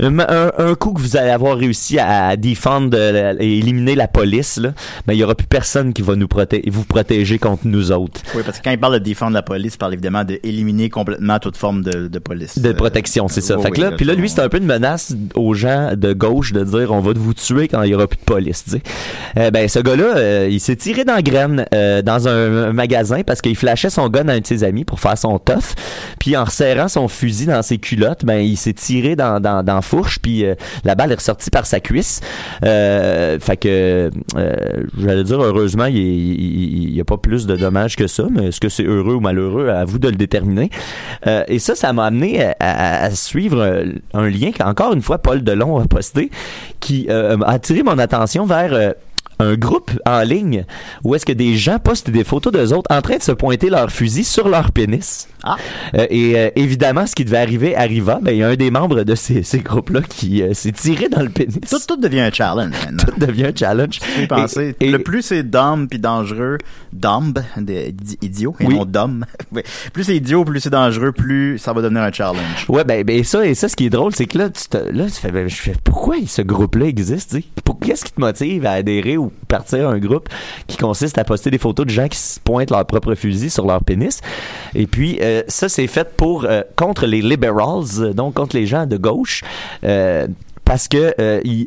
un, 0.00 0.18
un- 0.20 0.52
un 0.58 0.74
coup 0.74 0.92
que 0.92 1.00
vous 1.00 1.16
allez 1.16 1.30
avoir 1.30 1.56
réussi 1.56 1.98
à, 1.98 2.28
à 2.28 2.36
défendre 2.36 2.87
euh, 2.94 3.34
et 3.38 3.58
éliminer 3.58 3.94
la 3.94 4.08
police, 4.08 4.58
là, 4.58 4.72
ben, 5.06 5.14
il 5.14 5.18
y 5.18 5.24
aura 5.24 5.34
plus 5.34 5.46
personne 5.46 5.92
qui 5.92 6.02
va 6.02 6.16
nous 6.16 6.28
protéger, 6.28 6.68
vous 6.70 6.84
protéger 6.84 7.38
contre 7.38 7.66
nous 7.66 7.92
autres. 7.92 8.20
Oui, 8.34 8.42
parce 8.44 8.58
que 8.58 8.64
quand 8.64 8.70
il 8.70 8.78
parle 8.78 8.94
de 8.94 8.98
défendre 9.04 9.32
la 9.32 9.42
police, 9.42 9.74
il 9.74 9.78
parle 9.78 9.94
évidemment 9.94 10.24
d'éliminer 10.24 10.88
complètement 10.88 11.38
toute 11.38 11.56
forme 11.56 11.82
de, 11.82 12.08
de 12.08 12.18
police. 12.18 12.58
De 12.58 12.72
protection, 12.72 13.28
c'est 13.28 13.40
ça. 13.40 13.58
fait 13.58 13.70
que 13.70 13.76
oui, 13.76 13.80
là, 13.82 13.90
là, 13.90 13.96
puis 13.96 14.06
là, 14.06 14.14
lui, 14.14 14.28
c'est 14.28 14.40
un 14.40 14.48
peu 14.48 14.58
une 14.58 14.66
menace 14.66 15.14
aux 15.34 15.54
gens 15.54 15.92
de 15.96 16.12
gauche 16.12 16.52
de 16.52 16.64
dire 16.64 16.92
on 16.92 17.00
va 17.00 17.12
vous 17.14 17.34
tuer 17.34 17.68
quand 17.68 17.82
il 17.82 17.90
y 17.90 17.94
aura 17.94 18.06
plus 18.06 18.18
de 18.18 18.24
police. 18.24 18.64
tu 18.64 18.70
sais. 18.72 18.82
Euh, 19.36 19.50
ben, 19.50 19.68
ce 19.68 19.78
gars-là, 19.78 20.16
euh, 20.16 20.48
il 20.50 20.60
s'est 20.60 20.76
tiré 20.76 21.04
dans 21.04 21.14
la 21.14 21.22
graine 21.22 21.64
euh, 21.74 22.02
dans 22.02 22.28
un, 22.28 22.68
un 22.68 22.72
magasin 22.72 23.22
parce 23.22 23.40
qu'il 23.40 23.56
flashait 23.56 23.90
son 23.90 24.08
gun 24.08 24.28
à 24.28 24.32
un 24.32 24.40
de 24.40 24.46
ses 24.46 24.64
amis 24.64 24.84
pour 24.84 25.00
faire 25.00 25.18
son 25.18 25.38
tough. 25.38 25.74
Puis 26.18 26.36
en 26.36 26.44
resserrant 26.44 26.88
son 26.88 27.08
fusil 27.08 27.46
dans 27.46 27.62
ses 27.62 27.78
culottes, 27.78 28.24
ben 28.24 28.38
il 28.38 28.56
s'est 28.56 28.72
tiré 28.72 29.16
dans 29.16 29.40
dans, 29.40 29.82
fourche. 29.82 30.18
Puis 30.18 30.44
la 30.84 30.94
balle 30.94 31.12
est 31.12 31.16
ressortie 31.16 31.50
par 31.50 31.66
sa 31.66 31.80
cuisse. 31.80 32.20
Euh, 32.64 32.77
fait 33.40 33.56
que 33.56 34.10
euh, 34.36 34.54
j'allais 34.98 35.24
dire 35.24 35.40
heureusement, 35.40 35.86
il 35.86 36.90
n'y 36.92 37.00
a 37.00 37.04
pas 37.04 37.16
plus 37.16 37.46
de 37.46 37.56
dommages 37.56 37.96
que 37.96 38.06
ça. 38.06 38.24
Mais 38.30 38.48
est-ce 38.48 38.60
que 38.60 38.68
c'est 38.68 38.84
heureux 38.84 39.14
ou 39.14 39.20
malheureux? 39.20 39.68
À 39.68 39.84
vous 39.84 39.98
de 39.98 40.08
le 40.08 40.16
déterminer 40.16 40.70
Euh, 41.26 41.44
Et 41.48 41.58
ça, 41.58 41.74
ça 41.74 41.92
m'a 41.92 42.06
amené 42.06 42.42
à, 42.60 43.04
à- 43.04 43.10
suivre 43.10 43.60
euh, 43.60 43.84
un 44.14 44.28
lien 44.28 44.50
qu'encore 44.56 44.92
une 44.92 45.02
fois 45.02 45.18
Paul 45.18 45.42
Delon 45.42 45.78
a 45.78 45.86
posté, 45.86 46.30
qui 46.80 47.06
euh, 47.10 47.36
a 47.42 47.52
attiré 47.52 47.82
mon 47.82 47.98
attention 47.98 48.44
vers 48.46 48.72
euh, 48.72 48.92
un 49.38 49.54
groupe 49.56 49.90
en 50.06 50.20
ligne 50.22 50.64
où 51.04 51.14
est-ce 51.14 51.24
que 51.26 51.32
des 51.32 51.56
gens 51.56 51.78
postent 51.78 52.10
des 52.10 52.24
photos 52.24 52.52
d'eux 52.52 52.72
autres 52.72 52.92
en 52.94 53.00
train 53.02 53.16
de 53.18 53.22
se 53.22 53.32
pointer 53.32 53.70
leur 53.70 53.90
fusil 53.90 54.24
sur 54.24 54.48
leur 54.48 54.72
pénis. 54.72 55.28
Euh, 55.94 56.06
et 56.10 56.36
euh, 56.36 56.50
évidemment, 56.56 57.06
ce 57.06 57.14
qui 57.14 57.24
devait 57.24 57.38
arriver 57.38 57.76
arriva. 57.76 58.18
Ben, 58.20 58.32
il 58.32 58.38
y 58.38 58.42
a 58.42 58.48
un 58.48 58.56
des 58.56 58.70
membres 58.70 59.04
de 59.04 59.14
ces, 59.14 59.42
ces 59.44 59.60
groupes-là 59.60 60.00
qui 60.02 60.42
euh, 60.42 60.52
s'est 60.52 60.72
tiré 60.72 61.08
dans 61.08 61.22
le 61.22 61.28
pénis. 61.30 61.60
Tout, 61.70 61.78
tout 61.86 61.96
devient 61.96 62.20
un 62.20 62.30
challenge 62.32 62.72
maintenant. 62.84 63.04
Tout 63.12 63.20
devient 63.24 63.46
un 63.46 63.52
challenge. 63.54 64.00
Penser. 64.28 64.74
Et- 64.80 64.90
le 64.90 64.98
plus 64.98 65.22
c'est 65.22 65.44
dumb 65.44 65.86
puis 65.88 65.98
dangereux, 66.00 66.58
dumb, 66.92 67.38
de- 67.56 67.90
di- 67.90 68.18
idiot, 68.22 68.54
et 68.60 68.66
Oui. 68.66 68.74
non 68.76 68.84
dumb. 68.84 69.24
Ouais. 69.52 69.64
plus 69.94 70.04
c'est 70.04 70.16
idiot, 70.16 70.44
plus 70.44 70.60
c'est 70.60 70.68
dangereux, 70.70 71.12
plus 71.12 71.56
ça 71.58 71.72
va 71.72 71.80
devenir 71.80 72.02
un 72.02 72.12
challenge. 72.12 72.66
Ouais, 72.68 72.84
ben, 72.84 73.02
ben 73.04 73.22
ça, 73.24 73.46
et 73.46 73.54
ça, 73.54 73.68
ce 73.68 73.76
qui 73.76 73.86
est 73.86 73.90
drôle, 73.90 74.14
c'est 74.14 74.26
que 74.26 74.36
là, 74.36 74.50
tu, 74.50 74.68
te, 74.68 74.76
là, 74.76 75.04
tu 75.06 75.12
fais, 75.12 75.30
ben, 75.30 75.48
je 75.48 75.54
fais, 75.56 75.74
pourquoi 75.84 76.16
ce 76.26 76.42
groupe-là 76.42 76.86
existe, 76.86 77.30
tu 77.30 77.36
sais? 77.38 77.44
Pour- 77.64 77.78
Qu'est-ce 77.78 78.04
qui 78.04 78.12
te 78.12 78.20
motive 78.20 78.66
à 78.66 78.72
adhérer 78.72 79.16
ou 79.16 79.27
partir 79.48 79.88
un 79.88 79.98
groupe 79.98 80.28
qui 80.66 80.76
consiste 80.76 81.18
à 81.18 81.24
poster 81.24 81.50
des 81.50 81.58
photos 81.58 81.86
de 81.86 81.90
gens 81.90 82.08
qui 82.08 82.18
pointent 82.42 82.70
leur 82.70 82.84
propre 82.86 83.14
fusil 83.14 83.50
sur 83.50 83.66
leur 83.66 83.82
pénis? 83.82 84.20
Et 84.74 84.86
puis, 84.86 85.18
euh, 85.20 85.42
ça, 85.48 85.68
c'est 85.68 85.86
fait 85.86 86.08
pour, 86.16 86.44
euh, 86.44 86.62
contre 86.76 87.06
les 87.06 87.22
liberals, 87.22 88.14
donc 88.14 88.34
contre 88.34 88.56
les 88.56 88.66
gens 88.66 88.86
de 88.86 88.96
gauche, 88.96 89.42
euh, 89.84 90.26
parce 90.64 90.86
que, 90.88 91.14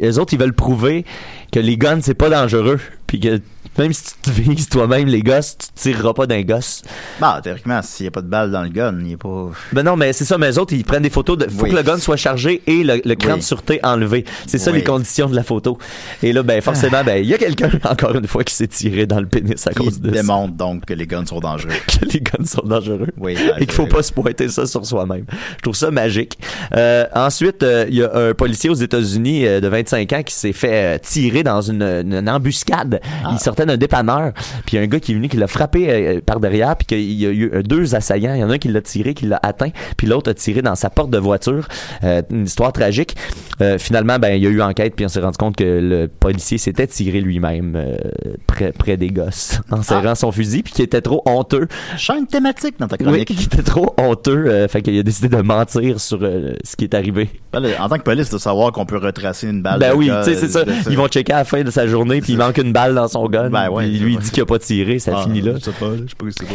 eux 0.06 0.20
autres, 0.20 0.34
ils 0.34 0.40
veulent 0.40 0.54
prouver 0.54 1.06
que 1.52 1.60
les 1.60 1.76
guns, 1.76 2.02
c'est 2.02 2.14
pas 2.14 2.30
dangereux, 2.30 2.80
puis 3.08 3.20
que 3.20 3.42
même 3.78 3.94
si 3.94 4.04
tu 4.22 4.32
te 4.32 4.42
vises 4.42 4.68
toi-même 4.70 5.08
les 5.08 5.22
gosses, 5.22 5.58
tu 5.58 5.68
tireras 5.92 6.14
pas 6.14 6.28
d'un 6.28 6.42
gosse. 6.42 6.82
Bah, 7.20 7.40
théoriquement, 7.44 7.82
s'il 7.82 8.04
n'y 8.06 8.08
a 8.10 8.12
pas 8.12 8.22
de 8.22 8.28
balle 8.28 8.52
dans 8.52 8.64
le 8.64 8.70
gun, 8.70 8.96
il 9.00 9.06
n'y 9.06 9.14
a 9.14 9.18
pas. 9.18 9.50
Ben 9.74 9.84
non, 9.84 9.96
mais 9.96 10.14
c'est 10.14 10.26
ça, 10.26 10.38
mais 10.38 10.52
eux 10.52 10.60
autres, 10.60 10.74
ils 10.74 10.84
prennent 10.84 11.04
des 11.04 11.10
photos 11.10 11.38
de. 11.38 11.50
Faut 11.50 11.64
Oui. 11.64 11.72
que 11.72 11.76
le 11.76 11.84
gun 11.84 11.98
soit 11.98 12.18
chargé 12.18 12.62
et 12.68 12.84
le, 12.84 13.02
le 13.04 13.16
cran 13.16 13.34
Oui. 13.34 13.40
de 13.40 13.44
sûreté 13.44 13.80
enlevé. 13.84 14.26
C'est 14.48 14.58
ça 14.58 14.72
Oui. 14.72 14.80
les 14.80 14.84
conditions 14.84 15.30
de 15.30 15.36
la 15.36 15.44
photo. 15.44 15.78
Et 16.24 16.34
là, 16.34 16.44
ben 16.44 16.62
forcément, 16.62 17.04
ben 17.04 17.24
il 17.24 17.30
y 17.30 17.34
a 17.34 17.38
quelqu'un, 17.38 17.70
encore 17.90 18.16
une 18.16 18.28
fois, 18.28 18.44
qui 18.44 18.54
s'est 18.54 18.68
tiré 18.68 19.06
dans 19.06 19.20
le 19.20 19.28
pénis 19.28 19.66
à 19.68 19.72
Qui 19.72 19.78
cause 19.78 20.00
de 20.02 20.10
ça. 20.14 20.22
démontre 20.22 20.54
donc 20.56 20.86
que 20.86 20.94
les 20.94 21.08
guns 21.08 21.26
sont 21.26 21.40
dangereux. 21.40 21.72
Que 22.02 22.06
les 22.06 22.22
guns 22.22 22.46
sont 22.46 22.64
dangereux. 22.66 23.08
Oui, 23.18 23.38
Et 23.58 23.66
qu'il 23.66 23.72
faut 23.74 23.86
pas 23.88 24.02
se 24.04 24.12
pointer 24.12 24.50
ça 24.50 24.66
sur 24.66 24.86
soi-même. 24.86 25.26
Je 25.58 25.62
trouve 25.62 25.76
ça 25.76 25.92
magique. 25.92 26.38
Euh, 26.76 27.06
ensuite, 27.14 27.64
euh, 27.64 27.86
il 27.90 27.96
y 27.96 28.04
a 28.04 28.14
un 28.16 28.34
policier 28.34 28.70
aux 28.70 28.74
États-Unis 28.76 29.46
euh, 29.46 29.60
de 29.60 29.68
25 29.68 30.14
ans 30.14 30.24
qui 30.24 30.34
s'est 30.34 30.54
fait 30.54 30.96
euh, 30.96 30.98
tirer 31.02 31.44
dans 31.44 31.62
une, 31.62 31.82
une- 31.84 32.14
une 32.16 32.30
embuscade. 32.30 33.00
Il 33.32 33.40
sortait 33.40 33.61
d'un 33.66 33.78
dépanneur, 33.78 34.32
puis 34.66 34.74
il 34.74 34.76
y 34.76 34.80
a 34.80 34.82
un 34.82 34.88
gars 34.88 35.00
qui 35.00 35.12
est 35.12 35.16
venu 35.16 35.28
qui 35.30 35.38
l'a 35.38 35.48
frappé 35.48 35.90
euh, 35.90 36.22
par 36.26 36.40
derrière, 36.40 36.76
puis 36.76 36.86
qu'il 36.88 37.12
y 37.12 37.26
a 37.26 37.30
eu 37.30 37.52
euh, 37.54 37.64
deux 37.64 37.96
assaillants. 37.96 38.34
Il 38.34 38.40
y 38.42 38.44
en 38.44 38.50
a 38.50 38.54
un 38.54 38.58
qui 38.58 38.68
l'a 38.70 38.82
tiré, 38.82 39.14
qui 39.14 39.26
l'a 39.26 39.40
atteint, 39.44 39.70
puis 39.98 40.08
l'autre 40.08 40.30
a 40.32 40.34
tiré 40.34 40.62
dans 40.62 40.76
sa 40.76 40.90
porte 40.90 41.10
de 41.10 41.18
voiture. 41.18 41.68
Euh, 42.04 42.22
une 42.32 42.46
histoire 42.46 42.72
tragique. 42.74 43.16
Euh, 43.62 43.78
finalement, 43.78 44.18
ben 44.20 44.34
il 44.36 44.44
y 44.44 44.48
a 44.48 44.50
eu 44.50 44.62
enquête, 44.62 44.96
puis 44.96 45.06
on 45.06 45.10
s'est 45.10 45.20
rendu 45.20 45.38
compte 45.38 45.56
que 45.56 45.64
le 45.64 46.08
policier 46.08 46.58
s'était 46.58 46.88
tiré 46.88 47.22
lui-même 47.22 47.76
euh, 47.76 47.96
près, 48.48 48.72
près 48.72 48.98
des 48.98 49.10
gosses 49.10 49.60
en 49.72 49.82
serrant 49.84 50.16
son 50.16 50.32
fusil, 50.32 50.64
puis 50.64 50.74
qui 50.74 50.82
était 50.82 51.02
trop 51.02 51.22
honteux. 51.26 51.68
Change 51.98 52.28
thématique 52.28 52.76
dans 52.80 52.88
ta 52.88 52.96
Oui, 53.00 53.06
chronique. 53.06 53.28
qui 53.36 53.44
était 53.46 53.62
trop 53.64 53.94
honteux, 53.98 54.46
euh, 54.48 54.68
fait 54.68 54.82
qu'il 54.82 54.98
a 54.98 55.04
décidé 55.04 55.30
de 55.30 55.42
mentir 55.42 56.00
sur 56.00 56.20
euh, 56.22 56.54
ce 56.64 56.76
qui 56.76 56.86
est 56.86 56.94
arrivé. 56.96 57.30
Ben, 57.54 57.64
En 57.80 57.88
tant 57.90 57.98
que 57.98 58.04
police, 58.04 58.30
de 58.30 58.38
savoir 58.38 58.72
qu'on 58.72 58.86
peut 58.86 58.98
retracer 58.98 59.48
une 59.48 59.62
balle. 59.62 59.80
ben 59.80 59.94
oui, 59.96 60.10
tu 60.24 60.32
sais, 60.32 60.36
c'est 60.36 60.48
ça. 60.50 60.64
Ils 60.90 60.98
vont 60.98 61.08
checker 61.08 61.34
à 61.34 61.38
la 61.40 61.46
fin 61.46 61.62
de 61.62 61.70
sa 61.72 61.86
journée, 61.88 62.22
puis 62.22 62.34
il 62.34 62.38
manque 62.38 62.58
une 62.58 62.74
balle 62.74 62.96
dans 62.96 63.08
son 63.08 63.28
gun. 63.28 63.50
Ben 63.52 63.70
ouais, 63.70 63.88
Puis 63.88 64.00
lui, 64.00 64.14
il 64.14 64.20
dit 64.20 64.32
qu'il 64.32 64.44
a 64.44 64.46
pas 64.46 64.60
tiré, 64.60 65.00
ça 65.00 65.14
Ah, 65.18 65.24
finit 65.24 65.42
là. 65.42 65.54
Je 65.58 65.66
sais 65.66 65.72
pas, 65.72 65.88
là, 65.90 65.96
je 66.06 66.30
sais 66.32 66.46
pas. 66.46 66.54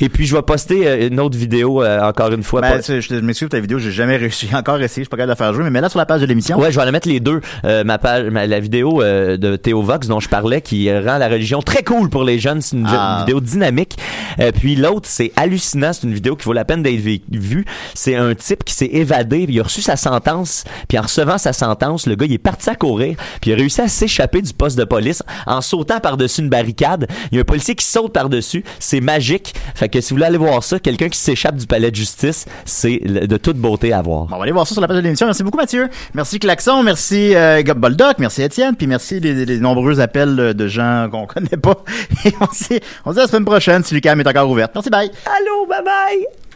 Et 0.00 0.08
puis, 0.08 0.26
je 0.26 0.34
vais 0.36 0.42
poster 0.42 0.86
euh, 0.86 1.08
une 1.08 1.20
autre 1.20 1.36
vidéo, 1.36 1.82
euh, 1.82 2.00
encore 2.02 2.32
une 2.32 2.42
fois. 2.42 2.60
Ben, 2.60 2.80
pas- 2.80 3.00
je 3.00 3.14
m'excuse 3.16 3.48
pour 3.48 3.56
ta 3.56 3.60
vidéo, 3.60 3.78
j'ai 3.78 3.90
jamais 3.92 4.16
réussi. 4.16 4.48
Encore 4.54 4.76
essayé, 4.80 5.02
je 5.02 5.06
suis 5.06 5.08
pas 5.08 5.16
capable 5.16 5.26
de 5.28 5.32
la 5.32 5.36
faire 5.36 5.54
jouer, 5.54 5.64
mais 5.64 5.70
mets-la 5.70 5.88
sur 5.88 5.98
la 5.98 6.06
page 6.06 6.20
de 6.20 6.26
l'émission. 6.26 6.58
Ouais, 6.58 6.70
je 6.70 6.76
vais 6.76 6.82
aller 6.82 6.92
mettre 6.92 7.08
les 7.08 7.20
deux. 7.20 7.40
Euh, 7.64 7.84
ma 7.84 7.98
page, 7.98 8.24
ma- 8.30 8.46
la 8.46 8.60
vidéo 8.60 9.02
euh, 9.02 9.36
de 9.36 9.56
Théo 9.56 9.82
Vox 9.82 10.06
dont 10.08 10.20
je 10.20 10.28
parlais, 10.28 10.60
qui 10.60 10.90
rend 10.92 11.18
la 11.18 11.28
religion 11.28 11.60
très 11.62 11.82
cool 11.82 12.08
pour 12.10 12.24
les 12.24 12.38
jeunes. 12.38 12.60
C'est 12.60 12.76
une 12.76 12.86
Ah. 12.88 13.18
vidéo 13.26 13.40
dynamique. 13.40 13.96
Euh, 14.40 14.50
puis 14.52 14.76
l'autre, 14.76 15.08
c'est 15.08 15.32
hallucinant. 15.36 15.92
C'est 15.92 16.06
une 16.06 16.14
vidéo 16.14 16.36
qui 16.36 16.44
vaut 16.44 16.52
la 16.52 16.64
peine 16.64 16.82
d'être 16.82 17.00
vue. 17.30 17.64
C'est 17.94 18.14
un 18.16 18.34
type 18.34 18.64
qui 18.64 18.74
s'est 18.74 18.90
évadé. 18.92 19.46
Il 19.48 19.60
a 19.60 19.62
reçu 19.62 19.82
sa 19.82 19.96
sentence. 19.96 20.64
Puis 20.88 20.98
en 20.98 21.02
recevant 21.02 21.38
sa 21.38 21.52
sentence, 21.52 22.06
le 22.06 22.14
gars, 22.14 22.26
il 22.26 22.32
est 22.32 22.38
parti 22.38 22.70
à 22.70 22.74
courir. 22.74 23.16
Puis 23.40 23.50
il 23.50 23.54
a 23.54 23.56
réussi 23.56 23.80
à 23.80 23.88
s'échapper 23.88 24.42
du 24.42 24.52
poste 24.52 24.78
de 24.78 24.84
police 24.84 25.22
en 25.46 25.60
sautant 25.60 26.00
par-dessus 26.00 26.37
une 26.38 26.48
barricade. 26.48 27.06
Il 27.30 27.36
y 27.36 27.38
a 27.38 27.42
un 27.42 27.44
policier 27.44 27.74
qui 27.74 27.84
saute 27.84 28.12
par-dessus. 28.12 28.64
C'est 28.78 29.00
magique. 29.00 29.54
Fait 29.74 29.88
que 29.88 30.00
si 30.00 30.10
vous 30.10 30.16
voulez 30.16 30.26
aller 30.26 30.38
voir 30.38 30.62
ça, 30.62 30.78
quelqu'un 30.78 31.08
qui 31.08 31.18
s'échappe 31.18 31.56
du 31.56 31.66
palais 31.66 31.90
de 31.90 31.96
justice, 31.96 32.46
c'est 32.64 32.98
de 32.98 33.36
toute 33.36 33.56
beauté 33.56 33.92
à 33.92 34.02
voir. 34.02 34.26
Bon, 34.26 34.36
on 34.36 34.38
va 34.38 34.44
aller 34.44 34.52
voir 34.52 34.66
ça 34.66 34.74
sur 34.74 34.80
la 34.80 34.88
page 34.88 34.96
de 34.96 35.02
l'émission. 35.02 35.26
Merci 35.26 35.42
beaucoup, 35.42 35.58
Mathieu. 35.58 35.88
Merci, 36.14 36.38
Klaxon. 36.38 36.82
Merci, 36.82 37.34
euh, 37.34 37.62
Gob 37.62 37.78
Boldoc. 37.78 38.18
Merci, 38.18 38.42
Étienne. 38.42 38.76
Puis 38.76 38.86
merci 38.86 39.20
les, 39.20 39.44
les 39.44 39.58
nombreux 39.58 40.00
appels 40.00 40.54
de 40.54 40.68
gens 40.68 41.08
qu'on 41.10 41.26
connaît 41.26 41.48
pas. 41.60 41.84
Et 42.24 42.32
on 42.40 42.52
se 42.52 42.74
dit, 42.74 42.80
on 43.04 43.10
se 43.10 43.14
dit 43.14 43.20
à 43.20 43.22
la 43.22 43.28
semaine 43.28 43.44
prochaine 43.44 43.84
si 43.84 43.94
Lucam 43.94 44.20
est 44.20 44.26
encore 44.26 44.50
ouverte. 44.50 44.72
Merci, 44.74 44.90
bye. 44.90 45.10
Allô, 45.26 45.66
bye 45.66 45.82
bye! 45.84 46.47